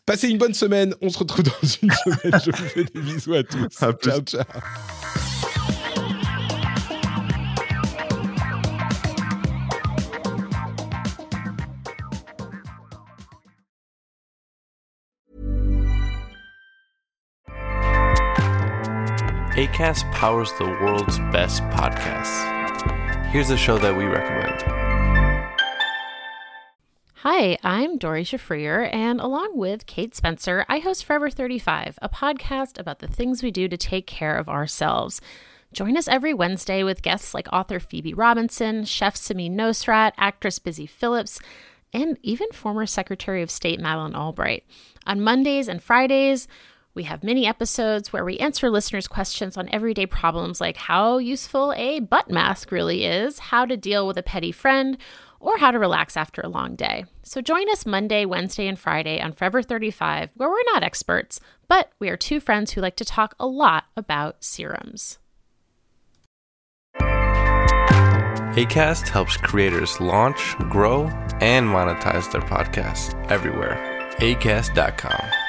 Passez 0.04 0.28
une 0.28 0.38
bonne 0.38 0.54
semaine. 0.54 0.94
On 1.00 1.08
se 1.10 1.18
retrouve 1.18 1.44
dans 1.44 1.68
une 1.82 1.90
semaine. 1.90 2.40
Je 2.44 2.50
vous 2.50 2.68
fais 2.68 2.84
des 2.84 3.00
bisous 3.00 3.34
à 3.34 3.44
tous. 3.44 3.68
Ciao, 3.68 3.92
ciao. 3.92 4.20
ACAST 19.54 20.10
powers 20.12 20.50
the 20.58 20.64
world's 20.64 21.18
best 21.30 21.62
podcasts. 21.64 22.50
Here's 23.30 23.50
a 23.50 23.56
show 23.56 23.78
that 23.78 23.96
we 23.96 24.06
recommend. 24.06 24.81
Hi, 27.24 27.56
I'm 27.62 27.98
Dory 27.98 28.24
Shafrier, 28.24 28.92
and 28.92 29.20
along 29.20 29.56
with 29.56 29.86
Kate 29.86 30.12
Spencer, 30.12 30.66
I 30.68 30.80
host 30.80 31.04
Forever 31.04 31.30
35, 31.30 31.96
a 32.02 32.08
podcast 32.08 32.80
about 32.80 32.98
the 32.98 33.06
things 33.06 33.44
we 33.44 33.52
do 33.52 33.68
to 33.68 33.76
take 33.76 34.08
care 34.08 34.36
of 34.36 34.48
ourselves. 34.48 35.20
Join 35.72 35.96
us 35.96 36.08
every 36.08 36.34
Wednesday 36.34 36.82
with 36.82 37.00
guests 37.00 37.32
like 37.32 37.46
author 37.52 37.78
Phoebe 37.78 38.12
Robinson, 38.12 38.84
chef 38.84 39.14
Samin 39.14 39.52
Nosrat, 39.52 40.10
actress 40.16 40.58
Busy 40.58 40.84
Phillips, 40.84 41.38
and 41.92 42.18
even 42.22 42.48
former 42.50 42.86
Secretary 42.86 43.40
of 43.40 43.52
State 43.52 43.78
Madeleine 43.78 44.16
Albright. 44.16 44.64
On 45.06 45.20
Mondays 45.20 45.68
and 45.68 45.80
Fridays, 45.80 46.48
we 46.94 47.04
have 47.04 47.22
mini 47.22 47.46
episodes 47.46 48.12
where 48.12 48.24
we 48.24 48.36
answer 48.38 48.68
listeners' 48.68 49.06
questions 49.06 49.56
on 49.56 49.68
everyday 49.70 50.06
problems 50.06 50.60
like 50.60 50.76
how 50.76 51.18
useful 51.18 51.72
a 51.76 52.00
butt 52.00 52.30
mask 52.30 52.72
really 52.72 53.04
is, 53.04 53.38
how 53.38 53.64
to 53.64 53.76
deal 53.76 54.08
with 54.08 54.18
a 54.18 54.24
petty 54.24 54.50
friend, 54.50 54.98
or 55.42 55.58
how 55.58 55.70
to 55.70 55.78
relax 55.78 56.16
after 56.16 56.40
a 56.40 56.48
long 56.48 56.76
day. 56.76 57.04
So 57.22 57.42
join 57.42 57.68
us 57.68 57.84
Monday, 57.84 58.24
Wednesday, 58.24 58.66
and 58.68 58.78
Friday 58.78 59.20
on 59.20 59.32
Forever 59.32 59.62
35, 59.62 60.30
where 60.34 60.48
we're 60.48 60.72
not 60.72 60.82
experts, 60.82 61.40
but 61.68 61.90
we 61.98 62.08
are 62.08 62.16
two 62.16 62.40
friends 62.40 62.72
who 62.72 62.80
like 62.80 62.96
to 62.96 63.04
talk 63.04 63.34
a 63.38 63.46
lot 63.46 63.84
about 63.96 64.42
serums. 64.42 65.18
ACAST 68.54 69.08
helps 69.08 69.36
creators 69.38 69.98
launch, 69.98 70.54
grow, 70.68 71.04
and 71.40 71.66
monetize 71.66 72.30
their 72.30 72.42
podcasts 72.42 73.14
everywhere. 73.30 73.78
ACAST.com. 74.18 75.41